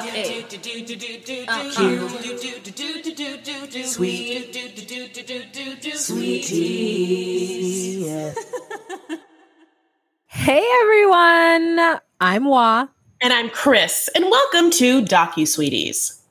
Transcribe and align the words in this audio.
Uh-huh. 0.00 0.12
Hey 10.26 10.64
everyone, 10.82 12.00
I'm 12.20 12.46
Wa. 12.46 12.86
And 13.20 13.32
I'm 13.32 13.50
Chris, 13.50 14.08
and 14.14 14.24
welcome 14.30 14.70
to 14.70 15.02
Docu 15.02 15.46
Sweeties. 15.46 16.22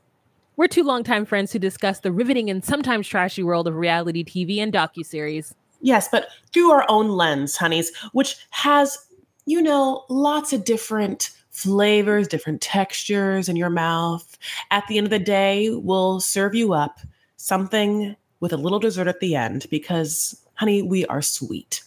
We're 0.58 0.68
two 0.68 0.84
longtime 0.84 1.26
friends 1.26 1.54
who 1.54 1.60
discuss 1.60 2.00
the 2.00 2.12
riveting 2.12 2.50
and 2.50 2.66
sometimes 2.66 3.08
trashy 3.08 3.44
world 3.44 3.68
of 3.68 3.76
reality 3.76 4.24
TV 4.24 4.58
and 4.58 4.74
docu-series. 4.74 5.54
Yes, 5.82 6.08
but 6.12 6.30
through 6.54 6.72
our 6.72 6.86
own 6.90 7.10
lens, 7.10 7.56
honeys, 7.56 7.96
which 8.14 8.36
has, 8.50 8.98
you 9.46 9.62
know, 9.62 10.06
lots 10.10 10.54
of 10.54 10.66
different 10.66 11.30
flavors, 11.60 12.28
different 12.28 12.62
textures 12.62 13.50
in 13.50 13.56
your 13.56 13.70
mouth. 13.70 14.38
At 14.72 14.88
the 14.88 14.98
end 14.98 15.08
of 15.08 15.12
the 15.12 15.20
day, 15.20 15.70
we'll 15.70 16.20
serve 16.20 16.56
you 16.56 16.74
up 16.74 17.00
something 17.36 18.16
with 18.40 18.54
a 18.54 18.58
little 18.58 18.80
dessert 18.80 19.08
at 19.08 19.20
the 19.20 19.36
end 19.36 19.66
because, 19.70 20.42
honey, 20.56 20.82
we 20.82 21.06
are 21.08 21.22
sweet. 21.22 21.84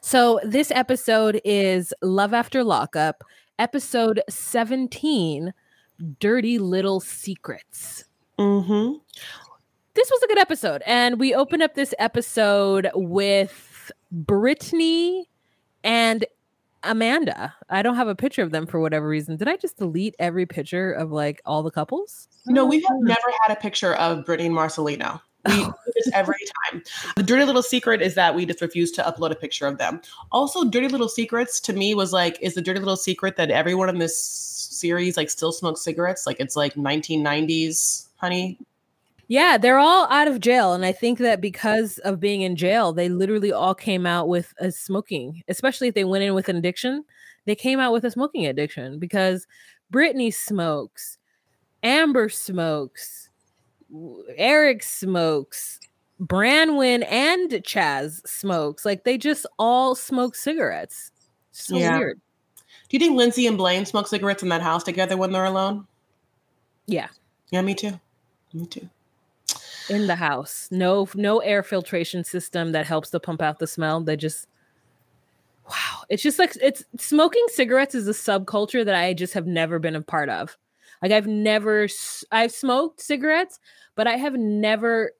So, 0.00 0.40
this 0.44 0.70
episode 0.70 1.40
is 1.44 1.94
Love 2.02 2.34
After 2.34 2.64
Lockup, 2.64 3.24
episode 3.58 4.22
17 4.28 5.54
Dirty 6.18 6.58
Little 6.58 7.00
Secrets. 7.00 8.04
Mm-hmm. 8.38 8.98
This 9.94 10.10
was 10.10 10.22
a 10.22 10.26
good 10.26 10.38
episode. 10.38 10.82
And 10.86 11.20
we 11.20 11.34
open 11.34 11.62
up 11.62 11.74
this 11.74 11.94
episode 11.98 12.90
with 12.94 13.92
Brittany 14.10 15.28
and 15.84 16.24
Amanda. 16.84 17.54
I 17.68 17.82
don't 17.82 17.96
have 17.96 18.08
a 18.08 18.14
picture 18.14 18.42
of 18.42 18.50
them 18.50 18.66
for 18.66 18.80
whatever 18.80 19.08
reason. 19.08 19.36
Did 19.36 19.48
I 19.48 19.56
just 19.56 19.78
delete 19.78 20.14
every 20.18 20.46
picture 20.46 20.92
of 20.92 21.10
like 21.10 21.40
all 21.44 21.62
the 21.62 21.70
couples? 21.70 22.28
No, 22.46 22.62
oh, 22.62 22.66
we 22.66 22.80
have 22.80 22.96
never 23.00 23.20
had 23.42 23.56
a 23.56 23.60
picture 23.60 23.94
of 23.94 24.24
Brittany 24.24 24.48
and 24.48 24.56
Marcelino. 24.56 25.20
We 25.48 25.56
do 25.56 25.72
this 25.96 26.10
every 26.14 26.36
time. 26.70 26.84
The 27.16 27.22
dirty 27.24 27.44
little 27.44 27.64
secret 27.64 28.00
is 28.00 28.14
that 28.14 28.36
we 28.36 28.46
just 28.46 28.60
refuse 28.60 28.92
to 28.92 29.02
upload 29.02 29.32
a 29.32 29.34
picture 29.34 29.66
of 29.66 29.76
them. 29.76 30.00
Also, 30.30 30.62
dirty 30.64 30.86
little 30.86 31.08
secrets 31.08 31.58
to 31.62 31.72
me 31.72 31.96
was 31.96 32.12
like, 32.12 32.38
is 32.40 32.54
the 32.54 32.62
dirty 32.62 32.78
little 32.78 32.96
secret 32.96 33.34
that 33.36 33.50
everyone 33.50 33.88
in 33.88 33.98
this 33.98 34.16
series 34.16 35.16
like 35.16 35.30
still 35.30 35.50
smokes 35.50 35.82
cigarettes? 35.82 36.28
Like 36.28 36.38
it's 36.38 36.54
like 36.54 36.74
1990s, 36.74 38.06
honey. 38.16 38.56
Yeah, 39.32 39.56
they're 39.56 39.78
all 39.78 40.06
out 40.12 40.28
of 40.28 40.40
jail. 40.40 40.74
And 40.74 40.84
I 40.84 40.92
think 40.92 41.18
that 41.20 41.40
because 41.40 41.96
of 42.00 42.20
being 42.20 42.42
in 42.42 42.54
jail, 42.54 42.92
they 42.92 43.08
literally 43.08 43.50
all 43.50 43.74
came 43.74 44.04
out 44.04 44.28
with 44.28 44.52
a 44.58 44.70
smoking, 44.70 45.42
especially 45.48 45.88
if 45.88 45.94
they 45.94 46.04
went 46.04 46.22
in 46.22 46.34
with 46.34 46.50
an 46.50 46.56
addiction. 46.56 47.02
They 47.46 47.54
came 47.54 47.80
out 47.80 47.94
with 47.94 48.04
a 48.04 48.10
smoking 48.10 48.44
addiction 48.44 48.98
because 48.98 49.46
Brittany 49.90 50.30
smokes, 50.32 51.16
Amber 51.82 52.28
smokes, 52.28 53.30
Eric 54.36 54.82
smokes, 54.82 55.80
Branwen 56.20 57.02
and 57.10 57.52
Chaz 57.52 58.20
smokes. 58.28 58.84
Like 58.84 59.04
they 59.04 59.16
just 59.16 59.46
all 59.58 59.94
smoke 59.94 60.34
cigarettes. 60.34 61.10
So 61.52 61.78
Yeah. 61.78 61.96
weird. 61.96 62.20
Do 62.90 62.96
you 62.96 62.98
think 62.98 63.16
Lindsay 63.16 63.46
and 63.46 63.56
Blaine 63.56 63.86
smoke 63.86 64.08
cigarettes 64.08 64.42
in 64.42 64.50
that 64.50 64.60
house 64.60 64.84
together 64.84 65.16
when 65.16 65.32
they're 65.32 65.46
alone? 65.46 65.86
Yeah. 66.84 67.08
Yeah, 67.50 67.62
me 67.62 67.74
too. 67.74 67.98
Me 68.52 68.66
too. 68.66 68.90
In 69.92 70.06
the 70.06 70.16
house. 70.16 70.68
No 70.70 71.08
no 71.14 71.38
air 71.40 71.62
filtration 71.62 72.24
system 72.24 72.72
that 72.72 72.86
helps 72.86 73.10
to 73.10 73.20
pump 73.20 73.42
out 73.42 73.58
the 73.58 73.66
smell. 73.66 74.00
They 74.00 74.16
just 74.16 74.46
wow. 75.68 76.04
It's 76.08 76.22
just 76.22 76.38
like 76.38 76.56
it's 76.62 76.84
smoking 76.98 77.44
cigarettes 77.48 77.94
is 77.94 78.08
a 78.08 78.12
subculture 78.12 78.84
that 78.84 78.94
I 78.94 79.12
just 79.14 79.34
have 79.34 79.46
never 79.46 79.78
been 79.78 79.96
a 79.96 80.02
part 80.02 80.28
of. 80.28 80.56
Like 81.02 81.12
I've 81.12 81.26
never 81.26 81.88
I've 82.30 82.52
smoked 82.52 83.00
cigarettes, 83.00 83.58
but 83.94 84.06
I 84.06 84.16
have 84.16 84.34
never 84.34 85.12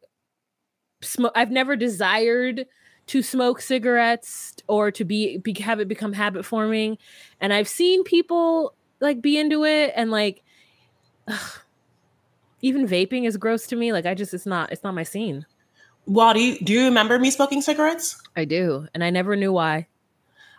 smoke 1.02 1.32
I've 1.34 1.50
never 1.50 1.76
desired 1.76 2.66
to 3.08 3.22
smoke 3.22 3.60
cigarettes 3.60 4.54
or 4.68 4.90
to 4.92 5.04
be, 5.04 5.38
be 5.38 5.54
have 5.60 5.80
it 5.80 5.88
become 5.88 6.12
habit 6.12 6.44
forming. 6.44 6.98
And 7.40 7.52
I've 7.52 7.68
seen 7.68 8.04
people 8.04 8.74
like 9.00 9.20
be 9.20 9.38
into 9.38 9.64
it 9.64 9.92
and 9.96 10.10
like 10.10 10.42
ugh, 11.28 11.60
even 12.62 12.86
vaping 12.86 13.26
is 13.26 13.36
gross 13.36 13.66
to 13.68 13.76
me. 13.76 13.92
Like 13.92 14.06
I 14.06 14.14
just 14.14 14.32
it's 14.32 14.46
not 14.46 14.72
it's 14.72 14.82
not 14.82 14.94
my 14.94 15.02
scene. 15.02 15.44
Well, 16.06 16.32
do 16.34 16.40
you 16.40 16.58
do 16.60 16.72
you 16.72 16.84
remember 16.86 17.18
me 17.18 17.30
smoking 17.30 17.60
cigarettes? 17.62 18.20
I 18.36 18.44
do, 18.44 18.86
and 18.94 19.04
I 19.04 19.10
never 19.10 19.36
knew 19.36 19.52
why. 19.52 19.86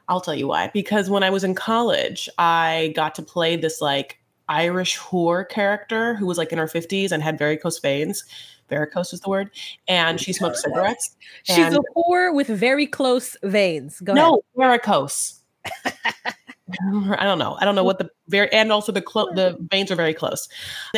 I'll 0.08 0.22
tell 0.22 0.36
you 0.36 0.48
why. 0.48 0.70
Because 0.74 1.10
when 1.10 1.24
I 1.24 1.30
was 1.30 1.44
in 1.44 1.56
college, 1.56 2.30
I 2.38 2.94
got 2.96 3.16
to 3.16 3.22
play 3.24 3.56
this 3.56 3.82
like 3.82 4.20
Irish 4.50 4.98
whore 5.00 5.48
character 5.48 6.14
who 6.16 6.26
was 6.28 6.38
like 6.38 6.52
in 6.52 6.58
her 6.58 6.68
50s 6.68 7.12
and 7.12 7.24
had 7.24 7.38
varicose 7.40 7.80
veins. 7.80 8.24
Varicose 8.70 9.14
is 9.14 9.22
the 9.22 9.30
word. 9.30 9.50
And 9.88 10.20
she 10.20 10.34
smoked 10.34 10.58
cigarettes. 10.58 11.16
She's 11.44 11.58
And- 11.58 11.78
a 11.78 11.80
whore 11.96 12.34
with 12.36 12.48
very 12.48 12.86
close 12.86 13.38
veins. 13.44 14.02
Go 14.02 14.12
ahead. 14.14 14.22
no, 14.24 14.42
varicose. 14.58 15.40
I 16.82 17.26
don't 17.26 17.40
know. 17.40 17.58
I 17.60 17.66
don't 17.66 17.76
know 17.76 17.84
what 17.84 18.00
the 18.00 18.10
very 18.30 18.52
and 18.54 18.72
also 18.72 18.94
the 18.94 19.02
clo- 19.02 19.34
the 19.34 19.58
veins 19.70 19.92
are 19.92 19.96
very 19.96 20.14
close. 20.14 20.48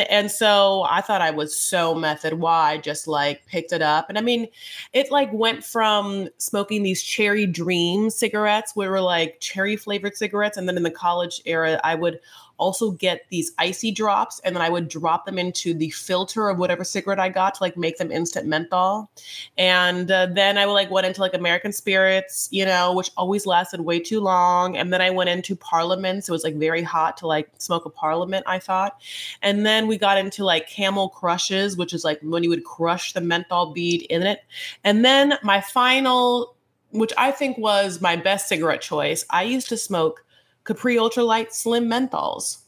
And 0.08 0.30
so 0.30 0.86
I 0.88 1.00
thought 1.00 1.20
I 1.20 1.32
was 1.32 1.58
so 1.58 1.92
method. 1.92 2.34
Why 2.34 2.78
just 2.78 3.08
like 3.08 3.44
picked 3.46 3.72
it 3.72 3.82
up. 3.82 4.08
And 4.08 4.16
I 4.16 4.20
mean, 4.20 4.46
it 4.92 5.10
like 5.10 5.32
went 5.32 5.64
from 5.64 6.28
smoking 6.38 6.84
these 6.84 7.02
cherry 7.02 7.46
dream 7.46 8.10
cigarettes 8.10 8.76
where 8.76 8.90
were 8.90 9.00
like 9.00 9.40
cherry 9.40 9.74
flavored 9.74 10.16
cigarettes. 10.16 10.56
And 10.56 10.68
then 10.68 10.76
in 10.76 10.84
the 10.84 10.90
college 10.90 11.42
era, 11.44 11.80
I 11.82 11.96
would 11.96 12.20
also 12.58 12.90
get 12.92 13.26
these 13.30 13.52
icy 13.58 13.90
drops 13.90 14.40
and 14.44 14.54
then 14.54 14.62
I 14.62 14.68
would 14.68 14.88
drop 14.88 15.26
them 15.26 15.38
into 15.38 15.74
the 15.74 15.90
filter 15.90 16.48
of 16.48 16.58
whatever 16.58 16.84
cigarette 16.84 17.18
I 17.18 17.28
got 17.28 17.54
to 17.56 17.62
like 17.62 17.76
make 17.76 17.98
them 17.98 18.10
instant 18.10 18.46
menthol. 18.46 19.10
And 19.58 20.10
uh, 20.10 20.26
then 20.26 20.58
I 20.58 20.66
would 20.66 20.72
like 20.72 20.90
went 20.90 21.06
into 21.06 21.20
like 21.20 21.34
American 21.34 21.72
spirits, 21.72 22.48
you 22.50 22.64
know, 22.64 22.92
which 22.94 23.10
always 23.16 23.46
lasted 23.46 23.80
way 23.80 24.00
too 24.00 24.20
long. 24.20 24.76
And 24.76 24.92
then 24.92 25.02
I 25.02 25.10
went 25.10 25.30
into 25.30 25.56
Parliament. 25.56 26.24
So 26.24 26.32
It 26.32 26.34
was 26.34 26.44
like 26.44 26.56
very 26.56 26.82
hot 26.82 27.16
to 27.18 27.26
like 27.26 27.50
smoke 27.58 27.84
a 27.84 27.90
parliament, 27.90 28.44
I 28.46 28.58
thought. 28.58 29.00
And 29.42 29.64
then 29.66 29.86
we 29.86 29.98
got 29.98 30.18
into 30.18 30.44
like 30.44 30.68
camel 30.68 31.08
crushes, 31.08 31.76
which 31.76 31.92
is 31.92 32.04
like 32.04 32.20
when 32.22 32.42
you 32.42 32.50
would 32.50 32.64
crush 32.64 33.12
the 33.12 33.20
menthol 33.20 33.72
bead 33.72 34.02
in 34.02 34.22
it. 34.22 34.40
And 34.84 35.04
then 35.04 35.34
my 35.42 35.60
final, 35.60 36.54
which 36.90 37.12
I 37.18 37.30
think 37.30 37.58
was 37.58 38.00
my 38.00 38.16
best 38.16 38.48
cigarette 38.48 38.80
choice, 38.80 39.24
I 39.30 39.42
used 39.42 39.68
to 39.68 39.76
smoke 39.76 40.24
Capri 40.66 40.96
Ultralight 40.96 41.52
Slim 41.52 41.88
Menthols. 41.88 42.58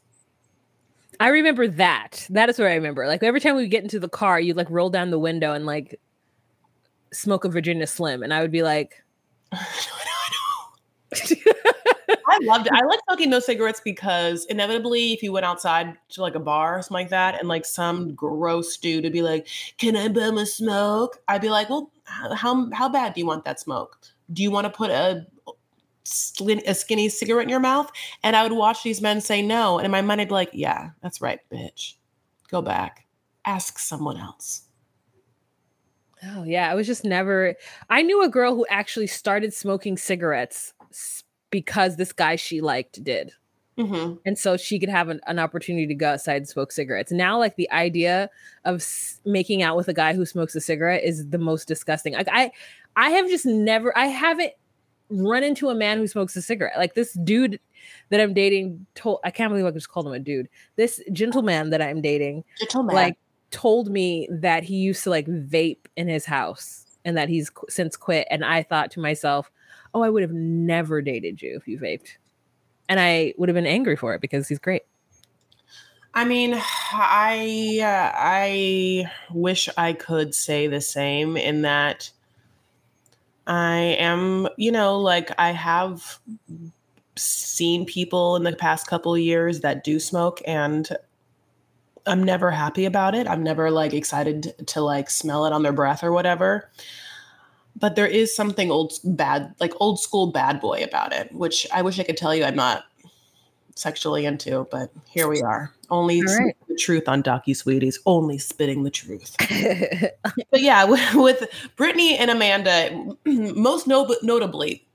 I 1.20 1.28
remember 1.28 1.66
that. 1.66 2.26
That 2.30 2.48
is 2.48 2.58
what 2.58 2.68
I 2.68 2.74
remember. 2.74 3.06
Like 3.06 3.22
every 3.22 3.40
time 3.40 3.56
we 3.56 3.62
would 3.62 3.70
get 3.70 3.82
into 3.82 3.98
the 3.98 4.08
car, 4.08 4.38
you'd 4.38 4.56
like 4.56 4.70
roll 4.70 4.90
down 4.90 5.10
the 5.10 5.18
window 5.18 5.52
and 5.52 5.66
like 5.66 6.00
smoke 7.12 7.44
a 7.44 7.48
Virginia 7.48 7.86
Slim, 7.86 8.22
and 8.22 8.32
I 8.32 8.40
would 8.40 8.52
be 8.52 8.62
like, 8.62 9.02
I 12.30 12.38
loved 12.42 12.66
it. 12.66 12.72
I 12.72 12.84
like 12.84 13.00
smoking 13.08 13.30
those 13.30 13.46
cigarettes 13.46 13.80
because 13.84 14.44
inevitably, 14.46 15.12
if 15.12 15.22
you 15.22 15.32
went 15.32 15.46
outside 15.46 15.96
to 16.10 16.22
like 16.22 16.34
a 16.34 16.40
bar 16.40 16.78
or 16.78 16.82
something 16.82 17.04
like 17.04 17.10
that, 17.10 17.38
and 17.38 17.48
like 17.48 17.64
some 17.64 18.14
gross 18.14 18.76
dude 18.76 19.04
would 19.04 19.12
be 19.12 19.22
like, 19.22 19.48
"Can 19.78 19.96
I 19.96 20.08
bum 20.08 20.38
a 20.38 20.46
smoke?" 20.46 21.18
I'd 21.26 21.40
be 21.40 21.50
like, 21.50 21.68
"Well, 21.68 21.90
how 22.04 22.70
how 22.72 22.88
bad 22.88 23.14
do 23.14 23.20
you 23.20 23.26
want 23.26 23.44
that 23.44 23.58
smoke? 23.60 23.98
Do 24.32 24.42
you 24.42 24.50
want 24.50 24.66
to 24.66 24.70
put 24.70 24.90
a 24.90 25.26
skin, 26.08 26.62
a 26.66 26.74
skinny 26.74 27.08
cigarette 27.08 27.44
in 27.44 27.48
your 27.50 27.60
mouth?" 27.60 27.90
And 28.22 28.34
I 28.36 28.42
would 28.42 28.52
watch 28.52 28.82
these 28.82 29.00
men 29.00 29.20
say 29.20 29.42
no, 29.42 29.78
and 29.78 29.84
in 29.84 29.90
my 29.90 30.02
mind, 30.02 30.20
I'd 30.20 30.28
be 30.28 30.34
like, 30.34 30.50
"Yeah, 30.52 30.90
that's 31.02 31.20
right, 31.20 31.40
bitch. 31.52 31.94
Go 32.50 32.62
back, 32.62 33.06
ask 33.44 33.78
someone 33.78 34.16
else." 34.16 34.62
oh 36.34 36.42
yeah, 36.44 36.70
I 36.70 36.74
was 36.74 36.86
just 36.86 37.04
never. 37.04 37.54
I 37.90 38.02
knew 38.02 38.22
a 38.24 38.28
girl 38.28 38.54
who 38.54 38.66
actually 38.70 39.06
started 39.06 39.54
smoking 39.54 39.96
cigarettes 39.96 40.72
because 41.50 41.96
this 41.96 42.12
guy 42.12 42.36
she 42.36 42.60
liked 42.60 43.02
did. 43.02 43.32
hmm 43.76 44.14
and 44.26 44.36
so 44.38 44.56
she 44.56 44.78
could 44.78 44.88
have 44.88 45.08
an, 45.08 45.20
an 45.26 45.38
opportunity 45.38 45.86
to 45.86 45.94
go 45.94 46.10
outside 46.10 46.36
and 46.38 46.48
smoke 46.48 46.72
cigarettes. 46.72 47.12
Now, 47.12 47.38
like 47.38 47.56
the 47.56 47.70
idea 47.70 48.28
of 48.64 48.76
s- 48.76 49.20
making 49.24 49.62
out 49.62 49.76
with 49.76 49.88
a 49.88 49.94
guy 49.94 50.12
who 50.14 50.26
smokes 50.26 50.54
a 50.56 50.60
cigarette 50.60 51.04
is 51.04 51.28
the 51.30 51.38
most 51.38 51.68
disgusting. 51.68 52.14
Like 52.14 52.28
I, 52.30 52.50
I 52.96 53.10
have 53.10 53.28
just 53.28 53.46
never, 53.46 53.96
I 53.96 54.06
haven't 54.06 54.52
run 55.10 55.42
into 55.42 55.68
a 55.68 55.74
man 55.74 55.98
who 55.98 56.06
smokes 56.06 56.36
a 56.36 56.42
cigarette. 56.42 56.78
Like 56.78 56.94
this 56.94 57.12
dude 57.24 57.60
that 58.10 58.20
I'm 58.20 58.34
dating 58.34 58.86
told, 58.94 59.20
I 59.24 59.30
can't 59.30 59.50
believe 59.50 59.66
I 59.66 59.70
just 59.70 59.88
called 59.88 60.06
him 60.06 60.12
a 60.12 60.18
dude. 60.18 60.48
This 60.76 61.00
gentleman 61.12 61.70
that 61.70 61.82
I'm 61.82 62.00
dating, 62.00 62.44
Gentleman. 62.58 62.94
like, 62.94 63.18
told 63.50 63.90
me 63.90 64.28
that 64.30 64.62
he 64.62 64.76
used 64.76 65.04
to 65.04 65.10
like 65.10 65.26
vape 65.26 65.86
in 65.96 66.08
his 66.08 66.24
house 66.24 66.84
and 67.04 67.16
that 67.16 67.28
he's 67.28 67.50
qu- 67.50 67.66
since 67.68 67.96
quit. 67.96 68.26
And 68.30 68.44
I 68.44 68.62
thought 68.62 68.90
to 68.92 69.00
myself, 69.00 69.50
oh, 69.94 70.02
I 70.02 70.10
would 70.10 70.22
have 70.22 70.32
never 70.32 71.00
dated 71.00 71.40
you 71.40 71.56
if 71.56 71.66
you 71.66 71.78
vaped. 71.78 72.10
And 72.88 73.00
I 73.00 73.34
would 73.36 73.48
have 73.48 73.54
been 73.54 73.66
angry 73.66 73.96
for 73.96 74.14
it 74.14 74.20
because 74.20 74.48
he's 74.48 74.58
great. 74.58 74.82
I 76.14 76.24
mean, 76.24 76.54
I 76.92 77.80
uh, 77.82 78.12
I 78.16 79.10
wish 79.30 79.68
I 79.76 79.92
could 79.92 80.34
say 80.34 80.66
the 80.66 80.80
same 80.80 81.36
in 81.36 81.62
that 81.62 82.10
I 83.48 83.96
am, 83.98 84.46
you 84.58 84.70
know, 84.70 85.00
like 85.00 85.30
I 85.38 85.52
have 85.52 86.20
seen 87.16 87.86
people 87.86 88.36
in 88.36 88.44
the 88.44 88.54
past 88.54 88.86
couple 88.86 89.16
years 89.18 89.60
that 89.60 89.82
do 89.82 89.98
smoke 89.98 90.40
and 90.46 90.88
I'm 92.06 92.22
never 92.22 92.50
happy 92.50 92.84
about 92.84 93.14
it. 93.14 93.26
I'm 93.26 93.42
never 93.42 93.70
like 93.70 93.92
excited 93.92 94.54
to 94.66 94.80
like 94.80 95.10
smell 95.10 95.46
it 95.46 95.52
on 95.52 95.62
their 95.62 95.72
breath 95.72 96.04
or 96.04 96.12
whatever. 96.12 96.70
But 97.74 97.96
there 97.96 98.06
is 98.06 98.34
something 98.34 98.70
old 98.70 98.92
bad, 99.04 99.54
like 99.60 99.72
old 99.80 100.00
school 100.00 100.30
bad 100.30 100.60
boy 100.60 100.82
about 100.82 101.12
it, 101.12 101.32
which 101.32 101.66
I 101.72 101.82
wish 101.82 101.98
I 101.98 102.04
could 102.04 102.16
tell 102.16 102.34
you 102.34 102.44
I'm 102.44 102.56
not 102.56 102.84
sexually 103.78 104.26
into, 104.26 104.66
but 104.70 104.90
here 105.08 105.28
we 105.28 105.40
are. 105.40 105.72
Only 105.90 106.22
right. 106.22 106.56
the 106.68 106.74
truth 106.74 107.08
on 107.08 107.22
Docu 107.22 107.56
Sweeties, 107.56 107.98
only 108.06 108.38
spitting 108.38 108.82
the 108.82 108.90
truth. 108.90 109.36
but 110.50 110.60
yeah, 110.60 110.84
with, 110.84 111.14
with 111.14 111.70
Brittany 111.76 112.16
and 112.16 112.30
Amanda, 112.30 113.14
most 113.24 113.86
no- 113.86 114.14
notably, 114.22 114.86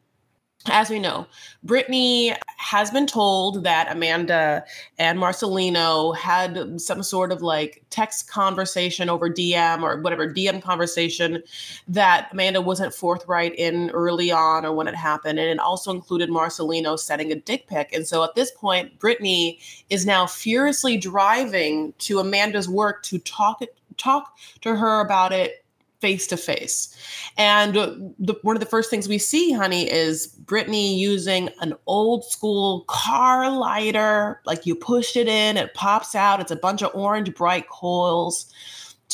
as 0.70 0.90
we 0.90 0.98
know, 0.98 1.28
Brittany 1.64 2.34
has 2.58 2.90
been 2.90 3.06
told 3.06 3.64
that 3.66 3.92
Amanda 3.92 4.64
and 4.98 5.20
Marcelino 5.20 6.16
had 6.16 6.80
some 6.80 7.04
sort 7.04 7.32
of 7.34 7.42
like 7.42 7.84
text 7.90 8.30
conversation 8.30 9.10
over 9.10 9.30
DM 9.30 9.82
or 9.82 10.00
whatever 10.00 10.28
DM 10.28 10.62
conversation 10.62 11.44
that 11.88 12.30
Amanda 12.32 12.62
wasn't 12.62 12.94
forthright 12.94 13.54
in 13.56 13.90
early 13.92 14.32
on 14.32 14.66
or 14.66 14.74
when 14.74 14.88
it 14.88 14.96
happened. 14.96 15.38
And 15.38 15.50
it 15.50 15.60
also 15.60 15.92
included 15.92 16.30
Marcelino 16.30 16.98
sending 16.98 17.32
a 17.32 17.36
dick 17.36 17.68
pic. 17.68 17.92
And 17.92 18.08
so 18.08 18.24
at 18.24 18.36
this 18.36 18.52
point, 18.52 18.98
Brittany 19.00 19.60
is 19.90 20.06
now 20.06 20.26
furiously 20.26 20.98
driving 20.98 21.94
to 22.00 22.20
Amanda's 22.20 22.70
work 22.70 23.04
to 23.04 23.20
talk 23.20 23.62
talk 23.98 24.38
to 24.62 24.76
her 24.76 25.02
about 25.02 25.32
it 25.32 25.63
face 26.04 26.28
to 26.28 26.36
face. 26.36 26.94
And 27.38 27.76
the, 28.20 28.38
one 28.42 28.58
of 28.58 28.60
the 28.60 28.66
first 28.66 28.90
things 28.90 29.08
we 29.08 29.18
see, 29.18 29.54
honey, 29.54 29.90
is 29.90 30.28
Brittany 30.28 31.00
using 31.00 31.48
an 31.62 31.76
old 31.88 32.26
school 32.26 32.82
car 32.90 33.50
lighter. 33.50 34.42
Like 34.46 34.66
you 34.66 34.76
push 34.76 35.16
it 35.16 35.30
in, 35.30 35.56
it 35.56 35.74
pops 35.74 36.14
out. 36.14 36.42
It's 36.42 36.52
a 36.52 36.58
bunch 36.58 36.84
of 36.84 36.94
orange 36.94 37.34
bright 37.34 37.70
coils. 37.70 38.54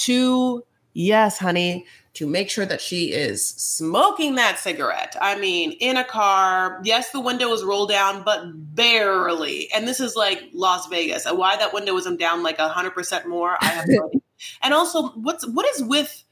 To, 0.06 0.63
yes, 0.94 1.38
honey, 1.38 1.86
to 2.15 2.25
make 2.25 2.50
sure 2.50 2.65
that 2.65 2.81
she 2.81 3.12
is 3.12 3.45
smoking 3.45 4.33
that 4.35 4.57
cigarette. 4.57 5.15
I 5.21 5.38
mean, 5.38 5.74
in 5.74 5.95
a 5.95 6.03
car. 6.03 6.81
Yes, 6.83 7.12
the 7.12 7.19
window 7.19 7.53
is 7.53 7.63
rolled 7.63 7.89
down, 7.89 8.24
but 8.24 8.42
barely. 8.74 9.71
And 9.75 9.88
this 9.88 10.00
is 10.00 10.15
like 10.15 10.45
Las 10.53 10.88
Vegas. 10.88 11.27
Why 11.31 11.56
that 11.57 11.71
window 11.71 11.95
isn't 11.97 12.19
down 12.19 12.42
like 12.42 12.57
100% 12.57 13.27
more, 13.27 13.57
I 13.62 13.65
have 13.65 13.85
no 13.88 14.07
idea. 14.07 14.21
And 14.63 14.74
also, 14.74 15.09
what's 15.09 15.45
what 15.45 15.68
is 15.75 15.83
with 15.83 16.24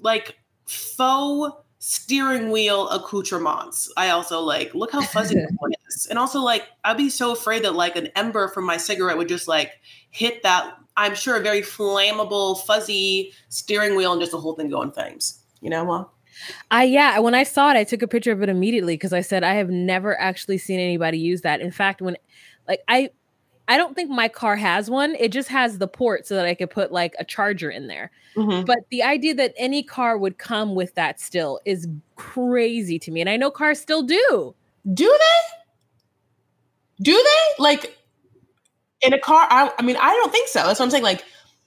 like 0.00 0.36
faux 0.66 1.56
steering 1.78 2.50
wheel 2.50 2.88
accoutrements. 2.88 3.92
I 3.96 4.10
also 4.10 4.40
like 4.40 4.74
look 4.74 4.90
how 4.92 5.02
fuzzy 5.02 5.34
this 5.36 5.52
one 5.58 5.72
is. 5.88 6.06
And 6.06 6.18
also 6.18 6.40
like 6.40 6.64
I'd 6.84 6.96
be 6.96 7.10
so 7.10 7.32
afraid 7.32 7.64
that 7.64 7.74
like 7.74 7.96
an 7.96 8.08
ember 8.16 8.48
from 8.48 8.64
my 8.64 8.76
cigarette 8.76 9.16
would 9.16 9.28
just 9.28 9.48
like 9.48 9.72
hit 10.10 10.42
that 10.42 10.74
I'm 10.96 11.14
sure 11.14 11.36
a 11.36 11.40
very 11.40 11.60
flammable, 11.60 12.58
fuzzy 12.64 13.32
steering 13.50 13.96
wheel 13.96 14.12
and 14.12 14.20
just 14.20 14.32
the 14.32 14.40
whole 14.40 14.54
thing 14.54 14.70
go 14.70 14.82
in 14.82 14.90
flames. 14.90 15.42
You 15.60 15.70
know, 15.70 15.84
well. 15.84 16.12
I 16.70 16.84
yeah, 16.84 17.18
when 17.18 17.34
I 17.34 17.44
saw 17.44 17.70
it, 17.70 17.76
I 17.76 17.84
took 17.84 18.02
a 18.02 18.08
picture 18.08 18.32
of 18.32 18.42
it 18.42 18.48
immediately 18.48 18.94
because 18.94 19.12
I 19.12 19.20
said 19.20 19.42
I 19.42 19.54
have 19.54 19.70
never 19.70 20.18
actually 20.20 20.58
seen 20.58 20.80
anybody 20.80 21.18
use 21.18 21.42
that. 21.42 21.60
In 21.60 21.70
fact, 21.70 22.02
when 22.02 22.16
like 22.68 22.80
I 22.88 23.10
I 23.68 23.76
don't 23.76 23.94
think 23.94 24.10
my 24.10 24.28
car 24.28 24.56
has 24.56 24.88
one. 24.88 25.16
It 25.16 25.32
just 25.32 25.48
has 25.48 25.78
the 25.78 25.88
port 25.88 26.26
so 26.26 26.36
that 26.36 26.46
I 26.46 26.54
could 26.54 26.70
put 26.70 26.92
like 26.92 27.14
a 27.18 27.24
charger 27.24 27.68
in 27.70 27.88
there. 27.88 28.12
Mm-hmm. 28.36 28.64
But 28.64 28.78
the 28.90 29.02
idea 29.02 29.34
that 29.34 29.54
any 29.56 29.82
car 29.82 30.16
would 30.16 30.38
come 30.38 30.74
with 30.74 30.94
that 30.94 31.18
still 31.20 31.60
is 31.64 31.88
crazy 32.14 32.98
to 33.00 33.10
me. 33.10 33.20
And 33.20 33.30
I 33.30 33.36
know 33.36 33.50
cars 33.50 33.80
still 33.80 34.02
do. 34.02 34.54
Do 34.92 35.18
they? 35.18 37.02
Do 37.02 37.12
they? 37.12 37.62
Like 37.62 37.96
in 39.00 39.12
a 39.12 39.18
car? 39.18 39.46
I, 39.50 39.72
I 39.78 39.82
mean, 39.82 39.96
I 40.00 40.10
don't 40.10 40.30
think 40.30 40.48
so. 40.48 40.60
That's 40.60 40.78
what 40.78 40.86
I'm 40.86 40.90
saying. 40.90 41.02
Like, 41.02 41.24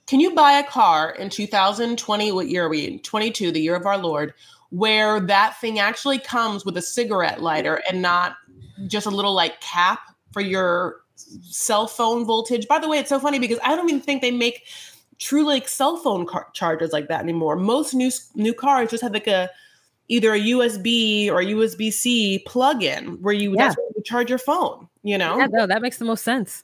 can 0.08 0.20
you 0.20 0.34
buy 0.34 0.54
a 0.54 0.64
car 0.64 1.12
in 1.12 1.30
2020? 1.30 2.32
What 2.32 2.48
year 2.48 2.66
are 2.66 2.70
we 2.70 2.88
in? 2.88 3.00
22, 3.00 3.52
the 3.52 3.60
year 3.60 3.76
of 3.76 3.86
our 3.86 3.98
Lord, 3.98 4.34
where 4.70 5.20
that 5.20 5.60
thing 5.60 5.80
actually 5.80 6.20
comes 6.20 6.64
with 6.64 6.78
a 6.78 6.82
cigarette 6.82 7.42
lighter 7.42 7.82
and 7.90 8.02
not 8.02 8.38
just 8.88 9.06
a 9.06 9.12
little 9.12 9.34
like 9.34 9.60
cap 9.60 10.00
for 10.32 10.42
your 10.42 11.02
cell 11.42 11.88
phone 11.88 12.26
voltage. 12.26 12.68
By 12.68 12.80
the 12.80 12.88
way, 12.88 13.00
it's 13.00 13.10
so 13.10 13.20
funny 13.20 13.40
because 13.40 13.60
I 13.64 13.76
don't 13.76 13.90
even 13.90 14.02
think 14.02 14.22
they 14.22 14.32
make 14.32 14.64
true 15.20 15.46
like 15.46 15.68
cell 15.68 15.98
phone 15.98 16.26
car- 16.26 16.50
chargers 16.54 16.92
like 16.92 17.08
that 17.10 17.22
anymore. 17.22 17.56
Most 17.56 17.94
new 17.94 18.12
new 18.36 18.54
cars 18.54 18.90
just 18.90 19.04
have 19.04 19.14
like 19.14 19.28
a 19.28 19.50
either 20.08 20.34
a 20.34 20.40
USB 20.40 21.30
or 21.30 21.42
USB 21.42 21.94
C 21.94 22.40
plug-in 22.48 23.22
where 23.22 23.34
you, 23.34 23.54
yeah. 23.56 23.74
you 23.96 24.04
charge 24.04 24.30
your 24.30 24.40
phone. 24.40 24.88
You 25.04 25.18
know, 25.18 25.38
yeah, 25.38 25.48
no, 25.50 25.68
that 25.68 25.82
makes 25.82 25.98
the 25.98 26.06
most 26.06 26.24
sense. 26.24 26.64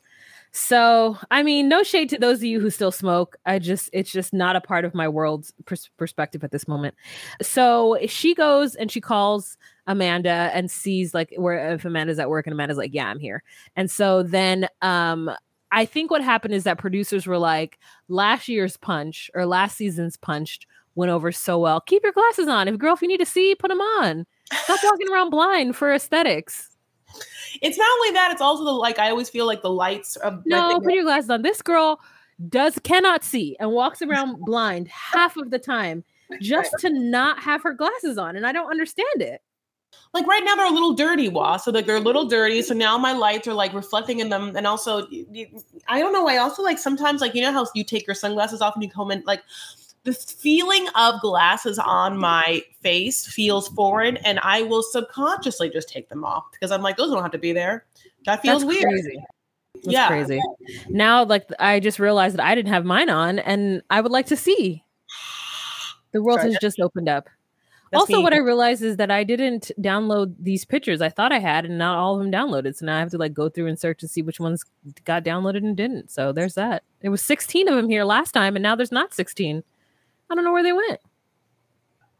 So, 0.51 1.17
I 1.31 1.43
mean, 1.43 1.67
no 1.67 1.83
shade 1.83 2.09
to 2.09 2.17
those 2.17 2.37
of 2.37 2.45
you 2.45 2.61
who 2.61 2.69
still 2.69 2.91
smoke. 2.91 3.35
I 3.45 3.59
just, 3.59 3.89
it's 3.91 4.09
just 4.09 4.33
not 4.33 4.55
a 4.55 4.61
part 4.61 4.85
of 4.85 4.93
my 4.93 5.07
world's 5.07 5.53
pers- 5.65 5.89
perspective 5.97 6.45
at 6.45 6.51
this 6.51 6.65
moment. 6.65 6.95
So 7.41 7.97
she 8.07 8.33
goes 8.33 8.73
and 8.75 8.89
she 8.89 9.01
calls 9.01 9.57
Amanda 9.87 10.49
and 10.53 10.69
sees 10.69 11.13
like 11.13 11.33
where 11.37 11.73
if 11.73 11.85
Amanda's 11.85 12.19
at 12.19 12.29
work 12.29 12.47
and 12.47 12.53
Amanda's 12.53 12.77
like, 12.77 12.93
yeah, 12.93 13.07
I'm 13.07 13.19
here. 13.19 13.43
And 13.75 13.89
so 13.89 14.23
then, 14.23 14.67
um, 14.81 15.31
I 15.71 15.85
think 15.85 16.09
what 16.09 16.23
happened 16.23 16.53
is 16.53 16.63
that 16.63 16.77
producers 16.77 17.27
were 17.27 17.37
like, 17.37 17.79
last 18.07 18.47
year's 18.47 18.77
punch 18.77 19.29
or 19.33 19.45
last 19.45 19.75
season's 19.75 20.15
punched 20.15 20.65
went 20.95 21.11
over 21.11 21.31
so 21.31 21.59
well. 21.59 21.81
Keep 21.81 22.03
your 22.03 22.13
glasses 22.13 22.47
on. 22.47 22.67
If 22.67 22.77
girl, 22.77 22.93
if 22.93 23.01
you 23.01 23.07
need 23.07 23.19
to 23.19 23.25
see, 23.25 23.55
put 23.55 23.69
them 23.69 23.81
on. 23.81 24.25
Stop 24.53 24.79
walking 24.83 25.09
around 25.11 25.29
blind 25.29 25.75
for 25.75 25.93
aesthetics. 25.93 26.71
It's 27.61 27.77
not 27.77 27.89
only 27.97 28.11
that; 28.11 28.31
it's 28.31 28.41
also 28.41 28.63
the 28.63 28.71
like. 28.71 28.99
I 28.99 29.09
always 29.09 29.29
feel 29.29 29.45
like 29.45 29.61
the 29.61 29.69
lights. 29.69 30.15
Of, 30.17 30.43
no, 30.45 30.79
put 30.79 30.93
your 30.93 31.03
glasses 31.03 31.29
on. 31.29 31.41
This 31.41 31.61
girl 31.61 31.99
does 32.49 32.77
cannot 32.79 33.23
see 33.23 33.55
and 33.59 33.71
walks 33.71 34.01
around 34.01 34.39
blind 34.45 34.87
half 34.89 35.37
of 35.37 35.51
the 35.51 35.59
time 35.59 36.03
just 36.41 36.73
to 36.79 36.89
not 36.89 37.39
have 37.39 37.63
her 37.63 37.73
glasses 37.73 38.17
on, 38.17 38.35
and 38.35 38.45
I 38.45 38.51
don't 38.51 38.69
understand 38.69 39.21
it. 39.21 39.41
Like 40.13 40.27
right 40.27 40.43
now, 40.45 40.55
they're 40.55 40.67
a 40.67 40.73
little 40.73 40.93
dirty, 40.93 41.27
Wa. 41.27 41.57
So 41.57 41.71
like 41.71 41.85
they're 41.85 41.97
a 41.97 42.01
little 42.01 42.25
dirty. 42.25 42.61
So 42.61 42.73
now 42.73 42.97
my 42.97 43.13
lights 43.13 43.47
are 43.47 43.53
like 43.53 43.73
reflecting 43.73 44.19
in 44.19 44.29
them, 44.29 44.55
and 44.55 44.65
also, 44.65 45.07
I 45.87 45.99
don't 45.99 46.13
know. 46.13 46.27
I 46.27 46.37
also 46.37 46.63
like 46.63 46.79
sometimes 46.79 47.21
like 47.21 47.35
you 47.35 47.41
know 47.41 47.51
how 47.51 47.65
you 47.75 47.83
take 47.83 48.07
your 48.07 48.15
sunglasses 48.15 48.61
off 48.61 48.75
and 48.75 48.83
you 48.83 48.89
come 48.89 49.11
in 49.11 49.23
like 49.25 49.41
the 50.05 50.13
feeling 50.13 50.87
of 50.95 51.19
glasses 51.19 51.79
on 51.79 52.17
my 52.17 52.63
face 52.81 53.25
feels 53.25 53.67
foreign 53.69 54.17
and 54.17 54.39
I 54.43 54.61
will 54.61 54.83
subconsciously 54.83 55.71
just 55.71 55.89
take 55.89 56.09
them 56.09 56.23
off 56.23 56.45
because 56.51 56.71
I'm 56.71 56.83
like, 56.83 56.95
those 56.95 57.09
don't 57.09 57.23
have 57.23 57.31
to 57.31 57.39
be 57.39 57.53
there. 57.53 57.85
That 58.25 58.41
feels 58.41 58.61
That's 58.61 58.73
weird. 58.75 58.91
Crazy. 58.91 59.17
That's 59.73 59.87
yeah. 59.87 60.07
crazy. 60.07 60.41
Now, 60.89 61.25
like, 61.25 61.49
I 61.59 61.79
just 61.79 61.99
realized 61.99 62.37
that 62.37 62.45
I 62.45 62.53
didn't 62.53 62.71
have 62.71 62.85
mine 62.85 63.09
on 63.09 63.39
and 63.39 63.81
I 63.89 63.99
would 63.99 64.11
like 64.11 64.27
to 64.27 64.37
see. 64.37 64.83
The 66.13 66.21
world 66.21 66.39
Sorry, 66.39 66.53
has 66.53 66.61
just 66.61 66.79
opened 66.79 67.09
up. 67.09 67.27
Also, 67.95 68.17
me. 68.17 68.23
what 68.23 68.33
I 68.33 68.37
realized 68.37 68.81
is 68.81 68.97
that 68.97 69.11
I 69.11 69.23
didn't 69.23 69.71
download 69.79 70.35
these 70.39 70.65
pictures. 70.65 71.01
I 71.01 71.09
thought 71.09 71.31
I 71.31 71.39
had, 71.39 71.65
and 71.65 71.77
not 71.77 71.97
all 71.97 72.15
of 72.15 72.19
them 72.19 72.31
downloaded. 72.31 72.75
So 72.75 72.85
now 72.85 72.97
I 72.97 72.99
have 72.99 73.11
to 73.11 73.17
like 73.17 73.33
go 73.33 73.49
through 73.49 73.67
and 73.67 73.79
search 73.79 73.99
to 73.99 74.07
see 74.07 74.21
which 74.21 74.39
ones 74.39 74.63
got 75.03 75.23
downloaded 75.23 75.57
and 75.57 75.75
didn't. 75.75 76.11
So 76.11 76.31
there's 76.31 76.55
that. 76.55 76.83
There 77.01 77.11
was 77.11 77.21
16 77.21 77.67
of 77.67 77.75
them 77.75 77.89
here 77.89 78.03
last 78.03 78.31
time, 78.31 78.55
and 78.55 78.63
now 78.63 78.75
there's 78.75 78.91
not 78.91 79.13
16. 79.13 79.63
I 80.29 80.35
don't 80.35 80.43
know 80.43 80.53
where 80.53 80.63
they 80.63 80.73
went. 80.73 80.99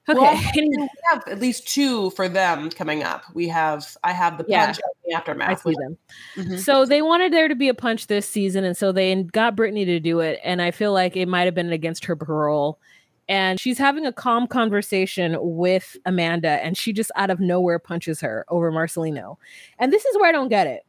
Okay. 0.08 0.20
Well, 0.20 0.40
we 0.56 0.88
have 1.10 1.24
at 1.28 1.40
least 1.40 1.68
two 1.68 2.12
for 2.12 2.30
them 2.30 2.70
coming 2.70 3.02
up. 3.02 3.24
We 3.34 3.48
have 3.48 3.98
I 4.04 4.12
have 4.12 4.38
the 4.38 4.44
punch 4.44 4.52
yeah, 4.52 4.68
and 4.68 4.78
the 5.04 5.14
aftermath. 5.16 5.50
I 5.50 5.56
see 5.56 5.76
them. 5.80 5.98
Mm-hmm. 6.36 6.58
So 6.58 6.86
they 6.86 7.02
wanted 7.02 7.34
there 7.34 7.48
to 7.48 7.56
be 7.56 7.70
a 7.70 7.74
punch 7.74 8.06
this 8.06 8.30
season, 8.30 8.64
and 8.64 8.78
so 8.78 8.92
they 8.92 9.24
got 9.24 9.56
Brittany 9.56 9.84
to 9.86 10.00
do 10.00 10.20
it. 10.20 10.40
And 10.44 10.62
I 10.62 10.70
feel 10.70 10.94
like 10.94 11.18
it 11.18 11.28
might 11.28 11.46
have 11.46 11.56
been 11.56 11.72
against 11.72 12.06
her 12.06 12.16
parole. 12.16 12.80
And 13.28 13.60
she's 13.60 13.78
having 13.78 14.06
a 14.06 14.14
calm 14.14 14.46
conversation 14.46 15.36
with 15.40 15.98
Amanda, 16.06 16.64
and 16.64 16.78
she 16.78 16.94
just 16.94 17.12
out 17.16 17.32
of 17.32 17.40
nowhere 17.40 17.80
punches 17.80 18.22
her 18.22 18.46
over 18.50 18.72
Marcelino. 18.72 19.38
And 19.80 19.92
this 19.92 20.06
is 20.06 20.16
where 20.18 20.30
I 20.30 20.32
don't 20.32 20.50
get 20.50 20.68
it. 20.68 20.84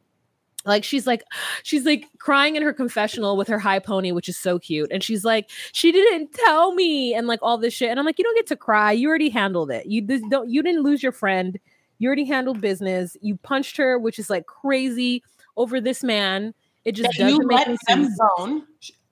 Like 0.67 0.83
she's 0.83 1.07
like 1.07 1.23
she's 1.63 1.85
like 1.85 2.05
crying 2.19 2.55
in 2.55 2.63
her 2.63 2.73
confessional 2.73 3.37
with 3.37 3.47
her 3.47 3.57
high 3.57 3.79
pony 3.79 4.11
which 4.11 4.29
is 4.29 4.37
so 4.37 4.59
cute 4.59 4.91
and 4.91 5.01
she's 5.01 5.23
like 5.23 5.49
she 5.71 5.91
didn't 5.91 6.33
tell 6.33 6.73
me 6.73 7.13
and 7.13 7.25
like 7.25 7.39
all 7.41 7.57
this 7.57 7.73
shit 7.73 7.89
and 7.89 7.99
i'm 7.99 8.05
like 8.05 8.19
you 8.19 8.23
don't 8.23 8.35
get 8.35 8.47
to 8.47 8.55
cry. 8.55 8.91
You 8.91 9.07
already 9.09 9.29
handled 9.29 9.71
it. 9.71 9.85
You 9.87 10.01
don't 10.01 10.49
you 10.49 10.61
didn't 10.61 10.83
lose 10.83 11.01
your 11.01 11.11
friend. 11.11 11.59
You 11.99 12.07
already 12.07 12.25
handled 12.25 12.61
business. 12.61 13.17
You 13.21 13.37
punched 13.37 13.77
her 13.77 13.97
which 13.97 14.19
is 14.19 14.29
like 14.29 14.45
crazy 14.45 15.23
over 15.55 15.81
this 15.81 16.03
man. 16.03 16.53
It 16.85 16.91
just 16.91 17.17
doesn't 17.17 17.41
you 17.41 17.47
make 17.47 17.67
let 17.67 17.77
them 17.87 18.09
bone. 18.37 18.63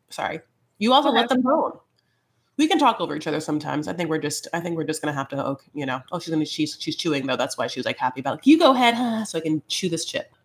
Sorry. 0.09 0.41
You 0.77 0.93
also 0.93 1.09
let 1.09 1.29
them 1.29 1.41
bone 1.41 1.79
we 2.57 2.67
can 2.67 2.79
talk 2.79 3.01
over 3.01 3.15
each 3.15 3.27
other 3.27 3.39
sometimes. 3.39 3.87
I 3.87 3.93
think 3.93 4.09
we're 4.09 4.17
just, 4.17 4.47
I 4.53 4.59
think 4.59 4.77
we're 4.77 4.85
just 4.85 5.01
gonna 5.01 5.13
have 5.13 5.29
to, 5.29 5.45
oh, 5.45 5.59
you 5.73 5.85
know, 5.85 6.01
oh, 6.11 6.19
she's 6.19 6.33
gonna, 6.33 6.45
she's, 6.45 6.77
she's 6.79 6.95
chewing 6.95 7.27
though. 7.27 7.35
That's 7.35 7.57
why 7.57 7.67
she 7.67 7.79
was 7.79 7.85
like 7.85 7.97
happy 7.97 8.21
about, 8.21 8.35
like, 8.35 8.47
you 8.47 8.57
go 8.57 8.73
ahead, 8.73 8.93
huh, 8.93 9.25
so 9.25 9.37
I 9.37 9.41
can 9.41 9.61
chew 9.67 9.89
this 9.89 10.05
chip 10.05 10.35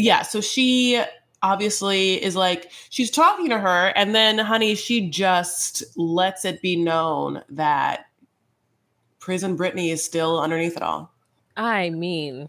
yeah, 0.00 0.22
so 0.22 0.40
she 0.40 1.02
obviously 1.42 2.22
is 2.22 2.36
like 2.36 2.70
she's 2.90 3.10
talking 3.10 3.48
to 3.48 3.58
her 3.58 3.92
and 3.96 4.14
then 4.14 4.36
honey 4.36 4.74
she 4.74 5.08
just 5.08 5.82
lets 5.96 6.44
it 6.44 6.60
be 6.60 6.76
known 6.76 7.42
that 7.48 8.04
prison 9.20 9.56
Brittany 9.56 9.90
is 9.90 10.04
still 10.04 10.38
underneath 10.38 10.76
it 10.76 10.82
all. 10.82 11.12
I 11.56 11.90
mean, 11.90 12.48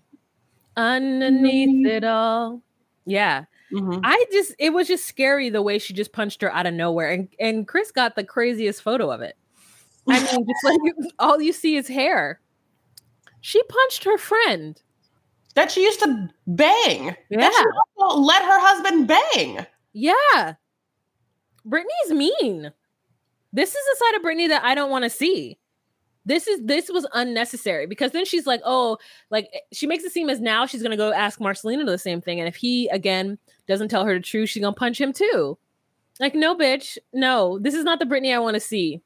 underneath 0.75 1.85
it 1.85 2.03
all. 2.03 2.61
Yeah. 3.05 3.45
Mm-hmm. 3.71 4.01
I 4.03 4.25
just 4.31 4.53
it 4.59 4.71
was 4.71 4.87
just 4.87 5.05
scary 5.05 5.49
the 5.49 5.61
way 5.61 5.79
she 5.79 5.93
just 5.93 6.11
punched 6.11 6.41
her 6.41 6.53
out 6.53 6.65
of 6.65 6.73
nowhere. 6.73 7.09
And 7.09 7.27
and 7.39 7.67
Chris 7.67 7.91
got 7.91 8.15
the 8.15 8.23
craziest 8.23 8.81
photo 8.81 9.11
of 9.11 9.21
it. 9.21 9.37
I 10.07 10.19
mean, 10.19 10.45
just 10.47 10.63
like 10.63 10.79
all 11.19 11.41
you 11.41 11.53
see 11.53 11.75
is 11.75 11.87
hair. 11.87 12.39
She 13.41 13.61
punched 13.63 14.03
her 14.03 14.17
friend. 14.17 14.81
That 15.55 15.71
she 15.71 15.83
used 15.83 15.99
to 15.99 16.29
bang. 16.47 17.15
Yeah. 17.29 17.49
let 17.97 18.41
her 18.41 18.59
husband 18.59 19.07
bang. 19.07 19.65
Yeah. 19.91 20.53
Brittany's 21.65 22.11
mean. 22.11 22.71
This 23.53 23.75
is 23.75 23.85
a 23.93 23.97
side 23.97 24.15
of 24.15 24.21
Brittany 24.21 24.47
that 24.47 24.63
I 24.63 24.75
don't 24.75 24.89
want 24.89 25.03
to 25.03 25.09
see. 25.09 25.57
This 26.23 26.47
is 26.47 26.61
this 26.63 26.89
was 26.89 27.07
unnecessary 27.13 27.87
because 27.87 28.11
then 28.11 28.25
she's 28.25 28.45
like, 28.45 28.61
oh, 28.63 28.97
like 29.31 29.49
eh, 29.53 29.59
she 29.73 29.87
makes 29.87 30.03
it 30.03 30.11
seem 30.11 30.29
as 30.29 30.39
now 30.39 30.65
she's 30.67 30.83
gonna 30.83 30.95
go 30.95 31.11
ask 31.11 31.39
Marcelino 31.39 31.85
the 31.85 31.97
same 31.97 32.21
thing, 32.21 32.39
and 32.39 32.47
if 32.47 32.55
he 32.55 32.87
again 32.89 33.39
doesn't 33.71 33.89
tell 33.89 34.05
her 34.05 34.13
the 34.13 34.19
truth, 34.19 34.49
she's 34.49 34.61
gonna 34.61 34.75
punch 34.75 34.99
him 34.99 35.13
too. 35.13 35.57
Like, 36.19 36.35
no, 36.35 36.55
bitch, 36.55 36.97
no, 37.13 37.57
this 37.59 37.73
is 37.73 37.83
not 37.83 37.99
the 37.99 38.05
Brittany 38.05 38.33
I 38.33 38.39
want 38.39 38.55
to 38.55 38.59
see. 38.59 39.01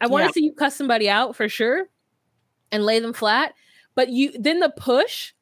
I 0.00 0.08
want 0.08 0.22
to 0.22 0.26
yeah. 0.26 0.32
see 0.32 0.44
you 0.44 0.52
cuss 0.52 0.74
somebody 0.74 1.08
out 1.08 1.36
for 1.36 1.48
sure 1.48 1.88
and 2.72 2.84
lay 2.84 2.98
them 2.98 3.12
flat, 3.12 3.54
but 3.94 4.08
you 4.08 4.32
then 4.38 4.60
the 4.60 4.70
push 4.70 5.32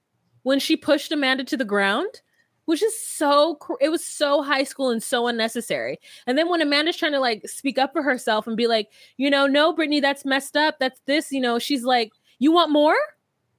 when 0.43 0.59
she 0.59 0.77
pushed 0.77 1.11
Amanda 1.11 1.45
to 1.45 1.57
the 1.57 1.65
ground 1.65 2.21
which 2.67 2.83
is 2.83 2.99
so 2.99 3.59
it 3.81 3.91
was 3.91 4.05
so 4.05 4.43
high 4.43 4.65
school 4.65 4.91
and 4.91 5.03
so 5.03 5.27
unnecessary. 5.27 5.99
And 6.27 6.39
then 6.39 6.49
when 6.49 6.63
Amanda's 6.63 6.97
trying 6.97 7.13
to 7.13 7.21
like 7.21 7.47
speak 7.49 7.79
up 7.79 7.93
for 7.93 8.03
herself 8.03 8.47
and 8.47 8.57
be 8.57 8.67
like, 8.67 8.89
you 9.17 9.31
know, 9.31 9.47
no, 9.47 9.73
Brittany, 9.73 10.01
that's 10.01 10.25
messed 10.25 10.57
up. 10.57 10.79
That's 10.79 11.01
this, 11.07 11.31
you 11.31 11.41
know, 11.41 11.59
she's 11.59 11.85
like, 11.85 12.13
you 12.39 12.53
want 12.53 12.71
more? 12.71 12.97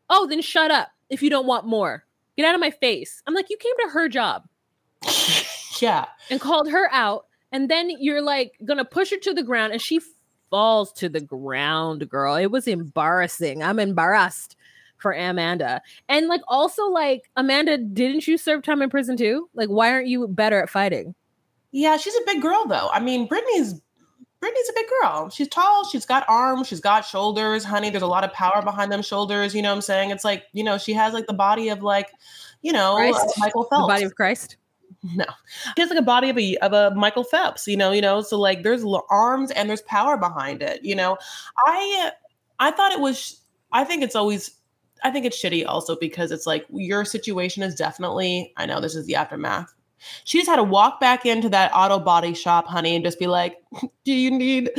Oh, 0.10 0.28
then 0.28 0.42
shut 0.42 0.72
up 0.72 0.90
if 1.10 1.22
you 1.22 1.30
don't 1.30 1.48
want 1.48 1.66
more. 1.66 2.04
Get 2.38 2.46
out 2.46 2.56
of 2.56 2.62
my 2.62 2.72
face. 2.72 3.22
I'm 3.28 3.34
like, 3.34 3.50
you 3.50 3.58
came 3.58 3.78
to 3.82 3.94
her 3.94 4.10
job. 4.10 4.48
yeah. 5.82 6.06
And 6.30 6.40
called 6.40 6.70
her 6.70 6.90
out. 6.92 7.26
And 7.52 7.70
then 7.70 7.90
you're 7.90 8.22
like 8.22 8.54
gonna 8.66 8.86
push 8.86 9.12
her 9.12 9.18
to 9.18 9.34
the 9.34 9.44
ground 9.44 9.74
and 9.74 9.82
she 9.82 10.02
falls 10.50 10.92
to 10.94 11.10
the 11.10 11.22
ground, 11.22 12.08
girl. 12.10 12.36
It 12.36 12.48
was 12.48 12.68
embarrassing. 12.68 13.64
I'm 13.64 13.80
embarrassed 13.80 14.56
for 14.98 15.12
Amanda. 15.12 15.82
And 16.10 16.28
like 16.28 16.42
also 16.48 16.86
like 16.86 17.30
Amanda, 17.36 17.78
didn't 17.78 18.28
you 18.28 18.38
serve 18.38 18.64
time 18.64 18.82
in 18.82 18.90
prison 18.90 19.18
too? 19.18 19.50
Like 19.54 19.70
why 19.70 19.92
aren't 19.92 20.08
you 20.08 20.28
better 20.28 20.62
at 20.62 20.70
fighting? 20.70 21.16
Yeah, 21.72 21.98
she's 21.98 22.16
a 22.16 22.26
big 22.26 22.42
girl 22.42 22.66
though. 22.68 22.90
I 22.92 23.00
mean, 23.00 23.28
Brittany's 23.28 23.82
Brittany's 24.40 24.70
a 24.70 24.74
big 24.74 24.86
girl. 25.02 25.30
She's 25.30 25.48
tall, 25.48 25.86
she's 25.86 26.06
got 26.06 26.24
arms, 26.28 26.68
she's 26.68 26.80
got 26.80 27.06
shoulders, 27.06 27.64
honey. 27.64 27.90
There's 27.90 28.04
a 28.04 28.08
lot 28.08 28.24
of 28.24 28.32
power 28.32 28.62
behind 28.62 28.92
them 28.92 29.02
shoulders. 29.02 29.56
You 29.56 29.62
know 29.62 29.70
what 29.70 29.78
I'm 29.78 29.82
saying? 29.82 30.12
It's 30.12 30.24
like, 30.24 30.44
you 30.54 30.64
know, 30.64 30.78
she 30.78 30.94
has 30.94 31.14
like 31.14 31.26
the 31.26 31.34
body 31.34 31.70
of 31.70 31.82
like, 31.82 32.12
you 32.62 32.72
know, 32.72 32.96
uh, 32.96 33.18
Michael 33.38 33.64
Phelps. 33.64 33.84
The 33.84 33.94
body 33.94 34.04
of 34.04 34.16
Christ. 34.16 34.58
No, 35.16 35.26
she 35.76 35.82
has 35.82 35.90
like 35.90 36.00
a 36.00 36.04
body 36.04 36.30
of 36.30 36.38
a 36.38 36.58
of 36.58 36.74
a 36.74 36.96
Michael 36.96 37.24
Phelps. 37.24 37.68
You 37.68 37.78
know, 37.78 37.92
you 37.92 38.02
know. 38.02 38.22
So 38.22 38.40
like, 38.40 38.64
there's 38.64 38.84
arms 39.10 39.52
and 39.52 39.70
there's 39.70 39.84
power 39.84 40.18
behind 40.18 40.64
it. 40.64 40.84
You 40.84 40.96
know, 40.96 41.18
I 41.66 42.12
I 42.60 42.72
thought 42.72 42.92
it 42.92 43.00
was. 43.00 43.42
I 43.72 43.84
think 43.84 44.04
it's 44.04 44.16
always 44.16 44.52
I 45.04 45.12
think 45.12 45.26
it's 45.26 45.40
shitty 45.42 45.66
also 45.68 45.96
because 45.96 46.32
it's 46.32 46.48
like 46.48 46.66
your 46.72 47.06
situation 47.06 47.62
is 47.64 47.76
definitely, 47.76 48.52
I 48.58 48.66
know 48.66 48.82
this 48.82 48.96
is 48.96 49.06
the 49.06 49.16
aftermath. 49.16 49.74
She 50.24 50.40
just 50.40 50.50
had 50.50 50.58
to 50.58 50.64
walk 50.64 51.00
back 51.00 51.26
into 51.26 51.50
that 51.50 51.72
auto 51.74 52.00
body 52.00 52.34
shop, 52.34 52.68
honey, 52.68 52.96
and 52.96 53.06
just 53.06 53.20
be 53.20 53.28
like, 53.28 53.58
Do 54.04 54.14
you 54.14 54.32
need 54.32 54.72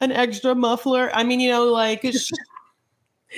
an 0.00 0.12
extra 0.12 0.54
muffler? 0.54 1.10
I 1.14 1.24
mean, 1.24 1.40
you 1.40 1.50
know, 1.50 1.64
like, 1.66 2.04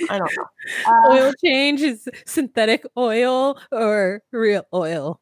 I 0.09 0.17
don't 0.17 0.31
know. 0.37 0.45
Uh, 0.87 1.09
oil 1.11 1.33
change 1.43 1.81
is 1.81 2.09
synthetic 2.25 2.85
oil 2.97 3.59
or 3.71 4.21
real 4.31 4.63
oil? 4.73 5.19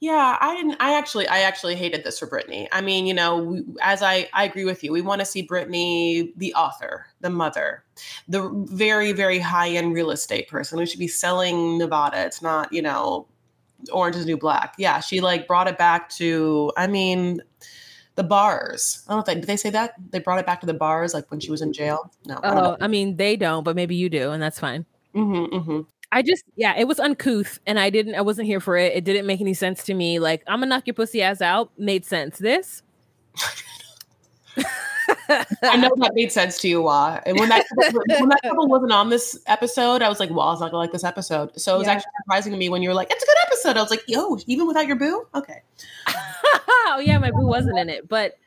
Yeah, 0.00 0.38
I 0.40 0.54
didn't. 0.54 0.76
I 0.78 0.94
actually, 0.96 1.26
I 1.26 1.40
actually 1.40 1.74
hated 1.74 2.04
this 2.04 2.20
for 2.20 2.26
Brittany. 2.26 2.68
I 2.70 2.80
mean, 2.80 3.04
you 3.04 3.14
know, 3.14 3.38
we, 3.38 3.64
as 3.82 4.00
I, 4.00 4.28
I 4.32 4.44
agree 4.44 4.64
with 4.64 4.84
you. 4.84 4.92
We 4.92 5.00
want 5.00 5.20
to 5.20 5.24
see 5.24 5.42
Brittany, 5.42 6.32
the 6.36 6.54
author, 6.54 7.06
the 7.20 7.30
mother, 7.30 7.82
the 8.28 8.48
very, 8.68 9.10
very 9.10 9.40
high 9.40 9.70
end 9.70 9.94
real 9.94 10.12
estate 10.12 10.48
person 10.48 10.78
who 10.78 10.86
should 10.86 11.00
be 11.00 11.08
selling 11.08 11.78
Nevada. 11.78 12.24
It's 12.24 12.40
not, 12.40 12.72
you 12.72 12.80
know, 12.80 13.26
Orange 13.92 14.14
is 14.14 14.24
New 14.24 14.36
Black. 14.36 14.74
Yeah, 14.78 15.00
she 15.00 15.20
like 15.20 15.48
brought 15.48 15.66
it 15.66 15.78
back 15.78 16.10
to. 16.10 16.70
I 16.76 16.86
mean, 16.86 17.42
the 18.14 18.24
bars. 18.24 19.04
I 19.08 19.12
don't 19.12 19.16
know 19.16 19.20
if 19.20 19.26
they 19.26 19.34
did 19.34 19.44
they 19.44 19.56
say 19.56 19.70
that 19.70 19.94
they 20.10 20.20
brought 20.20 20.38
it 20.38 20.46
back 20.46 20.60
to 20.60 20.66
the 20.66 20.74
bars, 20.74 21.12
like 21.12 21.30
when 21.30 21.40
she 21.40 21.50
was 21.50 21.60
in 21.60 21.72
jail. 21.72 22.12
No. 22.24 22.38
Oh, 22.44 22.76
I, 22.80 22.84
I 22.84 22.88
mean, 22.88 23.16
they 23.16 23.36
don't, 23.36 23.64
but 23.64 23.74
maybe 23.74 23.96
you 23.96 24.08
do, 24.08 24.30
and 24.30 24.40
that's 24.40 24.60
fine. 24.60 24.86
Mm-hmm, 25.14 25.56
mm-hmm. 25.56 25.80
I 26.10 26.22
just, 26.22 26.44
yeah, 26.56 26.74
it 26.76 26.88
was 26.88 26.98
uncouth 26.98 27.60
and 27.66 27.78
I 27.78 27.90
didn't, 27.90 28.14
I 28.14 28.22
wasn't 28.22 28.46
here 28.46 28.60
for 28.60 28.76
it. 28.76 28.94
It 28.94 29.04
didn't 29.04 29.26
make 29.26 29.40
any 29.40 29.54
sense 29.54 29.84
to 29.84 29.94
me. 29.94 30.18
Like, 30.18 30.42
I'm 30.46 30.60
gonna 30.60 30.70
knock 30.70 30.86
your 30.86 30.94
pussy 30.94 31.22
ass 31.22 31.40
out 31.40 31.70
made 31.78 32.04
sense. 32.04 32.38
This, 32.38 32.82
I 35.28 35.76
know 35.76 35.90
that 35.96 36.12
made 36.14 36.32
sense 36.32 36.60
to 36.60 36.68
you, 36.68 36.82
Wah. 36.82 37.20
And 37.24 37.38
when 37.38 37.48
that 37.48 37.64
when 38.18 38.28
that 38.28 38.40
couple 38.42 38.66
wasn't 38.68 38.92
on 38.92 39.08
this 39.08 39.38
episode, 39.46 40.02
I 40.02 40.08
was 40.08 40.20
like, 40.20 40.30
"Wah's 40.30 40.60
not 40.60 40.70
gonna 40.70 40.78
like 40.78 40.92
this 40.92 41.04
episode." 41.04 41.58
So 41.58 41.74
it 41.74 41.78
was 41.78 41.86
yeah. 41.86 41.94
actually 41.94 42.12
surprising 42.22 42.52
to 42.52 42.58
me 42.58 42.68
when 42.68 42.82
you 42.82 42.88
were 42.88 42.94
like, 42.94 43.08
"It's 43.10 43.22
a 43.22 43.26
good 43.26 43.36
episode." 43.46 43.76
I 43.76 43.82
was 43.82 43.90
like, 43.90 44.02
"Yo, 44.06 44.38
even 44.46 44.66
without 44.66 44.86
your 44.86 44.96
boo, 44.96 45.26
okay." 45.34 45.62
oh 46.08 47.02
yeah, 47.04 47.18
my 47.18 47.30
boo 47.30 47.46
wasn't 47.46 47.78
in 47.78 47.88
it, 47.88 48.08
but 48.08 48.38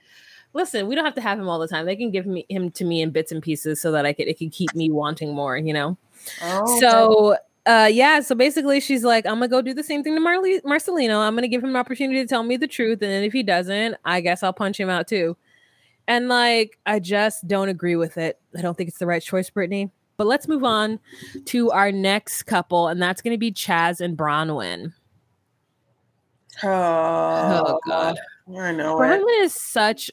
listen, 0.53 0.87
we 0.87 0.95
don't 0.95 1.05
have 1.05 1.15
to 1.15 1.21
have 1.21 1.39
him 1.39 1.49
all 1.49 1.59
the 1.59 1.67
time. 1.67 1.85
They 1.85 1.95
can 1.95 2.11
give 2.11 2.25
me 2.25 2.45
him 2.49 2.71
to 2.71 2.85
me 2.85 3.01
in 3.01 3.11
bits 3.11 3.31
and 3.31 3.41
pieces 3.41 3.81
so 3.81 3.91
that 3.91 4.05
I 4.05 4.13
could 4.13 4.27
it 4.27 4.37
can 4.37 4.49
keep 4.49 4.73
me 4.75 4.91
wanting 4.91 5.33
more. 5.33 5.57
You 5.57 5.73
know. 5.73 5.97
Oh, 6.43 6.79
so 6.79 7.37
uh 7.67 7.89
yeah 7.91 8.19
so 8.19 8.33
basically 8.33 8.79
she's 8.79 9.03
like 9.03 9.25
i'm 9.25 9.35
gonna 9.35 9.47
go 9.47 9.61
do 9.61 9.73
the 9.73 9.83
same 9.83 10.03
thing 10.03 10.15
to 10.15 10.19
Marley- 10.19 10.61
marcelino. 10.61 11.17
I'm 11.19 11.35
gonna 11.35 11.47
give 11.47 11.63
him 11.63 11.69
an 11.69 11.75
opportunity 11.75 12.19
to 12.19 12.27
tell 12.27 12.43
me 12.43 12.57
the 12.57 12.67
truth 12.67 13.01
and 13.01 13.11
then 13.11 13.23
if 13.23 13.33
he 13.33 13.43
doesn't 13.43 13.95
i 14.03 14.19
guess 14.19 14.41
i'll 14.41 14.53
punch 14.53 14.79
him 14.79 14.89
out 14.89 15.07
too. 15.07 15.37
And 16.07 16.27
like 16.27 16.79
i 16.85 16.99
just 16.99 17.47
don't 17.47 17.69
agree 17.69 17.95
with 17.95 18.17
it. 18.17 18.39
I 18.57 18.61
don't 18.61 18.75
think 18.75 18.89
it's 18.89 18.97
the 18.97 19.05
right 19.05 19.21
choice 19.21 19.49
brittany. 19.49 19.91
But 20.17 20.27
let's 20.27 20.47
move 20.47 20.63
on 20.63 20.99
to 21.45 21.71
our 21.71 21.91
next 21.91 22.43
couple 22.43 22.87
and 22.87 23.01
that's 23.01 23.21
gonna 23.21 23.37
be 23.37 23.51
chaz 23.51 24.01
and 24.01 24.17
branwen. 24.17 24.93
Oh, 26.63 26.67
oh 26.67 27.79
god. 27.85 28.17
I 28.57 28.71
know 28.71 28.97
branwen 28.97 29.43
is 29.43 29.53
such 29.53 30.09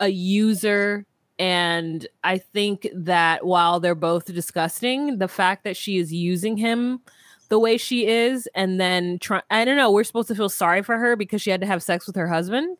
a 0.00 0.08
user 0.08 1.06
and 1.40 2.06
I 2.22 2.36
think 2.36 2.86
that 2.94 3.46
while 3.46 3.80
they're 3.80 3.94
both 3.94 4.26
disgusting, 4.26 5.16
the 5.16 5.26
fact 5.26 5.64
that 5.64 5.74
she 5.74 5.96
is 5.96 6.12
using 6.12 6.58
him 6.58 7.00
the 7.48 7.58
way 7.58 7.78
she 7.78 8.06
is, 8.06 8.46
and 8.54 8.78
then 8.78 9.18
try 9.18 9.42
I 9.50 9.64
don't 9.64 9.78
know, 9.78 9.90
we're 9.90 10.04
supposed 10.04 10.28
to 10.28 10.34
feel 10.34 10.50
sorry 10.50 10.82
for 10.82 10.98
her 10.98 11.16
because 11.16 11.40
she 11.40 11.50
had 11.50 11.62
to 11.62 11.66
have 11.66 11.82
sex 11.82 12.06
with 12.06 12.14
her 12.14 12.28
husband. 12.28 12.76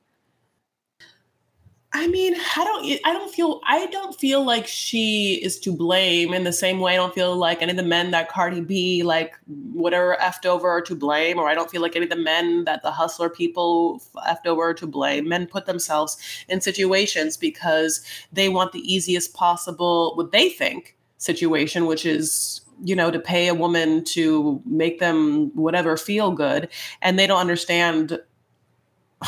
I 1.92 2.06
mean, 2.06 2.36
I 2.56 2.64
don't 2.64 3.00
I 3.04 3.12
don't 3.12 3.34
feel 3.34 3.60
I 3.66 3.86
don't 3.86 4.14
feel 4.14 4.44
like 4.44 4.66
she 4.66 5.40
is 5.42 5.58
to 5.60 5.72
blame 5.72 6.32
in 6.32 6.44
the 6.44 6.52
same 6.52 6.78
way 6.78 6.92
I 6.92 6.96
don't 6.96 7.12
feel 7.12 7.34
like 7.34 7.62
any 7.62 7.72
of 7.72 7.76
the 7.76 7.82
men 7.82 8.12
that 8.12 8.28
Cardi 8.28 8.60
B 8.60 9.02
like 9.02 9.34
whatever 9.46 10.16
effed 10.20 10.46
over 10.46 10.68
are 10.68 10.82
to 10.82 10.94
blame, 10.94 11.38
or 11.38 11.48
I 11.48 11.54
don't 11.54 11.68
feel 11.68 11.82
like 11.82 11.96
any 11.96 12.04
of 12.04 12.10
the 12.10 12.16
men 12.16 12.64
that 12.64 12.82
the 12.82 12.92
hustler 12.92 13.28
people 13.28 14.00
effed 14.28 14.46
over 14.46 14.70
are 14.70 14.74
to 14.74 14.86
blame. 14.86 15.28
Men 15.28 15.48
put 15.48 15.66
themselves 15.66 16.16
in 16.48 16.60
situations 16.60 17.36
because 17.36 18.04
they 18.32 18.48
want 18.48 18.70
the 18.70 18.80
easiest 18.80 19.34
possible 19.34 20.14
what 20.14 20.30
they 20.30 20.48
think 20.48 20.96
situation, 21.18 21.86
which 21.86 22.06
is 22.06 22.60
you 22.84 22.94
know 22.94 23.10
to 23.10 23.18
pay 23.18 23.48
a 23.48 23.54
woman 23.54 24.04
to 24.04 24.62
make 24.64 25.00
them 25.00 25.50
whatever 25.56 25.96
feel 25.96 26.30
good 26.30 26.68
and 27.02 27.18
they 27.18 27.26
don't 27.26 27.40
understand 27.40 28.20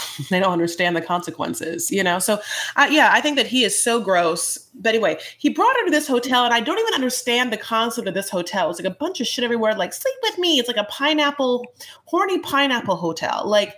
they 0.30 0.40
don't 0.40 0.52
understand 0.52 0.96
the 0.96 1.02
consequences, 1.02 1.90
you 1.90 2.02
know? 2.02 2.18
So, 2.18 2.40
uh, 2.76 2.88
yeah, 2.90 3.10
I 3.12 3.20
think 3.20 3.36
that 3.36 3.46
he 3.46 3.64
is 3.64 3.80
so 3.80 4.00
gross. 4.00 4.58
But 4.74 4.94
anyway, 4.94 5.18
he 5.38 5.50
brought 5.50 5.76
her 5.76 5.84
to 5.84 5.90
this 5.90 6.06
hotel, 6.06 6.44
and 6.44 6.54
I 6.54 6.60
don't 6.60 6.78
even 6.78 6.94
understand 6.94 7.52
the 7.52 7.56
concept 7.56 8.08
of 8.08 8.14
this 8.14 8.30
hotel. 8.30 8.70
It's 8.70 8.80
like 8.80 8.90
a 8.90 8.96
bunch 8.96 9.20
of 9.20 9.26
shit 9.26 9.44
everywhere, 9.44 9.74
like, 9.74 9.92
sleep 9.92 10.14
with 10.22 10.38
me. 10.38 10.58
It's 10.58 10.68
like 10.68 10.76
a 10.76 10.84
pineapple, 10.84 11.66
horny 12.06 12.38
pineapple 12.38 12.96
hotel. 12.96 13.42
Like, 13.46 13.76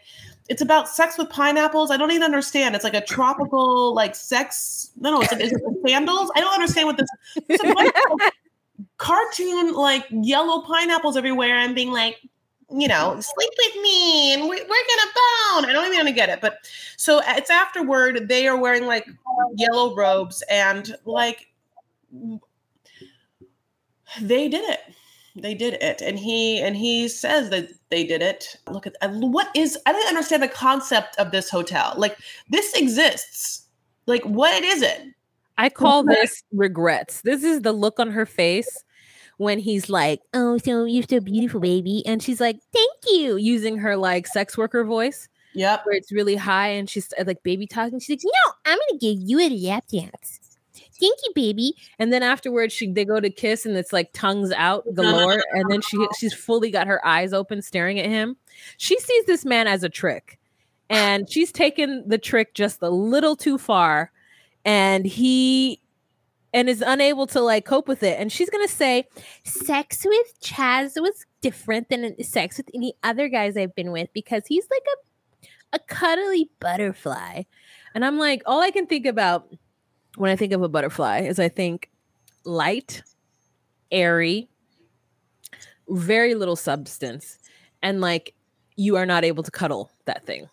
it's 0.48 0.62
about 0.62 0.88
sex 0.88 1.16
with 1.16 1.30
pineapples. 1.30 1.90
I 1.90 1.96
don't 1.96 2.10
even 2.10 2.22
understand. 2.22 2.74
It's 2.74 2.84
like 2.84 2.94
a 2.94 3.04
tropical, 3.04 3.94
like, 3.94 4.14
sex. 4.14 4.90
No, 4.96 5.10
no, 5.10 5.22
it's, 5.22 5.32
is 5.32 5.52
it 5.52 5.62
sandals? 5.86 6.30
I 6.36 6.40
don't 6.40 6.54
understand 6.54 6.86
what 6.86 6.96
this. 6.96 7.08
It's 7.48 7.64
a 7.64 8.30
cartoon, 8.98 9.72
like, 9.72 10.06
yellow 10.10 10.62
pineapples 10.62 11.16
everywhere, 11.16 11.56
and 11.56 11.74
being 11.74 11.90
like, 11.90 12.18
you 12.76 12.88
know, 12.88 13.20
sleep 13.20 13.50
with 13.56 13.82
me 13.82 14.34
and 14.34 14.48
we, 14.48 14.60
are 14.60 14.64
gonna 14.64 15.12
bone. 15.14 15.70
I 15.70 15.72
don't 15.72 15.94
even 15.94 16.12
get 16.14 16.28
it, 16.28 16.40
but 16.40 16.58
so 16.96 17.18
uh, 17.18 17.34
it's 17.36 17.50
afterward. 17.50 18.28
They 18.28 18.48
are 18.48 18.56
wearing 18.56 18.86
like 18.86 19.06
yellow 19.54 19.94
robes 19.94 20.42
and 20.50 20.96
like 21.04 21.46
they 24.20 24.48
did 24.48 24.68
it. 24.68 24.80
They 25.36 25.54
did 25.54 25.74
it, 25.74 26.00
and 26.00 26.18
he 26.18 26.60
and 26.60 26.76
he 26.76 27.08
says 27.08 27.50
that 27.50 27.68
they 27.90 28.04
did 28.04 28.22
it. 28.22 28.56
Look 28.68 28.86
at 28.86 28.96
uh, 29.02 29.08
what 29.08 29.48
is 29.54 29.78
I 29.86 29.92
don't 29.92 30.08
understand 30.08 30.42
the 30.42 30.48
concept 30.48 31.16
of 31.18 31.30
this 31.30 31.48
hotel. 31.48 31.94
Like 31.96 32.18
this 32.48 32.74
exists. 32.74 33.66
Like 34.06 34.24
what 34.24 34.64
is 34.64 34.82
it? 34.82 35.00
I 35.58 35.68
call 35.68 36.02
this 36.02 36.42
regrets. 36.52 37.20
This 37.22 37.44
is 37.44 37.62
the 37.62 37.72
look 37.72 38.00
on 38.00 38.10
her 38.10 38.26
face 38.26 38.84
when 39.38 39.58
he's 39.58 39.88
like, 39.88 40.20
"Oh, 40.32 40.58
so 40.58 40.84
you're 40.84 41.04
so 41.08 41.20
beautiful, 41.20 41.60
baby," 41.60 42.02
and 42.06 42.22
she's 42.22 42.40
like, 42.40 42.58
"Thank 42.72 42.92
you," 43.06 43.36
using 43.36 43.78
her 43.78 43.96
like 43.96 44.26
sex 44.26 44.56
worker 44.56 44.84
voice. 44.84 45.28
Yep. 45.54 45.86
Where 45.86 45.96
it's 45.96 46.10
really 46.12 46.36
high, 46.36 46.68
and 46.68 46.88
she's 46.90 47.12
uh, 47.18 47.24
like 47.26 47.42
baby 47.42 47.66
talking. 47.66 48.00
She's 48.00 48.22
like, 48.24 48.24
"No, 48.24 48.52
I'm 48.66 48.78
gonna 48.78 48.98
give 48.98 49.16
you 49.28 49.40
a 49.40 49.48
lap 49.50 49.84
dance." 49.90 50.40
Thank 51.00 51.18
you, 51.24 51.32
baby. 51.34 51.74
And 51.98 52.12
then 52.12 52.22
afterwards, 52.22 52.72
she 52.72 52.90
they 52.90 53.04
go 53.04 53.20
to 53.20 53.30
kiss, 53.30 53.66
and 53.66 53.76
it's 53.76 53.92
like 53.92 54.10
tongues 54.12 54.52
out 54.52 54.84
galore. 54.94 55.42
and 55.52 55.70
then 55.70 55.80
she 55.80 56.06
she's 56.18 56.34
fully 56.34 56.70
got 56.70 56.86
her 56.86 57.04
eyes 57.06 57.32
open, 57.32 57.62
staring 57.62 57.98
at 57.98 58.06
him. 58.06 58.36
She 58.78 58.98
sees 58.98 59.26
this 59.26 59.44
man 59.44 59.66
as 59.66 59.82
a 59.82 59.88
trick, 59.88 60.38
and 60.88 61.30
she's 61.30 61.52
taken 61.52 62.04
the 62.06 62.18
trick 62.18 62.54
just 62.54 62.80
a 62.82 62.90
little 62.90 63.36
too 63.36 63.58
far. 63.58 64.10
And 64.64 65.04
he 65.04 65.80
and 66.54 66.70
is 66.70 66.82
unable 66.86 67.26
to 67.26 67.40
like 67.40 67.66
cope 67.66 67.88
with 67.88 68.02
it. 68.02 68.18
And 68.18 68.32
she's 68.32 68.48
gonna 68.48 68.68
say, 68.68 69.06
sex 69.44 70.06
with 70.06 70.40
Chaz 70.40 70.98
was 71.00 71.26
different 71.42 71.90
than 71.90 72.22
sex 72.22 72.56
with 72.56 72.70
any 72.72 72.94
other 73.02 73.28
guys 73.28 73.56
I've 73.56 73.74
been 73.74 73.92
with 73.92 74.08
because 74.14 74.44
he's 74.46 74.66
like 74.70 74.82
a 74.94 74.96
a 75.74 75.78
cuddly 75.80 76.48
butterfly. 76.60 77.42
And 77.94 78.04
I'm 78.04 78.18
like, 78.18 78.42
all 78.46 78.60
I 78.60 78.70
can 78.70 78.86
think 78.86 79.06
about 79.06 79.52
when 80.16 80.30
I 80.30 80.36
think 80.36 80.52
of 80.52 80.62
a 80.62 80.68
butterfly 80.68 81.20
is 81.20 81.38
I 81.38 81.48
think 81.48 81.90
light, 82.44 83.02
airy, 83.90 84.48
very 85.88 86.34
little 86.34 86.56
substance, 86.56 87.38
and 87.82 88.00
like 88.00 88.34
you 88.76 88.96
are 88.96 89.06
not 89.06 89.24
able 89.24 89.42
to 89.42 89.50
cuddle 89.50 89.90
that 90.06 90.24
thing. 90.24 90.48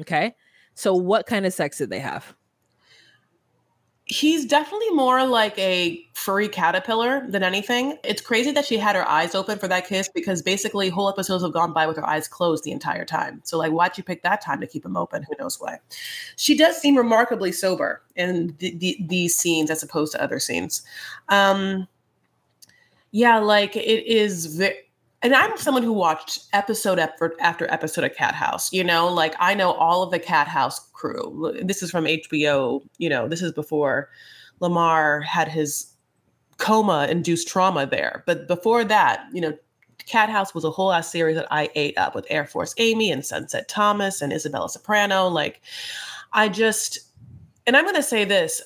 Okay. 0.00 0.34
So 0.74 0.94
what 0.94 1.26
kind 1.26 1.44
of 1.44 1.52
sex 1.52 1.78
did 1.78 1.90
they 1.90 2.00
have? 2.00 2.34
He's 4.12 4.44
definitely 4.44 4.90
more 4.90 5.24
like 5.24 5.58
a 5.58 6.06
furry 6.12 6.46
caterpillar 6.46 7.26
than 7.30 7.42
anything. 7.42 7.96
It's 8.04 8.20
crazy 8.20 8.50
that 8.50 8.66
she 8.66 8.76
had 8.76 8.94
her 8.94 9.08
eyes 9.08 9.34
open 9.34 9.58
for 9.58 9.68
that 9.68 9.86
kiss 9.86 10.06
because 10.06 10.42
basically 10.42 10.90
whole 10.90 11.08
episodes 11.08 11.42
have 11.42 11.54
gone 11.54 11.72
by 11.72 11.86
with 11.86 11.96
her 11.96 12.06
eyes 12.06 12.28
closed 12.28 12.62
the 12.62 12.72
entire 12.72 13.06
time. 13.06 13.40
So 13.44 13.56
like 13.56 13.72
why'd 13.72 13.96
you 13.96 14.04
pick 14.04 14.22
that 14.22 14.42
time 14.42 14.60
to 14.60 14.66
keep 14.66 14.82
them 14.82 14.98
open? 14.98 15.22
Who 15.22 15.34
knows 15.38 15.58
why? 15.58 15.78
She 16.36 16.54
does 16.54 16.76
seem 16.76 16.94
remarkably 16.94 17.52
sober 17.52 18.02
in 18.14 18.54
the, 18.58 18.76
the, 18.76 18.98
these 19.00 19.34
scenes 19.34 19.70
as 19.70 19.82
opposed 19.82 20.12
to 20.12 20.22
other 20.22 20.38
scenes. 20.38 20.82
Um 21.30 21.88
yeah, 23.12 23.38
like 23.38 23.76
it 23.76 24.06
is 24.06 24.44
very 24.44 24.76
and 25.22 25.34
I'm 25.34 25.56
someone 25.56 25.82
who 25.82 25.92
watched 25.92 26.46
episode 26.52 26.98
after, 26.98 27.34
episode 27.40 28.04
of 28.04 28.14
Cathouse. 28.14 28.72
You 28.72 28.82
know, 28.82 29.08
like 29.08 29.34
I 29.38 29.54
know 29.54 29.72
all 29.72 30.02
of 30.02 30.10
the 30.10 30.18
Cathouse 30.18 30.80
crew. 30.92 31.54
This 31.62 31.82
is 31.82 31.90
from 31.90 32.04
HBO. 32.04 32.82
You 32.98 33.08
know, 33.08 33.28
this 33.28 33.42
is 33.42 33.52
before 33.52 34.10
Lamar 34.60 35.20
had 35.20 35.48
his 35.48 35.92
coma 36.58 37.06
induced 37.10 37.48
trauma 37.48 37.86
there. 37.86 38.24
But 38.26 38.48
before 38.48 38.84
that, 38.84 39.24
you 39.32 39.40
know, 39.40 39.56
Cat 40.06 40.28
House 40.28 40.54
was 40.54 40.64
a 40.64 40.70
whole 40.70 40.92
ass 40.92 41.10
series 41.10 41.36
that 41.36 41.46
I 41.50 41.70
ate 41.74 41.96
up 41.96 42.14
with 42.14 42.26
Air 42.28 42.46
Force 42.46 42.74
Amy 42.78 43.10
and 43.10 43.24
Sunset 43.24 43.68
Thomas 43.68 44.20
and 44.20 44.32
Isabella 44.32 44.68
Soprano. 44.68 45.28
Like, 45.28 45.60
I 46.32 46.48
just, 46.48 46.98
and 47.66 47.76
I'm 47.76 47.84
going 47.84 47.94
to 47.94 48.02
say 48.02 48.24
this 48.24 48.62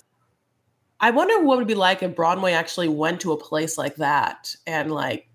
I 0.99 1.11
wonder 1.11 1.43
what 1.43 1.55
it 1.55 1.59
would 1.59 1.67
be 1.67 1.75
like 1.75 2.03
if 2.03 2.17
Broadway 2.17 2.53
actually 2.53 2.89
went 2.89 3.21
to 3.21 3.33
a 3.33 3.37
place 3.37 3.77
like 3.77 3.97
that 3.97 4.57
and 4.67 4.91
like 4.91 5.26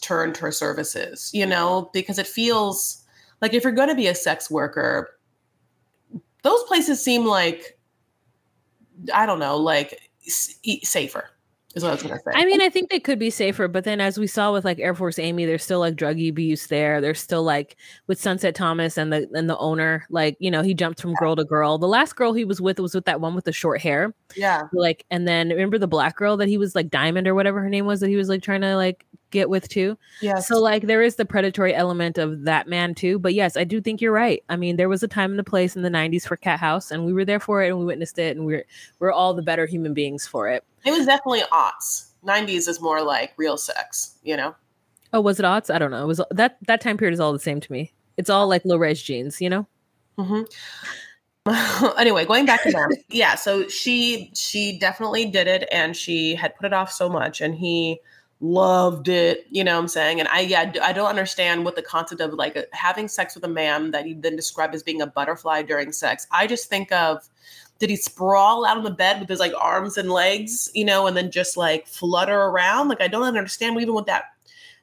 turned 0.00 0.36
her 0.36 0.52
services, 0.52 1.30
you 1.32 1.46
know, 1.46 1.90
because 1.92 2.18
it 2.18 2.26
feels 2.26 3.04
like 3.40 3.54
if 3.54 3.64
you're 3.64 3.72
going 3.72 3.88
to 3.88 3.94
be 3.94 4.06
a 4.06 4.14
sex 4.14 4.50
worker, 4.50 5.16
those 6.42 6.62
places 6.64 7.02
seem 7.02 7.24
like, 7.24 7.78
I 9.12 9.26
don't 9.26 9.38
know, 9.38 9.56
like 9.56 10.00
safer 10.82 11.30
is 11.76 11.82
what 11.82 11.90
I 11.90 11.92
was 11.92 12.02
gonna 12.02 12.18
say. 12.18 12.32
I 12.34 12.46
mean, 12.46 12.62
I 12.62 12.70
think 12.70 12.88
they 12.88 12.98
could 12.98 13.18
be 13.18 13.28
safer, 13.28 13.68
but 13.68 13.84
then 13.84 14.00
as 14.00 14.18
we 14.18 14.26
saw 14.26 14.50
with 14.52 14.64
like 14.64 14.78
Air 14.78 14.94
Force 14.94 15.18
Amy, 15.18 15.44
there's 15.44 15.62
still 15.62 15.80
like 15.80 15.94
drug 15.94 16.18
abuse 16.18 16.68
there. 16.68 17.02
There's 17.02 17.20
still 17.20 17.42
like 17.42 17.76
with 18.06 18.18
Sunset 18.18 18.54
Thomas 18.54 18.96
and 18.96 19.12
the 19.12 19.28
and 19.34 19.48
the 19.48 19.58
owner, 19.58 20.06
like 20.08 20.36
you 20.40 20.50
know, 20.50 20.62
he 20.62 20.72
jumped 20.72 21.00
from 21.00 21.12
girl 21.14 21.36
to 21.36 21.44
girl. 21.44 21.76
The 21.76 21.86
last 21.86 22.16
girl 22.16 22.32
he 22.32 22.46
was 22.46 22.62
with 22.62 22.80
was 22.80 22.94
with 22.94 23.04
that 23.04 23.20
one 23.20 23.34
with 23.34 23.44
the 23.44 23.52
short 23.52 23.82
hair. 23.82 24.14
Yeah. 24.34 24.62
Like, 24.72 25.04
and 25.10 25.28
then 25.28 25.50
remember 25.50 25.76
the 25.76 25.86
black 25.86 26.16
girl 26.16 26.38
that 26.38 26.48
he 26.48 26.56
was 26.56 26.74
like 26.74 26.88
Diamond 26.88 27.28
or 27.28 27.34
whatever 27.34 27.60
her 27.60 27.68
name 27.68 27.84
was 27.84 28.00
that 28.00 28.08
he 28.08 28.16
was 28.16 28.30
like 28.30 28.42
trying 28.42 28.62
to 28.62 28.74
like 28.74 29.04
get 29.30 29.50
with 29.50 29.68
too. 29.68 29.96
Yeah. 30.20 30.38
So 30.38 30.60
like 30.60 30.82
there 30.82 31.02
is 31.02 31.16
the 31.16 31.24
predatory 31.24 31.74
element 31.74 32.18
of 32.18 32.44
that 32.44 32.68
man 32.68 32.94
too. 32.94 33.18
But 33.18 33.34
yes, 33.34 33.56
I 33.56 33.64
do 33.64 33.80
think 33.80 34.00
you're 34.00 34.12
right. 34.12 34.42
I 34.48 34.56
mean, 34.56 34.76
there 34.76 34.88
was 34.88 35.02
a 35.02 35.08
time 35.08 35.30
and 35.32 35.40
a 35.40 35.44
place 35.44 35.76
in 35.76 35.82
the 35.82 35.90
90s 35.90 36.26
for 36.26 36.36
Cathouse, 36.36 36.90
and 36.90 37.04
we 37.04 37.12
were 37.12 37.24
there 37.24 37.40
for 37.40 37.62
it 37.62 37.68
and 37.68 37.78
we 37.78 37.84
witnessed 37.84 38.18
it, 38.18 38.36
and 38.36 38.46
we're 38.46 38.64
we're 38.98 39.12
all 39.12 39.34
the 39.34 39.42
better 39.42 39.66
human 39.66 39.94
beings 39.94 40.26
for 40.26 40.48
it. 40.48 40.64
It 40.84 40.90
was 40.92 41.06
definitely 41.06 41.42
aughts. 41.52 42.10
90s 42.26 42.68
is 42.68 42.80
more 42.80 43.02
like 43.02 43.32
real 43.36 43.56
sex, 43.56 44.16
you 44.22 44.36
know? 44.36 44.54
Oh, 45.12 45.20
was 45.20 45.38
it 45.38 45.44
aughts? 45.44 45.72
I 45.72 45.78
don't 45.78 45.90
know. 45.90 46.02
It 46.02 46.06
was 46.06 46.20
that 46.30 46.58
that 46.66 46.80
time 46.80 46.96
period 46.96 47.14
is 47.14 47.20
all 47.20 47.32
the 47.32 47.38
same 47.38 47.60
to 47.60 47.72
me. 47.72 47.92
It's 48.16 48.30
all 48.30 48.48
like 48.48 48.64
low 48.64 48.76
res 48.76 49.02
jeans, 49.02 49.40
you 49.40 49.50
know? 49.50 49.66
Mm-hmm. 50.18 50.42
anyway, 51.98 52.24
going 52.24 52.46
back 52.46 52.62
to 52.64 52.70
that. 52.72 52.96
yeah, 53.08 53.34
so 53.34 53.68
she 53.68 54.32
she 54.34 54.78
definitely 54.78 55.26
did 55.26 55.46
it 55.46 55.68
and 55.70 55.96
she 55.96 56.34
had 56.34 56.54
put 56.56 56.66
it 56.66 56.72
off 56.72 56.90
so 56.90 57.08
much 57.08 57.40
and 57.40 57.54
he 57.54 58.00
loved 58.40 59.08
it, 59.08 59.46
you 59.50 59.64
know 59.64 59.74
what 59.74 59.82
I'm 59.82 59.88
saying? 59.88 60.20
And 60.20 60.28
I 60.28 60.40
yeah, 60.40 60.72
I 60.82 60.92
don't 60.92 61.08
understand 61.08 61.64
what 61.64 61.76
the 61.76 61.82
concept 61.82 62.20
of 62.20 62.34
like 62.34 62.56
uh, 62.56 62.62
having 62.72 63.08
sex 63.08 63.34
with 63.34 63.44
a 63.44 63.48
man 63.48 63.90
that 63.92 64.06
he 64.06 64.14
then 64.14 64.36
described 64.36 64.74
as 64.74 64.82
being 64.82 65.00
a 65.00 65.06
butterfly 65.06 65.62
during 65.62 65.92
sex. 65.92 66.26
I 66.30 66.46
just 66.46 66.68
think 66.68 66.92
of 66.92 67.28
did 67.78 67.90
he 67.90 67.96
sprawl 67.96 68.64
out 68.64 68.78
on 68.78 68.84
the 68.84 68.90
bed 68.90 69.20
with 69.20 69.28
his 69.28 69.40
like 69.40 69.52
arms 69.58 69.96
and 69.96 70.10
legs, 70.10 70.70
you 70.74 70.84
know, 70.84 71.06
and 71.06 71.16
then 71.16 71.30
just 71.30 71.56
like 71.56 71.86
flutter 71.86 72.38
around? 72.42 72.88
Like 72.88 73.00
I 73.00 73.08
don't 73.08 73.22
understand 73.22 73.80
even 73.80 73.94
what 73.94 74.06
that 74.06 74.24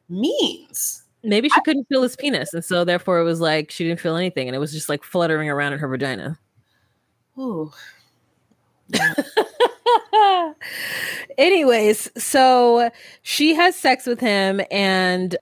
means. 0.09 1.03
Maybe 1.23 1.47
she 1.47 1.55
I, 1.57 1.61
couldn't 1.63 1.87
feel 1.87 2.01
his 2.01 2.15
penis, 2.15 2.53
and 2.53 2.65
so 2.65 2.83
therefore 2.83 3.19
it 3.19 3.23
was 3.23 3.39
like 3.39 3.71
she 3.71 3.85
didn't 3.85 3.99
feel 4.01 4.15
anything, 4.15 4.47
and 4.47 4.55
it 4.55 4.59
was 4.59 4.73
just 4.73 4.89
like 4.89 5.03
fluttering 5.03 5.49
around 5.49 5.73
in 5.73 5.79
her 5.79 5.87
vagina. 5.87 6.37
Ooh. 7.37 7.71
Anyways, 11.37 12.11
so 12.17 12.89
she 13.21 13.53
has 13.55 13.75
sex 13.75 14.05
with 14.05 14.19
him, 14.19 14.61
and 14.71 15.35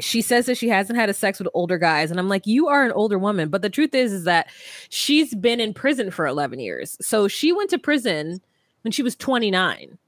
she 0.00 0.22
says 0.22 0.46
that 0.46 0.56
she 0.56 0.68
hasn't 0.68 0.98
had 0.98 1.08
a 1.08 1.14
sex 1.14 1.38
with 1.38 1.48
older 1.54 1.78
guys. 1.78 2.10
And 2.10 2.18
i'm 2.18 2.28
like 2.28 2.48
you 2.48 2.66
are 2.66 2.84
an 2.84 2.90
older 2.92 3.18
woman. 3.18 3.48
But 3.48 3.62
the 3.62 3.70
truth 3.70 3.94
is 3.94 4.12
is 4.12 4.24
that 4.24 4.48
she's 4.88 5.34
been 5.36 5.60
in 5.60 5.72
prison 5.72 6.10
for 6.10 6.26
11 6.26 6.58
years. 6.58 6.96
So 7.00 7.28
she 7.28 7.52
went 7.52 7.70
to 7.70 7.78
prison 7.78 8.40
when 8.82 8.92
she 8.92 9.02
was 9.02 9.16
29 9.16 9.98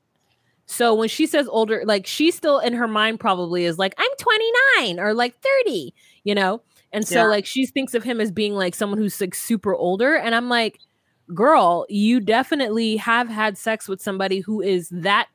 so 0.69 0.93
when 0.93 1.09
she 1.09 1.27
says 1.29 1.47
older 1.49 1.83
like 1.87 2.07
she 2.09 2.33
still 2.33 2.59
in 2.59 2.73
her 2.73 2.89
mind 2.89 3.21
probably 3.21 3.65
is 3.65 3.79
like 3.79 3.95
i'm 3.99 4.11
29 4.19 4.99
or 4.99 5.15
like 5.15 5.35
30 5.65 5.95
you 6.27 6.35
know? 6.35 6.61
And 6.93 7.07
so 7.07 7.21
yeah. 7.21 7.27
like 7.27 7.47
she 7.47 7.67
thinks 7.67 7.95
of 7.95 8.03
him 8.03 8.21
as 8.21 8.33
being 8.33 8.55
like 8.55 8.75
someone 8.75 8.99
who's 8.99 9.19
like 9.21 9.35
super 9.35 9.75
older. 9.75 10.17
And 10.17 10.35
i'm 10.35 10.49
like 10.49 10.81
girl 11.35 11.87
you 11.89 12.21
definitely 12.21 12.97
have 12.97 13.29
had 13.29 13.59
sex 13.59 13.89
with 13.89 14.01
somebody 14.01 14.41
who 14.41 14.61
is 14.61 14.89
that 14.91 15.29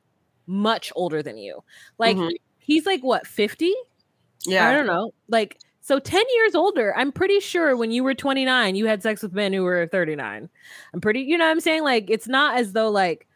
much 0.47 0.91
older 0.95 1.21
than 1.21 1.37
you 1.37 1.61
like 1.97 2.15
mm-hmm. 2.15 2.29
he's 2.59 2.85
like 2.85 3.01
what 3.01 3.27
50 3.27 3.73
yeah. 4.45 4.67
I 4.67 4.73
don't 4.73 4.87
know. 4.87 5.13
Like, 5.27 5.59
so 5.81 5.99
10 5.99 6.23
years 6.35 6.55
older, 6.55 6.95
I'm 6.95 7.11
pretty 7.11 7.39
sure 7.39 7.75
when 7.75 7.91
you 7.91 8.03
were 8.03 8.13
29, 8.13 8.75
you 8.75 8.85
had 8.85 9.01
sex 9.01 9.23
with 9.23 9.33
men 9.33 9.53
who 9.53 9.63
were 9.63 9.87
39. 9.87 10.49
I'm 10.93 11.01
pretty, 11.01 11.21
you 11.21 11.37
know 11.37 11.45
what 11.45 11.51
I'm 11.51 11.59
saying? 11.59 11.83
Like, 11.83 12.09
it's 12.09 12.27
not 12.27 12.57
as 12.57 12.73
though, 12.73 12.89
like, 12.89 13.27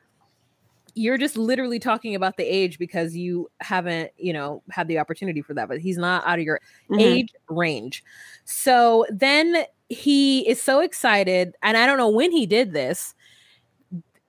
you're 0.94 1.18
just 1.18 1.36
literally 1.36 1.80
talking 1.80 2.15
about 2.15 2.38
the 2.38 2.44
age 2.44 2.80
because 2.80 3.15
you 3.15 3.50
haven't, 3.60 4.12
you 4.18 4.32
know, 4.32 4.63
had 4.70 4.88
the 4.88 4.98
opportunity 4.98 5.41
for 5.41 5.54
that, 5.54 5.68
but 5.68 5.80
he's 5.80 5.98
not 5.98 6.26
out 6.26 6.39
of 6.39 6.46
your 6.46 6.62
mm-hmm. 6.89 7.00
age 7.00 7.34
range. 7.50 8.04
So 8.46 9.06
then 9.10 9.65
he 9.89 10.48
is 10.48 10.62
so 10.62 10.80
excited, 10.80 11.56
and 11.62 11.78
I 11.78 11.86
don't 11.86 11.98
know 11.98 12.10
when 12.10 12.32
he 12.32 12.45
did 12.45 12.74
this, 12.74 13.13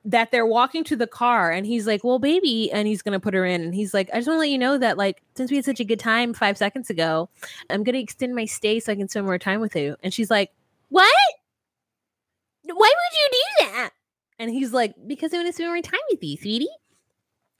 that 0.06 0.30
they're 0.30 0.46
walking 0.46 0.84
to 0.84 0.94
the 0.94 1.06
car 1.06 1.50
and 1.50 1.66
he's 1.66 1.86
like, 1.86 2.04
Well, 2.04 2.20
baby, 2.20 2.70
and 2.70 2.86
he's 2.86 3.02
gonna 3.02 3.18
put 3.18 3.34
her 3.34 3.44
in. 3.44 3.60
And 3.60 3.74
he's 3.74 3.92
like, 3.92 4.08
I 4.12 4.18
just 4.18 4.28
want 4.28 4.36
to 4.36 4.40
let 4.40 4.50
you 4.50 4.58
know 4.58 4.78
that, 4.78 4.96
like, 4.96 5.22
since 5.34 5.50
we 5.50 5.56
had 5.56 5.64
such 5.64 5.80
a 5.80 5.84
good 5.84 5.98
time 5.98 6.32
five 6.32 6.56
seconds 6.56 6.90
ago, 6.90 7.28
I'm 7.68 7.82
gonna 7.82 7.98
extend 7.98 8.34
my 8.34 8.44
stay 8.44 8.78
so 8.78 8.92
I 8.92 8.96
can 8.96 9.08
spend 9.08 9.26
more 9.26 9.38
time 9.38 9.60
with 9.60 9.74
you. 9.74 9.96
And 10.02 10.14
she's 10.14 10.30
like, 10.30 10.52
What? 10.90 11.12
Why 12.64 12.72
would 12.74 13.18
you 13.18 13.28
do 13.30 13.66
that? 13.66 13.90
And 14.38 14.50
he's 14.50 14.72
like, 14.72 14.94
Because 15.06 15.34
I 15.34 15.38
want 15.38 15.48
to 15.48 15.52
spend 15.52 15.70
more 15.70 15.82
time 15.82 16.00
with 16.10 16.22
you, 16.22 16.36
sweetie. 16.36 16.68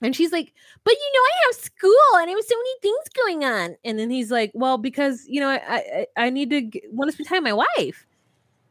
And 0.01 0.15
she's 0.15 0.31
like, 0.31 0.53
But 0.83 0.93
you 0.93 1.11
know, 1.13 1.19
I 1.19 1.33
have 1.47 1.55
school 1.55 2.19
and 2.19 2.29
I 2.29 2.33
have 2.33 2.43
so 2.43 2.55
many 2.55 2.79
things 2.81 3.09
going 3.15 3.43
on. 3.43 3.77
And 3.83 3.97
then 3.97 4.09
he's 4.09 4.31
like, 4.31 4.51
Well, 4.53 4.77
because 4.77 5.25
you 5.27 5.39
know, 5.39 5.49
I 5.49 5.61
I, 5.67 6.07
I 6.25 6.29
need 6.29 6.49
to 6.51 6.81
want 6.91 7.09
to 7.09 7.13
spend 7.13 7.27
time 7.27 7.43
with 7.43 7.53
my 7.55 7.65
wife. 7.77 8.05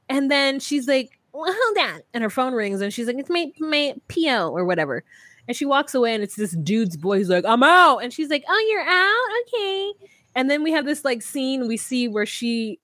And 0.08 0.30
then 0.30 0.60
she's 0.60 0.86
like, 0.86 1.18
well, 1.32 1.54
hold 1.54 1.78
on. 1.94 2.00
And 2.14 2.22
her 2.22 2.30
phone 2.30 2.54
rings 2.54 2.80
and 2.80 2.92
she's 2.92 3.06
like, 3.06 3.16
it's 3.18 3.30
my, 3.30 3.52
my 3.58 3.94
PO 4.08 4.50
or 4.50 4.64
whatever. 4.64 5.04
And 5.48 5.56
she 5.56 5.64
walks 5.64 5.94
away 5.94 6.14
and 6.14 6.22
it's 6.22 6.36
this 6.36 6.52
dude's 6.52 6.96
boy 6.96 7.18
who's 7.18 7.28
like, 7.28 7.44
I'm 7.44 7.62
out. 7.62 7.98
And 7.98 8.12
she's 8.12 8.30
like, 8.30 8.44
oh, 8.48 8.66
you're 8.70 8.82
out? 8.82 9.42
Okay. 9.42 9.92
And 10.34 10.50
then 10.50 10.62
we 10.62 10.72
have 10.72 10.84
this 10.84 11.04
like 11.04 11.22
scene 11.22 11.68
we 11.68 11.76
see 11.76 12.08
where 12.08 12.26
she 12.26 12.80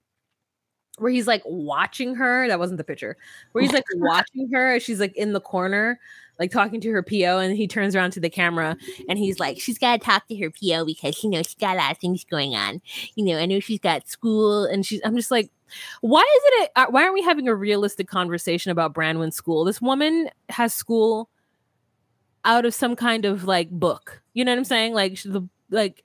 where 0.99 1.11
he's 1.11 1.27
like 1.27 1.41
watching 1.45 2.15
her. 2.15 2.47
That 2.47 2.59
wasn't 2.59 2.77
the 2.77 2.83
picture. 2.83 3.17
Where 3.51 3.63
he's 3.63 3.73
like 3.73 3.83
watching 3.95 4.49
her. 4.53 4.75
As 4.75 4.83
she's 4.83 4.99
like 4.99 5.15
in 5.15 5.33
the 5.33 5.41
corner, 5.41 5.99
like 6.39 6.51
talking 6.51 6.81
to 6.81 6.91
her 6.91 7.03
PO, 7.03 7.39
and 7.39 7.55
he 7.55 7.67
turns 7.67 7.95
around 7.95 8.11
to 8.11 8.19
the 8.19 8.29
camera 8.29 8.75
and 9.07 9.19
he's 9.19 9.39
like, 9.39 9.59
"She's 9.59 9.77
got 9.77 9.99
to 9.99 10.05
talk 10.05 10.27
to 10.27 10.37
her 10.37 10.49
PO 10.49 10.85
because 10.85 11.23
you 11.23 11.29
know 11.29 11.43
she's 11.43 11.55
got 11.55 11.75
a 11.75 11.79
lot 11.79 11.91
of 11.91 11.97
things 11.97 12.23
going 12.23 12.55
on. 12.55 12.81
You 13.15 13.25
know, 13.25 13.37
I 13.37 13.45
know 13.45 13.59
she's 13.59 13.79
got 13.79 14.07
school, 14.07 14.65
and 14.65 14.85
she's." 14.85 15.01
I'm 15.05 15.15
just 15.15 15.31
like, 15.31 15.51
why 16.01 16.21
isn't 16.37 16.63
it? 16.63 16.71
Uh, 16.75 16.85
why 16.89 17.03
aren't 17.03 17.13
we 17.13 17.21
having 17.21 17.47
a 17.47 17.55
realistic 17.55 18.07
conversation 18.07 18.71
about 18.71 18.93
Branwen's 18.93 19.35
school? 19.35 19.63
This 19.63 19.81
woman 19.81 20.29
has 20.49 20.73
school 20.73 21.29
out 22.45 22.65
of 22.65 22.73
some 22.73 22.95
kind 22.95 23.25
of 23.25 23.45
like 23.45 23.69
book. 23.69 24.21
You 24.33 24.45
know 24.45 24.51
what 24.51 24.59
I'm 24.59 24.65
saying? 24.65 24.93
Like 24.93 25.21
the 25.23 25.47
like 25.69 26.03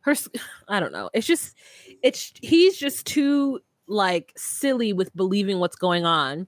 her. 0.00 0.14
I 0.68 0.80
don't 0.80 0.92
know. 0.92 1.10
It's 1.14 1.26
just 1.26 1.54
it's 2.02 2.32
he's 2.40 2.76
just 2.76 3.06
too 3.06 3.60
like 3.86 4.32
silly 4.36 4.92
with 4.92 5.14
believing 5.14 5.58
what's 5.58 5.76
going 5.76 6.06
on 6.06 6.46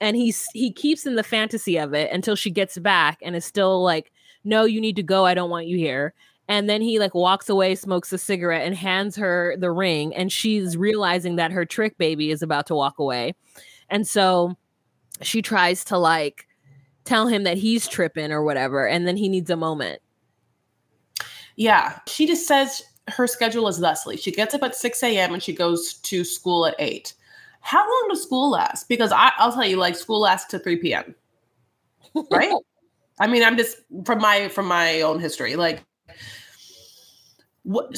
and 0.00 0.16
he's 0.16 0.46
he 0.52 0.72
keeps 0.72 1.06
in 1.06 1.16
the 1.16 1.22
fantasy 1.22 1.78
of 1.78 1.94
it 1.94 2.10
until 2.12 2.36
she 2.36 2.50
gets 2.50 2.78
back 2.78 3.18
and 3.22 3.34
is 3.36 3.44
still 3.44 3.82
like 3.82 4.12
no 4.44 4.64
you 4.64 4.80
need 4.80 4.96
to 4.96 5.02
go. 5.02 5.24
I 5.24 5.34
don't 5.34 5.50
want 5.50 5.66
you 5.66 5.76
here. 5.76 6.14
And 6.48 6.68
then 6.70 6.80
he 6.80 6.98
like 6.98 7.14
walks 7.14 7.48
away 7.48 7.74
smokes 7.74 8.12
a 8.12 8.18
cigarette 8.18 8.66
and 8.66 8.76
hands 8.76 9.16
her 9.16 9.56
the 9.58 9.70
ring 9.70 10.14
and 10.14 10.30
she's 10.30 10.76
realizing 10.76 11.36
that 11.36 11.50
her 11.50 11.64
trick 11.64 11.98
baby 11.98 12.30
is 12.30 12.42
about 12.42 12.66
to 12.66 12.74
walk 12.74 12.98
away. 12.98 13.34
And 13.88 14.06
so 14.06 14.56
she 15.22 15.42
tries 15.42 15.84
to 15.84 15.98
like 15.98 16.46
tell 17.04 17.26
him 17.26 17.44
that 17.44 17.56
he's 17.56 17.88
tripping 17.88 18.32
or 18.32 18.42
whatever 18.42 18.86
and 18.86 19.06
then 19.06 19.16
he 19.16 19.28
needs 19.28 19.50
a 19.50 19.56
moment. 19.56 20.00
Yeah 21.56 21.98
she 22.06 22.26
just 22.26 22.46
says 22.46 22.82
her 23.08 23.26
schedule 23.26 23.68
is 23.68 23.78
thusly. 23.78 24.16
She 24.16 24.32
gets 24.32 24.54
up 24.54 24.62
at 24.62 24.76
6 24.76 25.02
a.m 25.02 25.32
and 25.32 25.42
she 25.42 25.52
goes 25.52 25.94
to 25.94 26.22
school 26.22 26.66
at 26.66 26.74
8 26.78 27.14
how 27.66 27.80
long 27.80 28.06
does 28.10 28.22
school 28.22 28.50
last? 28.50 28.88
Because 28.88 29.10
I, 29.10 29.32
I'll 29.38 29.52
tell 29.52 29.66
you, 29.66 29.76
like 29.76 29.96
school 29.96 30.20
lasts 30.20 30.48
to 30.50 30.58
3 30.60 30.76
p.m. 30.76 31.16
Right? 32.30 32.52
I 33.18 33.26
mean, 33.26 33.42
I'm 33.42 33.56
just 33.56 33.78
from 34.04 34.20
my 34.20 34.48
from 34.48 34.66
my 34.66 35.00
own 35.00 35.18
history. 35.18 35.56
Like 35.56 35.82
what 37.64 37.96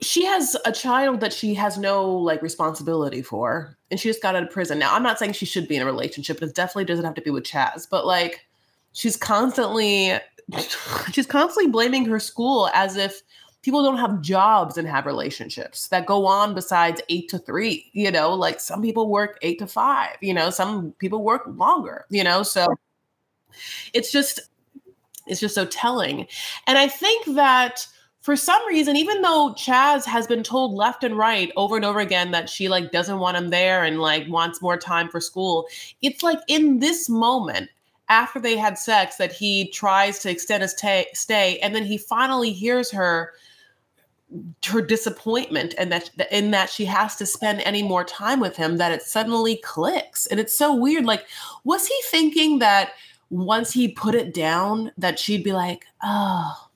she 0.00 0.24
has 0.24 0.56
a 0.64 0.72
child 0.72 1.20
that 1.20 1.32
she 1.32 1.54
has 1.54 1.78
no 1.78 2.10
like 2.10 2.42
responsibility 2.42 3.22
for, 3.22 3.76
and 3.90 4.00
she 4.00 4.08
just 4.08 4.22
got 4.22 4.34
out 4.34 4.42
of 4.42 4.50
prison. 4.50 4.80
Now, 4.80 4.96
I'm 4.96 5.04
not 5.04 5.20
saying 5.20 5.34
she 5.34 5.46
should 5.46 5.68
be 5.68 5.76
in 5.76 5.82
a 5.82 5.86
relationship. 5.86 6.42
It 6.42 6.54
definitely 6.54 6.86
doesn't 6.86 7.04
have 7.04 7.14
to 7.14 7.22
be 7.22 7.30
with 7.30 7.44
Chaz, 7.44 7.86
but 7.88 8.04
like 8.04 8.46
she's 8.92 9.16
constantly 9.16 10.18
she's 11.12 11.26
constantly 11.26 11.70
blaming 11.70 12.04
her 12.06 12.18
school 12.18 12.68
as 12.74 12.96
if 12.96 13.22
people 13.62 13.82
don't 13.82 13.98
have 13.98 14.20
jobs 14.22 14.78
and 14.78 14.88
have 14.88 15.06
relationships 15.06 15.88
that 15.88 16.06
go 16.06 16.26
on 16.26 16.54
besides 16.54 17.00
eight 17.08 17.28
to 17.28 17.38
three 17.38 17.90
you 17.92 18.10
know 18.10 18.32
like 18.34 18.60
some 18.60 18.82
people 18.82 19.08
work 19.08 19.38
eight 19.42 19.58
to 19.58 19.66
five 19.66 20.16
you 20.20 20.34
know 20.34 20.50
some 20.50 20.92
people 20.98 21.22
work 21.22 21.42
longer 21.46 22.04
you 22.10 22.24
know 22.24 22.42
so 22.42 22.66
it's 23.92 24.12
just 24.12 24.40
it's 25.26 25.40
just 25.40 25.54
so 25.54 25.64
telling. 25.66 26.26
And 26.66 26.78
i 26.78 26.88
think 26.88 27.34
that 27.34 27.86
for 28.20 28.36
some 28.36 28.64
reason 28.66 28.96
even 28.96 29.22
though 29.22 29.54
chaz 29.56 30.04
has 30.04 30.26
been 30.26 30.42
told 30.42 30.74
left 30.74 31.04
and 31.04 31.16
right 31.16 31.50
over 31.56 31.76
and 31.76 31.84
over 31.84 32.00
again 32.00 32.30
that 32.32 32.48
she 32.48 32.68
like 32.68 32.90
doesn't 32.90 33.18
want 33.18 33.36
him 33.36 33.48
there 33.48 33.84
and 33.84 34.00
like 34.00 34.28
wants 34.28 34.60
more 34.60 34.76
time 34.76 35.08
for 35.08 35.20
school 35.20 35.66
it's 36.02 36.22
like 36.22 36.38
in 36.48 36.80
this 36.80 37.08
moment 37.08 37.70
after 38.10 38.40
they 38.40 38.56
had 38.56 38.76
sex 38.76 39.16
that 39.16 39.32
he 39.32 39.70
tries 39.70 40.18
to 40.18 40.30
extend 40.30 40.62
his 40.62 40.76
stay 41.14 41.58
and 41.62 41.74
then 41.74 41.84
he 41.84 41.96
finally 41.96 42.52
hears 42.52 42.90
her 42.90 43.32
her 44.66 44.80
disappointment 44.80 45.74
and 45.76 45.90
that 45.90 46.10
in 46.30 46.52
that 46.52 46.70
she 46.70 46.84
has 46.84 47.16
to 47.16 47.26
spend 47.26 47.60
any 47.62 47.82
more 47.82 48.04
time 48.04 48.38
with 48.38 48.56
him 48.56 48.76
that 48.76 48.92
it 48.92 49.02
suddenly 49.02 49.56
clicks. 49.56 50.26
And 50.26 50.38
it's 50.38 50.56
so 50.56 50.74
weird. 50.74 51.04
Like 51.04 51.26
was 51.64 51.86
he 51.86 51.96
thinking 52.04 52.60
that 52.60 52.92
once 53.30 53.72
he 53.72 53.88
put 53.88 54.14
it 54.14 54.32
down 54.32 54.92
that 54.98 55.18
she'd 55.18 55.44
be 55.44 55.52
like 55.52 55.86
oh 56.02 56.68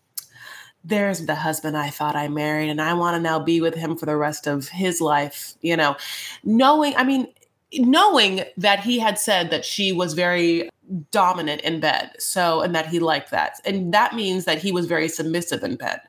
there's 0.85 1.27
the 1.27 1.35
husband 1.35 1.77
I 1.77 1.91
thought 1.91 2.17
I 2.17 2.29
married 2.29 2.71
and 2.71 2.81
I 2.81 2.95
want 2.95 3.17
to 3.17 3.21
now 3.21 3.39
be 3.39 3.61
with 3.61 3.75
him 3.75 3.97
for 3.97 4.07
the 4.07 4.17
rest 4.17 4.47
of 4.47 4.69
his 4.69 5.01
life 5.01 5.55
you 5.61 5.77
know? 5.77 5.97
Knowing 6.43 6.95
I 6.97 7.05
mean 7.05 7.29
knowing 7.77 8.45
that 8.57 8.81
he 8.81 8.99
had 8.99 9.19
said 9.19 9.51
that 9.51 9.65
she 9.65 9.93
was 9.93 10.15
very 10.15 10.71
dominant 11.11 11.61
in 11.63 11.81
bed 11.81 12.11
so 12.19 12.61
and 12.61 12.75
that 12.75 12.87
he 12.87 12.99
liked 12.99 13.31
that. 13.31 13.61
And 13.65 13.95
that 13.95 14.15
means 14.15 14.45
that 14.45 14.59
he 14.59 14.71
was 14.73 14.87
very 14.87 15.09
submissive 15.09 15.63
in 15.63 15.77
bed 15.77 16.01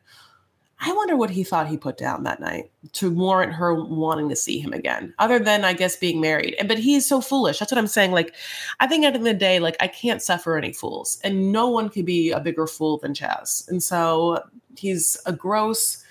I 0.86 0.94
wonder 0.94 1.18
what 1.18 1.32
he 1.32 1.44
thought 1.44 1.68
he 1.68 1.78
put 1.78 1.98
down 1.98 2.24
that 2.24 2.40
night 2.40 2.70
to 2.94 3.10
warrant 3.10 3.54
her 3.54 3.74
wanting 3.74 4.30
to 4.30 4.36
see 4.36 4.60
him 4.60 4.72
again, 4.72 5.16
other 5.18 5.40
than 5.40 5.66
I 5.66 5.74
guess 5.74 5.96
being 5.96 6.22
married. 6.22 6.56
And 6.60 6.68
But 6.68 6.78
he 6.78 6.94
is 6.94 7.08
so 7.08 7.22
foolish. 7.22 7.58
That's 7.58 7.72
what 7.72 7.80
I'm 7.80 7.88
saying. 7.88 8.12
Like, 8.12 8.36
I 8.80 8.86
think 8.86 9.04
at 9.04 9.14
the 9.14 9.18
end 9.18 9.28
of 9.28 9.34
the 9.34 9.40
day, 9.40 9.60
like 9.60 9.76
I 9.80 9.88
can't 9.88 10.22
suffer 10.22 10.58
any 10.58 10.74
fools, 10.74 11.20
and 11.24 11.52
no 11.52 11.68
one 11.68 11.90
could 11.90 12.06
be 12.06 12.30
a 12.30 12.40
bigger 12.40 12.68
fool 12.68 13.00
than 13.00 13.16
Chaz. 13.16 13.68
And 13.68 13.82
so 13.82 14.44
he's 14.78 15.18
a 15.26 15.34
gross, 15.34 16.04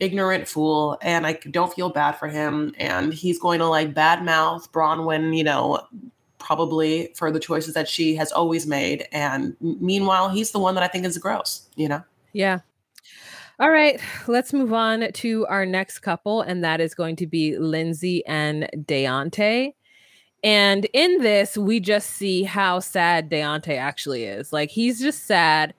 ignorant 0.00 0.48
fool, 0.48 0.96
and 1.02 1.26
I 1.26 1.34
don't 1.50 1.74
feel 1.74 1.90
bad 1.90 2.12
for 2.12 2.28
him. 2.28 2.74
And 2.78 3.12
he's 3.12 3.38
going 3.38 3.58
to 3.58 3.66
like 3.66 3.92
badmouth 3.92 4.70
Branwen, 4.70 5.36
you 5.36 5.44
know, 5.44 5.86
probably 6.38 7.12
for 7.16 7.30
the 7.30 7.38
choices 7.38 7.74
that 7.74 7.86
she 7.86 8.16
has 8.16 8.32
always 8.32 8.66
made. 8.66 9.06
And 9.12 9.54
meanwhile, 9.60 10.30
he's 10.30 10.52
the 10.52 10.58
one 10.58 10.74
that 10.76 10.82
I 10.82 10.88
think 10.88 11.04
is 11.04 11.18
gross. 11.18 11.68
You 11.76 11.88
know. 11.88 12.02
Yeah, 12.32 12.60
all 13.58 13.70
right, 13.70 14.00
let's 14.26 14.52
move 14.52 14.72
on 14.72 15.12
to 15.12 15.46
our 15.46 15.66
next 15.66 16.00
couple, 16.00 16.42
and 16.42 16.64
that 16.64 16.80
is 16.80 16.94
going 16.94 17.16
to 17.16 17.26
be 17.26 17.56
Lindsay 17.58 18.24
and 18.26 18.68
Deontay. 18.76 19.74
And 20.44 20.86
in 20.92 21.18
this, 21.22 21.56
we 21.56 21.78
just 21.78 22.10
see 22.10 22.42
how 22.42 22.80
sad 22.80 23.30
Deontay 23.30 23.78
actually 23.78 24.24
is. 24.24 24.52
Like 24.52 24.70
he's 24.70 25.00
just 25.00 25.26
sad, 25.26 25.74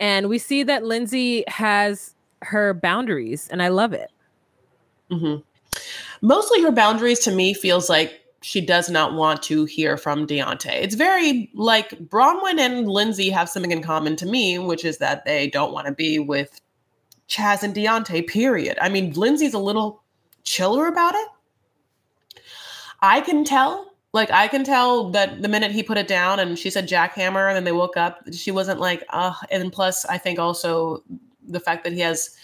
and 0.00 0.28
we 0.28 0.38
see 0.38 0.62
that 0.64 0.84
Lindsay 0.84 1.44
has 1.46 2.14
her 2.42 2.74
boundaries, 2.74 3.48
and 3.50 3.62
I 3.62 3.68
love 3.68 3.92
it. 3.92 4.10
Mm-hmm. 5.10 5.42
Mostly, 6.22 6.62
her 6.62 6.72
boundaries 6.72 7.20
to 7.20 7.30
me 7.30 7.54
feels 7.54 7.88
like 7.88 8.20
she 8.42 8.60
does 8.60 8.88
not 8.88 9.14
want 9.14 9.42
to 9.44 9.66
hear 9.66 9.96
from 9.96 10.26
Deontay. 10.26 10.82
It's 10.82 10.94
very 10.94 11.50
like 11.54 11.90
Branwen 11.90 12.58
and 12.58 12.88
Lindsay 12.88 13.30
have 13.30 13.48
something 13.48 13.70
in 13.70 13.82
common 13.82 14.16
to 14.16 14.26
me, 14.26 14.58
which 14.58 14.84
is 14.84 14.98
that 14.98 15.24
they 15.24 15.48
don't 15.48 15.72
want 15.72 15.86
to 15.86 15.92
be 15.92 16.18
with 16.18 16.60
Chaz 17.30 17.62
and 17.62 17.74
Deontay, 17.74 18.26
period. 18.26 18.76
I 18.82 18.88
mean, 18.88 19.12
Lindsay's 19.12 19.54
a 19.54 19.58
little 19.58 20.02
chiller 20.42 20.88
about 20.88 21.14
it. 21.14 21.28
I 23.00 23.20
can 23.20 23.44
tell, 23.44 23.94
like, 24.12 24.30
I 24.30 24.48
can 24.48 24.64
tell 24.64 25.10
that 25.10 25.40
the 25.40 25.48
minute 25.48 25.70
he 25.70 25.82
put 25.82 25.96
it 25.96 26.08
down 26.08 26.40
and 26.40 26.58
she 26.58 26.68
said 26.68 26.88
jackhammer 26.88 27.48
and 27.48 27.56
then 27.56 27.64
they 27.64 27.72
woke 27.72 27.96
up, 27.96 28.20
she 28.32 28.50
wasn't 28.50 28.80
like, 28.80 29.04
uh, 29.10 29.32
and 29.50 29.72
plus, 29.72 30.04
I 30.04 30.18
think 30.18 30.38
also 30.38 31.02
the 31.46 31.60
fact 31.60 31.84
that 31.84 31.92
he 31.92 32.00
has 32.00 32.36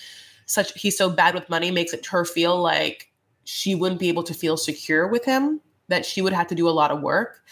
such, 0.46 0.72
he's 0.80 0.96
so 0.96 1.10
bad 1.10 1.34
with 1.34 1.50
money 1.50 1.70
makes 1.70 1.92
it 1.92 2.06
her 2.06 2.24
feel 2.24 2.56
like 2.56 3.10
she 3.44 3.74
wouldn't 3.74 4.00
be 4.00 4.08
able 4.08 4.22
to 4.22 4.34
feel 4.34 4.56
secure 4.56 5.08
with 5.08 5.24
him, 5.24 5.60
that 5.88 6.06
she 6.06 6.22
would 6.22 6.32
have 6.32 6.46
to 6.46 6.54
do 6.54 6.68
a 6.68 6.70
lot 6.70 6.90
of 6.90 7.02
work. 7.02 7.42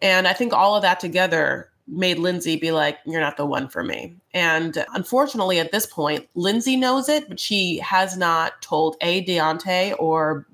And 0.00 0.26
I 0.26 0.32
think 0.32 0.52
all 0.52 0.74
of 0.74 0.82
that 0.82 1.00
together 1.00 1.67
made 1.88 2.18
Lindsay 2.18 2.56
be 2.56 2.70
like, 2.70 2.98
You're 3.04 3.20
not 3.20 3.36
the 3.36 3.46
one 3.46 3.68
for 3.68 3.82
me. 3.82 4.16
And 4.34 4.84
unfortunately, 4.94 5.58
at 5.58 5.72
this 5.72 5.86
point, 5.86 6.28
Lindsay 6.34 6.76
knows 6.76 7.08
it, 7.08 7.28
but 7.28 7.40
she 7.40 7.78
has 7.78 8.16
not 8.16 8.60
told 8.62 8.96
A. 9.00 9.24
Deontay 9.24 9.94
or 9.98 10.46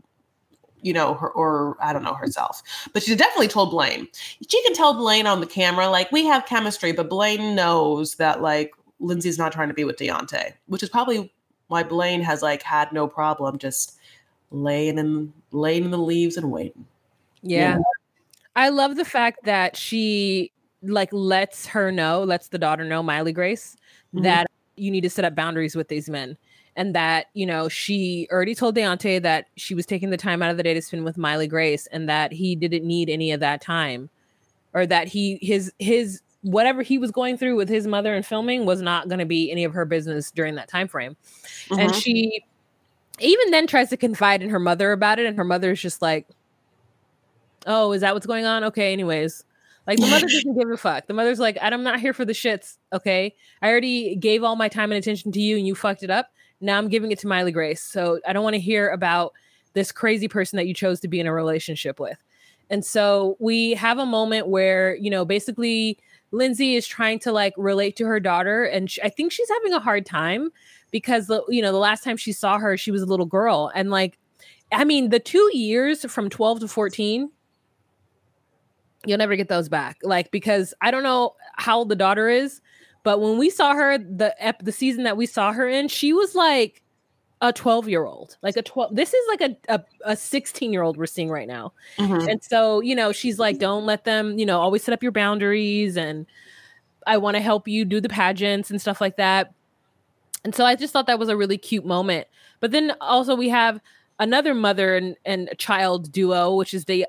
you 0.84 0.92
know, 0.92 1.14
her, 1.14 1.30
or 1.30 1.78
I 1.80 1.94
don't 1.94 2.02
know 2.02 2.12
herself, 2.12 2.62
but 2.92 3.02
she 3.02 3.16
definitely 3.16 3.48
told 3.48 3.70
Blaine. 3.70 4.06
She 4.46 4.62
can 4.64 4.74
tell 4.74 4.92
Blaine 4.92 5.26
on 5.26 5.40
the 5.40 5.46
camera, 5.46 5.88
like, 5.88 6.12
we 6.12 6.26
have 6.26 6.44
chemistry, 6.44 6.92
but 6.92 7.08
Blaine 7.08 7.54
knows 7.54 8.16
that, 8.16 8.42
like, 8.42 8.72
Lindsay's 9.00 9.38
not 9.38 9.50
trying 9.50 9.68
to 9.68 9.74
be 9.74 9.84
with 9.84 9.96
Deontay, 9.96 10.52
which 10.66 10.82
is 10.82 10.90
probably 10.90 11.32
why 11.68 11.84
Blaine 11.84 12.20
has, 12.20 12.42
like, 12.42 12.62
had 12.62 12.92
no 12.92 13.08
problem 13.08 13.56
just 13.56 13.96
laying 14.50 14.98
in, 14.98 15.32
laying 15.52 15.84
in 15.84 15.90
the 15.90 15.96
leaves 15.96 16.36
and 16.36 16.52
waiting. 16.52 16.84
Yeah. 17.42 17.78
I 18.54 18.68
love 18.68 18.96
the 18.96 19.06
fact 19.06 19.44
that 19.44 19.78
she 19.78 20.52
like 20.84 21.12
lets 21.12 21.66
her 21.66 21.90
know, 21.90 22.22
lets 22.22 22.48
the 22.48 22.58
daughter 22.58 22.84
know, 22.84 23.02
Miley 23.02 23.32
Grace, 23.32 23.76
mm-hmm. 24.14 24.24
that 24.24 24.46
you 24.76 24.90
need 24.90 25.02
to 25.02 25.10
set 25.10 25.24
up 25.24 25.34
boundaries 25.34 25.76
with 25.76 25.88
these 25.88 26.08
men. 26.08 26.36
And 26.76 26.94
that, 26.94 27.26
you 27.34 27.46
know, 27.46 27.68
she 27.68 28.26
already 28.32 28.54
told 28.54 28.76
Deontay 28.76 29.22
that 29.22 29.46
she 29.56 29.74
was 29.74 29.86
taking 29.86 30.10
the 30.10 30.16
time 30.16 30.42
out 30.42 30.50
of 30.50 30.56
the 30.56 30.62
day 30.64 30.74
to 30.74 30.82
spend 30.82 31.04
with 31.04 31.16
Miley 31.16 31.46
Grace 31.46 31.86
and 31.88 32.08
that 32.08 32.32
he 32.32 32.56
didn't 32.56 32.84
need 32.84 33.08
any 33.08 33.30
of 33.30 33.40
that 33.40 33.60
time. 33.60 34.10
Or 34.72 34.84
that 34.86 35.06
he 35.06 35.38
his 35.40 35.72
his 35.78 36.20
whatever 36.42 36.82
he 36.82 36.98
was 36.98 37.12
going 37.12 37.38
through 37.38 37.54
with 37.54 37.68
his 37.68 37.86
mother 37.86 38.12
and 38.12 38.26
filming 38.26 38.66
was 38.66 38.82
not 38.82 39.08
going 39.08 39.20
to 39.20 39.24
be 39.24 39.52
any 39.52 39.62
of 39.62 39.72
her 39.72 39.84
business 39.84 40.32
during 40.32 40.56
that 40.56 40.68
time 40.68 40.88
frame. 40.88 41.16
Mm-hmm. 41.68 41.78
And 41.78 41.94
she 41.94 42.44
even 43.20 43.50
then 43.50 43.66
tries 43.66 43.90
to 43.90 43.96
confide 43.96 44.42
in 44.42 44.50
her 44.50 44.58
mother 44.58 44.92
about 44.92 45.18
it 45.18 45.26
and 45.26 45.36
her 45.36 45.44
mother 45.44 45.72
is 45.72 45.80
just 45.80 46.02
like 46.02 46.26
oh 47.66 47.92
is 47.92 48.00
that 48.00 48.14
what's 48.14 48.26
going 48.26 48.44
on 48.44 48.64
okay 48.64 48.92
anyways 48.92 49.44
like 49.86 49.98
the 49.98 50.06
mother 50.06 50.26
doesn't 50.28 50.58
give 50.58 50.70
a 50.70 50.76
fuck. 50.76 51.06
The 51.06 51.14
mother's 51.14 51.38
like, 51.38 51.58
I'm 51.60 51.82
not 51.82 52.00
here 52.00 52.12
for 52.12 52.24
the 52.24 52.32
shits. 52.32 52.78
Okay. 52.92 53.34
I 53.62 53.68
already 53.68 54.16
gave 54.16 54.42
all 54.42 54.56
my 54.56 54.68
time 54.68 54.92
and 54.92 54.98
attention 54.98 55.32
to 55.32 55.40
you 55.40 55.56
and 55.56 55.66
you 55.66 55.74
fucked 55.74 56.02
it 56.02 56.10
up. 56.10 56.28
Now 56.60 56.78
I'm 56.78 56.88
giving 56.88 57.12
it 57.12 57.18
to 57.20 57.26
Miley 57.26 57.52
Grace. 57.52 57.82
So 57.82 58.20
I 58.26 58.32
don't 58.32 58.44
want 58.44 58.54
to 58.54 58.60
hear 58.60 58.88
about 58.88 59.32
this 59.74 59.92
crazy 59.92 60.28
person 60.28 60.56
that 60.56 60.66
you 60.66 60.74
chose 60.74 61.00
to 61.00 61.08
be 61.08 61.20
in 61.20 61.26
a 61.26 61.32
relationship 61.32 62.00
with. 62.00 62.18
And 62.70 62.84
so 62.84 63.36
we 63.40 63.72
have 63.74 63.98
a 63.98 64.06
moment 64.06 64.48
where, 64.48 64.96
you 64.96 65.10
know, 65.10 65.24
basically 65.24 65.98
Lindsay 66.30 66.74
is 66.74 66.86
trying 66.86 67.18
to 67.20 67.32
like 67.32 67.52
relate 67.56 67.96
to 67.96 68.06
her 68.06 68.18
daughter 68.20 68.64
and 68.64 68.90
she, 68.90 69.02
I 69.02 69.08
think 69.08 69.32
she's 69.32 69.48
having 69.48 69.72
a 69.72 69.80
hard 69.80 70.06
time 70.06 70.50
because 70.90 71.30
you 71.48 71.60
know, 71.60 71.72
the 71.72 71.78
last 71.78 72.04
time 72.04 72.16
she 72.16 72.32
saw 72.32 72.58
her, 72.58 72.76
she 72.76 72.90
was 72.90 73.02
a 73.02 73.06
little 73.06 73.26
girl 73.26 73.70
and 73.74 73.90
like 73.90 74.18
I 74.72 74.84
mean, 74.84 75.10
the 75.10 75.20
2 75.20 75.50
years 75.52 76.10
from 76.10 76.30
12 76.30 76.60
to 76.60 76.68
14 76.68 77.30
you'll 79.06 79.18
never 79.18 79.36
get 79.36 79.48
those 79.48 79.68
back. 79.68 79.98
Like 80.02 80.30
because 80.30 80.74
I 80.80 80.90
don't 80.90 81.02
know 81.02 81.34
how 81.56 81.78
old 81.78 81.88
the 81.88 81.96
daughter 81.96 82.28
is, 82.28 82.60
but 83.02 83.20
when 83.20 83.38
we 83.38 83.50
saw 83.50 83.74
her 83.74 83.98
the 83.98 84.34
ep- 84.44 84.64
the 84.64 84.72
season 84.72 85.04
that 85.04 85.16
we 85.16 85.26
saw 85.26 85.52
her 85.52 85.68
in, 85.68 85.88
she 85.88 86.12
was 86.12 86.34
like 86.34 86.82
a 87.40 87.52
12 87.52 87.88
year 87.88 88.04
old 88.04 88.38
like 88.42 88.56
a 88.56 88.62
12 88.62 88.96
this 88.96 89.12
is 89.12 89.22
like 89.28 89.56
a 89.68 89.84
a 90.04 90.16
16 90.16 90.72
year 90.72 90.82
old 90.82 90.96
we're 90.96 91.04
seeing 91.04 91.28
right 91.28 91.48
now 91.48 91.72
mm-hmm. 91.98 92.26
and 92.28 92.42
so 92.42 92.80
you 92.80 92.94
know 92.94 93.12
she's 93.12 93.38
like 93.38 93.58
don't 93.58 93.84
let 93.84 94.04
them 94.04 94.38
you 94.38 94.46
know 94.46 94.60
always 94.60 94.82
set 94.82 94.94
up 94.94 95.02
your 95.02 95.12
boundaries 95.12 95.96
and 95.96 96.26
i 97.06 97.18
want 97.18 97.36
to 97.36 97.42
help 97.42 97.68
you 97.68 97.84
do 97.84 98.00
the 98.00 98.08
pageants 98.08 98.70
and 98.70 98.80
stuff 98.80 98.98
like 98.98 99.16
that 99.16 99.52
and 100.42 100.54
so 100.54 100.64
i 100.64 100.74
just 100.74 100.92
thought 100.92 101.06
that 101.06 101.18
was 101.18 101.28
a 101.28 101.36
really 101.36 101.58
cute 101.58 101.84
moment 101.84 102.26
but 102.60 102.70
then 102.70 102.94
also 103.00 103.34
we 103.34 103.50
have 103.50 103.78
another 104.18 104.54
mother 104.54 104.96
and, 104.96 105.16
and 105.24 105.50
child 105.58 106.12
duo 106.12 106.54
which 106.54 106.72
is 106.72 106.84
De- 106.84 107.04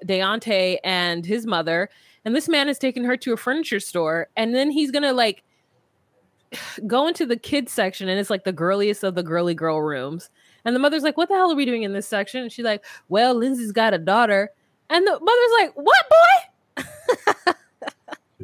and 0.83 1.25
his 1.25 1.45
mother 1.45 1.89
and 2.23 2.35
this 2.35 2.49
man 2.49 2.67
has 2.67 2.79
taken 2.79 3.03
her 3.03 3.15
to 3.15 3.33
a 3.33 3.37
furniture 3.37 3.79
store 3.79 4.27
and 4.35 4.55
then 4.55 4.71
he's 4.71 4.91
gonna 4.91 5.13
like 5.13 5.43
go 6.87 7.07
into 7.07 7.25
the 7.25 7.37
kids 7.37 7.71
section 7.71 8.09
and 8.09 8.19
it's 8.19 8.29
like 8.29 8.43
the 8.43 8.51
girliest 8.51 9.03
of 9.03 9.15
the 9.15 9.23
girly 9.23 9.53
girl 9.53 9.81
rooms. 9.81 10.29
And 10.63 10.75
the 10.75 10.79
mother's 10.79 11.03
like, 11.03 11.17
What 11.17 11.29
the 11.29 11.35
hell 11.35 11.51
are 11.51 11.55
we 11.55 11.65
doing 11.65 11.83
in 11.83 11.93
this 11.93 12.07
section? 12.07 12.41
And 12.41 12.51
she's 12.51 12.65
like, 12.65 12.83
Well, 13.09 13.35
Lindsay's 13.35 13.71
got 13.71 13.93
a 13.93 13.97
daughter. 13.97 14.51
And 14.89 15.05
the 15.05 15.19
mother's 15.19 15.51
like, 15.59 15.73
What 15.75 16.05
boy? 16.09 16.83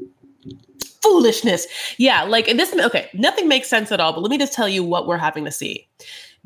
Foolishness. 1.01 1.67
Yeah, 1.97 2.23
like 2.23 2.45
this 2.45 2.73
okay, 2.73 3.09
nothing 3.13 3.47
makes 3.47 3.67
sense 3.67 3.91
at 3.91 3.99
all, 3.99 4.13
but 4.13 4.21
let 4.21 4.29
me 4.29 4.37
just 4.37 4.53
tell 4.53 4.69
you 4.69 4.83
what 4.83 5.07
we're 5.07 5.17
having 5.17 5.45
to 5.45 5.51
see. 5.51 5.87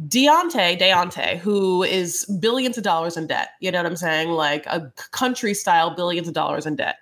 Deontay, 0.01 0.79
Deontay, 0.79 1.37
who 1.37 1.83
is 1.83 2.25
billions 2.41 2.77
of 2.77 2.83
dollars 2.83 3.15
in 3.15 3.27
debt, 3.27 3.49
you 3.61 3.71
know 3.71 3.79
what 3.79 3.85
I'm 3.85 3.95
saying? 3.95 4.29
Like 4.29 4.65
a 4.65 4.91
country 5.11 5.53
style 5.53 5.95
billions 5.95 6.27
of 6.27 6.33
dollars 6.33 6.65
in 6.65 6.75
debt, 6.75 6.97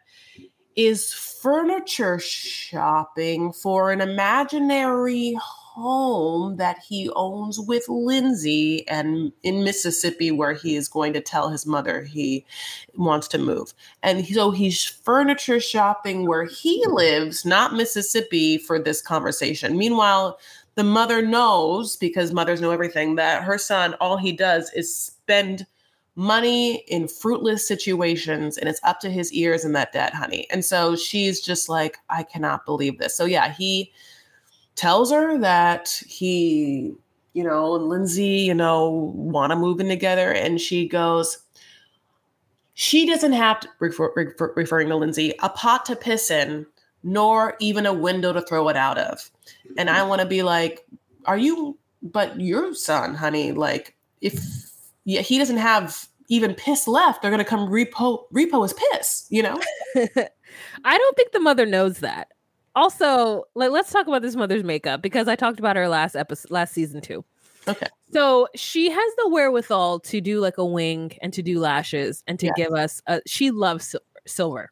is 0.75 1.11
furniture 1.11 2.19
shopping 2.19 3.51
for 3.51 3.91
an 3.91 4.01
imaginary 4.01 5.35
home 5.41 6.57
that 6.57 6.77
he 6.87 7.09
owns 7.15 7.59
with 7.59 7.83
Lindsay 7.89 8.87
and 8.87 9.31
in 9.41 9.63
Mississippi 9.63 10.29
where 10.29 10.53
he 10.53 10.75
is 10.75 10.87
going 10.87 11.13
to 11.13 11.21
tell 11.21 11.49
his 11.49 11.65
mother 11.65 12.03
he 12.03 12.45
wants 12.95 13.27
to 13.29 13.39
move. 13.39 13.73
And 14.03 14.25
so 14.25 14.51
he's 14.51 14.85
furniture 14.85 15.59
shopping 15.59 16.27
where 16.27 16.45
he 16.45 16.83
lives, 16.87 17.43
not 17.43 17.73
Mississippi 17.73 18.59
for 18.59 18.77
this 18.77 19.01
conversation. 19.01 19.75
Meanwhile, 19.75 20.39
the 20.75 20.83
mother 20.83 21.21
knows 21.21 21.95
because 21.97 22.33
mothers 22.33 22.61
know 22.61 22.71
everything 22.71 23.15
that 23.15 23.43
her 23.43 23.57
son 23.57 23.93
all 23.95 24.17
he 24.17 24.31
does 24.31 24.71
is 24.73 24.95
spend 24.95 25.65
money 26.15 26.83
in 26.87 27.07
fruitless 27.07 27.67
situations 27.67 28.57
and 28.57 28.69
it's 28.69 28.79
up 28.83 28.99
to 28.99 29.09
his 29.09 29.33
ears 29.33 29.65
in 29.65 29.73
that 29.73 29.91
debt, 29.91 30.13
honey. 30.13 30.47
And 30.51 30.63
so 30.63 30.95
she's 30.95 31.41
just 31.41 31.69
like, 31.69 31.97
I 32.09 32.23
cannot 32.23 32.65
believe 32.65 32.99
this. 32.99 33.15
So 33.15 33.25
yeah, 33.25 33.51
he 33.51 33.91
tells 34.75 35.11
her 35.11 35.37
that 35.39 36.01
he, 36.07 36.93
you 37.33 37.43
know, 37.43 37.75
and 37.75 37.89
Lindsay, 37.89 38.25
you 38.25 38.53
know, 38.53 39.11
want 39.15 39.51
to 39.51 39.55
move 39.55 39.79
in 39.79 39.87
together. 39.87 40.31
And 40.31 40.61
she 40.61 40.87
goes, 40.87 41.39
she 42.75 43.05
doesn't 43.05 43.33
have 43.33 43.59
to, 43.61 43.69
refer, 43.79 44.11
refer, 44.15 44.53
referring 44.55 44.89
to 44.89 44.95
Lindsay, 44.95 45.33
a 45.41 45.49
pot 45.49 45.85
to 45.85 45.95
piss 45.95 46.29
in, 46.29 46.65
nor 47.03 47.55
even 47.59 47.85
a 47.85 47.93
window 47.93 48.33
to 48.33 48.41
throw 48.41 48.69
it 48.69 48.77
out 48.77 48.97
of. 48.97 49.29
And 49.77 49.89
I 49.89 50.03
want 50.03 50.21
to 50.21 50.27
be 50.27 50.43
like, 50.43 50.85
are 51.25 51.37
you, 51.37 51.77
but 52.01 52.39
your 52.39 52.73
son, 52.73 53.13
honey, 53.13 53.51
like, 53.51 53.95
if 54.21 54.39
yeah, 55.05 55.21
he 55.21 55.37
doesn't 55.37 55.57
have 55.57 56.07
even 56.29 56.53
piss 56.53 56.87
left, 56.87 57.21
they're 57.21 57.31
gonna 57.31 57.45
come 57.45 57.69
repo 57.69 58.23
repo 58.33 58.63
his 58.63 58.73
piss, 58.73 59.27
you 59.29 59.43
know? 59.43 59.59
I 60.85 60.97
don't 60.97 61.17
think 61.17 61.31
the 61.31 61.39
mother 61.39 61.65
knows 61.65 61.99
that. 61.99 62.29
Also, 62.75 63.43
let, 63.53 63.71
let's 63.71 63.91
talk 63.91 64.07
about 64.07 64.21
this 64.21 64.35
mother's 64.35 64.63
makeup 64.63 65.01
because 65.01 65.27
I 65.27 65.35
talked 65.35 65.59
about 65.59 65.75
her 65.75 65.87
last 65.87 66.15
episode 66.15 66.49
last 66.51 66.73
season 66.73 67.01
too. 67.01 67.23
Okay. 67.67 67.87
So 68.11 68.47
she 68.55 68.89
has 68.89 69.13
the 69.17 69.29
wherewithal 69.29 69.99
to 70.01 70.21
do 70.21 70.39
like 70.39 70.57
a 70.57 70.65
wing 70.65 71.17
and 71.21 71.33
to 71.33 71.41
do 71.41 71.59
lashes 71.59 72.23
and 72.27 72.39
to 72.39 72.47
yes. 72.47 72.55
give 72.55 72.71
us 72.71 73.01
a 73.07 73.21
she 73.25 73.51
loves 73.51 73.89
sil- 73.89 74.05
silver. 74.25 74.71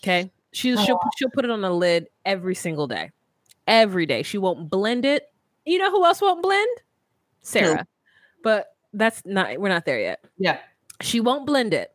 Okay. 0.00 0.30
She, 0.56 0.72
oh. 0.72 0.82
she'll 0.82 0.98
she'll 1.18 1.28
put 1.28 1.44
it 1.44 1.50
on 1.50 1.62
a 1.64 1.70
lid 1.70 2.06
every 2.24 2.54
single 2.54 2.86
day. 2.86 3.10
Every 3.66 4.06
day. 4.06 4.22
She 4.22 4.38
won't 4.38 4.70
blend 4.70 5.04
it. 5.04 5.30
You 5.66 5.76
know 5.76 5.90
who 5.90 6.02
else 6.02 6.22
won't 6.22 6.42
blend? 6.42 6.78
Sarah. 7.42 7.86
But 8.42 8.68
that's 8.94 9.20
not 9.26 9.60
we're 9.60 9.68
not 9.68 9.84
there 9.84 10.00
yet. 10.00 10.24
Yeah. 10.38 10.58
She 11.02 11.20
won't 11.20 11.44
blend 11.44 11.74
it. 11.74 11.92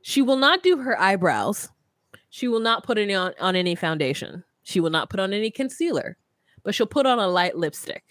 She 0.00 0.22
will 0.22 0.38
not 0.38 0.62
do 0.62 0.78
her 0.78 0.98
eyebrows. 0.98 1.68
She 2.30 2.48
will 2.48 2.60
not 2.60 2.84
put 2.84 2.96
any 2.96 3.12
on, 3.12 3.34
on 3.38 3.54
any 3.54 3.74
foundation. 3.74 4.44
She 4.62 4.80
will 4.80 4.88
not 4.88 5.10
put 5.10 5.20
on 5.20 5.34
any 5.34 5.50
concealer, 5.50 6.16
but 6.62 6.74
she'll 6.74 6.86
put 6.86 7.04
on 7.04 7.18
a 7.18 7.28
light 7.28 7.54
lipstick. 7.54 8.04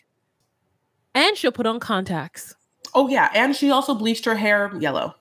And 1.15 1.35
she'll 1.35 1.51
put 1.51 1.65
on 1.65 1.79
contacts. 1.79 2.53
Oh 2.93 3.07
yeah, 3.09 3.31
and 3.33 3.55
she 3.55 3.71
also 3.71 3.95
bleached 3.95 4.25
her 4.25 4.35
hair 4.35 4.71
yellow. 4.79 5.15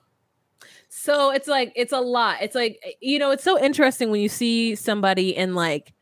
So 0.99 1.29
it's 1.29 1.47
like 1.47 1.71
it's 1.75 1.93
a 1.93 1.99
lot. 1.99 2.37
It's 2.41 2.55
like 2.55 2.79
eh, 2.83 2.93
you 3.01 3.19
know, 3.19 3.29
it's 3.29 3.43
so 3.43 3.59
interesting 3.59 4.09
when 4.09 4.19
you 4.19 4.29
see 4.29 4.73
somebody 4.73 5.35
in 5.35 5.53
like 5.53 5.93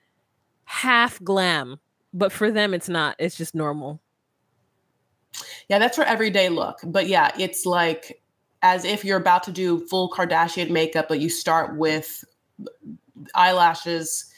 half 0.64 1.22
glam, 1.22 1.80
but 2.14 2.32
for 2.32 2.50
them 2.50 2.74
it's 2.74 2.88
not. 2.88 3.18
It's 3.20 3.36
just 3.36 3.54
normal. 3.54 4.00
Yeah, 5.68 5.80
that's 5.80 5.98
her 5.98 6.04
everyday 6.04 6.48
look. 6.48 6.80
But 6.86 7.08
yeah, 7.08 7.32
it's 7.38 7.66
like 7.66 8.22
as 8.62 8.86
if 8.86 9.04
you're 9.04 9.20
about 9.20 9.44
to 9.44 9.52
do 9.52 9.86
full 9.88 10.10
Kardashian 10.10 10.70
makeup, 10.70 11.10
but 11.10 11.20
you 11.20 11.30
start 11.30 11.76
with 11.76 12.24
eyelashes 13.36 14.34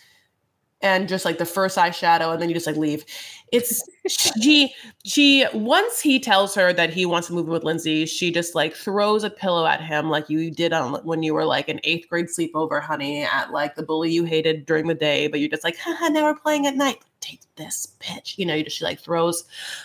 and 0.82 1.08
just 1.08 1.24
like 1.24 1.38
the 1.38 1.46
first 1.46 1.78
eyeshadow 1.78 2.34
and 2.34 2.42
then 2.42 2.50
you 2.50 2.56
just 2.56 2.68
like 2.68 2.76
leave 2.76 3.04
it's 3.52 3.82
she 4.08 4.74
she 5.04 5.46
once 5.54 6.00
he 6.00 6.20
tells 6.20 6.56
her 6.56 6.74
that 6.74 6.94
he 6.94 7.06
wants 7.06 7.28
to 7.28 7.34
move 7.34 7.46
in 7.46 7.52
with 7.52 7.64
lindsay 7.64 8.06
she 8.06 8.32
just 8.32 8.56
like 8.56 8.74
throws 8.74 9.24
a 9.24 9.30
pillow 9.30 9.66
at 9.66 9.82
him 9.82 10.10
like 10.10 10.30
you 10.30 10.52
did 10.52 10.74
on 10.74 10.94
when 11.06 11.24
you 11.24 11.34
were 11.34 11.46
like 11.46 11.70
an 11.70 11.80
eighth 11.84 12.08
grade 12.10 12.28
sleepover 12.28 12.82
honey 12.82 13.24
at 13.24 13.52
like 13.52 13.76
the 13.76 13.84
bully 13.84 14.12
you 14.12 14.24
hated 14.24 14.66
during 14.66 14.88
the 14.88 14.94
day 14.94 15.28
but 15.28 15.40
you're 15.40 15.50
just 15.50 15.64
like 15.64 15.78
haha 15.78 16.10
now 16.10 16.24
we're 16.24 16.36
playing 16.36 16.66
at 16.66 16.76
night. 16.76 17.00
Take 17.20 17.42
this 17.56 17.88
bitch. 18.00 18.38
You 18.38 18.46
know 18.46 18.54
you 18.54 18.64
just 18.64 18.78
she 18.78 18.86
like 18.86 19.00
throws 19.00 19.44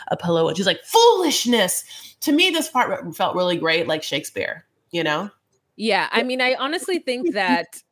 a 0.09 0.17
pillow 0.17 0.47
and 0.49 0.57
she's 0.57 0.67
like 0.67 0.85
foolishness! 0.85 1.85
To 2.21 2.33
me 2.33 2.51
this 2.51 2.69
part 2.69 3.17
felt 3.17 3.35
really 3.35 3.57
great 3.57 3.89
like 3.89 4.03
shakespeare 4.03 4.65
you 4.93 5.03
know? 5.03 5.31
Yeah 5.77 6.09
i 6.13 6.23
mean 6.23 6.41
i 6.41 6.55
honestly 6.55 6.99
think 6.99 7.33
that 7.33 7.83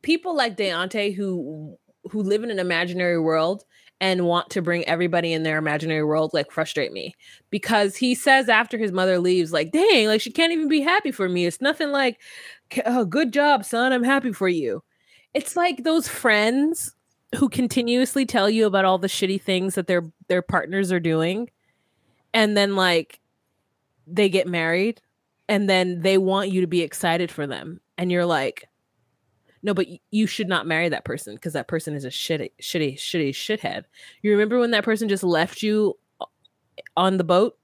people 0.00 0.34
like 0.34 0.56
Deontay 0.56 1.14
who 1.14 1.78
who 2.10 2.22
live 2.22 2.42
in 2.42 2.50
an 2.50 2.58
imaginary 2.58 3.20
world 3.20 3.64
and 4.02 4.26
want 4.26 4.50
to 4.50 4.60
bring 4.60 4.84
everybody 4.88 5.32
in 5.32 5.44
their 5.44 5.58
imaginary 5.58 6.02
world 6.02 6.34
like 6.34 6.50
frustrate 6.50 6.92
me. 6.92 7.14
Because 7.50 7.96
he 7.96 8.16
says 8.16 8.48
after 8.48 8.76
his 8.76 8.90
mother 8.90 9.20
leaves 9.20 9.52
like 9.52 9.70
dang 9.70 10.08
like 10.08 10.20
she 10.20 10.32
can't 10.32 10.52
even 10.52 10.68
be 10.68 10.80
happy 10.80 11.12
for 11.12 11.28
me. 11.28 11.46
It's 11.46 11.60
nothing 11.60 11.92
like 11.92 12.20
oh, 12.84 13.04
good 13.04 13.32
job 13.32 13.64
son 13.64 13.92
i'm 13.92 14.02
happy 14.02 14.32
for 14.32 14.48
you. 14.48 14.82
It's 15.32 15.56
like 15.56 15.84
those 15.84 16.08
friends 16.08 16.94
who 17.36 17.48
continuously 17.48 18.26
tell 18.26 18.50
you 18.50 18.66
about 18.66 18.84
all 18.84 18.98
the 18.98 19.06
shitty 19.06 19.40
things 19.40 19.76
that 19.76 19.86
their 19.86 20.02
their 20.26 20.42
partners 20.42 20.90
are 20.90 21.00
doing 21.00 21.48
and 22.34 22.56
then 22.56 22.74
like 22.74 23.20
they 24.08 24.28
get 24.28 24.48
married 24.48 25.00
and 25.48 25.70
then 25.70 26.00
they 26.00 26.18
want 26.18 26.50
you 26.50 26.60
to 26.60 26.66
be 26.66 26.82
excited 26.82 27.30
for 27.30 27.46
them. 27.46 27.80
And 27.96 28.10
you're 28.10 28.26
like 28.26 28.68
no, 29.62 29.74
but 29.74 29.86
you 30.10 30.26
should 30.26 30.48
not 30.48 30.66
marry 30.66 30.88
that 30.88 31.04
person 31.04 31.34
because 31.34 31.52
that 31.52 31.68
person 31.68 31.94
is 31.94 32.04
a 32.04 32.08
shitty, 32.08 32.50
shitty, 32.60 32.96
shitty 32.96 33.30
shithead. 33.30 33.84
You 34.22 34.32
remember 34.32 34.58
when 34.58 34.72
that 34.72 34.84
person 34.84 35.08
just 35.08 35.22
left 35.22 35.62
you 35.62 35.96
on 36.96 37.16
the 37.16 37.24
boat 37.24 37.56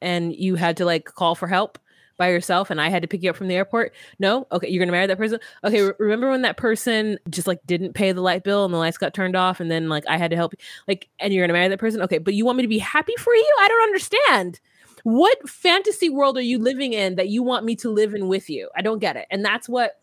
and 0.00 0.34
you 0.34 0.56
had 0.56 0.76
to 0.78 0.84
like 0.84 1.04
call 1.04 1.34
for 1.34 1.46
help 1.46 1.78
by 2.16 2.28
yourself 2.28 2.70
and 2.70 2.80
I 2.80 2.88
had 2.88 3.02
to 3.02 3.08
pick 3.08 3.22
you 3.22 3.30
up 3.30 3.36
from 3.36 3.46
the 3.46 3.54
airport? 3.54 3.94
No? 4.18 4.48
Okay, 4.50 4.68
you're 4.68 4.84
gonna 4.84 4.92
marry 4.92 5.06
that 5.06 5.16
person? 5.16 5.38
Okay, 5.62 5.82
re- 5.82 5.92
remember 5.98 6.28
when 6.28 6.42
that 6.42 6.56
person 6.56 7.18
just 7.30 7.46
like 7.46 7.60
didn't 7.66 7.92
pay 7.92 8.10
the 8.10 8.20
light 8.20 8.42
bill 8.42 8.64
and 8.64 8.74
the 8.74 8.78
lights 8.78 8.98
got 8.98 9.14
turned 9.14 9.36
off 9.36 9.60
and 9.60 9.70
then 9.70 9.88
like 9.88 10.04
I 10.08 10.18
had 10.18 10.32
to 10.32 10.36
help 10.36 10.54
you? 10.54 10.64
Like, 10.88 11.08
and 11.20 11.32
you're 11.32 11.44
gonna 11.44 11.52
marry 11.52 11.68
that 11.68 11.78
person? 11.78 12.02
Okay, 12.02 12.18
but 12.18 12.34
you 12.34 12.44
want 12.44 12.56
me 12.56 12.62
to 12.62 12.68
be 12.68 12.78
happy 12.78 13.14
for 13.18 13.32
you? 13.32 13.56
I 13.60 13.68
don't 13.68 13.82
understand. 13.84 14.60
What 15.04 15.48
fantasy 15.48 16.08
world 16.08 16.36
are 16.38 16.42
you 16.42 16.58
living 16.58 16.94
in 16.94 17.16
that 17.16 17.28
you 17.28 17.42
want 17.42 17.64
me 17.64 17.76
to 17.76 17.90
live 17.90 18.14
in 18.14 18.26
with 18.26 18.48
you? 18.48 18.70
I 18.74 18.82
don't 18.82 19.00
get 19.00 19.16
it. 19.16 19.26
And 19.30 19.44
that's 19.44 19.68
what 19.68 20.00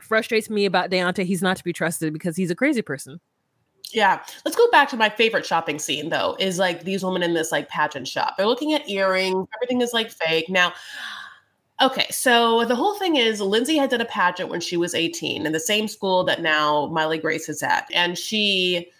frustrates 0.00 0.50
me 0.50 0.64
about 0.64 0.90
Deontay. 0.90 1.24
He's 1.24 1.42
not 1.42 1.56
to 1.56 1.64
be 1.64 1.72
trusted 1.72 2.12
because 2.12 2.36
he's 2.36 2.50
a 2.50 2.54
crazy 2.54 2.82
person. 2.82 3.20
Yeah. 3.92 4.22
Let's 4.44 4.56
go 4.56 4.70
back 4.70 4.88
to 4.90 4.96
my 4.96 5.08
favorite 5.08 5.46
shopping 5.46 5.78
scene 5.78 6.08
though, 6.08 6.36
is 6.38 6.58
like 6.58 6.82
these 6.82 7.04
women 7.04 7.22
in 7.22 7.34
this 7.34 7.52
like 7.52 7.68
pageant 7.68 8.08
shop. 8.08 8.36
They're 8.36 8.46
looking 8.46 8.72
at 8.72 8.88
earrings, 8.88 9.46
everything 9.56 9.80
is 9.80 9.92
like 9.92 10.10
fake. 10.10 10.48
Now, 10.48 10.72
okay, 11.80 12.06
so 12.10 12.64
the 12.64 12.74
whole 12.74 12.94
thing 12.94 13.16
is 13.16 13.40
Lindsay 13.40 13.76
had 13.76 13.90
done 13.90 14.00
a 14.00 14.06
pageant 14.06 14.50
when 14.50 14.60
she 14.60 14.76
was 14.76 14.94
18 14.94 15.46
in 15.46 15.52
the 15.52 15.60
same 15.60 15.86
school 15.88 16.24
that 16.24 16.42
now 16.42 16.86
Miley 16.86 17.18
Grace 17.18 17.48
is 17.48 17.62
at. 17.62 17.88
And 17.92 18.18
she 18.18 18.90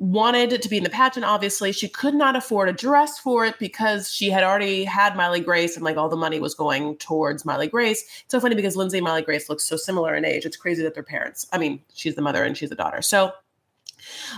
wanted 0.00 0.62
to 0.62 0.68
be 0.68 0.78
in 0.78 0.82
the 0.82 0.88
pageant 0.88 1.26
obviously 1.26 1.72
she 1.72 1.86
could 1.86 2.14
not 2.14 2.34
afford 2.34 2.70
a 2.70 2.72
dress 2.72 3.18
for 3.18 3.44
it 3.44 3.58
because 3.58 4.10
she 4.10 4.30
had 4.30 4.42
already 4.42 4.82
had 4.82 5.14
miley 5.14 5.40
grace 5.40 5.76
and 5.76 5.84
like 5.84 5.98
all 5.98 6.08
the 6.08 6.16
money 6.16 6.40
was 6.40 6.54
going 6.54 6.96
towards 6.96 7.44
miley 7.44 7.68
grace 7.68 8.00
it's 8.24 8.32
so 8.32 8.40
funny 8.40 8.54
because 8.54 8.76
lindsay 8.76 8.96
and 8.96 9.04
miley 9.04 9.20
grace 9.20 9.50
look 9.50 9.60
so 9.60 9.76
similar 9.76 10.14
in 10.14 10.24
age 10.24 10.46
it's 10.46 10.56
crazy 10.56 10.82
that 10.82 10.94
they're 10.94 11.02
parents 11.02 11.46
i 11.52 11.58
mean 11.58 11.78
she's 11.92 12.14
the 12.14 12.22
mother 12.22 12.42
and 12.42 12.56
she's 12.56 12.70
the 12.70 12.74
daughter 12.74 13.02
so 13.02 13.30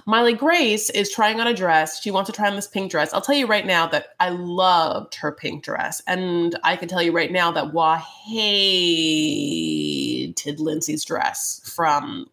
Miley 0.06 0.34
Grace 0.34 0.90
is 0.90 1.10
trying 1.10 1.40
on 1.40 1.46
a 1.46 1.54
dress. 1.54 2.02
She 2.02 2.10
wants 2.10 2.28
to 2.28 2.36
try 2.36 2.48
on 2.48 2.56
this 2.56 2.66
pink 2.66 2.90
dress. 2.90 3.14
I'll 3.14 3.20
tell 3.20 3.36
you 3.36 3.46
right 3.46 3.64
now 3.64 3.86
that 3.86 4.08
I 4.18 4.30
loved 4.30 5.14
her 5.16 5.30
pink 5.30 5.62
dress. 5.64 6.02
And 6.06 6.58
I 6.64 6.74
can 6.76 6.88
tell 6.88 7.02
you 7.02 7.12
right 7.12 7.30
now 7.30 7.52
that 7.52 7.72
Wah 7.72 7.96
hated 7.96 8.50
Lindsay's 10.58 11.04
dress 11.04 11.60
from 11.64 12.28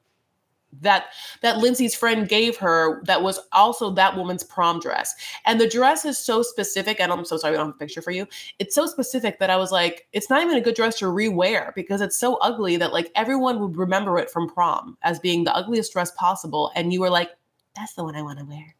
that 0.81 1.07
that 1.41 1.57
Lindsay's 1.57 1.95
friend 1.95 2.27
gave 2.27 2.57
her 2.57 3.01
that 3.05 3.21
was 3.21 3.39
also 3.51 3.89
that 3.91 4.15
woman's 4.15 4.43
prom 4.43 4.79
dress. 4.79 5.15
And 5.45 5.59
the 5.59 5.67
dress 5.67 6.05
is 6.05 6.17
so 6.17 6.41
specific, 6.41 6.99
and 6.99 7.11
I'm 7.11 7.25
so 7.25 7.37
sorry 7.37 7.55
I 7.55 7.57
don't 7.57 7.67
have 7.67 7.75
a 7.75 7.79
picture 7.79 8.01
for 8.01 8.11
you. 8.11 8.27
It's 8.59 8.75
so 8.75 8.85
specific 8.85 9.39
that 9.39 9.49
I 9.49 9.57
was 9.57 9.71
like, 9.71 10.07
it's 10.13 10.29
not 10.29 10.43
even 10.43 10.57
a 10.57 10.61
good 10.61 10.75
dress 10.75 10.99
to 10.99 11.05
rewear 11.05 11.73
because 11.75 12.01
it's 12.01 12.17
so 12.17 12.35
ugly 12.35 12.77
that 12.77 12.93
like 12.93 13.11
everyone 13.15 13.59
would 13.59 13.77
remember 13.77 14.17
it 14.17 14.29
from 14.29 14.49
prom 14.49 14.97
as 15.03 15.19
being 15.19 15.43
the 15.43 15.55
ugliest 15.55 15.93
dress 15.93 16.11
possible. 16.11 16.71
And 16.75 16.93
you 16.93 17.01
were 17.01 17.09
like, 17.09 17.29
that's 17.75 17.93
the 17.93 18.03
one 18.03 18.15
I 18.15 18.21
want 18.21 18.39
to 18.39 18.45
wear. 18.45 18.75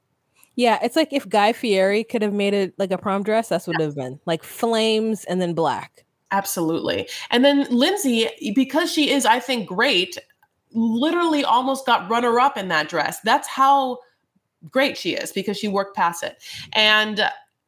Yeah, 0.56 0.78
it's 0.84 0.98
like 0.98 1.14
if 1.14 1.28
Guy 1.30 1.54
Fieri 1.54 2.04
could 2.04 2.22
have 2.22 2.34
made 2.34 2.54
it 2.54 2.74
like 2.78 2.92
a 2.92 2.98
prom 2.98 3.24
dress, 3.24 3.48
that's 3.48 3.66
what 3.66 3.76
it 3.76 3.80
would 3.80 3.86
have 3.86 3.96
been. 3.96 4.20
Like 4.26 4.44
flames 4.44 5.24
and 5.24 5.42
then 5.42 5.54
black. 5.54 6.06
Absolutely. 6.32 7.08
And 7.32 7.44
then 7.44 7.66
Lindsay, 7.70 8.28
because 8.54 8.92
she 8.92 9.10
is, 9.10 9.26
I 9.26 9.40
think, 9.40 9.68
great, 9.68 10.18
literally 10.74 11.44
almost 11.44 11.86
got 11.86 12.10
runner 12.10 12.40
up 12.40 12.58
in 12.58 12.68
that 12.70 12.90
dress. 12.90 13.20
That's 13.22 13.48
how 13.48 14.00
great 14.70 14.98
she 14.98 15.14
is 15.14 15.32
because 15.32 15.58
she 15.58 15.68
worked 15.68 15.96
past 15.96 16.24
it. 16.24 16.38
And 16.74 17.22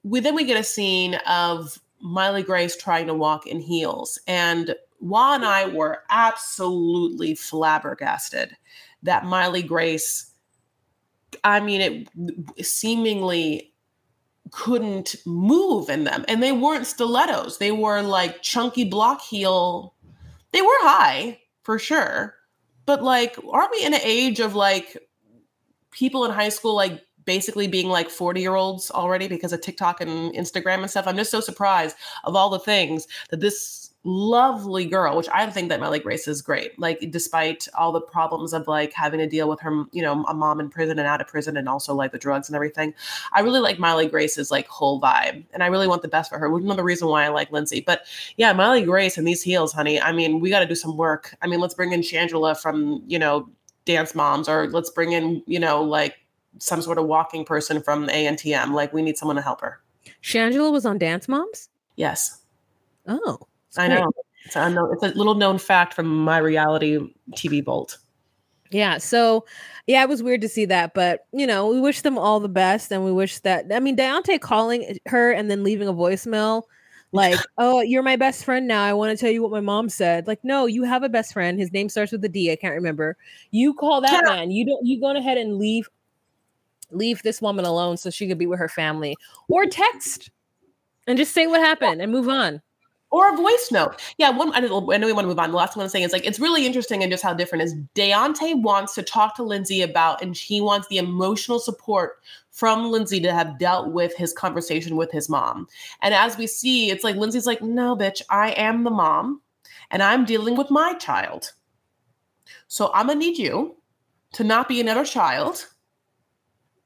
we 0.04 0.20
then 0.20 0.36
we 0.36 0.44
get 0.44 0.60
a 0.60 0.64
scene 0.64 1.16
of 1.28 1.80
Miley 2.00 2.44
Grace 2.44 2.76
trying 2.76 3.08
to 3.08 3.14
walk 3.14 3.48
in 3.48 3.60
heels. 3.60 4.20
And 4.28 4.76
Wah 5.00 5.36
and 5.36 5.46
I 5.46 5.68
were 5.68 6.04
absolutely 6.10 7.36
flabbergasted 7.36 8.56
that 9.04 9.26
Miley 9.26 9.64
Grace 9.64 10.32
I 11.44 11.60
mean, 11.60 12.08
it 12.58 12.66
seemingly 12.66 13.74
couldn't 14.52 15.16
move 15.26 15.90
in 15.90 16.04
them. 16.04 16.26
And 16.28 16.44
they 16.44 16.52
weren't 16.52 16.88
stilettos, 16.88 17.58
they 17.58 17.72
were 17.72 18.02
like 18.02 18.42
chunky 18.42 18.86
block 18.86 19.22
heel. 19.22 19.96
They 20.52 20.62
were 20.62 20.68
high 20.82 21.40
for 21.64 21.80
sure. 21.80 22.36
But 22.92 23.04
like, 23.04 23.38
aren't 23.50 23.72
we 23.72 23.86
in 23.86 23.94
an 23.94 24.02
age 24.04 24.42
of 24.42 24.54
like 24.54 24.98
people 25.92 26.26
in 26.26 26.32
high 26.32 26.50
school, 26.50 26.76
like 26.76 27.02
basically 27.24 27.66
being 27.66 27.88
like 27.88 28.10
40 28.10 28.42
year 28.42 28.56
olds 28.56 28.92
already 28.92 29.30
because 29.30 29.54
of 29.54 29.62
TikTok 29.62 30.02
and 30.02 30.36
Instagram 30.36 30.82
and 30.82 30.90
stuff? 30.90 31.08
I'm 31.08 31.16
just 31.16 31.32
so 31.32 31.40
surprised 31.40 31.96
of 32.26 32.36
all 32.36 32.50
the 32.50 32.60
things 32.60 33.08
that 33.30 33.40
this 33.40 33.81
lovely 34.04 34.86
girl, 34.86 35.16
which 35.16 35.30
I 35.32 35.48
think 35.50 35.70
that 35.70 35.80
Miley 35.80 36.00
Grace 36.00 36.28
is 36.28 36.42
great. 36.42 36.78
Like, 36.80 37.06
despite 37.12 37.68
all 37.78 37.92
the 37.92 38.02
problems 38.02 38.54
of 38.54 38.68
like 38.68 38.94
having 38.94 39.20
to 39.20 39.28
deal 39.28 39.48
with 39.48 39.60
her, 39.62 39.84
you 39.92 40.02
know, 40.02 40.24
a 40.26 40.34
mom 40.34 40.60
in 40.60 40.70
prison 40.70 40.98
and 40.98 41.08
out 41.08 41.22
of 41.22 41.28
prison, 41.28 41.58
and 41.58 41.70
also 41.70 41.94
like 41.94 42.12
the 42.12 42.18
drugs 42.18 42.50
and 42.50 42.56
everything. 42.56 42.94
I 43.32 43.42
really 43.42 43.60
like 43.60 43.80
Miley 43.80 44.08
Grace's 44.08 44.52
like 44.52 44.68
whole 44.68 45.00
vibe, 45.00 45.44
and 45.54 45.64
I 45.64 45.68
really 45.68 45.88
want 45.88 46.02
the 46.02 46.08
best 46.08 46.32
for 46.32 46.40
her. 46.40 46.50
Which 46.50 46.62
is 46.62 46.66
another 46.66 46.84
reason 46.84 47.08
why 47.08 47.26
I 47.26 47.30
like 47.30 47.52
Lindsay. 47.52 47.82
But 47.82 48.06
yeah, 48.38 48.54
Miley 48.54 48.84
Grace 48.84 49.18
and 49.18 49.28
these 49.28 49.44
heels, 49.44 49.74
honey. 49.74 50.02
I 50.02 50.12
mean, 50.12 50.40
we 50.40 50.50
got 50.50 50.62
to 50.62 50.68
do 50.68 50.76
some 50.76 50.98
work. 50.98 51.36
I 51.42 51.48
mean, 51.48 51.60
let's 51.60 51.74
bring 51.74 51.92
in 51.92 52.02
Shangela 52.02 52.60
from 52.60 53.04
you 53.08 53.20
know 53.20 53.50
Dance 53.86 54.16
Moms, 54.16 54.50
or 54.50 54.68
let's 54.70 54.90
bring 54.90 55.12
in 55.12 55.44
you 55.46 55.60
know 55.60 55.84
like 55.84 56.16
some 56.60 56.82
sort 56.82 56.98
of 56.98 57.06
walking 57.06 57.46
person 57.46 57.82
from 57.82 58.08
ANTM. 58.08 58.74
Like, 58.74 58.94
we 58.94 59.02
need 59.02 59.18
someone 59.18 59.36
to 59.36 59.42
help 59.42 59.62
her. 59.62 59.80
Shangela 60.22 60.72
was 60.72 60.86
on 60.86 60.98
Dance 60.98 61.28
Moms. 61.28 61.70
Yes. 61.96 62.42
Oh. 63.08 63.40
I 63.78 63.88
know. 63.88 64.12
It's 64.46 64.56
a, 64.56 64.92
it's 64.92 65.04
a 65.04 65.18
little 65.18 65.36
known 65.36 65.58
fact 65.58 65.94
from 65.94 66.08
my 66.08 66.38
reality 66.38 67.00
TV 67.34 67.64
vault. 67.64 67.98
Yeah. 68.72 68.98
So, 68.98 69.46
yeah, 69.86 70.02
it 70.02 70.10
was 70.10 70.24
weird 70.24 70.42
to 70.42 70.50
see 70.50 70.66
that, 70.66 70.94
but 70.94 71.26
you 71.34 71.46
know, 71.46 71.68
we 71.68 71.80
wish 71.80 72.02
them 72.02 72.18
all 72.18 72.40
the 72.40 72.50
best, 72.50 72.92
and 72.92 73.04
we 73.04 73.12
wish 73.12 73.40
that. 73.40 73.66
I 73.72 73.80
mean, 73.80 73.98
Deontay 73.98 74.40
calling 74.40 74.98
her 75.08 75.32
and 75.32 75.52
then 75.52 75.64
leaving 75.64 75.88
a 75.88 75.94
voicemail, 75.94 76.64
like, 77.12 77.38
"Oh, 77.58 77.82
you're 77.82 78.04
my 78.04 78.16
best 78.16 78.46
friend 78.46 78.68
now. 78.68 78.84
I 78.84 78.94
want 78.94 79.18
to 79.18 79.22
tell 79.22 79.32
you 79.32 79.42
what 79.42 79.52
my 79.52 79.60
mom 79.60 79.90
said." 79.90 80.26
Like, 80.26 80.40
no, 80.44 80.66
you 80.66 80.84
have 80.84 81.04
a 81.04 81.10
best 81.10 81.34
friend. 81.34 81.60
His 81.60 81.74
name 81.74 81.90
starts 81.90 82.14
with 82.14 82.24
a 82.24 82.30
D. 82.30 82.52
I 82.52 82.56
can't 82.56 82.74
remember. 82.74 83.18
You 83.52 83.74
call 83.74 84.00
that 84.02 84.24
yeah. 84.26 84.36
man. 84.36 84.52
You 84.52 84.66
don't. 84.66 84.86
You 84.86 85.02
go 85.02 85.16
ahead 85.16 85.38
and 85.38 85.58
leave, 85.58 85.90
leave 86.92 87.22
this 87.24 87.42
woman 87.42 87.66
alone 87.66 87.98
so 87.98 88.10
she 88.10 88.28
could 88.28 88.38
be 88.38 88.48
with 88.48 88.60
her 88.60 88.70
family, 88.70 89.18
or 89.50 89.66
text, 89.66 90.32
and 91.08 91.18
just 91.18 91.34
say 91.34 91.46
what 91.46 91.60
happened 91.60 92.02
and 92.02 92.12
move 92.12 92.30
on 92.30 92.62
or 93.12 93.32
a 93.32 93.36
voice 93.36 93.69
note. 93.71 94.02
Yeah, 94.17 94.30
one. 94.32 94.52
I 94.54 94.62
know, 94.62 94.80
we 94.80 95.13
want 95.13 95.26
to 95.26 95.28
move 95.28 95.38
on. 95.38 95.52
The 95.52 95.58
last 95.58 95.76
one 95.76 95.84
I'm 95.84 95.89
saying 95.89 96.06
is 96.06 96.13
like 96.13 96.26
it's 96.26 96.39
really 96.39 96.65
interesting 96.65 97.04
and 97.04 97.12
just 97.12 97.24
how 97.24 97.34
different 97.34 97.63
is. 97.63 97.76
Deontay 97.93 98.62
wants 98.62 98.95
to 98.95 99.04
talk 99.04 99.36
to 99.36 99.43
Lindsay 99.43 99.82
about, 99.82 100.21
and 100.21 100.36
he 100.36 100.62
wants 100.62 100.88
the 100.88 100.97
emotional 100.97 101.60
support 101.60 102.19
from 102.50 102.89
Lindsay 102.89 103.19
to 103.19 103.34
have 103.34 103.60
dealt 103.60 103.91
with 103.91 104.15
his 104.15 104.34
conversation 104.34 104.95
with 104.95 105.12
his 105.12 105.30
mom. 105.30 105.67
And 106.02 106.13
as 106.13 106.38
we 106.38 106.47
see, 106.47 106.89
it's 106.89 107.04
like 107.04 107.17
Lindsay's 107.17 107.45
like, 107.45 107.62
"No, 107.62 107.95
bitch, 107.95 108.21
I 108.30 108.52
am 108.52 108.84
the 108.84 108.89
mom, 108.89 109.41
and 109.91 110.02
I'm 110.02 110.26
dealing 110.26 110.56
with 110.56 110.71
my 110.71 110.93
child. 110.95 111.52
So 112.67 112.91
I'm 112.93 113.08
gonna 113.08 113.19
need 113.19 113.38
you 113.38 113.76
to 114.34 114.43
not 114.43 114.69
be 114.69 114.80
another 114.80 115.06
child." 115.06 115.67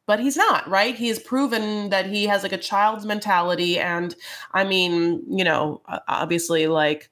But 0.08 0.20
he's 0.20 0.38
not 0.38 0.68
right? 0.68 0.96
He 0.96 1.08
has 1.08 1.20
proven 1.20 1.90
that 1.90 2.06
he 2.06 2.26
has 2.26 2.44
like 2.44 2.52
a 2.54 2.58
child's 2.58 3.06
mentality 3.06 3.80
and 3.80 4.16
i 4.54 4.64
mean 4.64 5.24
you 5.30 5.44
know 5.44 5.82
obviously 6.08 6.68
like 6.68 7.10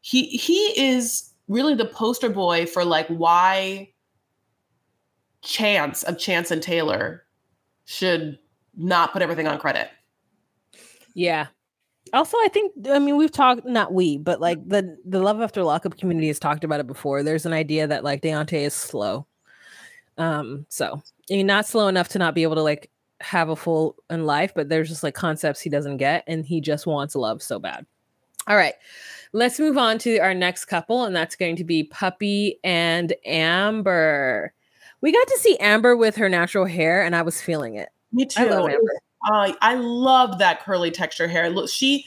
he 0.00 0.26
he 0.26 0.58
is 0.80 1.30
really 1.48 1.74
the 1.74 1.86
poster 1.86 2.28
boy 2.28 2.66
for 2.66 2.84
like 2.84 3.06
why 3.08 3.88
chance 5.42 6.02
of 6.04 6.18
chance 6.18 6.50
and 6.50 6.62
taylor 6.62 7.24
should 7.84 8.38
not 8.76 9.12
put 9.12 9.22
everything 9.22 9.46
on 9.46 9.58
credit. 9.58 9.88
Yeah. 11.14 11.46
Also 12.12 12.36
i 12.38 12.48
think 12.48 12.72
i 12.88 13.00
mean 13.00 13.16
we've 13.16 13.32
talked 13.32 13.66
not 13.66 13.92
we 13.92 14.16
but 14.16 14.40
like 14.40 14.58
the 14.68 14.96
the 15.04 15.18
love 15.18 15.40
after 15.40 15.64
lockup 15.64 15.98
community 15.98 16.28
has 16.28 16.38
talked 16.38 16.62
about 16.62 16.78
it 16.78 16.86
before. 16.86 17.22
There's 17.22 17.46
an 17.46 17.52
idea 17.52 17.86
that 17.86 18.04
like 18.04 18.22
deontay 18.22 18.62
is 18.66 18.74
slow. 18.74 19.26
Um 20.16 20.66
so 20.68 21.02
you're 21.28 21.44
not 21.44 21.66
slow 21.66 21.88
enough 21.88 22.08
to 22.08 22.18
not 22.18 22.34
be 22.34 22.42
able 22.42 22.54
to 22.56 22.62
like 22.62 22.90
have 23.20 23.48
a 23.48 23.56
full 23.56 23.96
in 24.10 24.24
life, 24.24 24.52
but 24.54 24.68
there's 24.68 24.88
just 24.88 25.02
like 25.02 25.14
concepts 25.14 25.60
he 25.60 25.70
doesn't 25.70 25.96
get 25.96 26.24
and 26.26 26.44
he 26.44 26.60
just 26.60 26.86
wants 26.86 27.14
love 27.14 27.42
so 27.42 27.58
bad. 27.58 27.86
All 28.46 28.56
right. 28.56 28.74
Let's 29.32 29.58
move 29.58 29.76
on 29.76 29.98
to 29.98 30.18
our 30.18 30.34
next 30.34 30.66
couple, 30.66 31.04
and 31.04 31.14
that's 31.14 31.36
going 31.36 31.56
to 31.56 31.64
be 31.64 31.84
Puppy 31.84 32.58
and 32.62 33.12
Amber. 33.24 34.52
We 35.00 35.12
got 35.12 35.26
to 35.26 35.38
see 35.38 35.58
Amber 35.58 35.96
with 35.96 36.16
her 36.16 36.28
natural 36.28 36.64
hair, 36.64 37.04
and 37.04 37.14
I 37.14 37.22
was 37.22 37.42
feeling 37.42 37.74
it. 37.74 37.88
Me 38.12 38.24
too. 38.24 38.44
I 38.44 38.48
love. 38.48 38.70
Uh, 39.30 39.52
I 39.60 39.74
love 39.74 40.38
that 40.38 40.62
curly 40.62 40.90
texture 40.90 41.26
hair. 41.26 41.50
Look, 41.50 41.68
she 41.68 42.06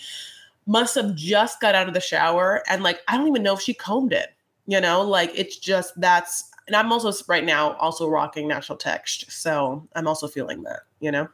must 0.66 0.96
have 0.96 1.14
just 1.14 1.60
got 1.60 1.76
out 1.76 1.88
of 1.88 1.94
the 1.94 2.00
shower, 2.00 2.64
and 2.70 2.84
like 2.84 3.02
I 3.08 3.18
don't 3.18 3.28
even 3.28 3.44
know 3.44 3.54
if 3.54 3.62
she 3.62 3.74
combed 3.74 4.14
it. 4.14 4.30
You 4.66 4.80
know, 4.80 5.02
like 5.02 5.32
it's 5.36 5.58
just 5.58 6.00
that's 6.00 6.50
and 6.70 6.76
I'm 6.76 6.92
also 6.92 7.12
right 7.28 7.44
now 7.44 7.74
also 7.78 8.08
rocking 8.08 8.48
natural 8.48 8.78
text, 8.78 9.32
so 9.32 9.88
I'm 9.96 10.08
also 10.08 10.28
feeling 10.28 10.62
that, 10.64 10.82
you 11.00 11.12
know. 11.12 11.28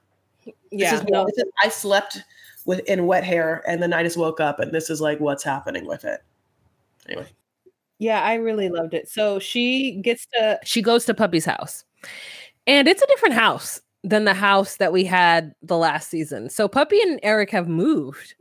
Yeah, 0.71 0.91
this 0.91 1.02
is, 1.02 1.08
no. 1.10 1.26
this 1.26 1.38
is, 1.38 1.43
I 1.62 1.67
slept 1.67 2.24
with 2.63 2.80
in 2.88 3.06
wet 3.06 3.26
hair, 3.26 3.62
and 3.67 3.84
then 3.84 3.91
I 3.91 4.02
just 4.02 4.15
woke 4.15 4.39
up, 4.39 4.62
and 4.62 4.71
this 4.71 4.89
is 4.89 5.02
like 5.02 5.19
what's 5.19 5.43
happening 5.43 5.86
with 5.86 6.06
it. 6.06 6.24
Anyway. 7.10 7.28
Yeah, 8.00 8.21
I 8.21 8.36
really 8.36 8.69
loved 8.69 8.93
it. 8.93 9.10
So 9.10 9.38
she 9.39 10.00
gets 10.02 10.26
to 10.28 10.58
she 10.63 10.82
goes 10.82 11.04
to 11.06 11.13
Puppy's 11.13 11.45
house, 11.45 11.84
and 12.65 12.88
it's 12.88 13.02
a 13.02 13.08
different 13.08 13.36
house 13.36 13.82
than 14.06 14.24
the 14.24 14.34
house 14.34 14.78
that 14.78 14.93
we 14.93 15.04
had 15.04 15.53
the 15.62 15.78
last 15.78 16.10
season. 16.10 16.49
So 16.49 16.70
Puppy 16.70 17.01
and 17.01 17.20
Eric 17.24 17.51
have 17.51 17.68
moved, 17.68 18.36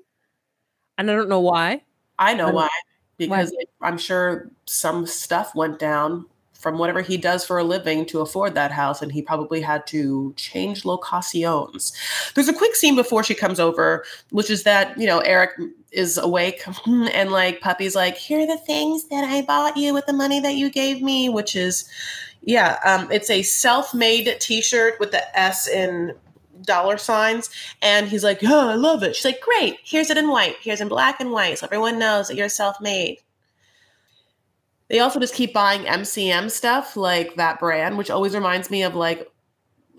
and 0.96 1.10
I 1.10 1.14
don't 1.14 1.28
know 1.28 1.40
why. 1.40 1.82
I 2.20 2.34
know 2.34 2.50
why 2.50 2.68
because 3.16 3.50
why? 3.50 3.88
I'm 3.88 3.98
sure 3.98 4.48
some 4.66 5.06
stuff 5.06 5.56
went 5.56 5.80
down 5.80 6.26
from 6.64 6.78
whatever 6.78 7.02
he 7.02 7.18
does 7.18 7.44
for 7.44 7.58
a 7.58 7.62
living 7.62 8.06
to 8.06 8.22
afford 8.22 8.54
that 8.54 8.72
house. 8.72 9.02
And 9.02 9.12
he 9.12 9.20
probably 9.20 9.60
had 9.60 9.86
to 9.88 10.32
change 10.34 10.86
locations. 10.86 11.92
There's 12.34 12.48
a 12.48 12.54
quick 12.54 12.74
scene 12.74 12.96
before 12.96 13.22
she 13.22 13.34
comes 13.34 13.60
over, 13.60 14.02
which 14.30 14.48
is 14.48 14.62
that, 14.62 14.98
you 14.98 15.06
know, 15.06 15.18
Eric 15.18 15.50
is 15.92 16.16
awake 16.16 16.64
and 16.86 17.30
like 17.30 17.60
Puppy's 17.60 17.94
like, 17.94 18.16
here 18.16 18.40
are 18.40 18.46
the 18.46 18.56
things 18.56 19.08
that 19.08 19.24
I 19.24 19.42
bought 19.42 19.76
you 19.76 19.92
with 19.92 20.06
the 20.06 20.14
money 20.14 20.40
that 20.40 20.54
you 20.54 20.70
gave 20.70 21.02
me, 21.02 21.28
which 21.28 21.54
is, 21.54 21.84
yeah, 22.40 22.78
um, 22.82 23.12
it's 23.12 23.28
a 23.28 23.42
self-made 23.42 24.34
t-shirt 24.40 24.98
with 24.98 25.10
the 25.10 25.38
S 25.38 25.68
in 25.68 26.14
dollar 26.62 26.96
signs. 26.96 27.50
And 27.82 28.08
he's 28.08 28.24
like, 28.24 28.40
oh, 28.42 28.70
I 28.70 28.74
love 28.74 29.02
it. 29.02 29.14
She's 29.14 29.26
like, 29.26 29.42
great. 29.42 29.76
Here's 29.84 30.08
it 30.08 30.16
in 30.16 30.30
white. 30.30 30.56
Here's 30.62 30.80
in 30.80 30.88
black 30.88 31.20
and 31.20 31.30
white. 31.30 31.58
So 31.58 31.66
everyone 31.66 31.98
knows 31.98 32.28
that 32.28 32.36
you're 32.36 32.48
self-made. 32.48 33.18
They 34.88 35.00
also 35.00 35.18
just 35.18 35.34
keep 35.34 35.52
buying 35.54 35.82
MCM 35.82 36.50
stuff, 36.50 36.96
like 36.96 37.36
that 37.36 37.58
brand, 37.58 37.96
which 37.96 38.10
always 38.10 38.34
reminds 38.34 38.70
me 38.70 38.82
of 38.82 38.94
like 38.94 39.30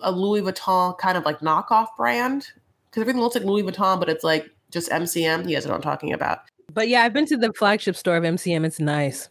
a 0.02 0.12
Louis 0.12 0.42
Vuitton 0.42 0.98
kind 0.98 1.18
of 1.18 1.26
like 1.26 1.40
knockoff 1.40 1.88
brand. 1.98 2.48
Because 2.86 3.02
everything 3.02 3.22
looks 3.22 3.36
like 3.36 3.44
Louis 3.44 3.64
Vuitton, 3.64 4.00
but 4.00 4.10
it's 4.10 4.24
like 4.24 4.50
just 4.72 4.90
MCM. 4.90 5.50
You 5.50 5.56
guys 5.56 5.66
know 5.66 5.72
what 5.72 5.78
I'm 5.78 5.82
talking 5.82 6.14
about. 6.14 6.40
But 6.74 6.88
yeah, 6.88 7.04
I've 7.04 7.14
been 7.14 7.26
to 7.28 7.38
the 7.38 7.52
flagship 7.54 7.96
store 7.96 8.18
of 8.18 8.24
MCM. 8.24 8.66
It's 8.66 8.80
nice. 8.80 9.28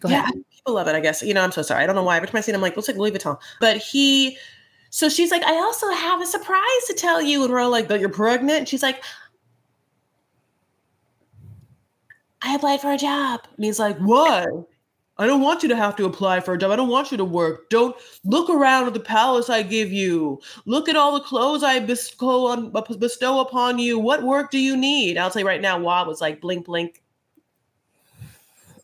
Go 0.00 0.08
yeah, 0.08 0.22
ahead. 0.22 0.34
people 0.50 0.74
love 0.74 0.88
it, 0.88 0.94
I 0.94 1.00
guess. 1.00 1.22
You 1.22 1.34
know, 1.34 1.42
I'm 1.42 1.52
so 1.52 1.62
sorry. 1.62 1.82
I 1.82 1.86
don't 1.86 1.94
know 1.94 2.02
why. 2.02 2.16
Every 2.16 2.28
time 2.28 2.38
I 2.38 2.40
see 2.40 2.52
it, 2.52 2.54
I'm 2.54 2.60
like, 2.60 2.76
looks 2.76 2.88
like 2.88 2.96
Louis 2.96 3.10
Vuitton. 3.12 3.38
But 3.60 3.76
he, 3.76 4.36
so 4.88 5.08
she's 5.08 5.30
like, 5.30 5.42
I 5.44 5.54
also 5.54 5.90
have 5.90 6.20
a 6.20 6.26
surprise 6.26 6.84
to 6.86 6.94
tell 6.94 7.20
you. 7.22 7.44
And 7.44 7.52
we're 7.52 7.60
all 7.60 7.70
like, 7.70 7.88
that 7.88 8.00
you're 8.00 8.08
pregnant? 8.08 8.58
And 8.58 8.68
she's 8.68 8.82
like, 8.82 9.02
I 12.42 12.54
applied 12.54 12.80
for 12.80 12.92
a 12.92 12.96
job. 12.96 13.40
And 13.56 13.64
he's 13.64 13.78
like, 13.78 13.98
why? 13.98 14.46
I 15.20 15.26
don't 15.26 15.42
want 15.42 15.62
you 15.62 15.68
to 15.68 15.76
have 15.76 15.96
to 15.96 16.06
apply 16.06 16.40
for 16.40 16.54
a 16.54 16.58
job. 16.58 16.70
I 16.70 16.76
don't 16.76 16.88
want 16.88 17.12
you 17.12 17.18
to 17.18 17.24
work. 17.26 17.68
Don't 17.68 17.94
look 18.24 18.48
around 18.48 18.86
at 18.86 18.94
the 18.94 19.00
palace 19.00 19.50
I 19.50 19.62
give 19.62 19.92
you. 19.92 20.40
Look 20.64 20.88
at 20.88 20.96
all 20.96 21.12
the 21.12 21.20
clothes 21.20 21.62
I 21.62 21.78
bestow, 21.78 22.46
on, 22.46 22.72
bestow 22.98 23.40
upon 23.40 23.78
you. 23.78 23.98
What 23.98 24.22
work 24.22 24.50
do 24.50 24.58
you 24.58 24.78
need? 24.78 25.18
I'll 25.18 25.30
tell 25.30 25.40
you 25.40 25.46
right 25.46 25.60
now, 25.60 25.78
Wah 25.78 26.06
was 26.06 26.22
like 26.22 26.40
blink, 26.40 26.64
blink. 26.64 27.02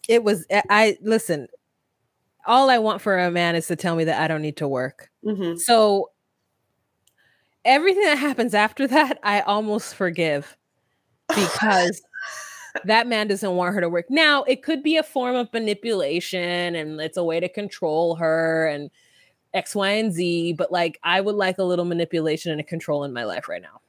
It 0.08 0.24
was, 0.24 0.44
I 0.50 0.98
listen, 1.00 1.48
all 2.46 2.68
I 2.68 2.78
want 2.78 3.00
for 3.00 3.18
a 3.18 3.30
man 3.30 3.56
is 3.56 3.66
to 3.68 3.76
tell 3.76 3.96
me 3.96 4.04
that 4.04 4.20
I 4.20 4.28
don't 4.28 4.42
need 4.42 4.58
to 4.58 4.68
work. 4.68 5.10
Mm-hmm. 5.24 5.56
So 5.56 6.10
everything 7.64 8.04
that 8.04 8.18
happens 8.18 8.52
after 8.52 8.86
that, 8.88 9.18
I 9.22 9.40
almost 9.40 9.94
forgive 9.94 10.54
because 11.28 12.02
that 12.84 13.06
man 13.06 13.28
doesn't 13.28 13.56
want 13.56 13.74
her 13.74 13.80
to 13.80 13.88
work. 13.88 14.06
Now, 14.10 14.42
it 14.44 14.62
could 14.62 14.82
be 14.82 14.96
a 14.96 15.02
form 15.02 15.36
of 15.36 15.52
manipulation 15.52 16.74
and 16.74 17.00
it's 17.00 17.16
a 17.16 17.24
way 17.24 17.40
to 17.40 17.48
control 17.48 18.16
her 18.16 18.66
and 18.66 18.90
X, 19.54 19.74
Y, 19.74 19.88
and 19.88 20.12
Z, 20.12 20.54
but 20.54 20.70
like 20.70 20.98
I 21.02 21.20
would 21.20 21.34
like 21.34 21.58
a 21.58 21.64
little 21.64 21.84
manipulation 21.84 22.52
and 22.52 22.60
a 22.60 22.64
control 22.64 23.04
in 23.04 23.12
my 23.12 23.24
life 23.24 23.48
right 23.48 23.62
now. 23.62 23.80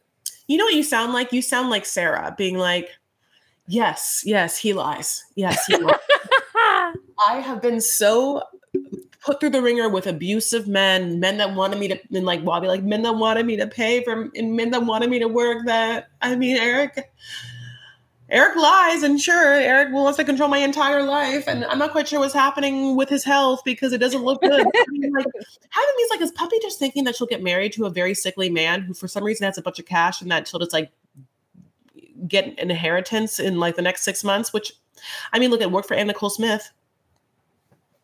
You 0.47 0.57
know 0.57 0.65
what 0.65 0.75
you 0.75 0.83
sound 0.83 1.13
like? 1.13 1.33
You 1.33 1.41
sound 1.41 1.69
like 1.69 1.85
Sarah 1.85 2.33
being 2.37 2.57
like, 2.57 2.89
Yes, 3.67 4.23
yes, 4.25 4.57
he 4.57 4.71
lies. 4.71 5.25
Yes, 5.35 5.65
he 5.65 5.75
lies. 5.75 5.95
I 6.55 7.41
have 7.41 7.61
been 7.61 7.81
so 7.81 8.41
put 9.19 9.41
through 9.41 9.49
the 9.49 9.61
wringer 9.61 9.89
with 9.89 10.07
abusive 10.07 10.69
men, 10.69 11.19
men 11.19 11.37
that 11.37 11.53
wanted 11.53 11.79
me 11.79 11.89
to, 11.89 11.99
and 12.13 12.25
like 12.25 12.45
Bobby, 12.45 12.67
like 12.67 12.83
men 12.83 13.01
that 13.01 13.13
wanted 13.13 13.45
me 13.45 13.57
to 13.57 13.67
pay 13.67 14.01
for, 14.03 14.29
and 14.35 14.55
men 14.55 14.71
that 14.71 14.85
wanted 14.85 15.09
me 15.09 15.19
to 15.19 15.27
work. 15.27 15.65
That 15.65 16.07
I 16.21 16.35
mean, 16.37 16.55
Eric, 16.55 17.11
Eric 18.29 18.57
lies, 18.57 19.03
and 19.03 19.21
sure, 19.21 19.53
Eric 19.53 19.93
wants 19.93 20.17
to 20.17 20.25
control 20.25 20.49
my 20.49 20.57
entire 20.57 21.01
life, 21.01 21.47
and 21.47 21.63
I'm 21.65 21.79
not 21.79 21.91
quite 21.91 22.09
sure 22.09 22.19
what's 22.19 22.33
happening 22.33 22.97
with 22.97 23.07
his 23.07 23.23
health 23.23 23.61
because 23.63 23.93
it 23.93 23.99
doesn't 23.99 24.21
look 24.21 24.41
good. 24.41 24.51
I 24.59 24.85
mean, 24.89 25.13
like 25.13 25.25
having 25.69 25.93
these, 25.97 26.09
like, 26.09 26.21
is 26.21 26.31
Puppy 26.31 26.57
just 26.61 26.77
thinking 26.77 27.05
that 27.05 27.15
she'll 27.15 27.27
get 27.27 27.41
married 27.41 27.71
to 27.73 27.85
a 27.85 27.89
very 27.89 28.13
sickly 28.13 28.49
man 28.49 28.81
who, 28.81 28.93
for 28.93 29.07
some 29.07 29.23
reason, 29.23 29.45
has 29.45 29.57
a 29.57 29.61
bunch 29.61 29.79
of 29.79 29.85
cash, 29.85 30.21
and 30.21 30.29
that 30.29 30.47
she'll 30.47 30.59
just 30.59 30.73
like 30.73 30.91
get 32.27 32.45
an 32.45 32.69
inheritance 32.69 33.39
in 33.39 33.59
like 33.59 33.75
the 33.75 33.81
next 33.81 34.03
six 34.03 34.23
months? 34.23 34.51
Which, 34.51 34.73
I 35.31 35.39
mean, 35.39 35.49
look, 35.49 35.61
at 35.61 35.71
work 35.71 35.87
for 35.87 35.93
Anna 35.93 36.07
Nicole 36.07 36.29
Smith. 36.29 36.69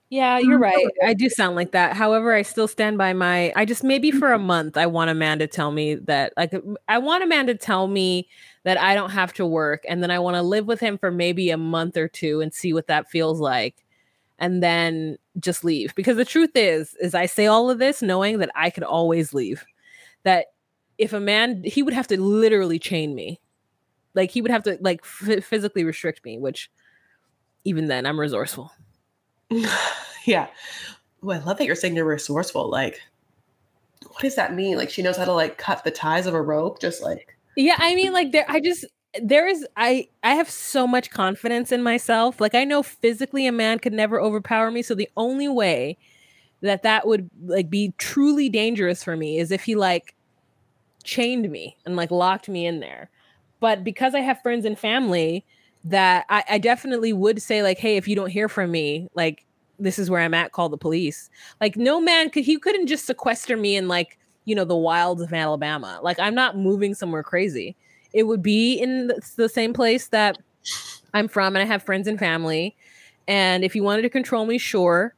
Yeah, 0.10 0.40
mm-hmm. 0.40 0.50
you're 0.50 0.60
right. 0.60 0.88
I 1.04 1.14
do 1.16 1.30
sound 1.30 1.56
like 1.56 1.72
that. 1.72 1.98
However, 1.98 2.34
I 2.34 2.44
still 2.44 2.68
stand 2.68 2.98
by 2.98 3.14
my. 3.14 3.52
I 3.56 3.66
just 3.66 3.84
maybe 3.84 4.12
for 4.12 4.32
a 4.32 4.40
month, 4.40 4.78
I 4.78 4.86
want 4.86 5.10
a 5.10 5.16
man 5.16 5.40
to 5.40 5.48
tell 5.48 5.72
me 5.72 5.96
that, 5.96 6.34
like, 6.38 6.54
I 6.88 7.00
want 7.00 7.24
a 7.24 7.28
man 7.28 7.48
to 7.48 7.56
tell 7.56 7.88
me 7.88 8.28
that 8.64 8.80
I 8.80 8.96
don't 8.96 9.12
have 9.12 9.34
to 9.34 9.46
work. 9.46 9.84
And 9.88 10.02
then 10.02 10.12
I 10.12 10.20
want 10.20 10.36
to 10.36 10.42
live 10.42 10.66
with 10.66 10.80
him 10.80 10.98
for 10.98 11.12
maybe 11.12 11.50
a 11.50 11.58
month 11.58 11.98
or 11.98 12.08
two 12.08 12.42
and 12.42 12.54
see 12.54 12.74
what 12.74 12.88
that 12.88 13.10
feels 13.10 13.40
like. 13.40 13.86
And 14.40 14.64
then 14.64 15.18
just 15.40 15.64
leave. 15.64 15.94
Because 15.96 16.18
the 16.18 16.26
truth 16.26 16.52
is, 16.56 16.96
is 17.00 17.14
I 17.14 17.26
say 17.26 17.46
all 17.46 17.70
of 17.70 17.80
this 17.80 18.02
knowing 18.02 18.40
that 18.40 18.52
I 18.56 18.70
could 18.70 18.84
always 18.84 19.34
leave. 19.34 19.66
That 20.24 20.48
if 20.98 21.14
a 21.14 21.20
man, 21.20 21.64
he 21.64 21.84
would 21.84 21.94
have 21.94 22.08
to 22.08 22.20
literally 22.20 22.80
chain 22.80 23.16
me. 23.16 23.40
Like 24.16 24.32
he 24.32 24.42
would 24.42 24.52
have 24.52 24.64
to 24.64 24.78
like 24.82 25.02
f- 25.04 25.44
physically 25.44 25.84
restrict 25.84 26.24
me, 26.24 26.38
which 26.38 26.72
even 27.66 27.88
then 27.88 28.06
I'm 28.06 28.20
resourceful. 28.20 28.72
yeah. 30.26 30.48
Well, 31.22 31.40
I 31.40 31.44
love 31.44 31.58
that 31.58 31.66
you're 31.66 31.76
saying 31.76 31.96
you're 31.96 32.06
resourceful. 32.06 32.70
Like, 32.70 33.02
what 34.08 34.22
does 34.22 34.36
that 34.36 34.54
mean? 34.54 34.78
Like 34.78 34.90
she 34.90 35.02
knows 35.02 35.18
how 35.18 35.26
to 35.26 35.34
like 35.34 35.58
cut 35.58 35.84
the 35.84 35.92
ties 35.92 36.28
of 36.28 36.34
a 36.34 36.42
rope, 36.42 36.80
just 36.80 37.02
like 37.02 37.33
yeah, 37.56 37.76
I 37.78 37.96
mean, 37.96 38.14
like 38.14 38.32
there, 38.32 38.46
I 38.48 38.60
just 38.60 38.86
there 39.22 39.48
is 39.48 39.66
I 39.78 40.08
I 40.24 40.36
have 40.36 40.50
so 40.50 40.88
much 40.88 41.10
confidence 41.12 41.72
in 41.72 41.84
myself. 41.84 42.42
Like 42.42 42.56
I 42.56 42.64
know 42.64 42.84
physically 42.84 43.46
a 43.48 43.52
man 43.52 43.80
could 43.80 43.94
never 43.94 44.20
overpower 44.20 44.72
me. 44.72 44.82
So 44.82 44.96
the 44.96 45.10
only 45.18 45.48
way 45.48 45.98
that 46.62 46.84
that 46.84 47.08
would 47.08 47.30
like 47.46 47.70
be 47.70 47.94
truly 47.98 48.50
dangerous 48.50 49.04
for 49.04 49.18
me 49.18 49.40
is 49.40 49.52
if 49.52 49.64
he 49.66 49.76
like 49.76 50.16
chained 51.04 51.50
me 51.52 51.78
and 51.86 51.96
like 51.96 52.12
locked 52.12 52.50
me 52.50 52.66
in 52.66 52.80
there. 52.80 53.10
But 53.60 53.84
because 53.84 54.16
I 54.16 54.22
have 54.22 54.42
friends 54.42 54.66
and 54.66 54.78
family 54.78 55.46
that 55.86 56.26
I, 56.30 56.44
I 56.52 56.58
definitely 56.60 57.14
would 57.14 57.42
say 57.42 57.64
like, 57.64 57.78
hey, 57.80 57.98
if 57.98 58.08
you 58.08 58.16
don't 58.16 58.30
hear 58.32 58.50
from 58.50 58.72
me, 58.72 59.10
like 59.16 59.46
this 59.80 60.00
is 60.00 60.10
where 60.10 60.22
I'm 60.22 60.34
at, 60.34 60.52
call 60.52 60.70
the 60.70 60.78
police. 60.78 61.30
Like 61.62 61.78
no 61.78 62.00
man 62.02 62.30
could 62.30 62.46
he 62.46 62.58
couldn't 62.60 62.88
just 62.88 63.06
sequester 63.06 63.58
me 63.58 63.76
and 63.76 63.88
like 63.88 64.18
you 64.46 64.56
know, 64.56 64.66
the 64.66 64.76
wilds 64.76 65.22
of 65.22 65.34
Alabama. 65.34 66.00
Like 66.02 66.20
I'm 66.20 66.36
not 66.36 66.58
moving 66.58 66.94
somewhere 66.94 67.24
crazy. 67.24 67.76
It 68.14 68.24
would 68.24 68.42
be 68.42 68.76
in 68.76 69.12
the 69.36 69.50
same 69.50 69.74
place 69.74 70.08
that 70.10 70.38
I'm 71.14 71.28
from 71.28 71.56
and 71.56 71.64
I 71.64 71.66
have 71.66 71.84
friends 71.84 72.08
and 72.08 72.20
family. 72.20 72.76
And 73.28 73.64
if 73.64 73.76
you 73.76 73.84
wanted 73.84 74.04
to 74.04 74.10
control 74.10 74.46
me, 74.46 74.58
sure. 74.58 75.16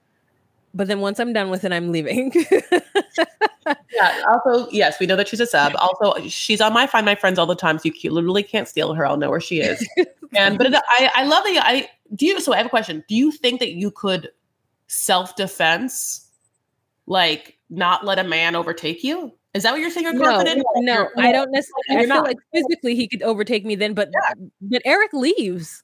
But 0.73 0.87
then 0.87 0.99
once 0.99 1.19
I'm 1.19 1.31
done 1.33 1.49
with 1.49 1.63
it, 1.63 1.71
I'm 1.71 1.91
leaving. 1.91 2.33
yeah. 3.93 4.23
Also, 4.27 4.69
yes, 4.71 4.99
we 4.99 5.05
know 5.05 5.15
that 5.15 5.27
she's 5.27 5.39
a 5.39 5.45
sub. 5.45 5.73
Also, 5.77 6.27
she's 6.27 6.59
on 6.59 6.73
my 6.73 6.85
Find 6.85 7.05
My 7.05 7.15
Friends 7.15 7.39
all 7.39 7.45
the 7.45 7.55
time, 7.55 7.79
so 7.79 7.89
you 7.93 8.11
literally 8.11 8.43
can't 8.43 8.67
steal 8.67 8.93
her. 8.93 9.07
I'll 9.07 9.15
know 9.15 9.29
where 9.29 9.39
she 9.39 9.61
is. 9.61 9.87
and 10.35 10.57
but 10.57 10.75
I, 10.75 11.11
I 11.15 11.23
love 11.23 11.45
that. 11.45 11.63
I 11.65 11.89
do 12.13 12.25
you. 12.25 12.41
So 12.41 12.53
I 12.53 12.57
have 12.57 12.65
a 12.65 12.69
question. 12.69 13.05
Do 13.07 13.15
you 13.15 13.31
think 13.31 13.61
that 13.61 13.71
you 13.71 13.89
could 13.89 14.29
self 14.87 15.37
defense, 15.37 16.29
like 17.07 17.54
not 17.69 18.05
let 18.05 18.19
a 18.19 18.23
man 18.23 18.55
overtake 18.55 19.03
you? 19.03 19.33
Is 19.53 19.63
that 19.63 19.71
what 19.71 19.79
you're 19.79 19.89
saying? 19.89 20.05
You're 20.05 20.23
confident? 20.23 20.63
No, 20.75 21.03
no 21.03 21.09
I 21.17 21.31
don't 21.31 21.51
necessarily. 21.51 21.83
I 21.89 21.99
feel 21.99 22.07
not. 22.07 22.25
like 22.25 22.37
physically 22.53 22.95
he 22.95 23.07
could 23.07 23.23
overtake 23.23 23.65
me 23.65 23.75
then, 23.75 23.93
but 23.93 24.09
yeah. 24.11 24.45
but 24.61 24.81
Eric 24.85 25.13
leaves. 25.13 25.83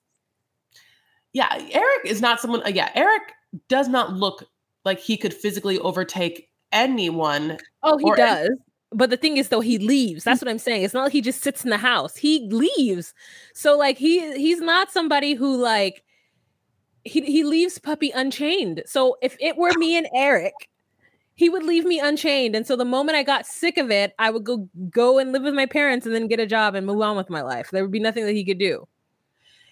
Yeah, 1.33 1.47
Eric 1.51 2.05
is 2.05 2.21
not 2.21 2.41
someone. 2.41 2.61
Uh, 2.63 2.69
yeah, 2.69 2.89
Eric 2.95 3.23
does 3.69 3.87
not 3.87 4.13
look 4.13 4.43
like 4.83 4.99
he 4.99 5.15
could 5.15 5.33
physically 5.33 5.79
overtake 5.79 6.49
anyone. 6.71 7.57
Oh, 7.83 7.97
he 7.97 8.11
does. 8.15 8.47
Any- 8.47 8.57
but 8.93 9.09
the 9.09 9.17
thing 9.17 9.37
is 9.37 9.49
though 9.49 9.61
he 9.61 9.77
leaves 9.77 10.23
that's 10.23 10.41
what 10.41 10.49
i'm 10.49 10.59
saying 10.59 10.83
it's 10.83 10.93
not 10.93 11.03
like 11.03 11.11
he 11.11 11.21
just 11.21 11.41
sits 11.41 11.63
in 11.63 11.69
the 11.69 11.77
house 11.77 12.15
he 12.15 12.47
leaves 12.49 13.13
so 13.53 13.77
like 13.77 13.97
he 13.97 14.33
he's 14.37 14.59
not 14.59 14.91
somebody 14.91 15.33
who 15.33 15.55
like 15.55 16.03
he, 17.03 17.21
he 17.21 17.43
leaves 17.43 17.79
puppy 17.79 18.11
unchained 18.11 18.83
so 18.85 19.17
if 19.21 19.35
it 19.39 19.57
were 19.57 19.71
me 19.77 19.95
and 19.95 20.07
eric 20.13 20.53
he 21.41 21.49
would 21.49 21.63
leave 21.63 21.85
me 21.85 21.99
unchained. 21.99 22.55
And 22.55 22.67
so 22.67 22.75
the 22.75 22.85
moment 22.85 23.15
I 23.15 23.23
got 23.23 23.47
sick 23.47 23.79
of 23.79 23.89
it, 23.89 24.13
I 24.19 24.29
would 24.29 24.43
go 24.43 24.69
go 24.91 25.17
and 25.17 25.31
live 25.31 25.41
with 25.41 25.55
my 25.55 25.65
parents 25.65 26.05
and 26.05 26.13
then 26.13 26.27
get 26.27 26.39
a 26.39 26.45
job 26.45 26.75
and 26.75 26.85
move 26.85 27.01
on 27.01 27.17
with 27.17 27.31
my 27.31 27.41
life. 27.41 27.71
There 27.71 27.81
would 27.81 27.91
be 27.91 27.99
nothing 27.99 28.27
that 28.27 28.35
he 28.35 28.45
could 28.45 28.59
do. 28.59 28.87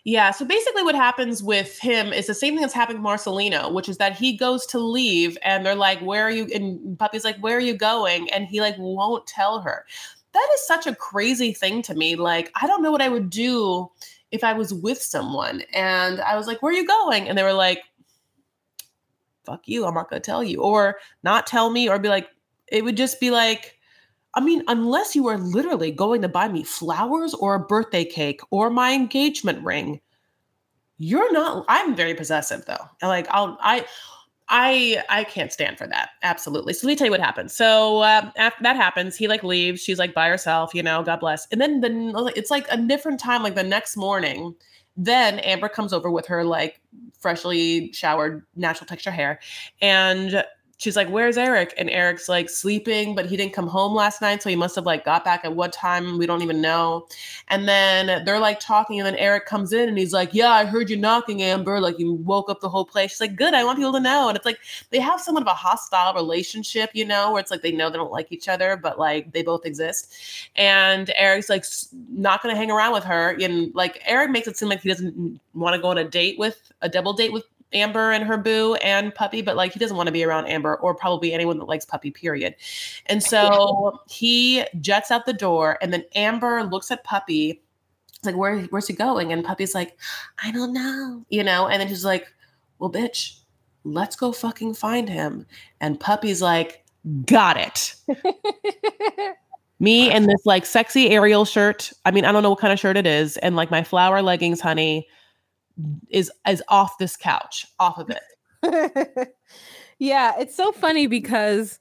Yeah. 0.03 0.31
So 0.31 0.45
basically, 0.45 0.81
what 0.81 0.95
happens 0.95 1.43
with 1.43 1.77
him 1.77 2.11
is 2.11 2.25
the 2.25 2.33
same 2.33 2.55
thing 2.55 2.61
that's 2.61 2.73
happening 2.73 3.03
with 3.03 3.11
Marcelino, 3.11 3.71
which 3.71 3.87
is 3.87 3.97
that 3.97 4.17
he 4.17 4.35
goes 4.35 4.65
to 4.65 4.79
leave 4.79 5.37
and 5.43 5.63
they're 5.63 5.75
like, 5.75 5.99
Where 5.99 6.23
are 6.23 6.31
you? 6.31 6.47
And 6.55 6.97
Puppy's 6.97 7.23
like, 7.23 7.37
Where 7.37 7.57
are 7.57 7.61
you 7.61 7.75
going? 7.75 8.31
And 8.31 8.47
he 8.47 8.61
like 8.61 8.73
won't 8.79 9.27
tell 9.27 9.61
her. 9.61 9.85
That 10.33 10.47
is 10.55 10.65
such 10.65 10.87
a 10.87 10.95
crazy 10.95 11.53
thing 11.53 11.83
to 11.83 11.93
me. 11.93 12.15
Like, 12.15 12.51
I 12.59 12.65
don't 12.65 12.81
know 12.81 12.91
what 12.91 13.03
I 13.03 13.09
would 13.09 13.29
do 13.29 13.91
if 14.31 14.43
I 14.43 14.53
was 14.53 14.73
with 14.73 14.99
someone 14.99 15.61
and 15.71 16.19
I 16.21 16.35
was 16.35 16.47
like, 16.47 16.63
Where 16.63 16.73
are 16.73 16.75
you 16.75 16.87
going? 16.87 17.29
And 17.29 17.37
they 17.37 17.43
were 17.43 17.53
like, 17.53 17.83
fuck 19.49 19.67
you, 19.67 19.85
I'm 19.85 19.93
not 19.93 20.09
going 20.09 20.21
to 20.21 20.25
tell 20.25 20.43
you, 20.43 20.61
or 20.61 20.97
not 21.23 21.47
tell 21.47 21.69
me, 21.69 21.89
or 21.89 21.99
be 21.99 22.09
like, 22.09 22.29
it 22.67 22.83
would 22.83 22.97
just 22.97 23.19
be 23.19 23.31
like, 23.31 23.77
I 24.35 24.41
mean, 24.41 24.63
unless 24.67 25.15
you 25.15 25.27
are 25.27 25.37
literally 25.37 25.91
going 25.91 26.21
to 26.21 26.29
buy 26.29 26.47
me 26.47 26.63
flowers 26.63 27.33
or 27.33 27.55
a 27.55 27.59
birthday 27.59 28.05
cake 28.05 28.41
or 28.51 28.69
my 28.69 28.93
engagement 28.93 29.63
ring, 29.63 30.01
you're 30.97 31.31
not. 31.33 31.65
I'm 31.67 31.95
very 31.95 32.13
possessive 32.13 32.65
though. 32.65 32.85
Like 33.01 33.27
I'll, 33.31 33.57
I, 33.61 33.85
I 34.49 35.03
I 35.09 35.23
can't 35.23 35.51
stand 35.51 35.77
for 35.77 35.87
that. 35.87 36.09
Absolutely. 36.23 36.73
So 36.73 36.85
let 36.85 36.91
me 36.91 36.95
tell 36.95 37.05
you 37.05 37.11
what 37.11 37.21
happens. 37.21 37.55
So 37.55 37.99
uh, 37.99 38.29
after 38.35 38.63
that 38.63 38.75
happens, 38.75 39.15
he 39.15 39.27
like 39.27 39.43
leaves. 39.43 39.81
She's 39.81 39.99
like 39.99 40.13
by 40.13 40.27
herself, 40.27 40.73
you 40.75 40.83
know. 40.83 41.01
God 41.03 41.19
bless. 41.19 41.47
And 41.51 41.61
then 41.61 41.79
the 41.81 42.33
it's 42.35 42.51
like 42.51 42.67
a 42.69 42.77
different 42.77 43.19
time. 43.19 43.43
Like 43.43 43.55
the 43.55 43.63
next 43.63 43.95
morning, 43.95 44.55
then 44.97 45.39
Amber 45.39 45.69
comes 45.69 45.93
over 45.93 46.09
with 46.11 46.27
her 46.27 46.43
like 46.43 46.81
freshly 47.19 47.91
showered, 47.93 48.45
natural 48.55 48.87
texture 48.87 49.11
hair, 49.11 49.39
and 49.81 50.43
she's 50.79 50.95
like, 50.95 51.09
"Where's 51.09 51.37
Eric?" 51.37 51.73
And 51.77 51.89
Eric's 51.89 52.27
like 52.27 52.49
sleeping, 52.49 53.13
but 53.13 53.27
he 53.27 53.37
didn't 53.37 53.53
come 53.53 53.67
home 53.67 53.93
last 53.93 54.21
night, 54.21 54.41
so 54.41 54.49
he 54.49 54.55
must 54.55 54.75
have 54.75 54.85
like 54.85 55.05
got 55.05 55.23
back 55.23 55.45
at 55.45 55.55
what 55.55 55.71
time 55.71 56.17
we 56.17 56.25
don't 56.25 56.41
even 56.41 56.61
know. 56.61 57.07
And 57.49 57.67
then 57.67 58.23
they're 58.25 58.39
like 58.39 58.59
talking, 58.59 58.99
and 58.99 59.05
then 59.05 59.15
Eric 59.15 59.45
comes 59.45 59.71
in 59.73 59.87
and 59.87 59.97
he's 59.97 60.13
like, 60.13 60.33
"Yeah, 60.33 60.49
I 60.49 60.65
heard 60.65 60.89
you 60.89 60.97
knocking, 60.97 61.43
Amber. 61.43 61.79
Like 61.79 61.99
you 61.99 62.13
woke 62.13 62.49
up 62.49 62.61
the 62.61 62.69
whole 62.69 62.85
place." 62.85 63.11
She's 63.11 63.21
like, 63.21 63.35
"Good, 63.35 63.53
I 63.53 63.63
want 63.63 63.77
people 63.77 63.93
to 63.93 63.99
know." 63.99 64.29
And 64.29 64.35
it's 64.35 64.45
like 64.45 64.59
they 64.89 64.99
have 64.99 65.21
somewhat 65.21 65.43
of 65.43 65.47
a 65.47 65.53
hostile 65.53 66.13
relationship, 66.15 66.89
you 66.93 67.05
know, 67.05 67.31
where 67.31 67.41
it's 67.41 67.51
like 67.51 67.61
they 67.61 67.71
know 67.71 67.89
they 67.89 67.97
don't 67.97 68.11
like 68.11 68.31
each 68.31 68.47
other, 68.47 68.75
but 68.77 68.97
like 68.97 69.31
they 69.33 69.43
both 69.43 69.65
exist. 69.65 70.13
And 70.55 71.11
Eric's 71.15 71.49
like 71.49 71.65
not 72.09 72.41
gonna 72.41 72.55
hang 72.55 72.71
around 72.71 72.93
with 72.93 73.03
her, 73.03 73.37
and 73.41 73.73
like 73.75 74.01
Eric 74.05 74.31
makes 74.31 74.47
it 74.47 74.57
seem 74.57 74.69
like 74.69 74.81
he 74.81 74.89
doesn't 74.89 75.39
want 75.53 75.75
to 75.75 75.81
go 75.81 75.89
on 75.89 75.97
a 75.97 76.03
date 76.05 76.39
with 76.39 76.71
a 76.81 76.89
double 76.89 77.13
date 77.13 77.33
with 77.33 77.43
Amber 77.73 78.11
and 78.11 78.23
her 78.23 78.37
boo 78.37 78.75
and 78.75 79.13
Puppy, 79.13 79.41
but 79.41 79.55
like 79.55 79.73
he 79.73 79.79
doesn't 79.79 79.95
want 79.95 80.07
to 80.07 80.13
be 80.13 80.23
around 80.23 80.47
Amber 80.47 80.75
or 80.77 80.95
probably 80.95 81.33
anyone 81.33 81.59
that 81.59 81.65
likes 81.65 81.85
Puppy, 81.85 82.11
period. 82.11 82.55
And 83.05 83.21
so 83.21 83.99
he 84.09 84.65
jets 84.79 85.11
out 85.11 85.25
the 85.25 85.33
door, 85.33 85.77
and 85.81 85.93
then 85.93 86.03
Amber 86.15 86.63
looks 86.63 86.89
at 86.91 87.03
Puppy, 87.03 87.61
It's 88.15 88.25
like, 88.25 88.35
Where, 88.35 88.61
where's 88.63 88.87
he 88.87 88.93
going? 88.93 89.31
And 89.31 89.43
Puppy's 89.43 89.75
like, 89.75 89.97
I 90.43 90.51
don't 90.51 90.73
know, 90.73 91.25
you 91.29 91.43
know, 91.43 91.67
and 91.67 91.79
then 91.79 91.87
she's 91.87 92.05
like, 92.05 92.27
Well, 92.79 92.91
bitch, 92.91 93.39
let's 93.83 94.15
go 94.15 94.31
fucking 94.31 94.73
find 94.73 95.07
him. 95.07 95.45
And 95.79 95.99
Puppy's 95.99 96.41
like, 96.41 96.83
Got 97.25 97.57
it. 97.57 97.95
Me 99.81 100.11
and 100.11 100.25
this 100.25 100.45
like 100.45 100.65
sexy 100.65 101.09
Ariel 101.11 101.45
shirt. 101.45 101.93
I 102.03 102.11
mean, 102.11 102.25
I 102.25 102.33
don't 102.33 102.43
know 102.43 102.49
what 102.49 102.59
kind 102.59 102.73
of 102.73 102.79
shirt 102.79 102.97
it 102.97 103.07
is, 103.07 103.37
and 103.37 103.55
like 103.55 103.71
my 103.71 103.83
flower 103.83 104.21
leggings, 104.21 104.59
honey 104.59 105.07
is 106.09 106.31
is 106.47 106.63
off 106.67 106.97
this 106.97 107.15
couch, 107.15 107.65
off 107.79 107.97
of 107.97 108.09
it. 108.09 109.33
yeah, 109.99 110.33
it's 110.39 110.55
so 110.55 110.71
funny 110.71 111.07
because 111.07 111.79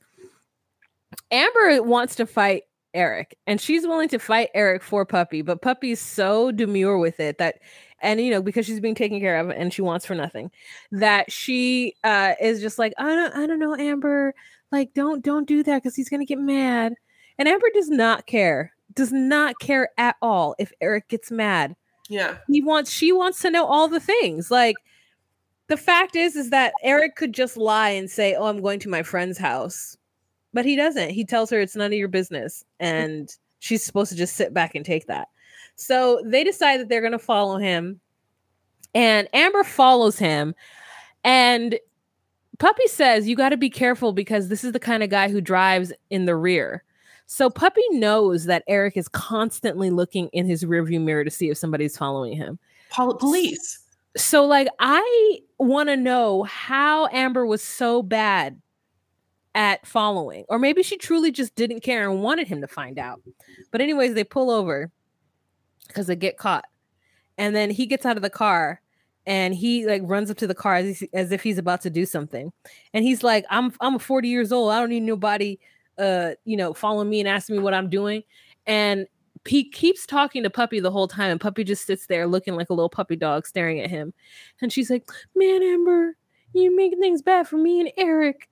Amber 1.30 1.82
wants 1.82 2.14
to 2.16 2.26
fight 2.26 2.64
Eric 2.94 3.36
and 3.46 3.60
she's 3.60 3.86
willing 3.86 4.08
to 4.08 4.18
fight 4.18 4.50
Eric 4.54 4.82
for 4.82 5.04
Puppy, 5.04 5.42
but 5.42 5.62
Puppy's 5.62 6.00
so 6.00 6.50
demure 6.50 6.98
with 6.98 7.20
it 7.20 7.38
that 7.38 7.56
and 8.00 8.20
you 8.20 8.30
know 8.30 8.42
because 8.42 8.66
she's 8.66 8.80
being 8.80 8.94
taken 8.94 9.20
care 9.20 9.38
of 9.38 9.50
and 9.50 9.72
she 9.72 9.82
wants 9.82 10.06
for 10.06 10.14
nothing 10.14 10.50
that 10.92 11.30
she 11.30 11.94
uh 12.04 12.34
is 12.40 12.60
just 12.60 12.78
like 12.78 12.92
I 12.98 13.14
don't 13.14 13.34
I 13.36 13.46
don't 13.46 13.58
know 13.58 13.76
Amber 13.76 14.34
like 14.70 14.94
don't 14.94 15.24
don't 15.24 15.46
do 15.46 15.62
that 15.64 15.82
cuz 15.82 15.96
he's 15.96 16.08
going 16.08 16.20
to 16.20 16.26
get 16.26 16.38
mad. 16.38 16.94
And 17.38 17.48
Amber 17.48 17.68
does 17.72 17.88
not 17.88 18.26
care. 18.26 18.72
Does 18.94 19.12
not 19.12 19.58
care 19.60 19.90
at 19.96 20.16
all 20.20 20.56
if 20.58 20.72
Eric 20.80 21.08
gets 21.08 21.30
mad 21.30 21.76
yeah. 22.08 22.38
He 22.48 22.62
wants 22.62 22.90
she 22.90 23.12
wants 23.12 23.40
to 23.42 23.50
know 23.50 23.66
all 23.66 23.88
the 23.88 24.00
things. 24.00 24.50
Like 24.50 24.76
the 25.68 25.76
fact 25.76 26.16
is 26.16 26.36
is 26.36 26.50
that 26.50 26.72
Eric 26.82 27.16
could 27.16 27.32
just 27.32 27.56
lie 27.56 27.90
and 27.90 28.10
say, 28.10 28.34
"Oh, 28.34 28.46
I'm 28.46 28.60
going 28.60 28.80
to 28.80 28.88
my 28.88 29.02
friend's 29.02 29.38
house." 29.38 29.96
But 30.54 30.64
he 30.64 30.76
doesn't. 30.76 31.10
He 31.10 31.24
tells 31.24 31.50
her 31.50 31.60
it's 31.60 31.76
none 31.76 31.92
of 31.92 31.98
your 31.98 32.08
business 32.08 32.64
and 32.80 33.28
she's 33.58 33.84
supposed 33.84 34.10
to 34.10 34.16
just 34.16 34.34
sit 34.34 34.54
back 34.54 34.74
and 34.74 34.84
take 34.84 35.06
that. 35.06 35.28
So 35.76 36.22
they 36.24 36.42
decide 36.42 36.80
that 36.80 36.88
they're 36.88 37.02
going 37.02 37.12
to 37.12 37.18
follow 37.18 37.58
him. 37.58 38.00
And 38.94 39.28
Amber 39.34 39.62
follows 39.62 40.18
him 40.18 40.54
and 41.22 41.78
Puppy 42.58 42.86
says, 42.88 43.28
You 43.28 43.36
got 43.36 43.50
to 43.50 43.56
be 43.56 43.70
careful 43.70 44.12
because 44.12 44.48
this 44.48 44.64
is 44.64 44.72
the 44.72 44.80
kind 44.80 45.02
of 45.02 45.10
guy 45.10 45.28
who 45.28 45.40
drives 45.40 45.92
in 46.10 46.24
the 46.24 46.36
rear. 46.36 46.82
So 47.30 47.50
Puppy 47.50 47.82
knows 47.90 48.46
that 48.46 48.64
Eric 48.66 48.96
is 48.96 49.06
constantly 49.06 49.90
looking 49.90 50.28
in 50.28 50.46
his 50.46 50.64
rearview 50.64 50.98
mirror 50.98 51.24
to 51.24 51.30
see 51.30 51.50
if 51.50 51.58
somebody's 51.58 51.94
following 51.94 52.34
him. 52.34 52.58
Police. 53.20 53.80
So 54.16 54.46
like 54.46 54.66
I 54.80 55.40
want 55.58 55.90
to 55.90 55.96
know 55.96 56.44
how 56.44 57.06
Amber 57.08 57.44
was 57.44 57.62
so 57.62 58.02
bad 58.02 58.58
at 59.54 59.86
following 59.86 60.46
or 60.48 60.58
maybe 60.58 60.82
she 60.82 60.96
truly 60.96 61.30
just 61.30 61.54
didn't 61.54 61.80
care 61.80 62.08
and 62.10 62.22
wanted 62.22 62.48
him 62.48 62.62
to 62.62 62.66
find 62.66 62.98
out. 62.98 63.20
But 63.70 63.82
anyways, 63.82 64.14
they 64.14 64.24
pull 64.24 64.50
over 64.50 64.90
cuz 65.92 66.06
they 66.06 66.16
get 66.16 66.38
caught. 66.38 66.64
And 67.36 67.54
then 67.54 67.70
he 67.70 67.84
gets 67.84 68.06
out 68.06 68.16
of 68.16 68.22
the 68.22 68.30
car 68.30 68.80
and 69.26 69.54
he 69.54 69.86
like 69.86 70.00
runs 70.06 70.30
up 70.30 70.38
to 70.38 70.46
the 70.46 70.54
car 70.54 70.76
as, 70.76 71.02
as 71.12 71.30
if 71.30 71.42
he's 71.42 71.58
about 71.58 71.82
to 71.82 71.90
do 71.90 72.06
something. 72.06 72.54
And 72.94 73.04
he's 73.04 73.22
like, 73.22 73.44
"I'm 73.50 73.74
I'm 73.80 73.98
40 73.98 74.28
years 74.28 74.50
old. 74.50 74.72
I 74.72 74.80
don't 74.80 74.88
need 74.88 75.02
nobody 75.02 75.58
uh, 75.98 76.32
you 76.44 76.56
know, 76.56 76.72
following 76.72 77.08
me 77.08 77.20
and 77.20 77.28
asking 77.28 77.56
me 77.56 77.62
what 77.62 77.74
I'm 77.74 77.90
doing. 77.90 78.22
And 78.66 79.06
he 79.46 79.68
keeps 79.68 80.06
talking 80.06 80.42
to 80.42 80.50
Puppy 80.50 80.80
the 80.80 80.90
whole 80.90 81.08
time, 81.08 81.30
and 81.30 81.40
Puppy 81.40 81.64
just 81.64 81.86
sits 81.86 82.06
there 82.06 82.26
looking 82.26 82.54
like 82.54 82.70
a 82.70 82.74
little 82.74 82.90
puppy 82.90 83.16
dog 83.16 83.46
staring 83.46 83.80
at 83.80 83.90
him. 83.90 84.12
And 84.60 84.72
she's 84.72 84.90
like, 84.90 85.08
Man, 85.34 85.62
Amber, 85.62 86.16
you 86.52 86.74
making 86.74 87.00
things 87.00 87.22
bad 87.22 87.48
for 87.48 87.56
me 87.56 87.80
and 87.80 87.90
Eric. 87.96 88.48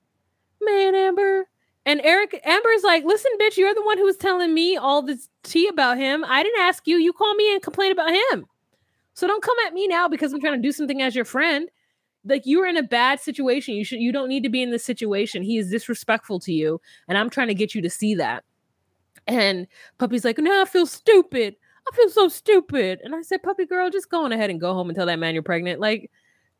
Man, 0.61 0.95
Amber. 0.95 1.47
And 1.85 2.01
Eric, 2.03 2.41
Amber's 2.43 2.83
like, 2.83 3.05
Listen, 3.05 3.31
bitch, 3.39 3.57
you're 3.57 3.73
the 3.73 3.83
one 3.83 3.97
who 3.97 4.05
was 4.05 4.17
telling 4.17 4.53
me 4.53 4.75
all 4.75 5.01
this 5.01 5.29
tea 5.43 5.67
about 5.67 5.97
him. 5.97 6.25
I 6.27 6.43
didn't 6.43 6.61
ask 6.61 6.87
you. 6.87 6.97
You 6.97 7.13
call 7.13 7.33
me 7.35 7.53
and 7.53 7.61
complain 7.61 7.91
about 7.91 8.11
him. 8.11 8.45
So 9.13 9.27
don't 9.27 9.43
come 9.43 9.57
at 9.65 9.73
me 9.73 9.87
now 9.87 10.07
because 10.07 10.33
I'm 10.33 10.39
trying 10.39 10.61
to 10.61 10.67
do 10.67 10.71
something 10.71 11.01
as 11.01 11.15
your 11.15 11.25
friend 11.25 11.69
like 12.27 12.45
you 12.45 12.61
are 12.61 12.67
in 12.67 12.77
a 12.77 12.83
bad 12.83 13.19
situation. 13.19 13.75
You 13.75 13.83
should 13.83 13.99
you 13.99 14.11
don't 14.11 14.29
need 14.29 14.43
to 14.43 14.49
be 14.49 14.61
in 14.61 14.71
this 14.71 14.83
situation. 14.83 15.43
He 15.43 15.57
is 15.57 15.69
disrespectful 15.69 16.39
to 16.41 16.53
you, 16.53 16.81
and 17.07 17.17
I'm 17.17 17.29
trying 17.29 17.47
to 17.47 17.53
get 17.53 17.75
you 17.75 17.81
to 17.81 17.89
see 17.89 18.15
that. 18.15 18.43
And 19.27 19.67
Puppy's 19.97 20.23
like, 20.23 20.37
no, 20.37 20.61
I 20.61 20.65
feel 20.65 20.85
stupid. 20.85 21.55
I 21.91 21.95
feel 21.95 22.09
so 22.09 22.27
stupid. 22.27 22.99
And 23.03 23.15
I 23.15 23.21
said, 23.21 23.43
Puppy 23.43 23.65
girl, 23.65 23.89
just 23.89 24.09
go 24.09 24.25
on 24.25 24.31
ahead 24.31 24.49
and 24.49 24.59
go 24.59 24.73
home 24.73 24.89
and 24.89 24.95
tell 24.95 25.05
that 25.05 25.19
man 25.19 25.33
you're 25.33 25.43
pregnant. 25.43 25.79
Like, 25.79 26.11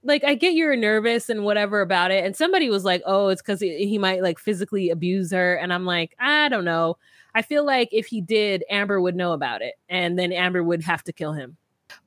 like 0.04 0.24
I 0.24 0.36
get 0.36 0.54
you're 0.54 0.76
nervous 0.76 1.30
and 1.30 1.44
whatever 1.44 1.82
about 1.82 2.12
it. 2.12 2.24
And 2.24 2.36
somebody 2.36 2.70
was 2.70 2.86
like, 2.86 3.02
oh, 3.06 3.30
it's 3.30 3.42
because 3.42 3.60
he, 3.60 3.88
he 3.88 3.98
might 3.98 4.22
like 4.22 4.40
physically 4.40 4.90
abuse 4.90 5.32
her. 5.32 5.56
And 5.56 5.74
I'm 5.74 5.86
like, 5.86 6.16
I 6.20 6.50
don't 6.50 6.66
know. 6.66 6.98
I 7.36 7.42
feel 7.42 7.66
like 7.66 7.90
if 7.92 8.08
he 8.08 8.22
did, 8.22 8.64
Amber 8.70 9.00
would 9.00 9.16
know 9.16 9.34
about 9.34 9.62
it, 9.62 9.76
and 9.90 10.18
then 10.18 10.32
Amber 10.32 10.64
would 10.64 10.82
have 10.82 11.04
to 11.04 11.14
kill 11.14 11.34
him. 11.34 11.56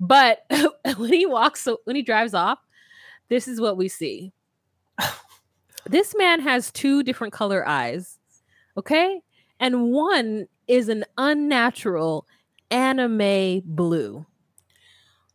But 0.00 0.44
when 0.96 1.12
he 1.12 1.24
walks, 1.24 1.68
when 1.84 1.94
he 1.94 2.02
drives 2.02 2.34
off, 2.34 2.58
this 3.30 3.48
is 3.48 3.60
what 3.60 3.78
we 3.78 3.88
see. 3.88 4.32
this 5.86 6.14
man 6.16 6.40
has 6.40 6.70
two 6.70 7.02
different 7.02 7.32
color 7.32 7.66
eyes. 7.66 8.18
Okay? 8.76 9.22
And 9.58 9.90
one 9.92 10.46
is 10.68 10.88
an 10.90 11.04
unnatural 11.16 12.26
anime 12.70 13.62
blue. 13.64 14.26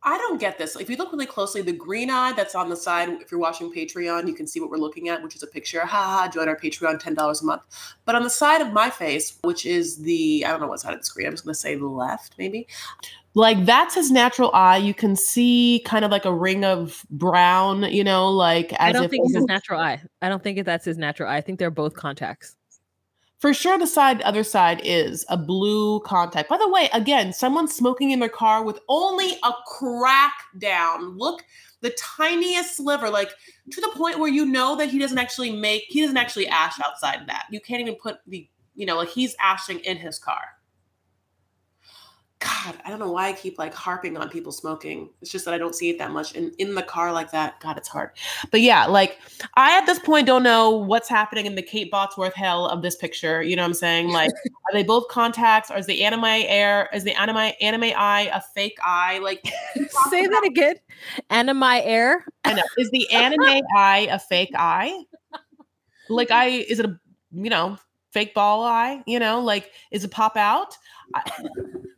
I 0.07 0.19
don't 0.19 0.39
get 0.39 0.59
this. 0.59 0.75
If 0.75 0.87
you 0.87 0.97
look 0.97 1.11
really 1.11 1.25
closely, 1.25 1.63
the 1.63 1.73
green 1.73 2.11
eye 2.11 2.31
that's 2.33 2.53
on 2.53 2.69
the 2.69 2.75
side, 2.75 3.09
if 3.09 3.31
you're 3.31 3.39
watching 3.39 3.73
Patreon, 3.73 4.27
you 4.27 4.35
can 4.35 4.45
see 4.45 4.59
what 4.59 4.69
we're 4.69 4.77
looking 4.77 5.09
at, 5.09 5.23
which 5.23 5.35
is 5.35 5.41
a 5.41 5.47
picture. 5.47 5.81
Ha 5.81 5.87
ha, 5.87 6.29
join 6.31 6.47
our 6.47 6.55
Patreon, 6.55 7.01
$10 7.01 7.41
a 7.41 7.45
month. 7.45 7.61
But 8.05 8.13
on 8.13 8.21
the 8.21 8.29
side 8.29 8.61
of 8.61 8.71
my 8.71 8.91
face, 8.91 9.39
which 9.41 9.65
is 9.65 9.97
the, 9.97 10.45
I 10.45 10.51
don't 10.51 10.61
know 10.61 10.67
what 10.67 10.79
side 10.79 10.93
of 10.93 10.99
the 10.99 11.05
screen, 11.05 11.25
I'm 11.25 11.33
just 11.33 11.43
going 11.43 11.55
to 11.55 11.59
say 11.59 11.75
the 11.75 11.87
left, 11.87 12.35
maybe. 12.37 12.67
Like 13.33 13.65
that's 13.65 13.95
his 13.95 14.11
natural 14.11 14.51
eye. 14.53 14.77
You 14.77 14.93
can 14.93 15.15
see 15.15 15.81
kind 15.85 16.05
of 16.05 16.11
like 16.11 16.23
a 16.25 16.33
ring 16.33 16.63
of 16.63 17.03
brown, 17.09 17.83
you 17.83 18.03
know, 18.03 18.29
like 18.29 18.73
I 18.79 18.91
don't 18.91 19.09
think 19.09 19.25
it's 19.25 19.35
his 19.35 19.45
natural 19.45 19.81
eye. 19.81 20.01
I 20.21 20.29
don't 20.29 20.41
think 20.41 20.63
that's 20.63 20.85
his 20.85 20.97
natural 20.97 21.29
eye. 21.29 21.37
I 21.37 21.41
think 21.41 21.59
they're 21.59 21.71
both 21.71 21.95
contacts. 21.95 22.55
For 23.39 23.53
sure, 23.53 23.77
the 23.77 23.88
side 23.88 24.21
other 24.21 24.43
side 24.43 24.81
is 24.83 25.25
a 25.29 25.38
blue 25.38 25.99
contact. 26.01 26.49
By 26.49 26.57
the 26.57 26.69
way, 26.69 26.89
again, 26.93 27.33
someone 27.33 27.67
smoking 27.67 28.11
in 28.11 28.19
their 28.19 28.29
car 28.29 28.63
with 28.63 28.79
only 28.88 29.31
a 29.43 29.51
crack 29.67 30.33
down. 30.57 31.17
Look, 31.17 31.43
the 31.81 31.91
tiniest 31.91 32.77
sliver, 32.77 33.09
like 33.09 33.31
to 33.71 33.81
the 33.81 33.91
point 33.93 34.19
where 34.19 34.31
you 34.31 34.45
know 34.45 34.75
that 34.77 34.89
he 34.89 34.99
doesn't 34.99 35.17
actually 35.17 35.51
make 35.51 35.83
he 35.89 36.01
doesn't 36.01 36.17
actually 36.17 36.47
ash 36.47 36.79
outside 36.83 37.27
that. 37.27 37.47
You 37.51 37.59
can't 37.59 37.81
even 37.81 37.95
put 37.95 38.17
the 38.25 38.47
you 38.73 38.86
know 38.86 38.97
like 38.97 39.09
he's 39.09 39.36
ashing 39.39 39.79
in 39.79 39.97
his 39.97 40.17
car. 40.17 40.54
God, 42.45 42.75
I 42.85 42.91
don't 42.91 42.99
know 42.99 43.11
why 43.11 43.29
I 43.29 43.33
keep 43.33 43.57
like 43.57 43.73
harping 43.73 44.17
on 44.17 44.29
people 44.29 44.51
smoking. 44.51 45.09
It's 45.19 45.31
just 45.31 45.45
that 45.45 45.55
I 45.55 45.57
don't 45.57 45.73
see 45.73 45.89
it 45.89 45.97
that 45.97 46.11
much 46.11 46.35
in, 46.35 46.51
in 46.59 46.75
the 46.75 46.83
car 46.83 47.11
like 47.11 47.31
that. 47.31 47.59
God, 47.59 47.75
it's 47.75 47.87
hard. 47.87 48.11
But 48.51 48.61
yeah, 48.61 48.85
like 48.85 49.17
I 49.55 49.75
at 49.75 49.87
this 49.87 49.97
point 49.97 50.27
don't 50.27 50.43
know 50.43 50.69
what's 50.69 51.09
happening 51.09 51.47
in 51.47 51.55
the 51.55 51.63
Kate 51.63 51.89
Bosworth 51.89 52.35
hell 52.35 52.67
of 52.67 52.83
this 52.83 52.95
picture. 52.95 53.41
You 53.41 53.55
know 53.55 53.63
what 53.63 53.69
I'm 53.69 53.73
saying? 53.73 54.09
Like, 54.09 54.29
are 54.29 54.73
they 54.73 54.83
both 54.83 55.07
contacts? 55.07 55.71
Or 55.71 55.77
is 55.77 55.87
the 55.87 56.03
anime 56.03 56.23
air 56.23 56.87
is 56.93 57.03
the 57.03 57.19
anime 57.19 57.53
anime 57.61 57.93
eye 57.97 58.29
a 58.31 58.41
fake 58.41 58.77
eye? 58.83 59.17
Like 59.19 59.43
say 60.09 60.27
that 60.27 60.43
again. 60.45 60.75
Anime 61.31 61.63
air. 61.63 62.25
I 62.43 62.53
know. 62.53 62.63
Is 62.77 62.91
the 62.91 63.09
anime 63.11 63.63
eye 63.75 64.07
a 64.11 64.19
fake 64.19 64.51
eye? 64.53 65.03
Like 66.09 66.29
I 66.29 66.45
is 66.45 66.79
it 66.79 66.85
a 66.85 66.99
you 67.31 67.49
know 67.49 67.77
fake 68.11 68.35
ball 68.35 68.63
eye? 68.63 69.01
You 69.07 69.17
know, 69.17 69.41
like 69.41 69.71
is 69.89 70.03
it 70.03 70.11
pop 70.11 70.37
out? 70.37 70.77
I, 71.13 71.23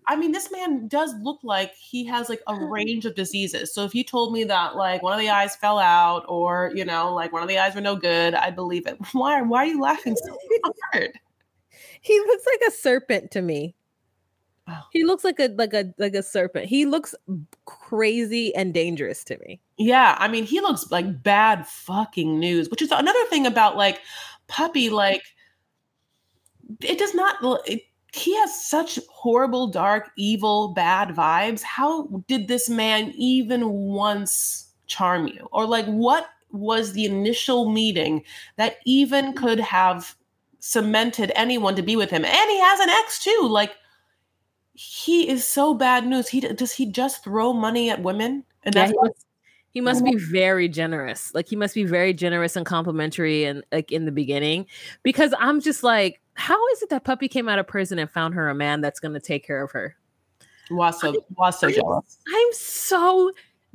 I 0.08 0.16
mean, 0.16 0.32
this 0.32 0.52
man 0.52 0.88
does 0.88 1.14
look 1.22 1.40
like 1.44 1.74
he 1.76 2.06
has 2.06 2.30
like 2.30 2.42
a 2.48 2.56
hmm. 2.56 2.66
range 2.66 3.06
of 3.06 3.16
diseases. 3.16 3.74
So 3.74 3.84
if 3.84 3.94
you 3.94 4.04
told 4.04 4.34
me 4.34 4.44
that 4.46 4.76
like 4.76 5.04
one 5.04 5.14
of 5.14 5.20
the 5.20 5.30
eyes 5.30 5.56
fell 5.56 5.80
out 5.80 6.26
or 6.28 6.72
you 6.76 6.86
know 6.86 7.14
like 7.14 7.32
one 7.32 7.42
of 7.42 7.48
the 7.48 7.60
eyes 7.60 7.76
were 7.76 7.82
no 7.82 7.96
good, 7.96 8.34
I'd 8.34 8.56
believe 8.56 8.88
it. 8.88 8.98
Why? 9.12 9.42
Why 9.42 9.60
are 9.60 9.68
you 9.68 9.82
laughing 9.82 10.16
so 10.16 10.38
hard? 10.94 11.12
He 12.02 12.20
looks 12.20 12.44
like 12.46 12.70
a 12.70 12.72
serpent 12.72 13.32
to 13.32 13.42
me. 13.42 13.76
Oh. 14.70 14.82
He 14.92 15.06
looks 15.06 15.24
like 15.24 15.40
a 15.40 15.48
like 15.50 15.74
a 15.74 15.94
like 15.98 16.14
a 16.14 16.24
serpent. 16.24 16.66
He 16.66 16.86
looks 16.86 17.16
crazy 17.66 18.54
and 18.56 18.74
dangerous 18.74 19.24
to 19.26 19.38
me. 19.40 19.62
Yeah, 19.78 20.16
I 20.20 20.28
mean, 20.28 20.44
he 20.44 20.60
looks 20.60 20.92
like 20.92 21.24
bad 21.24 21.66
fucking 21.68 22.40
news, 22.40 22.70
which 22.70 22.82
is 22.82 22.92
another 22.92 23.24
thing 23.30 23.46
about 23.46 23.78
like 23.78 24.02
puppy 24.48 24.90
like 24.90 25.24
it 26.82 26.98
does 26.98 27.14
not 27.14 27.38
it, 27.68 27.84
he 28.14 28.36
has 28.38 28.68
such 28.68 29.00
horrible 29.10 29.68
dark 29.68 30.12
evil 30.18 30.70
bad 30.70 31.10
vibes. 31.10 31.62
How 31.62 32.08
did 32.28 32.48
this 32.48 32.70
man 32.70 33.14
even 33.16 33.70
once 33.70 34.72
charm 34.88 35.28
you? 35.28 35.48
Or 35.52 35.66
like 35.66 35.86
what 35.86 36.28
was 36.52 36.94
the 36.94 37.06
initial 37.06 37.70
meeting 37.70 38.24
that 38.56 38.78
even 38.86 39.34
could 39.34 39.60
have 39.60 40.16
cemented 40.60 41.32
anyone 41.36 41.76
to 41.76 41.82
be 41.82 41.96
with 41.96 42.10
him? 42.10 42.24
And 42.24 42.50
he 42.50 42.60
has 42.60 42.80
an 42.80 42.90
ex 42.90 43.24
too. 43.24 43.48
Like 43.50 43.76
he 44.74 45.28
is 45.28 45.44
so 45.44 45.74
bad 45.74 46.08
news. 46.08 46.30
He 46.30 46.40
does 46.40 46.72
he 46.72 46.86
just 46.86 47.24
throw 47.24 47.52
money 47.52 47.90
at 47.90 48.04
women? 48.04 48.44
And 48.64 48.74
yeah, 48.76 48.88
that's 48.88 48.92
he 48.92 49.82
must, 49.82 50.02
he 50.02 50.06
must 50.06 50.06
be 50.06 50.16
very 50.32 50.70
generous. 50.70 51.34
Like 51.36 51.50
he 51.50 51.56
must 51.56 51.76
be 51.76 51.84
very 51.84 52.14
generous 52.14 52.56
and 52.56 52.66
complimentary 52.66 53.44
and 53.44 53.64
like 53.72 53.92
in 53.92 54.06
the 54.06 54.12
beginning. 54.12 54.66
Because 55.04 55.34
i'm 55.40 55.60
just 55.62 55.84
like 55.84 56.22
how 56.38 56.68
is 56.68 56.84
it 56.84 56.90
that 56.90 57.04
puppy 57.04 57.28
came 57.28 57.50
out 57.50 57.60
of 57.60 57.68
prison 57.68 57.98
and 58.00 58.10
found 58.10 58.36
her 58.36 58.48
a 58.48 58.56
man 58.56 58.80
that's 58.80 59.00
going 59.00 59.14
to 59.14 59.20
take 59.20 59.46
care 59.46 59.64
of 59.64 59.72
her? 59.72 59.96
Was 60.70 61.02
so 61.02 61.26
was 61.36 61.60
so 61.60 61.70
jealous. 61.70 62.20
I'm 62.28 62.54
so 62.54 63.32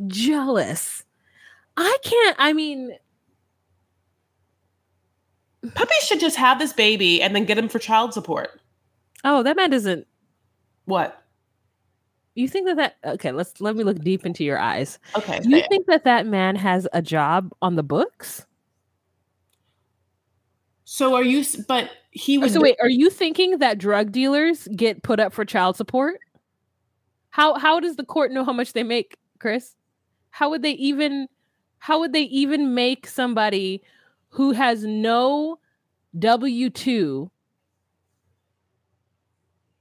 jealous. 0.06 1.04
I 1.76 1.96
can't. 2.02 2.36
I 2.38 2.52
mean, 2.52 2.96
puppy 5.74 5.94
should 6.02 6.20
just 6.20 6.36
have 6.36 6.58
this 6.58 6.72
baby 6.72 7.22
and 7.22 7.34
then 7.34 7.44
get 7.46 7.58
him 7.58 7.68
for 7.68 7.78
child 7.78 8.14
support. 8.14 8.60
Oh, 9.24 9.42
that 9.42 9.56
man 9.56 9.70
doesn't. 9.70 10.06
What? 10.84 11.18
You 12.34 12.48
think 12.48 12.66
that 12.66 12.76
that 12.76 12.96
okay? 13.14 13.32
Let's 13.32 13.60
let 13.60 13.74
me 13.74 13.84
look 13.84 13.98
deep 14.00 14.24
into 14.24 14.44
your 14.44 14.58
eyes. 14.58 14.98
Okay. 15.16 15.40
You 15.42 15.62
think 15.68 15.86
that 15.86 16.04
that 16.04 16.26
man 16.26 16.56
has 16.56 16.86
a 16.92 17.02
job 17.02 17.52
on 17.60 17.76
the 17.76 17.82
books? 17.82 18.46
So 20.84 21.14
are 21.14 21.24
you? 21.24 21.44
But 21.66 21.90
he 22.12 22.38
oh, 22.38 22.42
was. 22.42 22.52
So 22.52 22.60
wait, 22.60 22.76
are 22.80 22.88
you 22.88 23.10
thinking 23.10 23.58
that 23.58 23.78
drug 23.78 24.12
dealers 24.12 24.68
get 24.76 25.02
put 25.02 25.20
up 25.20 25.32
for 25.32 25.44
child 25.44 25.76
support? 25.76 26.20
How 27.30 27.58
how 27.58 27.80
does 27.80 27.96
the 27.96 28.04
court 28.04 28.30
know 28.30 28.44
how 28.44 28.52
much 28.52 28.72
they 28.72 28.82
make, 28.82 29.16
Chris? 29.38 29.74
How 30.30 30.50
would 30.50 30.62
they 30.62 30.72
even? 30.72 31.28
How 31.78 31.98
would 31.98 32.12
they 32.12 32.22
even 32.22 32.74
make 32.74 33.06
somebody 33.06 33.82
who 34.28 34.52
has 34.52 34.84
no 34.84 35.58
W 36.18 36.70
two 36.70 37.30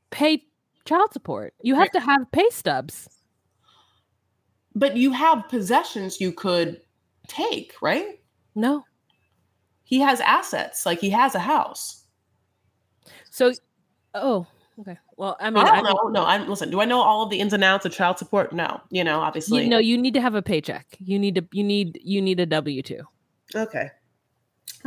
pay 0.09 0.43
child 0.85 1.13
support? 1.13 1.53
You 1.61 1.75
have 1.75 1.91
to 1.91 1.99
have 1.99 2.31
pay 2.31 2.49
stubs. 2.49 3.07
But 4.73 4.95
you 4.95 5.11
have 5.11 5.49
possessions 5.49 6.21
you 6.21 6.31
could 6.31 6.81
take, 7.27 7.75
right? 7.81 8.19
No 8.55 8.85
he 9.91 9.99
has 9.99 10.21
assets. 10.21 10.85
Like 10.85 11.01
he 11.01 11.09
has 11.09 11.35
a 11.35 11.39
house. 11.39 12.00
So, 13.41 13.51
oh, 14.13 14.45
okay. 14.81 14.99
Well, 15.17 15.35
I 15.39 15.49
mean, 15.49 15.65
I 15.65 15.77
don't 15.77 15.87
I 15.87 15.89
know. 15.89 16.09
No, 16.09 16.25
I'm 16.25 16.47
listen. 16.47 16.69
Do 16.69 16.79
I 16.79 16.85
know 16.85 17.01
all 17.01 17.23
of 17.23 17.31
the 17.31 17.39
ins 17.39 17.53
and 17.53 17.63
outs 17.63 17.87
of 17.87 17.91
child 17.91 18.19
support? 18.19 18.53
No. 18.53 18.79
You 18.91 19.03
know, 19.03 19.19
obviously. 19.19 19.63
You, 19.63 19.69
no, 19.69 19.79
you 19.79 19.97
need 19.97 20.13
to 20.13 20.21
have 20.21 20.35
a 20.35 20.43
paycheck. 20.43 20.85
You 20.99 21.17
need 21.17 21.33
to. 21.33 21.47
You 21.51 21.63
need. 21.63 21.99
You 22.03 22.21
need 22.21 22.39
a 22.39 22.45
W 22.45 22.83
two. 22.83 23.01
Okay. 23.55 23.89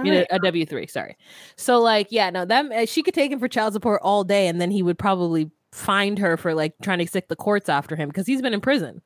you 0.04 0.12
right. 0.12 0.26
a 0.30 0.38
W 0.38 0.64
three. 0.66 0.86
Sorry. 0.86 1.16
So, 1.56 1.80
like, 1.80 2.12
yeah, 2.12 2.30
no, 2.30 2.44
that 2.44 2.70
uh, 2.70 2.86
she 2.86 3.02
could 3.02 3.14
take 3.14 3.32
him 3.32 3.40
for 3.40 3.48
child 3.48 3.72
support 3.72 4.00
all 4.04 4.22
day, 4.22 4.46
and 4.46 4.60
then 4.60 4.70
he 4.70 4.84
would 4.84 5.00
probably 5.00 5.50
find 5.72 6.16
her 6.20 6.36
for 6.36 6.54
like 6.54 6.74
trying 6.80 7.00
to 7.00 7.08
stick 7.08 7.26
the 7.26 7.34
courts 7.34 7.68
after 7.68 7.96
him 7.96 8.08
because 8.08 8.28
he's 8.28 8.40
been 8.40 8.54
in 8.54 8.60
prison. 8.60 9.02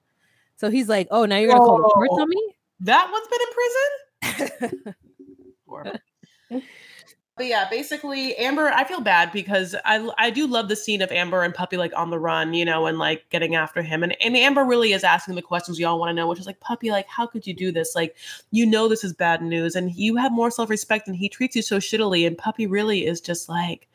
So 0.56 0.68
he's 0.68 0.90
like, 0.90 1.08
"Oh, 1.10 1.24
now 1.24 1.38
you're 1.38 1.48
gonna 1.48 1.62
oh, 1.62 1.66
call 1.66 1.78
the 1.78 1.94
courts 1.94 2.20
on 2.20 2.28
me?" 2.28 2.56
That 2.80 3.10
one's 3.10 3.28
been 3.28 4.60
in 4.60 4.72
prison. 4.74 4.94
But 7.38 7.46
yeah, 7.46 7.68
basically, 7.70 8.36
Amber, 8.36 8.68
I 8.68 8.82
feel 8.82 9.00
bad 9.00 9.30
because 9.30 9.76
I 9.84 10.10
I 10.18 10.30
do 10.30 10.48
love 10.48 10.68
the 10.68 10.74
scene 10.74 11.00
of 11.00 11.12
Amber 11.12 11.44
and 11.44 11.54
Puppy 11.54 11.76
like 11.76 11.92
on 11.96 12.10
the 12.10 12.18
run, 12.18 12.52
you 12.52 12.64
know, 12.64 12.86
and 12.86 12.98
like 12.98 13.30
getting 13.30 13.54
after 13.54 13.80
him. 13.80 14.02
And, 14.02 14.20
and 14.20 14.36
Amber 14.36 14.64
really 14.64 14.92
is 14.92 15.04
asking 15.04 15.36
the 15.36 15.42
questions 15.42 15.78
we 15.78 15.84
all 15.84 16.00
want 16.00 16.10
to 16.10 16.14
know, 16.14 16.26
which 16.26 16.40
is 16.40 16.46
like, 16.46 16.58
Puppy, 16.58 16.90
like, 16.90 17.06
how 17.06 17.28
could 17.28 17.46
you 17.46 17.54
do 17.54 17.70
this? 17.70 17.94
Like, 17.94 18.16
you 18.50 18.66
know, 18.66 18.88
this 18.88 19.04
is 19.04 19.12
bad 19.14 19.40
news, 19.40 19.76
and 19.76 19.94
you 19.94 20.16
have 20.16 20.32
more 20.32 20.50
self 20.50 20.68
respect, 20.68 21.06
and 21.06 21.16
he 21.16 21.28
treats 21.28 21.54
you 21.54 21.62
so 21.62 21.78
shittily. 21.78 22.26
And 22.26 22.36
Puppy 22.36 22.66
really 22.66 23.06
is 23.06 23.20
just 23.20 23.48
like, 23.48 23.88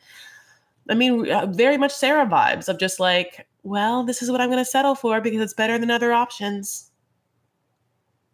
I 0.89 0.95
mean, 0.95 1.29
uh, 1.29 1.45
very 1.47 1.77
much 1.77 1.93
Sarah 1.93 2.25
vibes 2.25 2.69
of 2.69 2.79
just 2.79 2.97
like, 2.97 3.45
well, 3.63 4.03
this 4.05 4.21
is 4.21 4.31
what 4.31 4.39
I'm 4.39 4.49
going 4.49 4.63
to 4.63 4.65
settle 4.69 4.95
for 4.95 5.19
because 5.19 5.41
it's 5.41 5.53
better 5.53 5.77
than 5.77 5.91
other 5.91 6.13
options. 6.13 6.91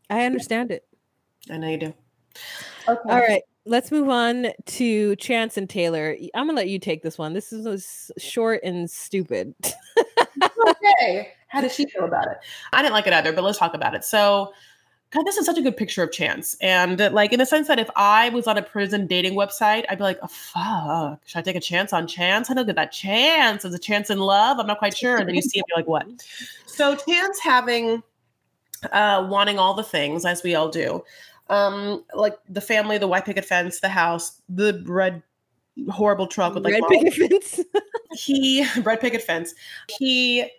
I 0.07 0.25
understand 0.25 0.69
it. 0.69 0.85
I 1.49 1.57
know 1.57 1.67
you 1.67 1.77
do. 1.77 1.93
Okay. 2.87 3.09
All 3.09 3.19
right 3.19 3.41
let's 3.69 3.91
move 3.91 4.09
on 4.09 4.47
to 4.65 5.15
Chance 5.17 5.55
and 5.55 5.69
Taylor. 5.69 6.17
I'm 6.33 6.47
gonna 6.47 6.57
let 6.57 6.69
you 6.69 6.79
take 6.79 7.03
this 7.03 7.17
one. 7.17 7.33
This 7.33 7.53
is 7.53 8.11
short 8.17 8.61
and 8.63 8.89
stupid. 8.89 9.53
okay. 10.67 11.33
How 11.47 11.61
did 11.61 11.71
she 11.71 11.85
feel 11.85 12.03
about 12.03 12.27
it? 12.27 12.37
I 12.73 12.81
didn't 12.81 12.93
like 12.93 13.07
it 13.07 13.13
either, 13.13 13.31
but 13.31 13.43
let's 13.43 13.57
talk 13.57 13.73
about 13.73 13.95
it. 13.95 14.03
So, 14.03 14.53
God, 15.11 15.23
this 15.23 15.37
is 15.37 15.45
such 15.47 15.57
a 15.57 15.61
good 15.61 15.77
picture 15.77 16.03
of 16.03 16.11
Chance. 16.11 16.57
And 16.61 16.99
like 17.11 17.31
in 17.31 17.39
the 17.39 17.45
sense 17.45 17.67
that 17.67 17.79
if 17.79 17.89
I 17.95 18.29
was 18.29 18.47
on 18.47 18.57
a 18.57 18.61
prison 18.63 19.07
dating 19.07 19.33
website, 19.33 19.85
I'd 19.87 19.99
be 19.99 20.03
like, 20.03 20.19
oh 20.23 20.27
fuck, 20.27 21.21
should 21.25 21.39
I 21.39 21.41
take 21.41 21.55
a 21.55 21.61
chance 21.61 21.93
on 21.93 22.07
Chance? 22.07 22.49
I 22.49 22.55
don't 22.55 22.65
get 22.65 22.75
that 22.75 22.91
chance. 22.91 23.65
Is 23.65 23.73
a 23.73 23.79
chance 23.79 24.09
in 24.09 24.19
love? 24.19 24.59
I'm 24.59 24.67
not 24.67 24.79
quite 24.79 24.97
sure. 24.97 25.17
And 25.17 25.27
then 25.27 25.35
you 25.35 25.41
see 25.41 25.59
him, 25.59 25.65
you're 25.69 25.77
like, 25.77 25.87
what? 25.87 26.07
So 26.65 26.95
Chance 26.95 27.39
having 27.39 28.01
uh 28.91 29.27
wanting 29.29 29.59
all 29.59 29.75
the 29.75 29.83
things, 29.83 30.25
as 30.25 30.41
we 30.41 30.55
all 30.55 30.69
do 30.69 31.03
um, 31.49 32.03
like 32.13 32.37
the 32.47 32.61
family, 32.61 32.97
the 32.97 33.07
white 33.07 33.25
picket 33.25 33.45
fence, 33.45 33.79
the 33.79 33.89
house, 33.89 34.41
the 34.47 34.83
red 34.85 35.23
horrible 35.89 36.27
truck 36.27 36.53
with 36.53 36.63
like 36.63 36.73
red 36.73 36.83
picket 36.89 37.13
fence. 37.13 37.59
he 38.13 38.65
red 38.81 39.01
picket 39.01 39.21
fence. 39.21 39.53
He 39.97 40.49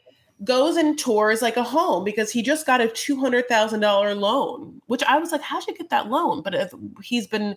goes 0.43 0.77
and 0.77 0.99
tours 0.99 1.43
like 1.43 1.57
a 1.57 1.63
home 1.63 2.03
because 2.03 2.31
he 2.31 2.43
just 2.43 2.67
got 2.67 2.81
a 2.81 2.89
two 2.89 3.17
hundred 3.17 3.49
thousand 3.49 3.81
dollar 3.81 4.15
loan, 4.15 4.81
which 4.87 5.03
I 5.05 5.19
was 5.19 5.33
like, 5.33 5.43
how 5.43 5.61
should 5.61 5.75
you 5.75 5.79
get 5.79 5.91
that 5.91 6.09
loan? 6.09 6.43
But 6.43 6.55
if 6.55 6.73
he's 7.03 7.27
been 7.27 7.57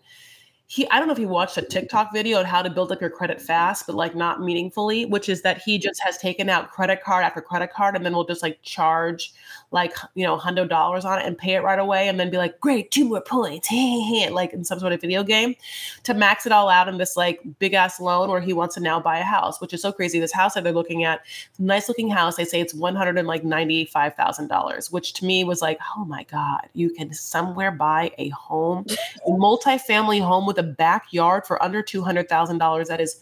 he 0.68 0.90
I 0.90 0.98
don't 0.98 1.08
know 1.08 1.14
if 1.14 1.18
he 1.18 1.26
watched 1.26 1.58
a 1.58 1.62
TikTok 1.62 2.14
video 2.14 2.40
on 2.40 2.46
how 2.46 2.62
to 2.62 2.70
build 2.70 2.92
up 2.92 3.02
your 3.02 3.10
credit 3.10 3.42
fast, 3.42 3.86
but 3.86 3.96
like 3.96 4.16
not 4.16 4.42
meaningfully, 4.42 5.06
which 5.06 5.30
is 5.30 5.42
that 5.42 5.62
he 5.62 5.78
just 5.78 6.02
has 6.02 6.18
taken 6.18 6.50
out 6.50 6.72
credit 6.72 7.04
card 7.04 7.24
after 7.24 7.42
credit 7.42 7.72
card 7.72 7.96
and 7.96 8.06
then 8.06 8.14
will 8.14 8.26
just 8.26 8.42
like 8.42 8.62
charge 8.64 9.34
like 9.74 9.96
you 10.14 10.24
know 10.24 10.38
hundred 10.38 10.70
dollars 10.70 11.04
on 11.04 11.20
it 11.20 11.26
and 11.26 11.36
pay 11.38 11.56
it 11.56 11.64
right 11.64 11.80
away 11.80 12.08
and 12.08 12.20
then 12.20 12.30
be 12.30 12.38
like, 12.38 12.60
great, 12.60 12.92
two 12.92 13.06
more 13.06 13.22
points, 13.22 13.70
like 14.32 14.54
in 14.54 14.64
some 14.64 14.80
sort 14.80 14.94
of 14.94 15.02
video 15.02 15.24
game, 15.24 15.56
to 16.04 16.14
max 16.14 16.46
it 16.46 16.52
all 16.52 16.70
out 16.70 16.88
in 16.88 16.98
this 16.98 17.18
like 17.18 17.42
big 17.60 17.74
ass 17.74 18.00
loan 18.00 18.30
where 18.30 18.40
he 18.40 18.54
wants 18.54 18.76
to 18.76 18.82
now 18.82 19.00
buy 19.00 19.18
a 19.18 19.24
house, 19.24 19.60
which 19.60 19.74
is 19.74 19.82
so 19.82 19.92
crazy. 19.92 20.20
This 20.20 20.32
house 20.32 20.54
that 20.54 20.64
they're 20.64 20.72
looking 20.72 21.04
at, 21.04 21.22
nice 21.58 21.90
looking 21.90 22.10
house. 22.10 22.36
They 22.36 22.46
say 22.46 22.62
it's 22.62 22.74
one 22.74 22.96
hundred 22.96 23.18
and 23.18 23.28
like 23.28 23.44
ninety 23.44 23.86
five 23.86 24.16
thousand 24.16 24.48
dollars, 24.48 24.92
which 24.92 25.14
to 25.14 25.26
me 25.26 25.44
was 25.44 25.62
like, 25.62 25.80
oh 25.98 26.06
my 26.06 26.24
god, 26.26 26.70
you 26.74 26.92
can 26.92 27.12
somewhere 27.12 27.72
buy 27.72 28.12
a 28.20 28.30
home, 28.30 28.86
a 29.28 29.32
multi-family 29.32 30.20
home 30.20 30.46
with 30.46 30.60
a 30.60 30.64
backyard 30.64 31.46
for 31.48 31.62
under 31.62 31.82
two 31.82 32.04
hundred 32.04 32.30
thousand 32.30 32.60
dollars. 32.60 32.88
That 32.90 33.02
is 33.02 33.20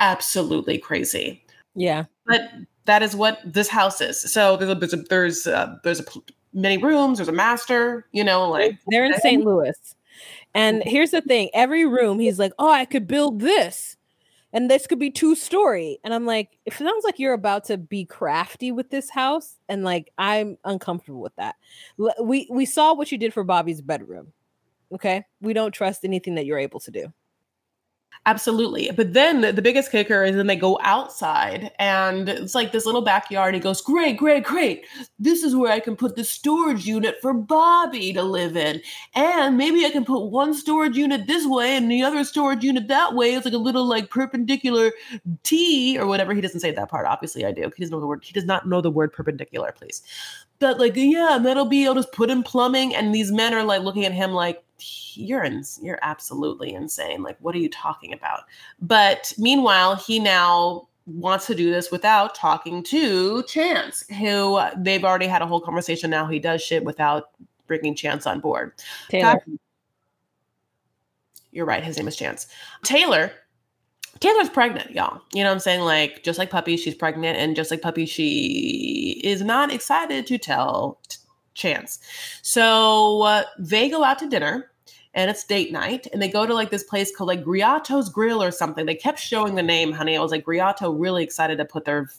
absolutely 0.00 0.78
crazy. 0.78 1.44
Yeah, 1.76 2.04
but 2.26 2.40
that 2.86 3.02
is 3.02 3.14
what 3.14 3.40
this 3.44 3.68
house 3.68 4.00
is. 4.00 4.20
So 4.20 4.56
there's 4.56 4.70
a, 4.70 4.74
there's 4.74 4.94
a, 4.94 4.96
there's 4.96 5.46
a, 5.46 5.80
there's 5.84 6.00
a 6.00 6.04
many 6.52 6.78
rooms. 6.78 7.18
There's 7.18 7.28
a 7.28 7.32
master. 7.32 8.06
You 8.12 8.24
know, 8.24 8.48
like 8.48 8.78
they're 8.88 9.04
in 9.04 9.14
St. 9.20 9.44
Louis. 9.44 9.76
And 10.54 10.80
mm-hmm. 10.80 10.88
here's 10.88 11.10
the 11.10 11.20
thing: 11.20 11.50
every 11.52 11.86
room, 11.86 12.18
he's 12.18 12.38
like, 12.38 12.52
"Oh, 12.58 12.70
I 12.70 12.84
could 12.84 13.06
build 13.06 13.40
this, 13.40 13.96
and 14.52 14.70
this 14.70 14.86
could 14.86 14.98
be 14.98 15.10
two 15.10 15.34
story." 15.34 15.98
And 16.02 16.14
I'm 16.14 16.26
like, 16.26 16.58
"It 16.64 16.72
sounds 16.72 17.04
like 17.04 17.18
you're 17.18 17.34
about 17.34 17.64
to 17.64 17.76
be 17.76 18.04
crafty 18.04 18.72
with 18.72 18.90
this 18.90 19.10
house," 19.10 19.56
and 19.68 19.84
like 19.84 20.10
I'm 20.18 20.56
uncomfortable 20.64 21.20
with 21.20 21.36
that. 21.36 21.56
We 22.20 22.48
we 22.50 22.64
saw 22.64 22.94
what 22.94 23.12
you 23.12 23.18
did 23.18 23.34
for 23.34 23.44
Bobby's 23.44 23.82
bedroom. 23.82 24.32
Okay, 24.92 25.24
we 25.40 25.52
don't 25.52 25.72
trust 25.72 26.04
anything 26.04 26.36
that 26.36 26.46
you're 26.46 26.58
able 26.58 26.80
to 26.80 26.90
do. 26.90 27.12
Absolutely. 28.26 28.90
But 28.90 29.12
then 29.12 29.54
the 29.54 29.62
biggest 29.62 29.92
kicker 29.92 30.24
is 30.24 30.34
then 30.34 30.48
they 30.48 30.56
go 30.56 30.80
outside 30.82 31.70
and 31.78 32.28
it's 32.28 32.56
like 32.56 32.72
this 32.72 32.84
little 32.84 33.00
backyard. 33.00 33.54
He 33.54 33.60
goes, 33.60 33.80
Great, 33.80 34.16
great, 34.16 34.42
great. 34.42 34.84
This 35.20 35.44
is 35.44 35.54
where 35.54 35.70
I 35.70 35.78
can 35.78 35.94
put 35.94 36.16
the 36.16 36.24
storage 36.24 36.88
unit 36.88 37.18
for 37.22 37.32
Bobby 37.32 38.12
to 38.14 38.24
live 38.24 38.56
in. 38.56 38.82
And 39.14 39.56
maybe 39.56 39.86
I 39.86 39.90
can 39.90 40.04
put 40.04 40.26
one 40.26 40.54
storage 40.54 40.96
unit 40.96 41.28
this 41.28 41.46
way 41.46 41.76
and 41.76 41.88
the 41.88 42.02
other 42.02 42.24
storage 42.24 42.64
unit 42.64 42.88
that 42.88 43.14
way. 43.14 43.32
It's 43.32 43.44
like 43.44 43.54
a 43.54 43.58
little 43.58 43.86
like 43.86 44.10
perpendicular 44.10 44.90
T 45.44 45.96
or 45.96 46.06
whatever. 46.08 46.34
He 46.34 46.40
doesn't 46.40 46.60
say 46.60 46.72
that 46.72 46.90
part. 46.90 47.06
Obviously, 47.06 47.46
I 47.46 47.52
do. 47.52 47.70
He 47.76 47.84
doesn't 47.84 47.92
know 47.92 48.00
the 48.00 48.08
word. 48.08 48.24
He 48.24 48.32
does 48.32 48.44
not 48.44 48.66
know 48.66 48.80
the 48.80 48.90
word 48.90 49.12
perpendicular, 49.12 49.70
please. 49.70 50.02
But 50.58 50.80
like, 50.80 50.94
yeah, 50.96 51.38
that'll 51.40 51.66
be, 51.66 51.86
I'll 51.86 51.94
just 51.94 52.10
put 52.10 52.30
in 52.30 52.42
plumbing. 52.42 52.92
And 52.92 53.14
these 53.14 53.30
men 53.30 53.54
are 53.54 53.62
like 53.62 53.82
looking 53.82 54.04
at 54.04 54.12
him 54.12 54.32
like, 54.32 54.64
you're 55.14 55.44
in, 55.44 55.64
you're 55.82 55.98
absolutely 56.02 56.74
insane. 56.74 57.22
Like, 57.22 57.36
what 57.40 57.54
are 57.54 57.58
you 57.58 57.68
talking 57.68 58.12
about? 58.12 58.40
But 58.80 59.32
meanwhile, 59.38 59.96
he 59.96 60.18
now 60.18 60.88
wants 61.06 61.46
to 61.46 61.54
do 61.54 61.70
this 61.70 61.90
without 61.90 62.34
talking 62.34 62.82
to 62.82 63.42
Chance, 63.44 64.06
who 64.08 64.60
they've 64.76 65.04
already 65.04 65.26
had 65.26 65.42
a 65.42 65.46
whole 65.46 65.60
conversation. 65.60 66.10
Now 66.10 66.26
he 66.26 66.38
does 66.38 66.62
shit 66.62 66.84
without 66.84 67.30
bringing 67.66 67.94
Chance 67.94 68.26
on 68.26 68.40
board. 68.40 68.72
Taylor. 69.08 69.40
You're 71.52 71.66
right. 71.66 71.82
His 71.82 71.96
name 71.96 72.08
is 72.08 72.16
Chance. 72.16 72.48
Taylor. 72.82 73.32
Taylor's 74.20 74.48
pregnant, 74.48 74.92
y'all. 74.92 75.20
You 75.32 75.42
know 75.42 75.50
what 75.50 75.54
I'm 75.54 75.60
saying? 75.60 75.80
Like, 75.82 76.22
just 76.22 76.38
like 76.38 76.50
Puppy, 76.50 76.76
she's 76.76 76.94
pregnant. 76.94 77.38
And 77.38 77.54
just 77.54 77.70
like 77.70 77.82
Puppy, 77.82 78.06
she 78.06 79.20
is 79.22 79.42
not 79.42 79.72
excited 79.72 80.26
to 80.26 80.38
tell 80.38 81.00
chance. 81.56 81.98
So 82.42 83.22
uh, 83.22 83.44
they 83.58 83.88
go 83.88 84.04
out 84.04 84.18
to 84.20 84.28
dinner 84.28 84.70
and 85.16 85.30
it's 85.30 85.44
date 85.44 85.72
night 85.72 86.06
and 86.12 86.20
they 86.20 86.28
go 86.28 86.46
to 86.46 86.52
like 86.52 86.70
this 86.70 86.84
place 86.84 87.14
called 87.14 87.28
like 87.28 87.42
Griato's 87.42 88.10
Grill 88.10 88.42
or 88.42 88.50
something. 88.50 88.84
They 88.84 88.94
kept 88.94 89.18
showing 89.18 89.54
the 89.54 89.62
name, 89.62 89.90
honey. 89.90 90.16
I 90.16 90.20
was 90.20 90.30
like, 90.30 90.44
Griato 90.44 90.94
really 90.96 91.24
excited 91.24 91.56
to 91.56 91.64
put 91.64 91.86
their 91.86 92.10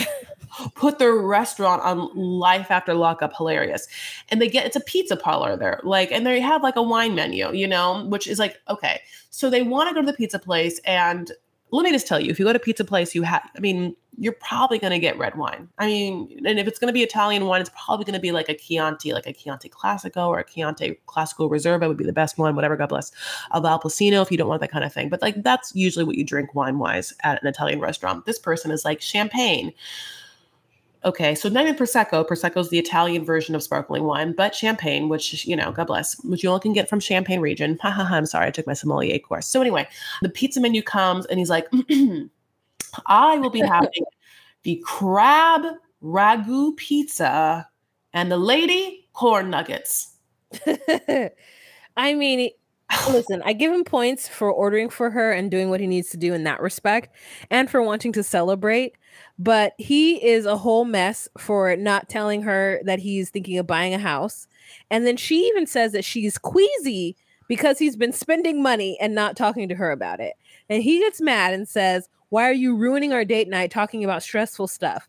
put 0.74 0.98
their 0.98 1.14
restaurant 1.14 1.82
on 1.82 2.10
life 2.16 2.70
after 2.70 2.94
lockup 2.94 3.36
hilarious. 3.36 3.86
And 4.30 4.40
they 4.40 4.48
get 4.48 4.64
it's 4.64 4.76
a 4.76 4.80
pizza 4.80 5.14
parlor 5.14 5.58
there. 5.58 5.80
Like, 5.84 6.10
and 6.10 6.26
they 6.26 6.40
have 6.40 6.62
like 6.62 6.76
a 6.76 6.82
wine 6.82 7.14
menu, 7.14 7.52
you 7.52 7.68
know, 7.68 8.06
which 8.06 8.26
is 8.26 8.38
like, 8.38 8.56
okay. 8.68 9.02
So 9.28 9.50
they 9.50 9.62
want 9.62 9.90
to 9.90 9.94
go 9.94 10.00
to 10.00 10.06
the 10.06 10.16
pizza 10.16 10.38
place 10.38 10.80
and 10.86 11.30
let 11.70 11.84
me 11.84 11.92
just 11.92 12.06
tell 12.06 12.20
you, 12.20 12.30
if 12.30 12.38
you 12.38 12.44
go 12.44 12.52
to 12.52 12.58
pizza 12.58 12.84
place, 12.84 13.14
you 13.14 13.22
have, 13.22 13.48
I 13.56 13.60
mean, 13.60 13.94
you're 14.16 14.32
probably 14.32 14.78
going 14.78 14.90
to 14.90 14.98
get 14.98 15.16
red 15.18 15.36
wine. 15.36 15.68
I 15.78 15.86
mean, 15.86 16.42
and 16.44 16.58
if 16.58 16.66
it's 16.66 16.78
going 16.78 16.88
to 16.88 16.92
be 16.92 17.02
Italian 17.02 17.46
wine, 17.46 17.60
it's 17.60 17.70
probably 17.70 18.04
going 18.04 18.14
to 18.14 18.20
be 18.20 18.32
like 18.32 18.48
a 18.48 18.54
Chianti, 18.54 19.12
like 19.12 19.26
a 19.26 19.32
Chianti 19.32 19.68
Classico 19.68 20.28
or 20.28 20.40
a 20.40 20.44
Chianti 20.44 20.98
Classico 21.06 21.48
Reserva 21.48 21.86
would 21.86 21.96
be 21.96 22.04
the 22.04 22.12
best 22.12 22.36
one, 22.38 22.56
whatever, 22.56 22.76
God 22.76 22.88
bless. 22.88 23.12
A 23.52 23.60
Valplicino 23.60 24.22
if 24.22 24.30
you 24.30 24.38
don't 24.38 24.48
want 24.48 24.60
that 24.60 24.72
kind 24.72 24.84
of 24.84 24.92
thing. 24.92 25.08
But 25.08 25.22
like, 25.22 25.42
that's 25.42 25.74
usually 25.74 26.04
what 26.04 26.16
you 26.16 26.24
drink 26.24 26.54
wine 26.54 26.78
wise 26.78 27.12
at 27.22 27.40
an 27.42 27.48
Italian 27.48 27.80
restaurant. 27.80 28.26
This 28.26 28.38
person 28.38 28.70
is 28.70 28.84
like 28.84 29.00
champagne. 29.00 29.72
Okay, 31.04 31.34
so 31.36 31.48
not 31.48 31.62
even 31.62 31.76
prosecco. 31.76 32.26
Prosecco 32.26 32.58
is 32.58 32.70
the 32.70 32.78
Italian 32.78 33.24
version 33.24 33.54
of 33.54 33.62
sparkling 33.62 34.04
wine, 34.04 34.32
but 34.32 34.54
champagne, 34.54 35.08
which 35.08 35.46
you 35.46 35.54
know, 35.54 35.70
God 35.70 35.86
bless, 35.86 36.18
which 36.24 36.42
you 36.42 36.48
only 36.48 36.60
can 36.60 36.72
get 36.72 36.88
from 36.88 36.98
Champagne 36.98 37.40
region. 37.40 37.78
Ha 37.82 37.90
ha 37.90 38.04
ha! 38.04 38.16
I'm 38.16 38.26
sorry, 38.26 38.48
I 38.48 38.50
took 38.50 38.66
my 38.66 38.72
sommelier 38.72 39.18
course. 39.20 39.46
So 39.46 39.60
anyway, 39.60 39.86
the 40.22 40.28
pizza 40.28 40.60
menu 40.60 40.82
comes, 40.82 41.24
and 41.26 41.38
he's 41.38 41.50
like, 41.50 41.68
"I 43.06 43.38
will 43.38 43.50
be 43.50 43.60
having 43.60 43.90
the 44.64 44.82
crab 44.84 45.62
ragu 46.02 46.76
pizza, 46.76 47.68
and 48.12 48.30
the 48.30 48.38
lady 48.38 49.08
corn 49.12 49.50
nuggets." 49.50 50.16
I 51.96 52.14
mean, 52.14 52.50
listen, 53.08 53.40
I 53.44 53.52
give 53.52 53.72
him 53.72 53.84
points 53.84 54.26
for 54.26 54.50
ordering 54.50 54.90
for 54.90 55.10
her 55.10 55.30
and 55.30 55.48
doing 55.48 55.70
what 55.70 55.78
he 55.78 55.86
needs 55.86 56.10
to 56.10 56.16
do 56.16 56.34
in 56.34 56.42
that 56.42 56.60
respect, 56.60 57.14
and 57.50 57.70
for 57.70 57.82
wanting 57.82 58.12
to 58.14 58.24
celebrate 58.24 58.96
but 59.38 59.74
he 59.78 60.16
is 60.24 60.46
a 60.46 60.56
whole 60.56 60.84
mess 60.84 61.28
for 61.38 61.76
not 61.76 62.08
telling 62.08 62.42
her 62.42 62.80
that 62.84 62.98
he's 62.98 63.30
thinking 63.30 63.58
of 63.58 63.66
buying 63.66 63.94
a 63.94 63.98
house. 63.98 64.48
And 64.90 65.06
then 65.06 65.16
she 65.16 65.46
even 65.46 65.66
says 65.66 65.92
that 65.92 66.04
she's 66.04 66.38
queasy 66.38 67.16
because 67.46 67.78
he's 67.78 67.96
been 67.96 68.12
spending 68.12 68.62
money 68.62 68.98
and 69.00 69.14
not 69.14 69.36
talking 69.36 69.68
to 69.68 69.74
her 69.76 69.92
about 69.92 70.20
it. 70.20 70.34
And 70.68 70.82
he 70.82 70.98
gets 70.98 71.20
mad 71.20 71.54
and 71.54 71.68
says, 71.68 72.08
Why 72.30 72.48
are 72.48 72.52
you 72.52 72.76
ruining 72.76 73.12
our 73.12 73.24
date 73.24 73.48
night 73.48 73.70
talking 73.70 74.02
about 74.02 74.22
stressful 74.22 74.68
stuff? 74.68 75.06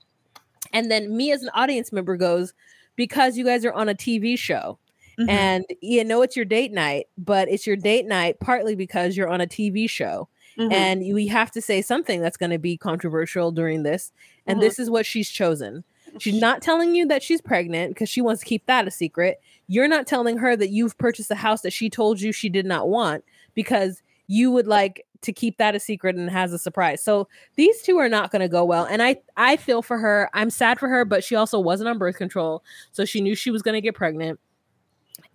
And 0.73 0.91
then 0.91 1.17
me 1.17 1.31
as 1.31 1.41
an 1.41 1.49
audience 1.55 1.91
member 1.91 2.15
goes, 2.15 2.53
Because 2.95 3.35
you 3.35 3.43
guys 3.43 3.65
are 3.65 3.73
on 3.73 3.89
a 3.89 3.95
TV 3.95 4.37
show. 4.37 4.77
Mm-hmm. 5.19 5.29
And 5.29 5.65
you 5.81 6.03
know 6.05 6.21
it's 6.21 6.35
your 6.35 6.45
date 6.45 6.71
night, 6.71 7.07
but 7.17 7.49
it's 7.49 7.67
your 7.67 7.75
date 7.75 8.05
night 8.05 8.39
partly 8.39 8.75
because 8.75 9.17
you're 9.17 9.27
on 9.27 9.41
a 9.41 9.47
TV 9.47 9.89
show. 9.89 10.29
Mm-hmm. 10.59 10.73
And 10.73 11.13
we 11.13 11.27
have 11.27 11.51
to 11.51 11.61
say 11.61 11.81
something 11.81 12.19
that's 12.19 12.35
going 12.35 12.49
to 12.49 12.57
be 12.57 12.75
controversial 12.75 13.51
during 13.51 13.83
this. 13.83 14.11
And 14.45 14.57
mm-hmm. 14.57 14.65
this 14.65 14.77
is 14.77 14.89
what 14.89 15.05
she's 15.05 15.29
chosen. 15.29 15.85
She's 16.19 16.39
not 16.41 16.61
telling 16.61 16.95
you 16.95 17.07
that 17.07 17.23
she's 17.23 17.39
pregnant 17.39 17.93
because 17.93 18.09
she 18.09 18.19
wants 18.19 18.41
to 18.41 18.45
keep 18.45 18.65
that 18.65 18.87
a 18.87 18.91
secret. 18.91 19.39
You're 19.67 19.87
not 19.87 20.07
telling 20.07 20.37
her 20.37 20.55
that 20.55 20.69
you've 20.69 20.97
purchased 20.97 21.31
a 21.31 21.35
house 21.35 21.61
that 21.61 21.71
she 21.71 21.89
told 21.89 22.19
you 22.19 22.31
she 22.31 22.49
did 22.49 22.65
not 22.65 22.89
want 22.89 23.23
because 23.53 24.01
you 24.27 24.51
would 24.51 24.67
like 24.67 25.05
to 25.21 25.31
keep 25.31 25.57
that 25.57 25.75
a 25.75 25.79
secret 25.79 26.15
and 26.15 26.29
has 26.29 26.51
a 26.51 26.59
surprise. 26.59 27.03
So 27.03 27.27
these 27.55 27.81
two 27.81 27.97
are 27.97 28.09
not 28.09 28.31
going 28.31 28.41
to 28.41 28.47
go 28.47 28.65
well. 28.65 28.85
And 28.85 29.01
I 29.01 29.17
I 29.37 29.57
feel 29.57 29.81
for 29.81 29.97
her. 29.97 30.29
I'm 30.33 30.49
sad 30.49 30.79
for 30.79 30.89
her, 30.89 31.05
but 31.05 31.23
she 31.23 31.35
also 31.35 31.59
wasn't 31.59 31.89
on 31.89 31.97
birth 31.97 32.17
control, 32.17 32.63
so 32.91 33.05
she 33.05 33.21
knew 33.21 33.35
she 33.35 33.51
was 33.51 33.61
going 33.61 33.75
to 33.75 33.81
get 33.81 33.95
pregnant. 33.95 34.39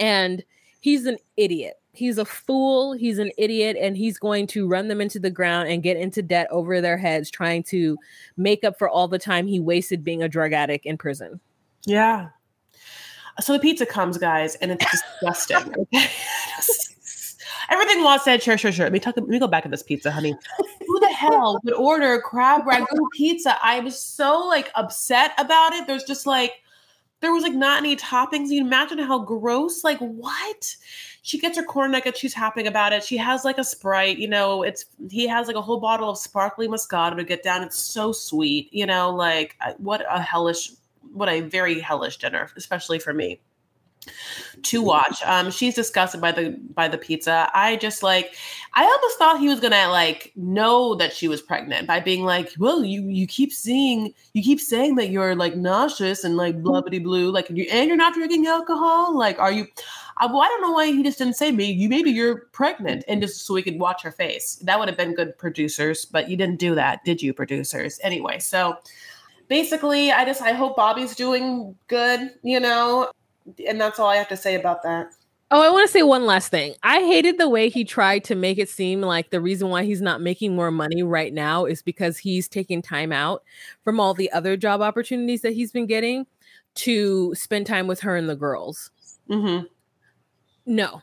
And 0.01 0.43
he's 0.81 1.07
an 1.07 1.19
idiot 1.37 1.75
he's 1.95 2.19
a 2.19 2.25
fool, 2.25 2.93
he's 2.93 3.19
an 3.19 3.31
idiot, 3.39 3.77
and 3.81 3.97
he's 3.97 4.19
going 4.19 4.47
to 4.49 4.67
run 4.67 4.89
them 4.89 5.01
into 5.01 5.19
the 5.19 5.31
ground 5.31 5.69
and 5.69 5.83
get 5.83 5.97
into 5.97 6.23
debt 6.23 6.49
over 6.51 6.81
their 6.81 6.97
heads 6.97 7.31
trying 7.31 7.63
to 7.65 7.97
make 8.37 8.65
up 8.65 8.79
for 8.79 8.89
all 8.89 9.09
the 9.09 9.19
time 9.19 9.47
he 9.47 9.61
wasted 9.61 10.05
being 10.05 10.23
a 10.23 10.29
drug 10.29 10.53
addict 10.53 10.87
in 10.87 10.97
prison. 10.97 11.41
Yeah. 11.87 12.29
So 13.41 13.53
the 13.53 13.59
pizza 13.59 13.87
comes, 13.87 14.19
guys, 14.19 14.55
and 14.57 14.73
it's 14.73 15.03
disgusting. 15.21 15.87
Everything 17.71 18.05
Law 18.05 18.19
said, 18.19 18.43
sure, 18.43 18.59
sure, 18.59 18.73
sure. 18.73 18.85
Let 18.87 18.93
me 18.93 19.01
talk. 19.01 19.17
Let 19.17 19.27
me 19.27 19.39
go 19.39 19.47
back 19.47 19.63
to 19.63 19.69
this 19.69 19.83
pizza, 19.83 20.11
honey. 20.11 20.37
Who 20.87 21.01
the 21.01 21.09
hell 21.09 21.61
would 21.65 21.75
order 21.75 22.21
crab 22.21 22.63
ragu 22.63 22.87
pizza? 23.13 23.57
I 23.63 23.81
was 23.81 23.99
so 23.99 24.47
like 24.47 24.71
upset 24.75 25.33
about 25.39 25.73
it. 25.73 25.87
There's 25.87 26.05
just 26.05 26.27
like 26.27 26.53
there 27.21 27.33
was 27.33 27.43
like 27.43 27.55
not 27.55 27.79
any 27.79 27.97
toppings. 27.97 28.49
You 28.49 28.61
imagine 28.61 28.99
how 28.99 29.21
gross. 29.21 29.83
Like 29.83 29.99
what? 29.99 30.77
She 31.25 31.39
gets 31.39 31.57
her 31.57 31.65
corn 31.65 31.93
nugget. 31.93 32.19
She's 32.19 32.35
happy 32.35 32.67
about 32.67 32.93
it. 32.93 33.03
She 33.03 33.17
has 33.17 33.47
like 33.47 33.57
a 33.57 33.65
sprite, 33.65 34.19
you 34.19 34.29
know. 34.29 34.63
It's 34.63 34.85
he 35.11 35.27
has 35.27 35.47
like 35.47 35.57
a 35.57 35.63
whole 35.63 35.81
bottle 35.81 36.11
of 36.11 36.19
sparkling 36.19 36.71
Moscato 36.71 37.17
to 37.17 37.25
get 37.25 37.43
down. 37.43 37.63
It's 37.63 37.79
so 37.79 38.13
sweet, 38.13 38.69
you 38.73 38.85
know. 38.85 39.11
Like 39.11 39.57
what 39.79 40.05
a 40.11 40.21
hellish, 40.21 40.73
what 41.15 41.31
a 41.31 41.41
very 41.41 41.81
hellish 41.81 42.19
dinner, 42.19 42.51
especially 42.57 42.99
for 42.99 43.15
me 43.15 43.41
to 44.65 44.83
watch. 44.83 45.23
Um, 45.25 45.51
she's 45.51 45.75
disgusted 45.75 46.21
by 46.21 46.31
the 46.33 46.59
by 46.75 46.89
the 46.89 46.99
pizza. 46.99 47.51
I 47.55 47.77
just 47.77 48.03
like 48.03 48.35
I 48.75 48.85
almost 48.85 49.19
thought 49.19 49.41
he 49.41 49.49
was 49.49 49.61
gonna 49.61 49.89
like 49.89 50.31
know 50.37 50.95
that 50.97 51.15
she 51.15 51.27
was 51.27 51.41
pregnant 51.41 51.87
by 51.87 52.01
being 52.01 52.25
like, 52.25 52.53
well, 52.59 52.85
you 52.85 53.09
you 53.09 53.27
keep 53.27 53.51
seeing 53.51 54.13
you 54.35 54.43
keep 54.43 54.61
saying 54.61 54.97
that 54.97 55.09
you're 55.09 55.35
like 55.35 55.57
nauseous 55.57 56.23
and 56.23 56.37
like 56.37 56.61
blubbity 56.63 57.03
blue, 57.03 57.31
like 57.31 57.49
you 57.49 57.67
and 57.71 57.89
you're 57.89 57.97
not 57.97 58.13
drinking 58.13 58.47
alcohol. 58.47 59.17
Like, 59.17 59.39
are 59.39 59.53
you 59.53 59.67
uh, 60.19 60.29
well, 60.31 60.43
I 60.43 60.49
don't 60.49 60.63
know 60.63 60.73
why 60.73 60.87
he 60.87 61.03
just 61.03 61.19
didn't 61.19 61.37
say 61.37 61.51
me. 61.53 61.71
You 61.71 61.89
maybe 61.89 62.11
you're 62.11 62.47
pregnant, 62.53 63.05
and 63.09 63.21
just 63.21 63.47
so 63.47 63.55
we 63.55 63.63
could 63.63 63.79
watch 63.79 64.03
her 64.03 64.13
face. 64.13 64.57
That 64.57 64.79
would 64.79 64.89
have 64.89 64.97
been 64.97 65.15
good, 65.15 65.37
producers. 65.39 66.05
But 66.05 66.29
you 66.29 66.37
didn't 66.37 66.59
do 66.59 66.75
that, 66.75 67.05
did 67.05 67.21
you, 67.21 67.33
producers? 67.33 67.99
Anyway, 68.03 68.39
so 68.39 68.77
basically, 69.49 70.13
I 70.13 70.25
just 70.25 70.43
I 70.43 70.53
hope 70.53 70.77
Bobby's 70.77 71.17
doing 71.17 71.75
good. 71.89 72.31
You 72.43 72.61
know, 72.61 73.11
and 73.67 73.81
that's 73.81 73.99
all 73.99 74.09
I 74.09 74.17
have 74.17 74.29
to 74.29 74.37
say 74.37 74.55
about 74.55 74.83
that. 74.85 75.13
Oh, 75.51 75.61
I 75.61 75.71
want 75.71 75.87
to 75.87 75.93
say 75.93 76.03
one 76.03 76.27
last 76.27 76.49
thing. 76.49 76.75
I 76.83 77.01
hated 77.01 77.39
the 77.39 77.49
way 77.49 77.69
he 77.69 77.85
tried 77.85 78.25
to 78.25 78.35
make 78.35 78.59
it 78.59 78.69
seem 78.69 79.03
like 79.03 79.31
the 79.31 79.41
reason 79.41 79.69
why 79.69 79.85
he's 79.85 80.01
not 80.01 80.21
making 80.21 80.57
more 80.57 80.71
money 80.71 81.03
right 81.03 81.33
now 81.33 81.65
is 81.65 81.83
because 81.83 82.19
he's 82.19 82.49
taking 82.49 82.83
time 82.83 83.13
out 83.13 83.45
from 83.85 84.01
all 84.01 84.15
the 84.15 84.33
other 84.33 84.57
job 84.57 84.81
opportunities 84.81 85.43
that 85.43 85.53
he's 85.53 85.71
been 85.71 85.87
getting 85.87 86.27
to 86.77 87.35
spend 87.35 87.67
time 87.67 87.87
with 87.87 88.01
her 88.01 88.17
and 88.17 88.29
the 88.29 88.35
girls. 88.35 88.91
Mm-hmm. 89.31 89.67
No. 90.67 91.03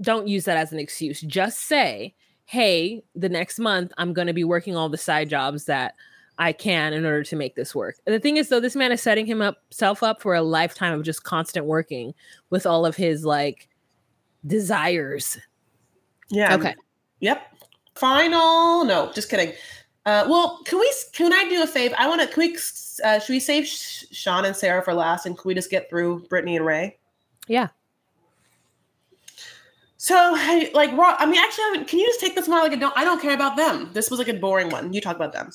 Don't 0.00 0.28
use 0.28 0.44
that 0.44 0.56
as 0.56 0.72
an 0.72 0.78
excuse. 0.78 1.20
Just 1.20 1.60
say, 1.60 2.14
hey, 2.46 3.02
the 3.14 3.28
next 3.28 3.58
month 3.58 3.92
I'm 3.96 4.12
going 4.12 4.26
to 4.26 4.32
be 4.32 4.44
working 4.44 4.76
all 4.76 4.88
the 4.88 4.98
side 4.98 5.28
jobs 5.28 5.64
that 5.64 5.94
I 6.38 6.52
can 6.52 6.92
in 6.92 7.04
order 7.04 7.22
to 7.22 7.36
make 7.36 7.54
this 7.54 7.74
work. 7.74 7.96
And 8.06 8.14
the 8.14 8.18
thing 8.18 8.36
is, 8.36 8.48
though, 8.48 8.60
this 8.60 8.74
man 8.74 8.90
is 8.92 9.00
setting 9.00 9.26
him 9.26 9.40
up 9.40 9.58
self 9.70 10.02
up 10.02 10.20
for 10.20 10.34
a 10.34 10.42
lifetime 10.42 10.92
of 10.92 11.04
just 11.04 11.22
constant 11.22 11.66
working 11.66 12.12
with 12.50 12.66
all 12.66 12.84
of 12.84 12.96
his 12.96 13.24
like 13.24 13.68
desires. 14.46 15.38
Yeah. 16.30 16.54
Okay. 16.54 16.74
Yep. 17.20 17.40
Final. 17.94 18.84
No, 18.84 19.12
just 19.14 19.30
kidding. 19.30 19.52
Uh, 20.06 20.26
well, 20.28 20.60
can 20.64 20.78
we? 20.80 20.92
Can 21.12 21.32
I 21.32 21.48
do 21.48 21.62
a 21.62 21.66
fave? 21.66 21.94
I 21.96 22.08
want 22.08 22.20
to. 22.20 22.26
Can 22.26 22.40
we? 22.40 22.58
Uh, 23.04 23.18
should 23.20 23.32
we 23.32 23.40
save 23.40 23.66
Sean 23.66 24.44
and 24.44 24.54
Sarah 24.54 24.82
for 24.82 24.92
last, 24.92 25.26
and 25.26 25.38
can 25.38 25.48
we 25.48 25.54
just 25.54 25.70
get 25.70 25.88
through 25.88 26.26
Brittany 26.28 26.56
and 26.56 26.66
Ray? 26.66 26.98
Yeah. 27.46 27.68
So, 30.04 30.14
like, 30.74 30.90
I 30.92 31.24
mean, 31.24 31.40
actually, 31.40 31.82
can 31.86 31.98
you 31.98 32.04
just 32.04 32.20
take 32.20 32.34
this 32.34 32.46
one? 32.46 32.60
Like, 32.60 32.72
I 32.72 32.76
don't, 32.76 32.92
I 32.94 33.04
don't 33.04 33.22
care 33.22 33.32
about 33.32 33.56
them. 33.56 33.88
This 33.94 34.10
was 34.10 34.18
like 34.18 34.28
a 34.28 34.34
boring 34.34 34.68
one. 34.68 34.92
You 34.92 35.00
talk 35.00 35.16
about 35.16 35.32
them. 35.32 35.48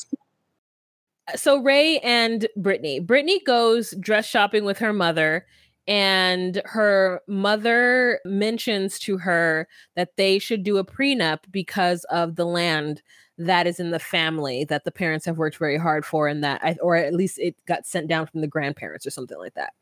Uh, 1.27 1.37
so 1.37 1.61
Ray 1.61 1.99
and 1.99 2.47
Brittany. 2.57 2.99
Brittany 2.99 3.43
goes 3.45 3.93
dress 3.99 4.25
shopping 4.25 4.65
with 4.65 4.79
her 4.79 4.91
mother, 4.91 5.45
and 5.87 6.63
her 6.65 7.21
mother 7.27 8.21
mentions 8.25 8.97
to 9.01 9.19
her 9.19 9.67
that 9.95 10.17
they 10.17 10.39
should 10.39 10.63
do 10.63 10.77
a 10.77 10.83
prenup 10.83 11.41
because 11.51 12.03
of 12.05 12.35
the 12.35 12.45
land 12.47 13.03
that 13.39 13.65
is 13.65 13.79
in 13.79 13.91
the 13.91 13.99
family 13.99 14.65
that 14.65 14.83
the 14.83 14.91
parents 14.91 15.25
have 15.25 15.37
worked 15.37 15.57
very 15.57 15.77
hard 15.77 16.05
for 16.05 16.27
and 16.27 16.43
that 16.43 16.59
I, 16.61 16.75
or 16.81 16.95
at 16.95 17.13
least 17.13 17.39
it 17.39 17.55
got 17.65 17.87
sent 17.87 18.07
down 18.07 18.27
from 18.27 18.41
the 18.41 18.47
grandparents 18.47 19.07
or 19.07 19.09
something 19.09 19.37
like 19.37 19.53
that. 19.53 19.73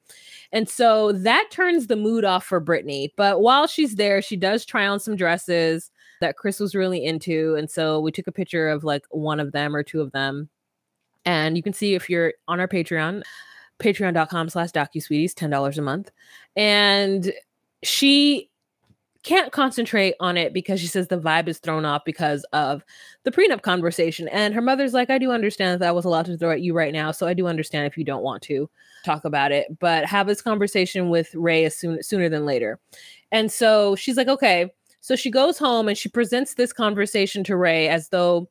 And 0.51 0.69
so 0.69 1.11
that 1.11 1.49
turns 1.51 1.87
the 1.87 1.95
mood 1.95 2.23
off 2.23 2.45
for 2.45 2.59
brittany 2.59 3.13
but 3.17 3.41
while 3.41 3.67
she's 3.67 3.95
there 3.95 4.21
she 4.21 4.37
does 4.37 4.63
try 4.63 4.87
on 4.87 4.99
some 4.99 5.15
dresses 5.15 5.91
that 6.21 6.37
chris 6.37 6.59
was 6.59 6.75
really 6.75 7.03
into 7.03 7.55
and 7.55 7.69
so 7.69 7.99
we 7.99 8.11
took 8.11 8.27
a 8.27 8.31
picture 8.31 8.69
of 8.69 8.83
like 8.83 9.05
one 9.09 9.39
of 9.39 9.51
them 9.51 9.75
or 9.75 9.83
two 9.83 10.01
of 10.01 10.11
them. 10.11 10.49
And 11.25 11.57
you 11.57 11.63
can 11.63 11.73
see 11.73 11.95
if 11.95 12.09
you're 12.09 12.33
on 12.47 12.59
our 12.59 12.67
patreon 12.67 13.23
patreon.com 13.79 14.49
slash 14.49 14.71
docusweeties 14.71 15.33
$10 15.33 15.77
a 15.77 15.81
month. 15.81 16.11
And 16.55 17.31
she 17.83 18.49
can't 19.27 19.51
concentrate 19.51 20.15
on 20.21 20.37
it 20.37 20.53
because 20.53 20.79
she 20.79 20.87
says 20.87 21.09
the 21.09 21.19
vibe 21.19 21.49
is 21.49 21.57
thrown 21.57 21.83
off 21.83 22.05
because 22.05 22.45
of 22.53 22.81
the 23.25 23.31
prenup 23.31 23.61
conversation. 23.61 24.29
And 24.29 24.53
her 24.53 24.61
mother's 24.61 24.93
like, 24.93 25.09
I 25.09 25.17
do 25.17 25.31
understand 25.31 25.73
that 25.73 25.79
that 25.85 25.95
was 25.95 26.05
a 26.05 26.09
lot 26.09 26.27
to 26.27 26.37
throw 26.37 26.51
at 26.51 26.61
you 26.61 26.73
right 26.73 26.93
now. 26.93 27.11
So 27.11 27.27
I 27.27 27.33
do 27.33 27.45
understand 27.45 27.87
if 27.87 27.97
you 27.97 28.05
don't 28.05 28.23
want 28.23 28.41
to 28.43 28.69
talk 29.03 29.25
about 29.25 29.51
it, 29.51 29.79
but 29.79 30.05
have 30.05 30.27
this 30.27 30.41
conversation 30.41 31.09
with 31.09 31.35
Ray 31.35 31.65
as 31.65 31.75
soon 31.75 32.01
sooner 32.01 32.29
than 32.29 32.45
later. 32.45 32.79
And 33.33 33.51
so 33.51 33.97
she's 33.97 34.15
like, 34.15 34.29
okay. 34.29 34.71
So 35.01 35.17
she 35.17 35.29
goes 35.29 35.57
home 35.57 35.89
and 35.89 35.97
she 35.97 36.07
presents 36.07 36.53
this 36.53 36.71
conversation 36.71 37.43
to 37.43 37.57
Ray 37.57 37.89
as 37.89 38.07
though, 38.07 38.47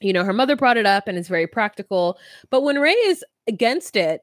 you 0.00 0.12
know, 0.12 0.22
her 0.22 0.32
mother 0.32 0.54
brought 0.54 0.76
it 0.76 0.86
up 0.86 1.08
and 1.08 1.18
it's 1.18 1.26
very 1.28 1.48
practical. 1.48 2.16
But 2.50 2.62
when 2.62 2.78
Ray 2.78 2.92
is 2.92 3.24
against 3.48 3.96
it, 3.96 4.20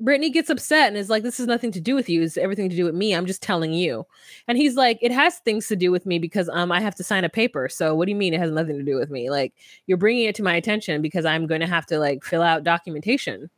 Brittany 0.00 0.30
gets 0.30 0.48
upset 0.48 0.88
and 0.88 0.96
is 0.96 1.10
like, 1.10 1.22
This 1.22 1.38
has 1.38 1.46
nothing 1.46 1.72
to 1.72 1.80
do 1.80 1.94
with 1.94 2.08
you. 2.08 2.22
It's 2.22 2.36
everything 2.36 2.68
to 2.70 2.76
do 2.76 2.84
with 2.84 2.94
me. 2.94 3.14
I'm 3.14 3.26
just 3.26 3.42
telling 3.42 3.72
you. 3.72 4.06
And 4.46 4.56
he's 4.56 4.76
like, 4.76 4.98
It 5.00 5.12
has 5.12 5.38
things 5.38 5.66
to 5.68 5.76
do 5.76 5.90
with 5.90 6.06
me 6.06 6.18
because 6.18 6.48
um 6.48 6.70
I 6.70 6.80
have 6.80 6.94
to 6.96 7.04
sign 7.04 7.24
a 7.24 7.28
paper. 7.28 7.68
So 7.68 7.94
what 7.94 8.06
do 8.06 8.12
you 8.12 8.16
mean 8.16 8.34
it 8.34 8.40
has 8.40 8.52
nothing 8.52 8.78
to 8.78 8.84
do 8.84 8.96
with 8.96 9.10
me? 9.10 9.30
Like 9.30 9.54
you're 9.86 9.98
bringing 9.98 10.24
it 10.24 10.34
to 10.36 10.42
my 10.42 10.54
attention 10.54 11.02
because 11.02 11.24
I'm 11.24 11.46
going 11.46 11.60
to 11.60 11.66
have 11.66 11.86
to 11.86 11.98
like 11.98 12.24
fill 12.24 12.42
out 12.42 12.64
documentation. 12.64 13.50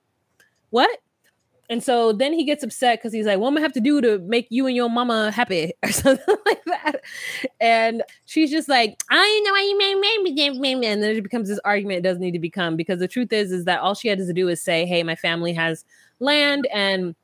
What? 0.71 0.91
And 1.71 1.85
so 1.85 2.13
then 2.13 2.33
he 2.33 2.45
gets 2.45 2.65
upset 2.65 2.99
because 2.99 3.13
he's 3.13 3.27
like, 3.27 3.39
What 3.39 3.49
am 3.49 3.59
I 3.59 3.61
have 3.61 3.73
to 3.75 3.81
do 3.81 4.01
to 4.01 4.19
make 4.19 4.49
you 4.51 4.67
and 4.67 4.75
your 4.75 4.91
mama 4.91 5.31
happy 5.31 5.73
or 5.85 5.93
something 5.93 6.37
like 6.47 6.65
that? 6.65 7.03
And 7.61 8.03
she's 8.25 8.51
just 8.51 8.69
like, 8.69 9.01
I 9.09 9.43
know 9.45 9.53
why 9.53 9.63
you 9.63 9.79
made 9.79 9.95
me. 10.59 10.87
And 10.87 11.03
then 11.03 11.17
it 11.17 11.23
becomes 11.23 11.49
this 11.49 11.61
argument 11.65 11.99
it 11.99 12.03
doesn't 12.03 12.21
need 12.21 12.33
to 12.33 12.41
become 12.41 12.77
because 12.77 12.99
the 12.99 13.07
truth 13.07 13.33
is, 13.33 13.53
is 13.53 13.67
that 13.67 13.81
all 13.81 13.95
she 13.95 14.09
had 14.09 14.19
to 14.19 14.33
do 14.33 14.49
is 14.49 14.61
say, 14.61 14.85
Hey, 14.85 15.05
my 15.05 15.15
family 15.15 15.53
has 15.53 15.85
land 16.21 16.67
and 16.73 17.15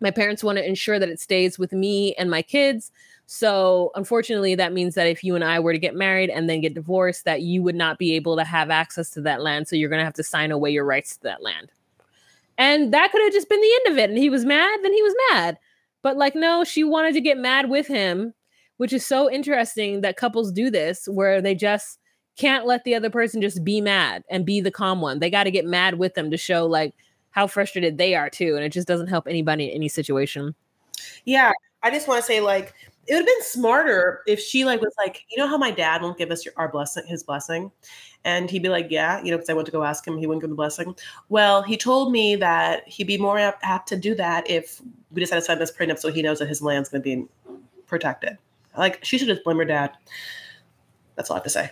my 0.00 0.10
parents 0.10 0.44
want 0.44 0.58
to 0.58 0.66
ensure 0.66 0.98
that 0.98 1.08
it 1.08 1.20
stays 1.20 1.58
with 1.58 1.72
me 1.72 2.14
and 2.14 2.30
my 2.30 2.42
kids. 2.42 2.90
So 3.26 3.90
unfortunately 3.94 4.54
that 4.54 4.72
means 4.72 4.94
that 4.94 5.06
if 5.06 5.22
you 5.22 5.34
and 5.34 5.44
i 5.44 5.60
were 5.60 5.72
to 5.72 5.78
get 5.78 5.94
married 5.94 6.30
and 6.30 6.48
then 6.48 6.60
get 6.60 6.74
divorced 6.74 7.24
that 7.24 7.42
you 7.42 7.62
would 7.62 7.74
not 7.74 7.98
be 7.98 8.14
able 8.14 8.36
to 8.36 8.44
have 8.44 8.70
access 8.70 9.10
to 9.10 9.20
that 9.22 9.42
land 9.42 9.68
so 9.68 9.76
you're 9.76 9.90
going 9.90 10.00
to 10.00 10.04
have 10.04 10.14
to 10.14 10.22
sign 10.22 10.50
away 10.50 10.70
your 10.70 10.84
rights 10.84 11.16
to 11.16 11.22
that 11.24 11.42
land. 11.42 11.70
And 12.56 12.92
that 12.92 13.12
could 13.12 13.22
have 13.22 13.32
just 13.32 13.48
been 13.48 13.60
the 13.60 13.80
end 13.84 13.92
of 13.92 13.98
it 13.98 14.10
and 14.10 14.18
he 14.18 14.30
was 14.30 14.44
mad 14.44 14.80
then 14.82 14.92
he 14.92 15.02
was 15.02 15.14
mad. 15.30 15.58
But 16.02 16.16
like 16.16 16.34
no 16.34 16.64
she 16.64 16.84
wanted 16.84 17.14
to 17.14 17.20
get 17.20 17.38
mad 17.38 17.68
with 17.68 17.86
him 17.86 18.34
which 18.78 18.92
is 18.92 19.04
so 19.04 19.30
interesting 19.30 20.00
that 20.00 20.16
couples 20.16 20.50
do 20.50 20.70
this 20.70 21.06
where 21.08 21.42
they 21.42 21.54
just 21.54 21.98
can't 22.36 22.66
let 22.66 22.84
the 22.84 22.94
other 22.94 23.10
person 23.10 23.42
just 23.42 23.64
be 23.64 23.80
mad 23.80 24.22
and 24.30 24.46
be 24.46 24.60
the 24.60 24.70
calm 24.70 25.00
one. 25.00 25.18
They 25.18 25.28
got 25.28 25.44
to 25.44 25.50
get 25.50 25.66
mad 25.66 25.98
with 25.98 26.14
them 26.14 26.30
to 26.30 26.36
show 26.36 26.64
like 26.64 26.94
how 27.38 27.46
frustrated 27.46 27.98
they 27.98 28.16
are 28.16 28.28
too. 28.28 28.56
And 28.56 28.64
it 28.64 28.70
just 28.70 28.88
doesn't 28.88 29.06
help 29.06 29.28
anybody 29.28 29.66
in 29.66 29.70
any 29.70 29.86
situation. 29.86 30.56
Yeah. 31.24 31.52
I 31.84 31.90
just 31.92 32.08
want 32.08 32.20
to 32.20 32.26
say, 32.26 32.40
like, 32.40 32.74
it 33.06 33.14
would 33.14 33.20
have 33.20 33.26
been 33.26 33.42
smarter 33.42 34.22
if 34.26 34.40
she 34.40 34.64
like 34.64 34.80
was 34.80 34.92
like, 34.98 35.24
you 35.30 35.38
know 35.38 35.46
how 35.46 35.56
my 35.56 35.70
dad 35.70 36.02
won't 36.02 36.18
give 36.18 36.32
us 36.32 36.44
your, 36.44 36.52
our 36.56 36.68
blessing, 36.68 37.04
his 37.06 37.22
blessing, 37.22 37.70
and 38.24 38.50
he'd 38.50 38.64
be 38.64 38.68
like, 38.68 38.88
yeah, 38.90 39.22
you 39.22 39.30
know, 39.30 39.36
because 39.36 39.48
I 39.48 39.54
went 39.54 39.66
to 39.66 39.72
go 39.72 39.84
ask 39.84 40.04
him, 40.04 40.18
he 40.18 40.26
wouldn't 40.26 40.42
give 40.42 40.50
the 40.50 40.56
blessing. 40.56 40.96
Well, 41.28 41.62
he 41.62 41.76
told 41.76 42.10
me 42.10 42.34
that 42.36 42.86
he'd 42.88 43.06
be 43.06 43.16
more 43.16 43.38
apt, 43.38 43.88
to 43.88 43.96
do 43.96 44.16
that 44.16 44.50
if 44.50 44.82
we 45.12 45.20
decided 45.20 45.42
to 45.42 45.46
sign 45.46 45.60
this 45.60 45.70
prenup, 45.70 46.00
so 46.00 46.10
he 46.10 46.20
knows 46.20 46.40
that 46.40 46.48
his 46.48 46.60
land's 46.60 46.88
going 46.88 47.02
to 47.02 47.04
be 47.04 47.24
protected. 47.86 48.36
Like 48.76 49.02
she 49.04 49.16
should 49.16 49.28
just 49.28 49.44
blame 49.44 49.58
her 49.58 49.64
dad. 49.64 49.92
That's 51.14 51.30
all 51.30 51.36
I 51.36 51.38
have 51.38 51.44
to 51.44 51.50
say. 51.50 51.70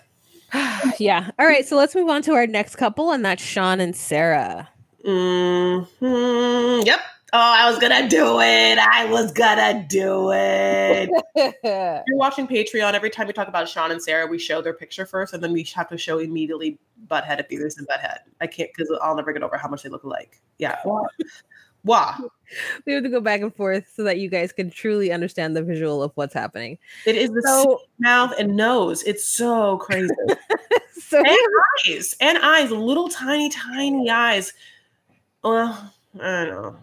yeah. 0.99 1.33
All 1.41 1.47
right. 1.47 1.67
So 1.67 1.77
let's 1.77 1.97
move 1.97 2.09
on 2.09 2.23
to 2.23 2.35
our 2.35 2.47
next 2.47 2.77
couple, 2.77 3.11
and 3.11 3.25
that's 3.25 3.43
Sean 3.43 3.81
and 3.81 3.97
Sarah. 3.97 4.71
Mm-hmm. 5.07 6.87
Yep. 6.87 7.01
Oh, 7.33 7.39
I 7.39 7.69
was 7.71 7.79
gonna 7.79 8.09
do 8.09 8.41
it. 8.41 8.79
I 8.79 9.07
was 9.11 9.31
gonna 9.33 9.85
do 9.89 10.33
it. 10.33 11.11
You're 11.65 12.17
watching 12.17 12.47
Patreon. 12.47 12.95
Every 12.95 13.11
time 13.11 13.27
we 13.27 13.33
talk 13.33 13.49
about 13.49 13.69
Sean 13.69 13.91
and 13.91 14.03
Sarah, 14.03 14.27
we 14.27 14.39
show 14.39 14.63
their 14.63 14.73
picture 14.73 15.07
first, 15.07 15.35
and 15.35 15.43
then 15.43 15.53
we 15.53 15.65
have 15.75 15.89
to 15.91 15.99
show 15.99 16.19
immediately 16.19 16.79
Butthead 17.09 17.41
if 17.41 17.49
Beavis 17.49 17.79
and 17.79 17.87
Butthead. 17.87 18.19
I 18.41 18.47
can't 18.47 18.71
because 18.75 18.91
I'll 19.03 19.17
never 19.17 19.33
get 19.33 19.43
over 19.43 19.57
how 19.59 19.69
much 19.69 19.83
they 19.83 19.89
look 19.89 20.05
alike. 20.05 20.41
Yeah. 20.59 20.79
Wah. 21.85 22.17
We 22.85 22.95
have 22.95 23.05
to 23.05 23.09
go 23.09 23.21
back 23.21 23.43
and 23.43 23.55
forth 23.55 23.85
so 23.95 24.03
that 24.05 24.19
you 24.19 24.29
guys 24.29 24.53
can 24.53 24.71
truly 24.71 25.13
understand 25.13 25.57
the 25.57 25.63
visual 25.63 26.03
of 26.03 26.11
what's 26.17 26.35
happening. 26.35 26.79
It 27.07 27.17
is 27.17 27.31
the 27.31 27.43
so, 27.43 27.81
mouth 28.01 28.35
and 28.39 28.57
nose. 28.57 29.05
It's 29.05 29.25
so 29.25 29.79
crazy. 29.79 30.09
so 30.99 31.19
and 31.19 31.37
eyes 31.87 32.15
and 32.21 32.39
eyes, 32.39 32.71
little 32.73 33.09
tiny, 33.09 33.51
tiny 33.51 34.11
eyes 34.11 34.53
well, 35.51 35.95
I 36.21 36.45
don't 36.45 36.49
know. 36.49 36.77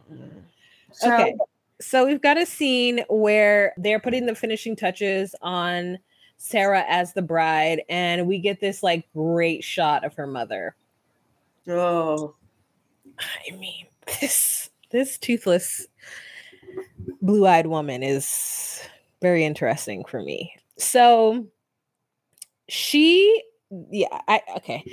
So, 0.91 1.14
okay. 1.14 1.36
So 1.82 2.05
we've 2.05 2.22
got 2.22 2.38
a 2.38 2.45
scene 2.45 3.03
where 3.09 3.74
they're 3.78 3.99
putting 3.99 4.26
the 4.26 4.36
finishing 4.36 4.76
touches 4.76 5.36
on 5.41 5.99
Sarah 6.38 6.86
as 6.88 7.14
the 7.14 7.22
bride, 7.22 7.82
and 7.89 8.28
we 8.28 8.39
get 8.39 8.61
this 8.61 8.84
like 8.84 9.07
great 9.14 9.64
shot 9.64 10.05
of 10.05 10.14
her 10.16 10.28
mother. 10.28 10.76
Oh. 11.68 12.36
I 13.20 13.55
mean, 13.55 13.86
this 14.20 14.70
this 14.91 15.18
toothless 15.18 15.88
blue-eyed 17.22 17.68
woman 17.68 18.03
is 18.03 18.82
very 19.22 19.43
interesting 19.45 20.03
for 20.05 20.22
me. 20.22 20.55
So 20.78 21.47
she 22.70 23.43
yeah, 23.89 24.20
I 24.28 24.41
okay. 24.57 24.84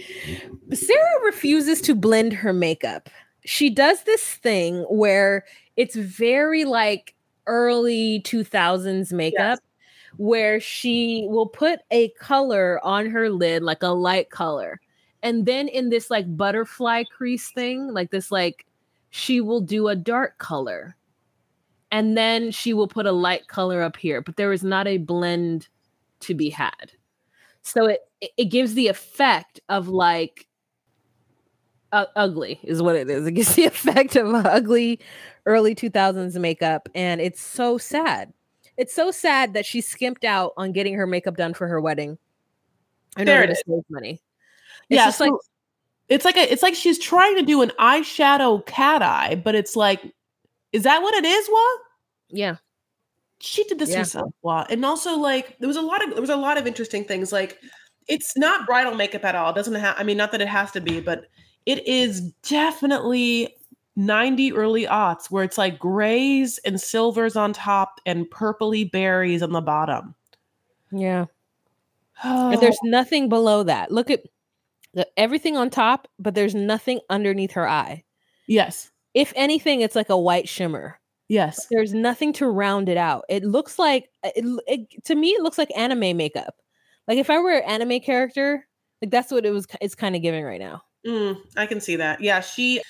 Sarah 0.73 1.25
refuses 1.25 1.81
to 1.83 1.95
blend 1.95 2.33
her 2.33 2.53
makeup 2.53 3.11
she 3.45 3.70
does 3.70 4.05
this 4.05 4.22
thing 4.22 4.82
where 4.88 5.45
it's 5.76 5.97
very 5.97 6.64
like 6.64 7.14
early 7.47 8.20
2000s 8.24 9.12
makeup 9.12 9.59
yes. 9.59 9.59
where 10.16 10.61
she 10.61 11.26
will 11.28 11.47
put 11.47 11.80
a 11.91 12.09
color 12.11 12.80
on 12.84 13.09
her 13.09 13.30
lid 13.30 13.62
like 13.62 13.82
a 13.82 13.88
light 13.88 14.30
color 14.30 14.80
and 15.22 15.47
then 15.47 15.68
in 15.68 15.88
this 15.88 16.11
like 16.11 16.36
butterfly 16.36 17.03
crease 17.05 17.51
thing 17.51 17.93
like 17.93 18.11
this 18.11 18.30
like 18.30 18.66
she 19.11 19.41
will 19.41 19.61
do 19.61 19.88
a 19.88 19.97
dark 19.97 20.38
color 20.38 20.97
and 21.91 22.16
then 22.16 22.51
she 22.51 22.72
will 22.72 22.88
put 22.88 23.07
a 23.07 23.12
light 23.12 23.49
color 23.49 23.82
up 23.82 23.97
here 23.97 24.20
but 24.20 24.36
there 24.36 24.53
is 24.53 24.62
not 24.62 24.86
a 24.86 24.99
blend 24.99 25.68
to 26.20 26.34
be 26.34 26.51
had 26.51 26.93
so 27.62 27.86
it 27.86 28.01
it 28.36 28.47
gives 28.47 28.74
the 28.74 28.88
effect 28.88 29.61
of 29.68 29.88
like 29.88 30.47
uh, 31.93 32.07
ugly 32.16 32.61
is 32.62 32.82
what 32.82 32.97
it 32.97 33.09
is. 33.11 33.26
It 33.26 33.32
gets 33.32 33.55
the 33.55 33.64
effect 33.66 34.16
of 34.16 34.32
ugly 34.34 35.01
early 35.47 35.74
2000s 35.74 36.38
makeup 36.41 36.88
and 36.95 37.20
it's 37.20 37.41
so 37.41 37.78
sad. 37.78 38.32
It's 38.76 38.95
so 38.95 39.11
sad 39.11 39.55
that 39.55 39.66
she 39.66 39.80
skimped 39.80 40.24
out 40.24 40.53
on 40.57 40.72
getting 40.72 40.95
her 40.95 41.07
makeup 41.07 41.36
done 41.36 41.55
for 41.55 41.68
her 41.68 41.80
wedding 41.80 42.18
in 43.18 43.26
there 43.26 43.41
order 43.41 43.55
to 43.55 43.62
save 43.66 43.82
money. 43.91 44.22
It's 44.88 44.97
yeah, 44.97 45.11
so 45.11 45.24
like 45.24 45.34
it's 46.11 46.24
like 46.24 46.36
a, 46.36 46.53
it's 46.53 46.62
like 46.62 46.74
she's 46.74 46.99
trying 46.99 47.36
to 47.36 47.43
do 47.43 47.62
an 47.62 47.70
eyeshadow 47.78 48.66
cat 48.66 49.01
eye, 49.01 49.36
but 49.36 49.55
it's 49.55 49.76
like, 49.76 50.03
is 50.72 50.82
that 50.82 51.03
what 51.03 51.14
it 51.14 51.24
is, 51.24 51.49
Wah? 51.51 51.84
Yeah. 52.30 52.57
She 53.38 53.64
did 53.64 53.78
this 53.78 53.91
yeah. 53.91 53.99
herself, 53.99 54.32
Wah. 54.43 54.66
And 54.68 54.84
also, 54.84 55.16
like, 55.16 55.57
there 55.61 55.68
was 55.68 55.76
a 55.76 55.82
lot 55.82 56.03
of 56.03 56.11
there 56.11 56.20
was 56.20 56.30
a 56.30 56.36
lot 56.36 56.59
of 56.59 56.66
interesting 56.66 57.05
things. 57.05 57.32
Like, 57.32 57.59
it's 58.09 58.36
not 58.36 58.66
bridal 58.66 58.95
makeup 58.95 59.24
at 59.24 59.36
all. 59.36 59.51
It 59.51 59.55
doesn't 59.55 59.74
have 59.74 59.95
I 59.99 60.03
mean, 60.03 60.16
not 60.16 60.32
that 60.32 60.41
it 60.41 60.49
has 60.49 60.72
to 60.72 60.80
be, 60.80 61.01
but 61.01 61.26
it 61.67 61.87
is 61.87 62.21
definitely 62.49 63.57
90 63.97 64.53
early 64.53 64.87
aughts 64.87 65.31
where 65.31 65.45
it's 65.45 65.59
like 65.59 65.79
grays 65.79 66.59
and 66.65 66.81
silvers 66.81 67.37
on 67.37 67.53
top 67.53 68.01
and 68.07 68.31
purpley 68.31 68.91
berries 68.91 69.43
on 69.43 69.53
the 69.53 69.61
bottom. 69.61 70.15
Yeah. 70.91 71.27
Oh. 72.25 72.57
There's 72.59 72.79
nothing 72.83 73.29
below 73.29 73.63
that. 73.65 73.91
Look 73.91 74.11
at 74.11 74.23
the, 74.95 75.07
everything 75.17 75.57
on 75.57 75.71
top, 75.71 76.09
but 76.19 76.35
there's 76.35 76.55
nothing 76.55 77.01
underneath 77.11 77.53
her 77.53 77.69
eye. 77.69 78.05
Yes. 78.47 78.91
If 79.15 79.33
anything, 79.37 79.81
it's 79.81 79.97
like 79.97 80.09
a 80.09 80.19
white 80.19 80.49
shimmer. 80.49 80.99
Yes. 81.29 81.67
There's 81.71 81.95
nothing 81.95 82.33
to 82.35 82.49
round 82.49 82.89
it 82.89 82.97
out. 82.97 83.25
It 83.29 83.45
looks 83.45 83.79
like 83.79 84.09
uh, 84.25 84.31
it, 84.35 84.45
it 84.67 85.05
to 85.05 85.15
me 85.15 85.29
it 85.29 85.43
looks 85.43 85.59
like 85.59 85.71
anime 85.77 86.17
makeup. 86.17 86.57
Like 87.07 87.19
if 87.19 87.31
I 87.31 87.39
were 87.39 87.53
an 87.53 87.83
anime 87.83 88.01
character, 88.01 88.67
like 89.01 89.13
that's 89.13 89.31
what 89.31 89.47
it 89.47 89.51
was 89.51 89.67
it's 89.81 89.95
kind 89.95 90.17
of 90.17 90.23
giving 90.23 90.45
right 90.45 90.61
now. 90.61 90.83
Mm, 91.07 91.39
I 91.57 91.67
can 91.67 91.81
see 91.81 91.97
that. 91.97 92.21
Yeah, 92.21 92.41
she 92.41 92.83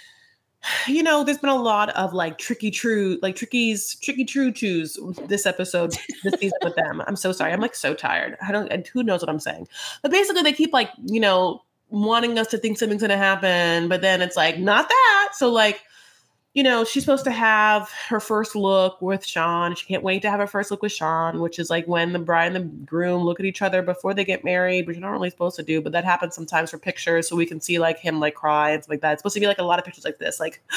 you 0.87 1.03
know, 1.03 1.25
there's 1.25 1.39
been 1.39 1.51
a 1.51 1.61
lot 1.61 1.89
of 1.91 2.13
like 2.13 2.39
tricky 2.39 2.71
true, 2.71 3.19
like 3.23 3.37
trickies, 3.37 3.95
tricky 3.97 4.25
true 4.25 4.53
choose 4.53 4.99
this 5.27 5.47
episode, 5.47 5.97
this 6.23 6.39
season 6.39 6.59
with 6.63 6.77
them. 6.77 7.03
I'm 7.07 7.17
so 7.17 7.33
sorry. 7.33 7.53
I'm 7.53 7.61
like 7.61 7.75
so 7.75 7.95
tired. 7.95 8.37
I 8.47 8.53
don't, 8.53 8.69
and 8.69 8.87
who 8.87 9.03
knows 9.03 9.23
what 9.23 9.31
I'm 9.31 9.41
saying. 9.41 9.69
But 10.03 10.11
basically, 10.11 10.43
they 10.43 10.53
keep 10.53 10.73
like, 10.73 10.91
you 11.07 11.21
know, 11.21 11.63
wanting 11.89 12.39
us 12.39 12.49
to 12.49 12.59
think 12.59 12.79
something's 12.79 13.01
going 13.01 13.11
to 13.11 13.17
happen, 13.17 13.89
but 13.89 14.03
then 14.03 14.21
it's 14.23 14.37
like, 14.37 14.59
not 14.59 14.89
that. 14.89 15.31
So, 15.33 15.51
like, 15.51 15.81
you 16.53 16.64
know, 16.64 16.84
she's 16.84 17.05
supposed 17.05 17.24
to 17.24 17.30
have 17.30 17.88
her 18.09 18.18
first 18.18 18.57
look 18.57 19.01
with 19.01 19.24
Sean. 19.24 19.74
She 19.76 19.86
can't 19.86 20.03
wait 20.03 20.22
to 20.22 20.30
have 20.30 20.40
her 20.40 20.48
first 20.48 20.70
look 20.70 20.82
with 20.82 20.90
Sean, 20.90 21.40
which 21.40 21.61
is 21.61 21.70
like 21.70 21.86
when 21.86 22.12
the 22.12 22.18
bride 22.18 22.55
and 22.55 22.57
the 22.57 22.84
groom 22.86 23.22
look 23.22 23.38
at 23.38 23.46
each 23.46 23.62
other 23.62 23.82
before 23.82 24.14
they 24.14 24.24
get 24.24 24.44
married, 24.44 24.86
which 24.86 24.96
you're 24.96 25.03
not 25.03 25.12
really 25.12 25.30
supposed 25.30 25.57
to 25.57 25.62
do, 25.62 25.80
but 25.80 25.92
that 25.92 26.05
happens 26.05 26.34
sometimes 26.34 26.70
for 26.70 26.78
pictures. 26.78 27.28
So 27.28 27.36
we 27.36 27.46
can 27.46 27.61
see 27.61 27.78
like 27.78 27.98
him 27.98 28.18
like 28.18 28.34
cry 28.34 28.70
and 28.70 28.82
stuff 28.82 28.90
like 28.90 29.01
that. 29.03 29.12
It's 29.12 29.20
supposed 29.20 29.34
to 29.34 29.40
be 29.40 29.46
like 29.46 29.59
a 29.59 29.62
lot 29.62 29.78
of 29.78 29.84
pictures 29.84 30.05
like 30.05 30.18
this, 30.18 30.40
like 30.40 30.61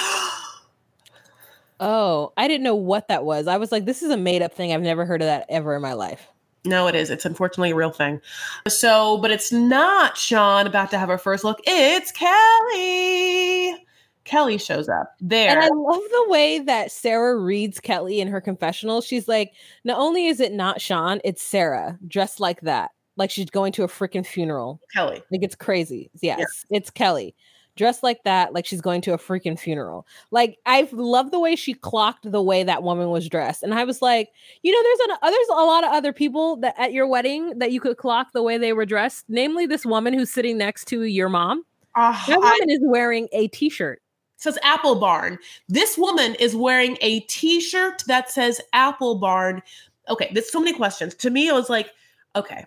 Oh, 1.79 2.31
I 2.37 2.47
didn't 2.47 2.63
know 2.63 2.75
what 2.75 3.07
that 3.07 3.25
was. 3.25 3.47
I 3.47 3.57
was 3.57 3.71
like, 3.71 3.85
this 3.85 4.03
is 4.03 4.11
a 4.11 4.17
made 4.17 4.41
up 4.41 4.53
thing. 4.53 4.71
I've 4.71 4.81
never 4.81 5.05
heard 5.05 5.21
of 5.21 5.25
that 5.25 5.45
ever 5.49 5.75
in 5.75 5.81
my 5.81 5.93
life. 5.93 6.27
No, 6.65 6.87
it 6.87 6.95
is. 6.95 7.09
It's 7.09 7.25
unfortunately 7.25 7.71
a 7.71 7.75
real 7.75 7.91
thing. 7.91 8.21
So, 8.69 9.17
but 9.17 9.31
it's 9.31 9.51
not 9.51 10.17
Sean 10.17 10.65
about 10.65 10.91
to 10.91 10.99
have 10.99 11.09
her 11.09 11.17
first 11.17 11.43
look. 11.43 11.59
It's 11.65 12.11
Kelly. 12.11 13.82
Kelly 14.25 14.57
shows 14.57 14.87
up 14.87 15.15
there. 15.19 15.49
And 15.49 15.59
I 15.59 15.67
love 15.67 16.01
the 16.01 16.25
way 16.29 16.59
that 16.59 16.91
Sarah 16.91 17.37
reads 17.37 17.79
Kelly 17.79 18.19
in 18.21 18.27
her 18.27 18.41
confessional. 18.41 19.01
She's 19.01 19.27
like, 19.27 19.53
not 19.83 19.97
only 19.97 20.27
is 20.27 20.39
it 20.39 20.53
not 20.53 20.81
Sean, 20.81 21.19
it's 21.23 21.41
Sarah, 21.41 21.97
dressed 22.07 22.39
like 22.39 22.61
that. 22.61 22.91
Like 23.15 23.29
she's 23.29 23.49
going 23.49 23.73
to 23.73 23.83
a 23.83 23.87
freaking 23.87 24.25
funeral. 24.25 24.79
Kelly. 24.93 25.21
Like 25.31 25.43
it's 25.43 25.55
crazy. 25.55 26.09
Yes, 26.21 26.39
yeah. 26.69 26.77
it's 26.77 26.89
Kelly. 26.89 27.35
Dressed 27.75 28.03
like 28.03 28.23
that, 28.23 28.53
like 28.53 28.67
she's 28.67 28.81
going 28.81 29.01
to 29.01 29.13
a 29.13 29.17
freaking 29.17 29.57
funeral. 29.57 30.05
Like 30.29 30.59
I 30.67 30.87
love 30.91 31.31
the 31.31 31.39
way 31.39 31.55
she 31.55 31.73
clocked 31.73 32.31
the 32.31 32.41
way 32.41 32.63
that 32.63 32.83
woman 32.83 33.09
was 33.09 33.27
dressed, 33.27 33.63
and 33.63 33.73
I 33.73 33.83
was 33.83 33.99
like, 33.99 34.29
you 34.61 34.71
know, 34.71 34.83
there's 34.83 35.17
a 35.17 35.31
there's 35.31 35.47
a 35.49 35.65
lot 35.65 35.83
of 35.83 35.91
other 35.91 36.13
people 36.13 36.57
that 36.57 36.75
at 36.77 36.93
your 36.93 37.07
wedding 37.07 37.57
that 37.57 37.71
you 37.71 37.81
could 37.81 37.97
clock 37.97 38.31
the 38.31 38.43
way 38.43 38.59
they 38.59 38.73
were 38.73 38.85
dressed. 38.85 39.25
Namely, 39.27 39.65
this 39.65 39.87
woman 39.87 40.13
who's 40.13 40.29
sitting 40.29 40.55
next 40.55 40.85
to 40.89 41.01
your 41.01 41.29
mom. 41.29 41.65
Uh, 41.95 42.11
that 42.27 42.37
woman 42.37 42.69
I- 42.69 42.73
is 42.73 42.79
wearing 42.83 43.27
a 43.31 43.47
t-shirt 43.47 44.02
says 44.43 44.59
Apple 44.61 44.95
Barn. 44.95 45.39
This 45.69 45.97
woman 45.97 46.35
is 46.35 46.55
wearing 46.55 46.97
a 47.01 47.21
t-shirt 47.21 48.03
that 48.07 48.29
says 48.29 48.61
Apple 48.73 49.15
Barn. 49.15 49.63
Okay, 50.09 50.29
there's 50.33 50.51
so 50.51 50.59
many 50.59 50.75
questions. 50.75 51.15
To 51.15 51.29
me, 51.29 51.47
it 51.47 51.53
was 51.53 51.69
like, 51.69 51.91
okay, 52.35 52.65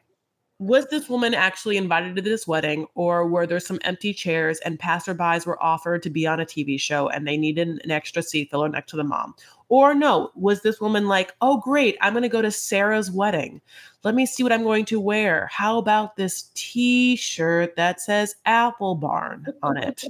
was 0.59 0.87
this 0.87 1.09
woman 1.09 1.35
actually 1.35 1.77
invited 1.77 2.17
to 2.17 2.23
this 2.23 2.47
wedding, 2.47 2.87
or 2.95 3.27
were 3.27 3.47
there 3.47 3.61
some 3.61 3.79
empty 3.83 4.15
chairs 4.15 4.59
and 4.65 4.79
passerbys 4.79 5.45
were 5.45 5.63
offered 5.63 6.03
to 6.03 6.11
be 6.11 6.27
on 6.27 6.41
a 6.41 6.47
TV 6.47 6.81
show 6.81 7.09
and 7.09 7.27
they 7.27 7.37
needed 7.37 7.69
an 7.69 7.91
extra 7.91 8.23
seat 8.23 8.51
filler 8.51 8.69
next 8.69 8.91
to 8.91 8.97
the 8.97 9.05
mom? 9.05 9.35
Or 9.69 9.95
no, 9.95 10.31
was 10.35 10.63
this 10.63 10.81
woman 10.81 11.09
like, 11.09 11.35
oh, 11.43 11.59
great, 11.59 11.99
I'm 12.01 12.15
going 12.15 12.23
to 12.23 12.29
go 12.29 12.41
to 12.41 12.51
Sarah's 12.51 13.11
wedding. 13.11 13.61
Let 14.03 14.15
me 14.15 14.25
see 14.25 14.43
what 14.43 14.53
I'm 14.53 14.63
going 14.63 14.87
to 14.87 15.01
wear. 15.01 15.49
How 15.53 15.77
about 15.77 16.17
this 16.17 16.51
t 16.55 17.17
shirt 17.17 17.77
that 17.77 18.01
says 18.01 18.37
Apple 18.47 18.95
Barn 18.95 19.47
on 19.63 19.77
it? 19.77 20.05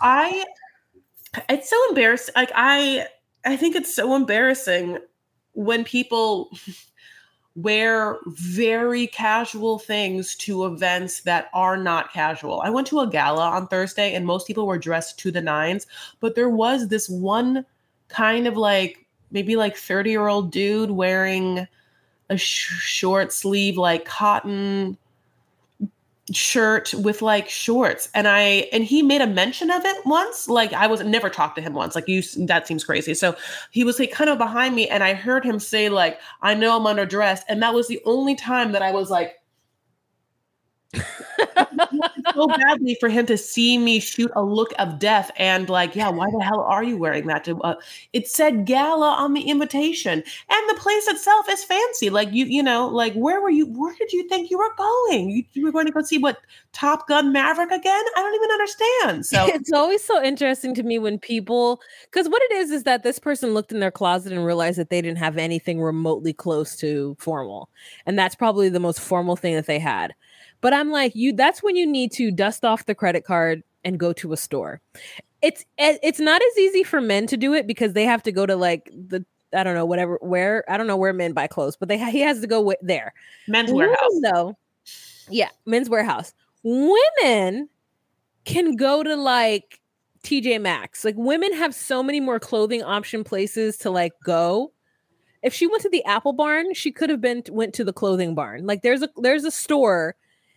I, 0.00 0.44
it's 1.48 1.70
so 1.70 1.88
embarrassing. 1.88 2.34
Like, 2.36 2.52
I, 2.54 3.06
I 3.46 3.56
think 3.56 3.74
it's 3.74 3.94
so 3.94 4.14
embarrassing 4.14 4.98
when 5.52 5.84
people 5.84 6.50
wear 7.62 8.18
very 8.26 9.06
casual 9.06 9.78
things 9.78 10.34
to 10.36 10.66
events 10.66 11.20
that 11.22 11.48
are 11.52 11.76
not 11.76 12.12
casual. 12.12 12.60
I 12.60 12.70
went 12.70 12.86
to 12.88 13.00
a 13.00 13.10
gala 13.10 13.48
on 13.48 13.68
Thursday 13.68 14.14
and 14.14 14.26
most 14.26 14.46
people 14.46 14.66
were 14.66 14.78
dressed 14.78 15.18
to 15.20 15.30
the 15.30 15.40
nines, 15.40 15.86
but 16.20 16.34
there 16.34 16.50
was 16.50 16.88
this 16.88 17.08
one 17.08 17.64
kind 18.08 18.46
of 18.46 18.56
like 18.56 19.06
maybe 19.30 19.56
like 19.56 19.76
30 19.76 20.10
year 20.10 20.26
old 20.26 20.50
dude 20.50 20.90
wearing 20.90 21.66
a 22.28 22.36
sh- 22.36 22.80
short 22.80 23.32
sleeve 23.32 23.76
like 23.76 24.04
cotton 24.04 24.96
shirt 26.32 26.94
with 26.94 27.22
like 27.22 27.48
shorts 27.48 28.08
and 28.14 28.28
i 28.28 28.68
and 28.72 28.84
he 28.84 29.02
made 29.02 29.20
a 29.20 29.26
mention 29.26 29.70
of 29.70 29.84
it 29.84 30.06
once 30.06 30.48
like 30.48 30.72
i 30.72 30.86
was 30.86 31.02
never 31.02 31.28
talked 31.28 31.56
to 31.56 31.62
him 31.62 31.74
once 31.74 31.94
like 31.94 32.06
you 32.06 32.22
that 32.46 32.66
seems 32.66 32.84
crazy. 32.84 33.14
So 33.14 33.36
he 33.70 33.82
was 33.82 33.98
like 33.98 34.12
kind 34.12 34.30
of 34.30 34.38
behind 34.38 34.74
me 34.74 34.88
and 34.88 35.02
i 35.02 35.14
heard 35.14 35.44
him 35.44 35.58
say 35.58 35.88
like 35.88 36.20
i 36.42 36.54
know 36.54 36.76
i'm 36.76 36.96
underdressed 36.96 37.42
and 37.48 37.62
that 37.62 37.74
was 37.74 37.88
the 37.88 38.00
only 38.04 38.34
time 38.36 38.72
that 38.72 38.82
i 38.82 38.92
was 38.92 39.10
like 39.10 39.39
so 42.34 42.46
badly 42.48 42.96
for 42.98 43.08
him 43.08 43.26
to 43.26 43.36
see 43.36 43.78
me 43.78 44.00
shoot 44.00 44.30
a 44.34 44.42
look 44.42 44.72
of 44.78 44.98
death 44.98 45.30
and 45.36 45.68
like, 45.68 45.94
yeah, 45.94 46.08
why 46.08 46.26
the 46.30 46.42
hell 46.42 46.60
are 46.60 46.82
you 46.82 46.96
wearing 46.96 47.26
that? 47.26 47.44
To, 47.44 47.60
uh, 47.60 47.76
it 48.12 48.28
said 48.28 48.64
gala 48.66 49.10
on 49.10 49.34
the 49.34 49.42
invitation, 49.42 50.12
and 50.12 50.68
the 50.68 50.74
place 50.80 51.06
itself 51.06 51.46
is 51.48 51.64
fancy. 51.64 52.10
Like 52.10 52.32
you, 52.32 52.46
you 52.46 52.62
know, 52.62 52.88
like 52.88 53.14
where 53.14 53.40
were 53.40 53.50
you? 53.50 53.66
Where 53.66 53.94
did 53.94 54.12
you 54.12 54.28
think 54.28 54.50
you 54.50 54.58
were 54.58 54.74
going? 54.76 55.30
You, 55.30 55.44
you 55.52 55.64
were 55.64 55.72
going 55.72 55.86
to 55.86 55.92
go 55.92 56.02
see 56.02 56.18
what 56.18 56.38
Top 56.72 57.06
Gun 57.08 57.32
Maverick 57.32 57.70
again? 57.70 58.04
I 58.16 58.20
don't 58.20 58.34
even 58.34 58.50
understand. 58.50 59.26
So 59.26 59.46
it's 59.54 59.72
always 59.72 60.02
so 60.02 60.22
interesting 60.22 60.74
to 60.74 60.82
me 60.82 60.98
when 60.98 61.18
people, 61.18 61.80
because 62.04 62.28
what 62.28 62.42
it 62.42 62.52
is 62.52 62.70
is 62.70 62.82
that 62.84 63.02
this 63.02 63.18
person 63.18 63.54
looked 63.54 63.72
in 63.72 63.80
their 63.80 63.90
closet 63.90 64.32
and 64.32 64.44
realized 64.44 64.78
that 64.78 64.90
they 64.90 65.00
didn't 65.00 65.18
have 65.18 65.38
anything 65.38 65.80
remotely 65.80 66.32
close 66.32 66.76
to 66.76 67.16
formal, 67.18 67.68
and 68.06 68.18
that's 68.18 68.34
probably 68.34 68.68
the 68.68 68.80
most 68.80 69.00
formal 69.00 69.36
thing 69.36 69.54
that 69.54 69.66
they 69.66 69.78
had 69.78 70.14
but 70.60 70.72
I'm 70.72 70.90
like, 70.90 71.14
you 71.14 71.32
that's 71.32 71.62
when 71.62 71.76
you 71.76 71.86
need 71.86 72.12
to 72.12 72.30
dust 72.30 72.64
off 72.64 72.86
the 72.86 72.94
credit 72.94 73.24
card 73.24 73.62
and 73.84 73.98
go 73.98 74.12
to 74.14 74.32
a 74.32 74.36
store. 74.36 74.80
It's 75.42 75.64
eh, 75.78 75.98
it's 76.02 76.20
not 76.20 76.42
as 76.42 76.58
easy 76.58 76.82
for 76.82 77.00
men 77.00 77.26
to 77.28 77.36
do 77.36 77.54
it 77.54 77.66
because 77.66 77.92
they 77.92 78.04
have 78.04 78.22
to 78.24 78.32
go 78.32 78.46
to 78.46 78.56
like 78.56 78.90
the 78.92 79.24
I 79.52 79.64
don't 79.64 79.74
know 79.74 79.86
whatever 79.86 80.18
where 80.20 80.64
I 80.68 80.76
don't 80.76 80.86
know 80.86 80.96
where 80.96 81.12
men 81.12 81.32
buy 81.32 81.46
clothes, 81.46 81.76
but 81.76 81.88
they 81.88 81.98
he 82.10 82.20
has 82.20 82.40
to 82.40 82.46
go 82.46 82.72
there. 82.82 83.14
Men's 83.48 83.72
Women, 83.72 83.90
warehouse. 83.90 84.20
Though, 84.22 84.56
yeah, 85.30 85.48
men's 85.66 85.88
Wearhouse. 85.88 86.32
Women 86.62 87.68
can 88.44 88.76
go 88.76 89.02
to 89.02 89.16
like 89.16 89.80
TJ 90.24 90.60
Maxx. 90.60 91.04
Like 91.04 91.16
women 91.16 91.52
have 91.54 91.74
so 91.74 92.02
many 92.02 92.20
more 92.20 92.38
clothing 92.38 92.82
option 92.82 93.24
places 93.24 93.78
to 93.78 93.90
like 93.90 94.12
go. 94.24 94.72
If 95.42 95.54
she 95.54 95.66
went 95.66 95.82
to 95.82 95.88
the 95.88 96.04
Apple 96.04 96.34
Barn, 96.34 96.74
she 96.74 96.92
could 96.92 97.08
have 97.08 97.20
been 97.20 97.42
went 97.48 97.72
to 97.74 97.84
the 97.84 97.94
clothing 97.94 98.34
barn. 98.34 98.66
Like 98.66 98.82
there's 98.82 99.02
a 99.02 99.08
there's 99.16 99.44
a 99.44 99.50
store 99.50 100.16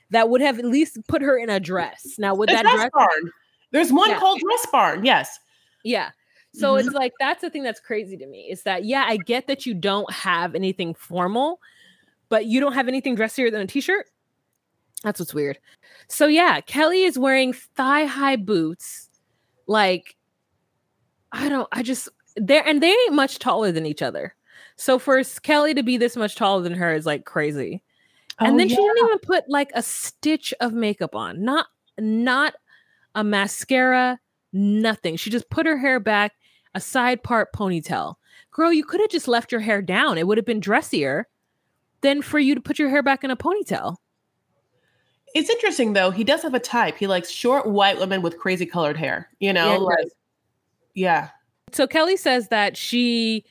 that 0.09 0.29
would 0.29 0.41
have 0.41 0.59
at 0.59 0.65
least 0.65 0.97
put 1.07 1.21
her 1.21 1.37
in 1.37 1.49
a 1.49 1.59
dress. 1.59 2.15
Now, 2.17 2.35
would 2.35 2.49
that 2.49 2.63
dress 2.63 2.89
barn? 2.93 3.31
There's 3.71 3.91
one 3.91 4.09
yeah. 4.09 4.19
called 4.19 4.39
dress 4.39 4.67
barn. 4.71 5.05
Yes. 5.05 5.39
Yeah. 5.83 6.11
So 6.53 6.73
mm-hmm. 6.73 6.87
it's 6.87 6.95
like 6.95 7.13
that's 7.19 7.41
the 7.41 7.49
thing 7.49 7.63
that's 7.63 7.79
crazy 7.79 8.15
to 8.17 8.27
me 8.27 8.47
is 8.51 8.63
that 8.63 8.85
yeah, 8.85 9.05
I 9.07 9.17
get 9.17 9.47
that 9.47 9.65
you 9.65 9.73
don't 9.73 10.11
have 10.11 10.53
anything 10.53 10.93
formal, 10.93 11.59
but 12.29 12.45
you 12.45 12.59
don't 12.59 12.73
have 12.73 12.87
anything 12.87 13.15
dressier 13.15 13.49
than 13.49 13.61
a 13.61 13.67
t-shirt. 13.67 14.05
That's 15.03 15.19
what's 15.19 15.33
weird. 15.33 15.57
So 16.07 16.27
yeah, 16.27 16.61
Kelly 16.61 17.03
is 17.03 17.17
wearing 17.17 17.53
thigh-high 17.53 18.35
boots. 18.37 19.09
Like 19.65 20.15
I 21.31 21.49
don't 21.49 21.67
I 21.71 21.81
just 21.81 22.09
they're 22.35 22.65
and 22.67 22.83
they 22.83 22.91
ain't 22.91 23.13
much 23.13 23.39
taller 23.39 23.71
than 23.71 23.87
each 23.87 24.03
other. 24.03 24.35
So 24.75 24.99
for 24.99 25.23
Kelly 25.41 25.73
to 25.73 25.83
be 25.83 25.97
this 25.97 26.15
much 26.15 26.35
taller 26.35 26.61
than 26.61 26.73
her 26.75 26.93
is 26.93 27.07
like 27.07 27.25
crazy. 27.25 27.81
Oh, 28.39 28.45
and 28.45 28.59
then 28.59 28.69
yeah. 28.69 28.75
she 28.75 28.81
didn't 28.81 29.05
even 29.05 29.19
put 29.19 29.49
like 29.49 29.71
a 29.75 29.81
stitch 29.81 30.53
of 30.59 30.73
makeup 30.73 31.15
on. 31.15 31.43
Not 31.43 31.67
not 31.97 32.55
a 33.15 33.23
mascara, 33.23 34.19
nothing. 34.51 35.15
She 35.17 35.29
just 35.29 35.49
put 35.49 35.65
her 35.65 35.77
hair 35.77 35.99
back, 35.99 36.33
a 36.73 36.79
side 36.79 37.23
part 37.23 37.53
ponytail. 37.53 38.15
Girl, 38.51 38.71
you 38.71 38.83
could 38.83 39.01
have 39.01 39.09
just 39.09 39.27
left 39.27 39.51
your 39.51 39.61
hair 39.61 39.81
down. 39.81 40.17
It 40.17 40.27
would 40.27 40.37
have 40.37 40.45
been 40.45 40.59
dressier 40.59 41.27
than 42.01 42.21
for 42.21 42.39
you 42.39 42.55
to 42.55 42.61
put 42.61 42.79
your 42.79 42.89
hair 42.89 43.03
back 43.03 43.23
in 43.23 43.31
a 43.31 43.37
ponytail. 43.37 43.97
It's 45.33 45.49
interesting 45.49 45.93
though. 45.93 46.11
He 46.11 46.23
does 46.23 46.43
have 46.43 46.53
a 46.53 46.59
type. 46.59 46.97
He 46.97 47.07
likes 47.07 47.29
short 47.29 47.67
white 47.67 47.97
women 47.97 48.21
with 48.21 48.37
crazy 48.37 48.65
colored 48.65 48.97
hair. 48.97 49.29
You 49.39 49.53
know, 49.53 49.71
yeah, 49.71 49.77
like 49.77 50.07
yeah. 50.93 51.29
So 51.71 51.87
Kelly 51.87 52.17
says 52.17 52.49
that 52.49 52.77
she 52.77 53.45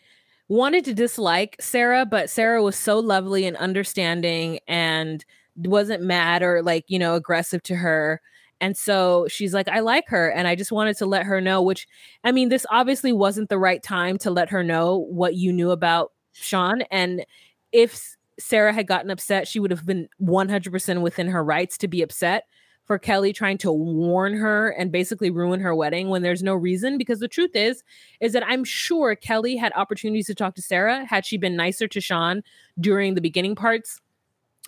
wanted 0.53 0.85
to 0.85 0.95
dislike 0.95 1.57
Sarah, 1.61 2.05
but 2.05 2.29
Sarah 2.29 2.63
was 2.63 2.77
so 2.77 2.99
lovely 2.99 3.47
and 3.47 3.57
understanding 3.57 4.61
and 4.69 5.25
wasn't 5.57 6.03
mad 6.03 6.43
or 6.43 6.63
like, 6.63 6.85
you 6.89 6.99
know, 6.99 7.15
aggressive 7.15 7.63
to 7.65 7.77
her. 7.77 8.21
And 8.61 8.77
so 8.77 9.27
she's 9.29 9.55
like, 9.55 9.69
I 9.69 9.81
like 9.81 10.05
her. 10.09 10.31
And 10.31 10.47
I 10.47 10.55
just 10.55 10.71
wanted 10.71 10.97
to 10.99 11.07
let 11.07 11.25
her 11.25 11.41
know, 11.41 11.63
which 11.63 11.89
I 12.23 12.33
mean, 12.33 12.49
this 12.51 12.67
obviously 12.71 13.13
wasn't 13.13 13.49
the 13.49 13.59
right 13.59 13.83
time 13.83 14.19
to 14.19 14.31
let 14.31 14.51
her 14.51 14.63
know 14.63 14.99
what 14.99 15.35
you 15.35 15.53
knew 15.53 15.71
about 15.71 16.13
Sean. 16.33 16.83
And 16.83 17.25
if 17.73 18.15
Sarah 18.39 18.73
had 18.73 18.87
gotten 18.87 19.11
upset, 19.11 19.49
she 19.49 19.59
would 19.59 19.71
have 19.71 19.87
been 19.87 20.09
100% 20.21 21.01
within 21.01 21.29
her 21.29 21.43
rights 21.43 21.79
to 21.79 21.89
be 21.89 22.03
upset. 22.03 22.45
For 22.85 22.99
Kelly 22.99 23.33
trying 23.33 23.59
to 23.59 23.73
warn 23.73 24.35
her 24.35 24.71
and 24.71 24.91
basically 24.91 25.31
ruin 25.31 25.61
her 25.61 25.75
wedding 25.75 26.09
when 26.09 26.23
there's 26.23 26.43
no 26.43 26.55
reason 26.55 26.99
because 26.99 27.21
the 27.21 27.29
truth 27.29 27.55
is 27.55 27.83
is 28.21 28.33
that 28.33 28.47
I'm 28.47 28.65
sure 28.65 29.15
Kelly 29.15 29.57
had 29.57 29.73
opportunities 29.75 30.27
to 30.27 30.35
talk 30.35 30.55
to 30.57 30.63
Sarah 30.63 31.05
had 31.05 31.25
she 31.25 31.37
been 31.37 31.57
nicer 31.57 31.87
to 31.89 32.01
Sean 32.01 32.43
during 32.81 33.15
the 33.15 33.21
beginning 33.21 33.55
parts 33.55 34.01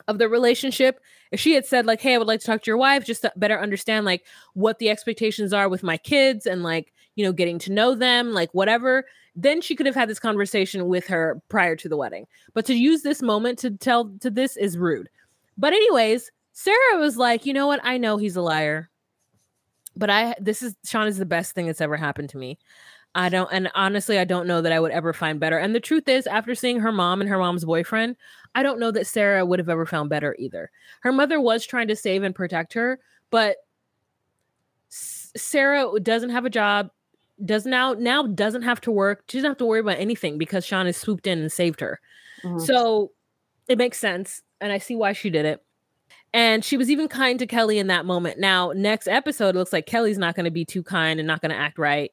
of 0.09 0.19
the 0.19 0.29
relationship. 0.29 1.01
If 1.31 1.41
she 1.41 1.55
had 1.55 1.67
said 1.67 1.87
like 1.87 2.01
hey 2.01 2.15
i 2.15 2.19
would 2.19 2.27
like 2.27 2.41
to 2.41 2.47
talk 2.47 2.63
to 2.63 2.71
your 2.71 2.77
wife 2.77 3.05
just 3.05 3.23
to 3.23 3.33
better 3.37 3.61
understand 3.61 4.05
like 4.05 4.25
what 4.55 4.79
the 4.79 4.91
expectations 4.91 5.53
are 5.53 5.69
with 5.69 5.83
my 5.83 5.97
kids 5.97 6.47
and 6.47 6.63
like 6.63 6.93
you 7.17 7.25
know 7.25 7.33
getting 7.33 7.59
to 7.61 7.73
know 7.73 7.95
them 7.95 8.33
like 8.33 8.53
whatever 8.53 9.05
then 9.37 9.61
she 9.61 9.75
could 9.75 9.87
have 9.87 9.95
had 9.95 10.09
this 10.09 10.21
conversation 10.21 10.87
with 10.87 11.09
her 11.09 11.43
prior 11.49 11.75
to 11.75 11.89
the 11.89 11.97
wedding. 11.97 12.27
But 12.53 12.67
to 12.67 12.75
use 12.75 13.03
this 13.03 13.21
moment 13.21 13.59
to 13.61 13.73
tell 13.73 14.13
to 14.21 14.31
this 14.31 14.57
is 14.57 14.79
rude. 14.79 15.09
But 15.59 15.73
anyways 15.73 16.31
sarah 16.55 16.99
was 16.99 17.19
like 17.19 17.45
you 17.45 17.53
know 17.53 17.67
what 17.67 17.81
i 17.85 17.99
know 17.99 18.17
he's 18.17 18.37
a 18.37 18.43
liar 18.43 18.89
but 19.95 20.09
i 20.09 20.35
this 20.41 20.63
is 20.63 20.75
sean 20.85 21.07
is 21.07 21.19
the 21.19 21.27
best 21.27 21.53
thing 21.53 21.67
that's 21.67 21.83
ever 21.83 21.97
happened 21.97 22.31
to 22.31 22.39
me 22.39 22.59
I 23.17 23.29
don't, 23.29 23.49
and 23.53 23.71
honestly, 23.75 24.19
I 24.19 24.25
don't 24.25 24.49
know 24.49 24.61
that 24.61 24.73
I 24.73 24.81
would 24.81 24.91
ever 24.91 25.13
find 25.13 25.39
better. 25.39 25.57
And 25.57 25.75
the 25.75 25.81
truth 25.81 26.09
is, 26.09 26.27
after 26.27 26.55
seeing 26.55 26.81
her 26.81 26.91
mom 26.91 27.21
and 27.21 27.31
her 27.31 27.39
mom's 27.39 27.65
boyfriend, 27.65 28.17
I 28.57 28.65
don't 28.65 28.81
know 28.81 28.91
that 28.91 29.07
Sarah 29.07 29.47
would 29.47 29.61
have 29.61 29.69
ever 29.69 29.87
found 29.87 30.11
better 30.11 30.35
either. 30.39 30.71
Her 31.01 31.13
mother 31.13 31.41
was 31.41 31.65
trying 31.65 31.89
to 31.89 31.97
save 31.97 32.25
and 32.25 32.35
protect 32.35 32.73
her, 32.75 32.99
but 33.31 33.59
Sarah 34.89 35.89
doesn't 36.03 36.31
have 36.31 36.45
a 36.45 36.51
job, 36.51 36.91
does 37.45 37.67
now 37.67 37.95
now 37.95 38.27
doesn't 38.27 38.63
have 38.63 38.81
to 38.83 38.91
work. 38.91 39.25
She 39.29 39.39
doesn't 39.39 39.51
have 39.51 39.59
to 39.59 39.67
worry 39.67 39.81
about 39.81 39.99
anything 39.99 40.37
because 40.37 40.65
Sean 40.65 40.87
has 40.87 40.97
swooped 40.97 41.29
in 41.29 41.39
and 41.39 41.53
saved 41.53 41.81
her. 41.81 42.01
Mm-hmm. 42.43 42.61
So 42.61 43.13
it 43.69 43.79
makes 43.79 43.99
sense, 43.99 44.43
and 44.61 44.73
I 44.73 44.79
see 44.79 44.97
why 44.97 45.13
she 45.13 45.31
did 45.31 45.47
it. 45.47 45.63
And 46.35 46.65
she 46.65 46.77
was 46.77 46.91
even 46.91 47.07
kind 47.07 47.39
to 47.39 47.47
Kelly 47.47 47.79
in 47.79 47.87
that 47.87 48.05
moment. 48.05 48.41
Now, 48.41 48.73
next 48.75 49.07
episode, 49.07 49.51
it 49.51 49.59
looks 49.59 49.73
like 49.73 49.87
Kelly's 49.87 50.19
not 50.19 50.35
going 50.35 50.45
to 50.45 50.51
be 50.51 50.65
too 50.65 50.83
kind 50.83 51.21
and 51.21 51.27
not 51.29 51.41
going 51.41 51.53
to 51.53 51.57
act 51.57 51.79
right 51.79 52.11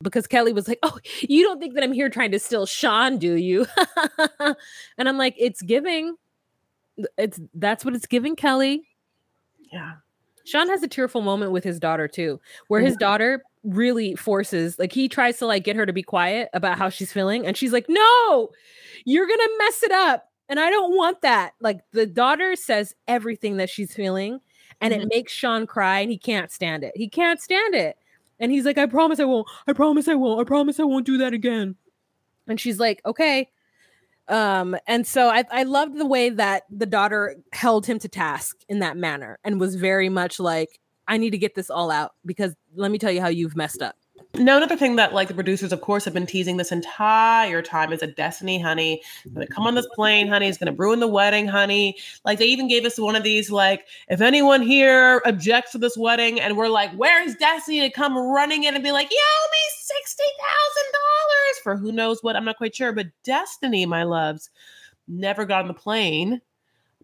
because 0.00 0.28
Kelly 0.28 0.52
was 0.52 0.68
like, 0.68 0.78
"Oh, 0.84 0.98
you 1.20 1.42
don't 1.42 1.58
think 1.58 1.74
that 1.74 1.82
I'm 1.82 1.92
here 1.92 2.08
trying 2.08 2.30
to 2.30 2.38
steal 2.38 2.64
Sean, 2.66 3.18
do 3.18 3.34
you?" 3.34 3.66
and 4.38 5.08
I'm 5.08 5.18
like, 5.18 5.34
"It's 5.36 5.62
giving. 5.62 6.14
It's 7.18 7.40
that's 7.54 7.84
what 7.84 7.96
it's 7.96 8.06
giving, 8.06 8.36
Kelly." 8.36 8.86
Yeah. 9.72 9.94
Sean 10.44 10.68
has 10.68 10.84
a 10.84 10.88
tearful 10.88 11.22
moment 11.22 11.50
with 11.50 11.64
his 11.64 11.80
daughter 11.80 12.06
too, 12.06 12.40
where 12.68 12.80
his 12.80 12.96
daughter 12.96 13.42
really 13.64 14.14
forces, 14.14 14.78
like 14.78 14.92
he 14.92 15.08
tries 15.08 15.38
to 15.38 15.46
like 15.46 15.64
get 15.64 15.74
her 15.74 15.86
to 15.86 15.92
be 15.92 16.04
quiet 16.04 16.50
about 16.52 16.78
how 16.78 16.88
she's 16.88 17.12
feeling, 17.12 17.44
and 17.44 17.56
she's 17.56 17.72
like, 17.72 17.86
"No, 17.88 18.50
you're 19.04 19.26
gonna 19.26 19.48
mess 19.58 19.82
it 19.82 19.90
up." 19.90 20.30
And 20.48 20.60
I 20.60 20.70
don't 20.70 20.96
want 20.96 21.22
that. 21.22 21.52
Like 21.60 21.80
the 21.92 22.06
daughter 22.06 22.56
says 22.56 22.94
everything 23.08 23.56
that 23.56 23.70
she's 23.70 23.94
feeling, 23.94 24.40
and 24.80 24.92
mm-hmm. 24.92 25.02
it 25.02 25.08
makes 25.12 25.32
Sean 25.32 25.66
cry, 25.66 26.00
and 26.00 26.10
he 26.10 26.18
can't 26.18 26.50
stand 26.50 26.84
it. 26.84 26.92
He 26.94 27.08
can't 27.08 27.40
stand 27.40 27.74
it. 27.74 27.96
And 28.38 28.52
he's 28.52 28.64
like, 28.64 28.78
I 28.78 28.86
promise 28.86 29.18
I 29.18 29.24
won't. 29.24 29.48
I 29.66 29.72
promise 29.72 30.08
I 30.08 30.14
won't. 30.14 30.40
I 30.40 30.44
promise 30.44 30.78
I 30.78 30.84
won't 30.84 31.06
do 31.06 31.18
that 31.18 31.32
again. 31.32 31.76
And 32.46 32.60
she's 32.60 32.78
like, 32.78 33.00
okay. 33.04 33.50
Um, 34.28 34.76
and 34.86 35.06
so 35.06 35.28
I, 35.28 35.44
I 35.50 35.62
loved 35.62 35.98
the 35.98 36.06
way 36.06 36.30
that 36.30 36.64
the 36.70 36.86
daughter 36.86 37.36
held 37.52 37.86
him 37.86 37.98
to 38.00 38.08
task 38.08 38.56
in 38.68 38.80
that 38.80 38.96
manner 38.96 39.38
and 39.44 39.60
was 39.60 39.76
very 39.76 40.08
much 40.08 40.40
like, 40.40 40.80
I 41.08 41.16
need 41.16 41.30
to 41.30 41.38
get 41.38 41.54
this 41.54 41.70
all 41.70 41.90
out 41.90 42.12
because 42.24 42.54
let 42.74 42.90
me 42.90 42.98
tell 42.98 43.12
you 43.12 43.20
how 43.20 43.28
you've 43.28 43.56
messed 43.56 43.82
up. 43.82 43.96
Now, 44.34 44.56
another 44.58 44.76
thing 44.76 44.96
that 44.96 45.14
like 45.14 45.28
the 45.28 45.34
producers, 45.34 45.72
of 45.72 45.80
course, 45.80 46.04
have 46.04 46.12
been 46.12 46.26
teasing 46.26 46.56
this 46.58 46.72
entire 46.72 47.62
time 47.62 47.92
is 47.92 48.02
a 48.02 48.06
Destiny, 48.06 48.60
honey. 48.60 49.02
gonna 49.32 49.46
come 49.46 49.66
on 49.66 49.74
this 49.74 49.86
plane, 49.94 50.28
honey. 50.28 50.48
It's 50.48 50.58
gonna 50.58 50.72
ruin 50.72 51.00
the 51.00 51.08
wedding, 51.08 51.48
honey. 51.48 51.96
Like 52.24 52.38
they 52.38 52.46
even 52.46 52.68
gave 52.68 52.84
us 52.84 52.98
one 52.98 53.16
of 53.16 53.22
these, 53.22 53.50
like, 53.50 53.86
if 54.08 54.20
anyone 54.20 54.60
here 54.62 55.22
objects 55.24 55.72
to 55.72 55.78
this 55.78 55.96
wedding, 55.96 56.38
and 56.40 56.56
we're 56.56 56.68
like, 56.68 56.92
where's 56.92 57.34
Destiny 57.36 57.80
to 57.80 57.90
come 57.90 58.16
running 58.16 58.64
in 58.64 58.74
and 58.74 58.84
be 58.84 58.92
like, 58.92 59.10
you 59.10 59.22
owe 59.22 59.48
me 59.50 59.58
sixty 59.80 60.24
thousand 60.38 60.92
dollars 60.92 61.58
for 61.62 61.76
who 61.76 61.92
knows 61.92 62.22
what? 62.22 62.36
I'm 62.36 62.44
not 62.44 62.58
quite 62.58 62.74
sure, 62.74 62.92
but 62.92 63.06
Destiny, 63.24 63.86
my 63.86 64.02
loves, 64.02 64.50
never 65.08 65.44
got 65.46 65.62
on 65.62 65.68
the 65.68 65.74
plane 65.74 66.42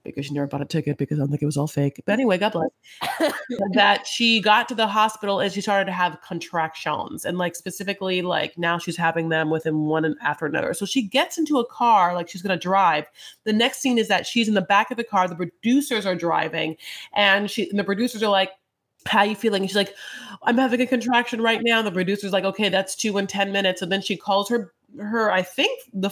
because 0.04 0.26
she 0.26 0.34
never 0.34 0.46
bought 0.46 0.62
a 0.62 0.66
ticket 0.66 0.98
because 0.98 1.18
I 1.18 1.22
don't 1.22 1.30
think 1.30 1.42
it 1.42 1.46
was 1.46 1.56
all 1.56 1.66
fake. 1.66 2.02
But 2.04 2.12
anyway, 2.12 2.38
God 2.38 2.52
bless. 2.52 3.32
that 3.74 4.06
she 4.06 4.40
got 4.40 4.68
to 4.68 4.74
the 4.74 4.86
hospital 4.86 5.40
and 5.40 5.52
she 5.52 5.60
started 5.60 5.86
to 5.86 5.92
have 5.92 6.20
contractions 6.22 7.24
and 7.24 7.38
like 7.38 7.54
specifically 7.54 8.22
like 8.22 8.56
now 8.58 8.78
she's 8.78 8.96
having 8.96 9.28
them 9.28 9.50
within 9.50 9.86
one 9.86 10.16
after 10.22 10.46
another. 10.46 10.74
So 10.74 10.86
she 10.86 11.02
gets 11.02 11.38
into 11.38 11.58
a 11.58 11.66
car 11.66 12.14
like 12.14 12.28
she's 12.28 12.42
gonna 12.42 12.56
drive. 12.56 13.06
The 13.44 13.52
next 13.52 13.80
scene 13.80 13.98
is 13.98 14.08
that 14.08 14.26
she's 14.26 14.48
in 14.48 14.54
the 14.54 14.62
back 14.62 14.90
of 14.90 14.96
the 14.96 15.04
car. 15.04 15.28
The 15.28 15.36
producers 15.36 16.06
are 16.06 16.14
driving, 16.14 16.76
and 17.14 17.50
she 17.50 17.68
and 17.70 17.78
the 17.78 17.84
producers 17.84 18.22
are 18.22 18.30
like, 18.30 18.50
how 19.06 19.20
are 19.20 19.26
you 19.26 19.34
feeling? 19.34 19.62
And 19.62 19.70
she's 19.70 19.76
like, 19.76 19.94
I'm 20.44 20.58
having 20.58 20.80
a 20.80 20.86
contraction 20.86 21.40
right 21.40 21.60
now. 21.62 21.82
The 21.82 21.92
producer's 21.92 22.32
like, 22.32 22.44
okay, 22.44 22.68
that's 22.68 22.94
two 22.94 23.18
in 23.18 23.26
10 23.26 23.52
minutes. 23.52 23.82
And 23.82 23.90
then 23.90 24.02
she 24.02 24.16
calls 24.16 24.48
her, 24.48 24.72
her, 24.98 25.30
I 25.30 25.42
think 25.42 25.80
the 25.92 26.10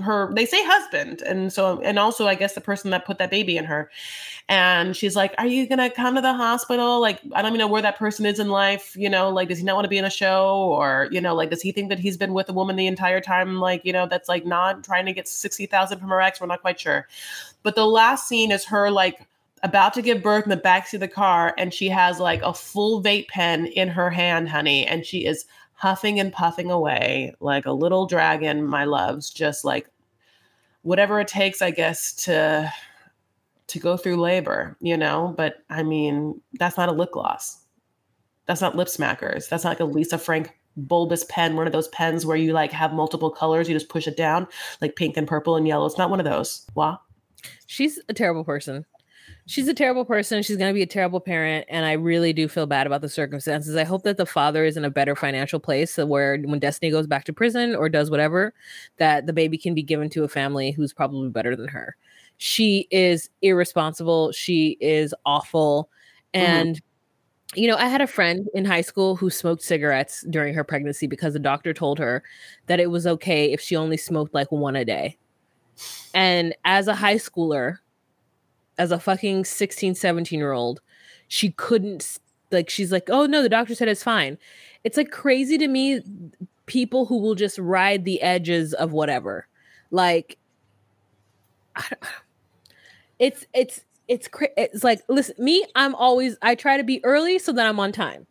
her 0.00 0.32
they 0.34 0.46
say 0.46 0.64
husband 0.64 1.20
and 1.22 1.52
so 1.52 1.80
and 1.82 1.98
also 1.98 2.26
i 2.26 2.34
guess 2.34 2.54
the 2.54 2.60
person 2.60 2.90
that 2.90 3.04
put 3.04 3.18
that 3.18 3.30
baby 3.30 3.56
in 3.56 3.64
her. 3.64 3.90
And 4.48 4.96
she's 4.96 5.14
like 5.14 5.34
are 5.38 5.46
you 5.46 5.68
gonna 5.68 5.90
come 5.90 6.14
to 6.14 6.20
the 6.20 6.32
hospital? 6.32 7.00
Like 7.00 7.20
i 7.32 7.42
don't 7.42 7.50
even 7.50 7.58
know 7.58 7.66
where 7.66 7.82
that 7.82 7.98
person 7.98 8.26
is 8.26 8.38
in 8.38 8.48
life 8.48 8.96
you 8.96 9.08
know 9.08 9.30
like 9.30 9.48
does 9.48 9.58
he 9.58 9.64
not 9.64 9.74
want 9.74 9.84
to 9.84 9.90
be 9.90 9.98
in 9.98 10.04
a 10.04 10.10
show? 10.10 10.74
Or 10.78 11.08
you 11.10 11.20
know 11.20 11.34
like 11.34 11.50
does 11.50 11.62
he 11.62 11.72
think 11.72 11.88
that 11.90 11.98
he's 11.98 12.16
been 12.16 12.34
with 12.34 12.48
a 12.48 12.52
woman 12.52 12.76
the 12.76 12.86
entire 12.86 13.20
time 13.20 13.56
like 13.56 13.84
you 13.84 13.92
know 13.92 14.06
that's 14.06 14.28
like 14.28 14.46
not 14.46 14.84
trying 14.84 15.06
to 15.06 15.12
get 15.12 15.28
60000 15.28 15.98
from 15.98 16.08
her 16.08 16.20
ex? 16.20 16.40
We're 16.40 16.46
not 16.46 16.62
quite 16.62 16.80
sure. 16.80 17.06
But 17.62 17.74
the 17.74 17.86
last 17.86 18.28
scene 18.28 18.50
is 18.50 18.64
her 18.66 18.90
like 18.90 19.26
about 19.62 19.94
to 19.94 20.02
give 20.02 20.22
birth 20.22 20.44
in 20.44 20.50
the 20.50 20.56
backseat 20.56 20.94
of 20.94 21.00
the 21.00 21.08
car 21.08 21.54
and 21.56 21.72
she 21.72 21.88
has 21.88 22.18
like 22.18 22.42
a 22.42 22.52
full 22.52 23.02
vape 23.02 23.28
pen 23.28 23.66
in 23.66 23.88
her 23.88 24.10
hand 24.10 24.48
honey 24.48 24.84
and 24.86 25.06
she 25.06 25.24
is 25.24 25.44
huffing 25.82 26.20
and 26.20 26.32
puffing 26.32 26.70
away 26.70 27.34
like 27.40 27.66
a 27.66 27.72
little 27.72 28.06
dragon, 28.06 28.64
my 28.64 28.84
loves, 28.84 29.30
just 29.30 29.64
like 29.64 29.88
whatever 30.82 31.18
it 31.18 31.26
takes, 31.26 31.60
I 31.60 31.72
guess, 31.72 32.12
to 32.24 32.72
to 33.66 33.78
go 33.80 33.96
through 33.96 34.20
labor, 34.20 34.76
you 34.80 34.96
know. 34.96 35.34
But 35.36 35.56
I 35.68 35.82
mean, 35.82 36.40
that's 36.52 36.76
not 36.76 36.88
a 36.88 36.92
lip 36.92 37.10
gloss. 37.10 37.64
That's 38.46 38.60
not 38.60 38.76
lip 38.76 38.86
smackers. 38.86 39.48
That's 39.48 39.64
not 39.64 39.70
like 39.70 39.80
a 39.80 39.84
Lisa 39.84 40.18
Frank 40.18 40.52
bulbous 40.76 41.24
pen, 41.28 41.56
one 41.56 41.66
of 41.66 41.72
those 41.72 41.88
pens 41.88 42.24
where 42.24 42.36
you 42.36 42.52
like 42.52 42.70
have 42.70 42.92
multiple 42.92 43.30
colors, 43.30 43.68
you 43.68 43.74
just 43.74 43.88
push 43.88 44.06
it 44.06 44.16
down, 44.16 44.46
like 44.80 44.94
pink 44.94 45.16
and 45.16 45.26
purple 45.26 45.56
and 45.56 45.66
yellow. 45.66 45.84
It's 45.84 45.98
not 45.98 46.10
one 46.10 46.20
of 46.20 46.24
those. 46.24 46.64
Wow. 46.76 47.00
She's 47.66 47.98
a 48.08 48.14
terrible 48.14 48.44
person 48.44 48.86
she's 49.46 49.68
a 49.68 49.74
terrible 49.74 50.04
person. 50.04 50.42
She's 50.42 50.56
going 50.56 50.70
to 50.70 50.74
be 50.74 50.82
a 50.82 50.86
terrible 50.86 51.20
parent. 51.20 51.66
And 51.68 51.84
I 51.84 51.92
really 51.92 52.32
do 52.32 52.48
feel 52.48 52.66
bad 52.66 52.86
about 52.86 53.00
the 53.00 53.08
circumstances. 53.08 53.76
I 53.76 53.84
hope 53.84 54.02
that 54.04 54.16
the 54.16 54.26
father 54.26 54.64
is 54.64 54.76
in 54.76 54.84
a 54.84 54.90
better 54.90 55.16
financial 55.16 55.58
place 55.58 55.92
so 55.92 56.06
where 56.06 56.38
when 56.38 56.58
Destiny 56.58 56.90
goes 56.90 57.06
back 57.06 57.24
to 57.24 57.32
prison 57.32 57.74
or 57.74 57.88
does 57.88 58.10
whatever, 58.10 58.54
that 58.98 59.26
the 59.26 59.32
baby 59.32 59.58
can 59.58 59.74
be 59.74 59.82
given 59.82 60.08
to 60.10 60.24
a 60.24 60.28
family 60.28 60.70
who's 60.70 60.92
probably 60.92 61.28
better 61.28 61.56
than 61.56 61.68
her. 61.68 61.96
She 62.38 62.86
is 62.90 63.30
irresponsible. 63.42 64.32
She 64.32 64.76
is 64.80 65.14
awful. 65.26 65.90
Mm-hmm. 66.34 66.46
And, 66.46 66.76
mm-hmm. 66.76 67.60
you 67.60 67.68
know, 67.68 67.76
I 67.76 67.86
had 67.86 68.00
a 68.00 68.06
friend 68.06 68.48
in 68.54 68.64
high 68.64 68.80
school 68.80 69.16
who 69.16 69.28
smoked 69.28 69.62
cigarettes 69.62 70.24
during 70.30 70.54
her 70.54 70.64
pregnancy 70.64 71.06
because 71.06 71.32
the 71.32 71.38
doctor 71.38 71.74
told 71.74 71.98
her 71.98 72.22
that 72.66 72.80
it 72.80 72.90
was 72.90 73.06
okay 73.06 73.52
if 73.52 73.60
she 73.60 73.76
only 73.76 73.96
smoked 73.96 74.34
like 74.34 74.50
one 74.52 74.76
a 74.76 74.84
day. 74.84 75.18
And 76.14 76.54
as 76.64 76.86
a 76.86 76.94
high 76.94 77.16
schooler, 77.16 77.78
as 78.78 78.90
a 78.90 78.98
fucking 78.98 79.44
16, 79.44 79.94
17 79.94 80.38
year 80.38 80.52
old, 80.52 80.80
she 81.28 81.50
couldn't 81.50 82.18
like 82.50 82.68
she's 82.68 82.92
like, 82.92 83.08
"Oh 83.08 83.26
no, 83.26 83.42
the 83.42 83.48
doctor 83.48 83.74
said 83.74 83.88
it's 83.88 84.02
fine." 84.02 84.38
It's 84.84 84.96
like 84.96 85.10
crazy 85.10 85.58
to 85.58 85.68
me 85.68 86.02
people 86.66 87.06
who 87.06 87.18
will 87.18 87.34
just 87.34 87.58
ride 87.58 88.04
the 88.04 88.20
edges 88.22 88.74
of 88.74 88.92
whatever. 88.92 89.46
Like 89.90 90.38
it's 93.18 93.46
it's 93.54 93.84
it's 94.08 94.28
it's 94.56 94.84
like 94.84 95.00
listen, 95.08 95.34
me, 95.38 95.64
I'm 95.74 95.94
always 95.94 96.36
I 96.42 96.54
try 96.54 96.76
to 96.76 96.84
be 96.84 97.04
early 97.04 97.38
so 97.38 97.52
that 97.52 97.66
I'm 97.66 97.80
on 97.80 97.92
time. 97.92 98.26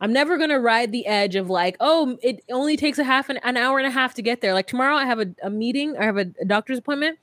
I'm 0.00 0.12
never 0.12 0.36
gonna 0.36 0.60
ride 0.60 0.92
the 0.92 1.06
edge 1.06 1.36
of 1.36 1.48
like, 1.48 1.76
oh, 1.80 2.18
it 2.22 2.42
only 2.50 2.76
takes 2.76 2.98
a 2.98 3.04
half 3.04 3.28
an, 3.28 3.38
an 3.38 3.56
hour 3.56 3.78
and 3.78 3.86
a 3.86 3.90
half 3.90 4.14
to 4.14 4.22
get 4.22 4.40
there. 4.40 4.52
Like 4.52 4.66
tomorrow, 4.66 4.96
I 4.96 5.06
have 5.06 5.20
a, 5.20 5.26
a 5.42 5.50
meeting, 5.50 5.96
I 5.96 6.04
have 6.04 6.18
a, 6.18 6.26
a 6.40 6.44
doctor's 6.44 6.78
appointment. 6.78 7.18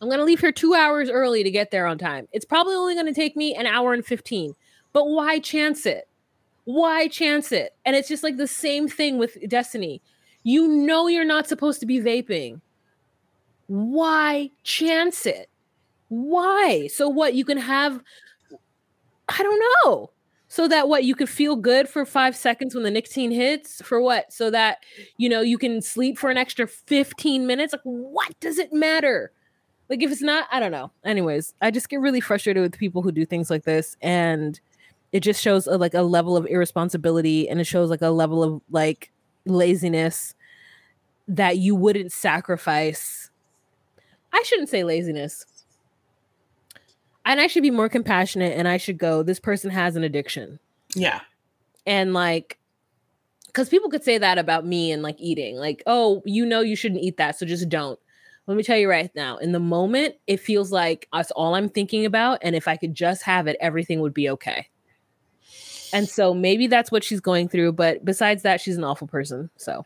I'm 0.00 0.08
going 0.08 0.18
to 0.18 0.24
leave 0.24 0.40
here 0.40 0.52
two 0.52 0.74
hours 0.74 1.10
early 1.10 1.42
to 1.42 1.50
get 1.50 1.70
there 1.70 1.86
on 1.86 1.98
time. 1.98 2.28
It's 2.32 2.44
probably 2.44 2.74
only 2.74 2.94
going 2.94 3.06
to 3.06 3.12
take 3.12 3.36
me 3.36 3.54
an 3.54 3.66
hour 3.66 3.92
and 3.92 4.04
15, 4.04 4.54
but 4.92 5.08
why 5.08 5.40
chance 5.40 5.86
it? 5.86 6.08
Why 6.64 7.08
chance 7.08 7.50
it? 7.50 7.74
And 7.84 7.96
it's 7.96 8.08
just 8.08 8.22
like 8.22 8.36
the 8.36 8.46
same 8.46 8.88
thing 8.88 9.18
with 9.18 9.36
Destiny. 9.48 10.02
You 10.44 10.68
know, 10.68 11.08
you're 11.08 11.24
not 11.24 11.48
supposed 11.48 11.80
to 11.80 11.86
be 11.86 12.00
vaping. 12.00 12.60
Why 13.66 14.50
chance 14.62 15.26
it? 15.26 15.48
Why? 16.08 16.88
So 16.88 17.08
what? 17.08 17.34
You 17.34 17.44
can 17.44 17.58
have, 17.58 18.00
I 19.28 19.42
don't 19.42 19.62
know. 19.84 20.10
So 20.48 20.66
that 20.68 20.88
what 20.88 21.04
you 21.04 21.14
could 21.14 21.28
feel 21.28 21.56
good 21.56 21.88
for 21.88 22.06
five 22.06 22.34
seconds 22.34 22.74
when 22.74 22.84
the 22.84 22.90
nicotine 22.90 23.30
hits 23.30 23.82
for 23.82 24.00
what? 24.00 24.32
So 24.32 24.50
that 24.50 24.78
you 25.18 25.28
know 25.28 25.42
you 25.42 25.58
can 25.58 25.82
sleep 25.82 26.18
for 26.18 26.30
an 26.30 26.38
extra 26.38 26.66
15 26.66 27.46
minutes. 27.46 27.74
Like, 27.74 27.82
what 27.82 28.38
does 28.40 28.58
it 28.58 28.72
matter? 28.72 29.30
Like 29.88 30.02
if 30.02 30.10
it's 30.10 30.22
not, 30.22 30.46
I 30.50 30.60
don't 30.60 30.72
know. 30.72 30.90
Anyways, 31.04 31.54
I 31.60 31.70
just 31.70 31.88
get 31.88 32.00
really 32.00 32.20
frustrated 32.20 32.62
with 32.62 32.78
people 32.78 33.02
who 33.02 33.12
do 33.12 33.24
things 33.24 33.50
like 33.50 33.64
this 33.64 33.96
and 34.02 34.60
it 35.12 35.20
just 35.20 35.42
shows 35.42 35.66
a, 35.66 35.78
like 35.78 35.94
a 35.94 36.02
level 36.02 36.36
of 36.36 36.46
irresponsibility 36.46 37.48
and 37.48 37.60
it 37.60 37.64
shows 37.64 37.88
like 37.88 38.02
a 38.02 38.10
level 38.10 38.42
of 38.42 38.60
like 38.70 39.10
laziness 39.46 40.34
that 41.26 41.58
you 41.58 41.74
wouldn't 41.74 42.12
sacrifice. 42.12 43.30
I 44.32 44.42
shouldn't 44.44 44.68
say 44.68 44.84
laziness. 44.84 45.46
And 47.24 47.40
I 47.40 47.46
should 47.46 47.62
be 47.62 47.70
more 47.70 47.88
compassionate 47.88 48.56
and 48.56 48.68
I 48.68 48.76
should 48.76 48.98
go, 48.98 49.22
this 49.22 49.40
person 49.40 49.70
has 49.70 49.96
an 49.96 50.04
addiction. 50.04 50.58
Yeah. 50.94 51.20
And 51.86 52.12
like, 52.12 52.58
because 53.46 53.68
people 53.68 53.90
could 53.90 54.04
say 54.04 54.18
that 54.18 54.38
about 54.38 54.66
me 54.66 54.92
and 54.92 55.02
like 55.02 55.16
eating, 55.18 55.56
like, 55.56 55.82
oh, 55.86 56.22
you 56.24 56.44
know, 56.44 56.60
you 56.60 56.76
shouldn't 56.76 57.02
eat 57.02 57.16
that. 57.16 57.38
So 57.38 57.46
just 57.46 57.68
don't. 57.68 57.98
Let 58.48 58.56
me 58.56 58.62
tell 58.62 58.78
you 58.78 58.88
right 58.88 59.14
now, 59.14 59.36
in 59.36 59.52
the 59.52 59.60
moment, 59.60 60.14
it 60.26 60.40
feels 60.40 60.72
like 60.72 61.06
that's 61.12 61.30
all 61.32 61.54
I'm 61.54 61.68
thinking 61.68 62.06
about. 62.06 62.38
And 62.40 62.56
if 62.56 62.66
I 62.66 62.78
could 62.78 62.94
just 62.94 63.22
have 63.24 63.46
it, 63.46 63.58
everything 63.60 64.00
would 64.00 64.14
be 64.14 64.30
okay. 64.30 64.68
And 65.92 66.08
so 66.08 66.32
maybe 66.32 66.66
that's 66.66 66.90
what 66.90 67.04
she's 67.04 67.20
going 67.20 67.50
through. 67.50 67.72
But 67.72 68.06
besides 68.06 68.44
that, 68.44 68.62
she's 68.62 68.78
an 68.78 68.84
awful 68.84 69.06
person. 69.06 69.50
So 69.58 69.84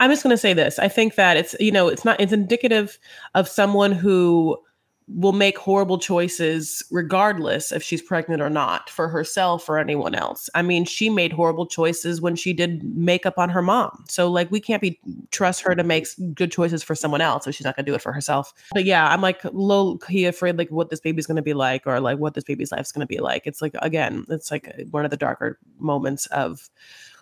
I'm 0.00 0.10
just 0.10 0.22
going 0.22 0.32
to 0.32 0.38
say 0.38 0.52
this. 0.52 0.78
I 0.78 0.88
think 0.88 1.14
that 1.14 1.38
it's, 1.38 1.56
you 1.58 1.72
know, 1.72 1.88
it's 1.88 2.04
not, 2.04 2.20
it's 2.20 2.32
indicative 2.32 2.98
of 3.34 3.48
someone 3.48 3.92
who 3.92 4.58
will 5.06 5.32
make 5.32 5.58
horrible 5.58 5.98
choices 5.98 6.82
regardless 6.90 7.72
if 7.72 7.82
she's 7.82 8.00
pregnant 8.00 8.40
or 8.40 8.48
not 8.48 8.88
for 8.88 9.08
herself 9.08 9.68
or 9.68 9.78
anyone 9.78 10.14
else. 10.14 10.48
I 10.54 10.62
mean, 10.62 10.86
she 10.86 11.10
made 11.10 11.32
horrible 11.32 11.66
choices 11.66 12.22
when 12.22 12.36
she 12.36 12.54
did 12.54 12.82
makeup 12.96 13.34
on 13.36 13.50
her 13.50 13.60
mom. 13.60 14.04
So 14.08 14.30
like 14.30 14.50
we 14.50 14.60
can't 14.60 14.80
be 14.80 14.98
trust 15.30 15.60
her 15.62 15.74
to 15.74 15.84
make 15.84 16.06
good 16.34 16.50
choices 16.50 16.82
for 16.82 16.94
someone 16.94 17.20
else 17.20 17.46
if 17.46 17.54
she's 17.54 17.66
not 17.66 17.76
going 17.76 17.84
to 17.84 17.90
do 17.90 17.94
it 17.94 18.00
for 18.00 18.12
herself. 18.12 18.54
But 18.72 18.84
yeah, 18.84 19.08
I'm 19.08 19.20
like 19.20 19.42
low 19.52 19.98
key 19.98 20.24
afraid 20.24 20.56
like 20.56 20.70
what 20.70 20.88
this 20.88 21.00
baby's 21.00 21.26
going 21.26 21.36
to 21.36 21.42
be 21.42 21.54
like 21.54 21.86
or 21.86 22.00
like 22.00 22.18
what 22.18 22.32
this 22.32 22.44
baby's 22.44 22.72
life's 22.72 22.92
going 22.92 23.06
to 23.06 23.14
be 23.14 23.20
like. 23.20 23.46
It's 23.46 23.60
like 23.60 23.74
again, 23.82 24.24
it's 24.30 24.50
like 24.50 24.72
one 24.90 25.04
of 25.04 25.10
the 25.10 25.18
darker 25.18 25.58
moments 25.78 26.26
of 26.26 26.70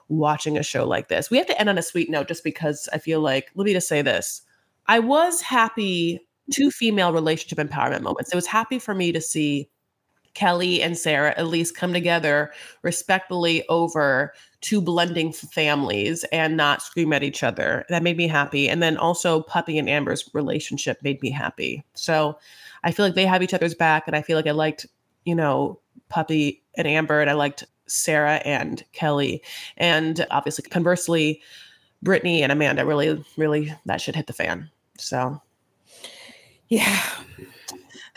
watching 0.09 0.57
a 0.57 0.63
show 0.63 0.87
like 0.87 1.09
this. 1.09 1.31
We 1.31 1.39
have 1.39 1.47
to 1.49 1.59
end 1.59 1.69
on 1.69 1.79
a 1.79 1.83
sweet 1.83 2.11
note 2.11 2.29
just 2.29 2.45
because 2.45 2.89
I 2.93 2.99
feel 2.99 3.21
like 3.21 3.51
let 3.57 3.65
me 3.65 3.73
just 3.73 3.89
say 3.89 4.03
this. 4.03 4.43
I 4.87 5.01
was 5.01 5.41
happy 5.41 6.21
two 6.51 6.71
female 6.71 7.13
relationship 7.13 7.59
empowerment 7.59 8.03
moments. 8.03 8.33
It 8.33 8.37
was 8.37 8.47
happy 8.47 8.79
for 8.79 8.95
me 8.95 9.13
to 9.13 9.21
see 9.21 9.69
Kelly 10.35 10.83
and 10.83 10.97
Sarah 10.97 11.35
at 11.37 11.47
least 11.47 11.77
come 11.77 11.93
together 11.93 12.53
respectfully 12.83 13.67
over 13.69 14.33
two 14.63 14.81
blending 14.81 15.33
families 15.33 16.25
and 16.33 16.57
not 16.57 16.81
scream 16.81 17.13
at 17.13 17.23
each 17.23 17.43
other. 17.43 17.85
That 17.91 18.03
made 18.03 18.17
me 18.17 18.29
happy. 18.29 18.69
And 18.69 18.83
then 18.83 18.97
also 18.97 19.43
Puppy 19.43 19.79
and 19.79 19.89
Amber's 19.89 20.29
relationship 20.33 20.99
made 21.03 21.21
me 21.21 21.31
happy. 21.31 21.85
So 21.95 22.39
I 22.83 22.93
feel 22.93 23.05
like 23.05 23.15
they 23.15 23.27
have 23.27 23.43
each 23.43 23.55
other's 23.55 23.75
back. 23.75 24.05
And 24.07 24.17
I 24.17 24.23
feel 24.23 24.37
like 24.37 24.47
I 24.47 24.53
liked, 24.53 24.87
you 25.25 25.35
know, 25.35 25.79
Puppy 26.09 26.63
and 26.77 26.87
Amber, 26.87 27.21
and 27.21 27.29
I 27.29 27.35
liked 27.35 27.65
Sarah 27.87 28.37
and 28.45 28.83
Kelly. 28.93 29.43
And 29.77 30.27
obviously, 30.31 30.69
conversely, 30.69 31.43
Brittany 32.03 32.43
and 32.43 32.51
Amanda 32.51 32.87
really, 32.87 33.23
really, 33.37 33.75
that 33.87 34.01
should 34.01 34.17
hit 34.17 34.27
the 34.27 34.33
fan. 34.33 34.71
So 34.99 35.41
yeah. 36.73 37.03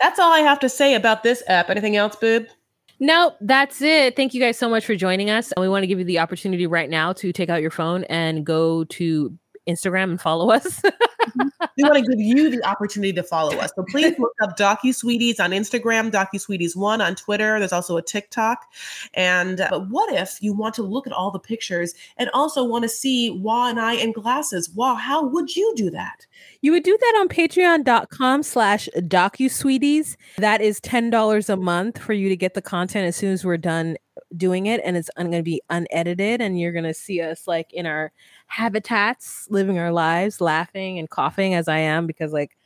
That's 0.02 0.18
all 0.18 0.32
I 0.32 0.40
have 0.40 0.60
to 0.62 0.70
say 0.70 0.96
about 0.96 1.24
this 1.24 1.44
app. 1.48 1.70
Anything 1.70 1.98
else, 1.98 2.16
boob? 2.16 2.48
Nope, 3.02 3.36
that's 3.42 3.82
it. 3.82 4.16
Thank 4.16 4.34
you 4.34 4.40
guys 4.40 4.58
so 4.58 4.70
much 4.70 4.86
for 4.86 4.96
joining 4.96 5.30
us. 5.30 5.52
And 5.52 5.62
we 5.62 5.68
want 5.68 5.84
to 5.84 5.88
give 5.88 6.00
you 6.00 6.06
the 6.06 6.20
opportunity 6.20 6.66
right 6.66 6.90
now 6.90 7.12
to 7.14 7.34
take 7.34 7.50
out 7.50 7.62
your 7.62 7.72
phone 7.72 8.06
and 8.06 8.46
go 8.46 8.86
to 8.86 9.38
Instagram 9.68 10.12
and 10.12 10.22
follow 10.22 10.52
us. 10.52 10.82
we 11.78 11.84
want 11.84 11.96
to 11.96 12.02
give 12.02 12.20
you 12.20 12.50
the 12.50 12.64
opportunity 12.68 13.14
to 13.14 13.24
follow 13.24 13.56
us. 13.58 13.72
So 13.76 13.84
please 13.84 14.18
look 14.20 14.34
up 14.42 14.58
Docu 14.58 14.94
Sweeties 14.94 15.40
on 15.40 15.52
Instagram, 15.52 16.12
Docu 16.12 16.40
Sweeties 16.40 16.76
One 16.76 17.02
on 17.02 17.16
Twitter. 17.16 17.60
There's 17.60 17.74
also 17.74 17.98
a 17.98 18.02
TikTok. 18.02 18.66
And 19.14 19.62
uh, 19.62 19.68
but 19.70 19.90
what 19.90 20.14
if 20.14 20.42
you 20.42 20.54
want 20.54 20.76
to 20.76 20.84
look 20.84 21.08
at 21.08 21.14
all 21.14 21.32
the 21.32 21.40
pictures 21.40 21.94
and 22.18 22.30
also 22.34 22.64
want 22.64 22.84
to 22.84 22.90
see 22.90 23.30
Wah 23.30 23.70
and 23.70 23.80
I 23.80 23.94
in 23.94 24.12
glasses? 24.12 24.70
Wow, 24.70 24.96
how 24.96 25.26
would 25.26 25.56
you 25.56 25.74
do 25.76 25.90
that? 25.92 26.26
You 26.62 26.72
would 26.72 26.84
do 26.84 26.98
that 27.00 27.18
on 27.20 27.30
patreon.com 27.30 28.44
slash 28.44 28.90
docusweeties. 28.96 30.16
That 30.38 30.62
is 30.62 30.80
$10 30.80 31.50
a 31.50 31.56
month 31.56 32.00
for 32.00 32.14
you 32.14 32.30
to 32.30 32.36
get 32.36 32.54
the 32.54 32.62
content 32.62 33.08
as 33.08 33.16
soon 33.16 33.34
as 33.34 33.46
we're 33.46 33.58
done 33.58 33.98
doing 34.36 34.66
it. 34.66 34.82
And 34.84 34.98
it's 34.98 35.10
going 35.18 35.32
to 35.32 35.44
be 35.44 35.62
unedited. 35.70 36.42
And 36.42 36.60
you're 36.60 36.72
going 36.72 36.86
to 36.86 36.94
see 36.94 37.22
us 37.22 37.48
like 37.48 37.72
in 37.74 37.86
our 37.86 38.12
habitats, 38.48 39.48
living 39.50 39.80
our 39.80 39.92
lives, 39.92 40.42
laughing 40.42 41.00
and 41.00 41.10
coughing 41.10 41.54
as 41.54 41.68
I 41.68 41.80
am 41.80 42.08
because 42.08 42.34
like 42.34 42.58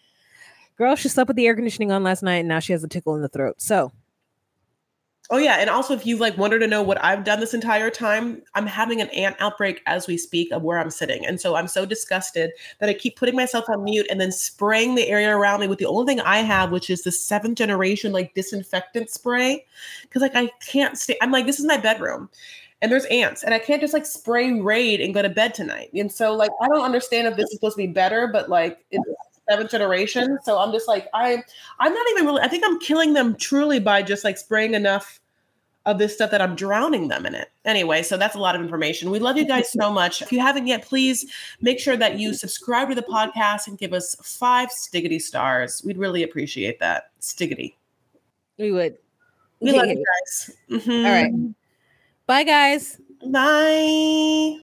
girl, 0.77 0.95
she 0.95 1.09
slept 1.09 1.27
with 1.27 1.37
the 1.37 1.45
air 1.45 1.55
conditioning 1.55 1.91
on 1.91 2.03
last 2.03 2.23
night 2.23 2.37
and 2.37 2.47
now 2.47 2.59
she 2.59 2.71
has 2.71 2.83
a 2.83 2.87
tickle 2.87 3.15
in 3.15 3.21
the 3.21 3.27
throat. 3.27 3.61
So 3.61 3.91
Oh 5.31 5.37
yeah, 5.37 5.57
and 5.59 5.69
also 5.69 5.93
if 5.93 6.07
you 6.07 6.17
like 6.17 6.35
wanted 6.39 6.57
to 6.59 6.67
know 6.67 6.81
what 6.81 7.03
I've 7.03 7.23
done 7.23 7.39
this 7.39 7.53
entire 7.53 7.91
time, 7.91 8.41
I'm 8.55 8.65
having 8.65 8.99
an 8.99 9.09
ant 9.09 9.35
outbreak 9.39 9.83
as 9.85 10.07
we 10.07 10.17
speak 10.17 10.51
of 10.51 10.63
where 10.63 10.79
I'm 10.79 10.89
sitting. 10.89 11.23
And 11.23 11.39
so 11.39 11.53
I'm 11.53 11.67
so 11.67 11.85
disgusted 11.85 12.49
that 12.79 12.89
I 12.89 12.95
keep 12.95 13.15
putting 13.15 13.35
myself 13.35 13.65
on 13.69 13.83
mute 13.83 14.07
and 14.09 14.19
then 14.19 14.31
spraying 14.31 14.95
the 14.95 15.07
area 15.07 15.29
around 15.29 15.59
me 15.59 15.67
with 15.67 15.77
the 15.77 15.85
only 15.85 16.07
thing 16.07 16.19
I 16.21 16.37
have, 16.37 16.71
which 16.71 16.89
is 16.89 17.03
the 17.03 17.11
seventh 17.11 17.59
generation 17.59 18.11
like 18.11 18.33
disinfectant 18.33 19.11
spray. 19.11 19.67
Cause 20.09 20.23
like 20.23 20.35
I 20.35 20.49
can't 20.65 20.97
stay, 20.97 21.15
I'm 21.21 21.31
like, 21.31 21.45
this 21.45 21.59
is 21.59 21.65
my 21.65 21.77
bedroom 21.77 22.27
and 22.81 22.91
there's 22.91 23.05
ants 23.05 23.43
and 23.43 23.53
I 23.53 23.59
can't 23.59 23.81
just 23.81 23.93
like 23.93 24.05
spray 24.05 24.53
raid 24.53 25.01
and 25.01 25.13
go 25.13 25.21
to 25.21 25.29
bed 25.29 25.53
tonight. 25.53 25.89
And 25.93 26.11
so 26.11 26.33
like 26.33 26.51
I 26.61 26.67
don't 26.67 26.83
understand 26.83 27.27
if 27.27 27.35
this 27.35 27.45
is 27.45 27.55
supposed 27.55 27.75
to 27.75 27.83
be 27.83 27.91
better, 27.91 28.27
but 28.27 28.49
like 28.49 28.85
it's 28.91 29.03
seventh 29.49 29.71
generation. 29.71 30.37
So 30.43 30.59
I'm 30.59 30.71
just 30.71 30.87
like 30.87 31.07
I 31.13 31.43
I'm 31.79 31.93
not 31.93 32.07
even 32.11 32.25
really 32.25 32.41
I 32.41 32.47
think 32.47 32.63
I'm 32.65 32.79
killing 32.79 33.13
them 33.13 33.35
truly 33.35 33.79
by 33.79 34.01
just 34.01 34.23
like 34.23 34.37
spraying 34.37 34.73
enough 34.73 35.19
of 35.85 35.97
this 35.97 36.13
stuff 36.13 36.29
that 36.31 36.41
I'm 36.41 36.55
drowning 36.55 37.07
them 37.07 37.25
in 37.25 37.33
it. 37.33 37.49
Anyway, 37.65 38.03
so 38.03 38.17
that's 38.17 38.35
a 38.35 38.39
lot 38.39 38.55
of 38.55 38.61
information. 38.61 39.09
We 39.09 39.19
love 39.19 39.37
you 39.37 39.45
guys 39.45 39.71
so 39.71 39.91
much. 39.91 40.21
If 40.21 40.31
you 40.31 40.39
haven't 40.39 40.67
yet, 40.67 40.83
please 40.83 41.25
make 41.61 41.79
sure 41.79 41.97
that 41.97 42.19
you 42.19 42.33
subscribe 42.33 42.89
to 42.89 42.95
the 42.95 43.01
podcast 43.01 43.67
and 43.67 43.77
give 43.77 43.93
us 43.93 44.15
five 44.21 44.69
stiggity 44.69 45.21
stars. 45.21 45.81
We'd 45.83 45.97
really 45.97 46.21
appreciate 46.21 46.79
that. 46.79 47.11
Stiggity. 47.21 47.75
We 48.57 48.71
would. 48.71 48.97
We 49.61 49.71
love 49.71 49.87
you 49.87 49.95
guys. 49.95 50.51
Mm-hmm. 50.69 51.05
All 51.05 51.11
right. 51.11 51.55
Bye, 52.29 52.43
guys. 52.43 53.01
Bye. 53.25 54.57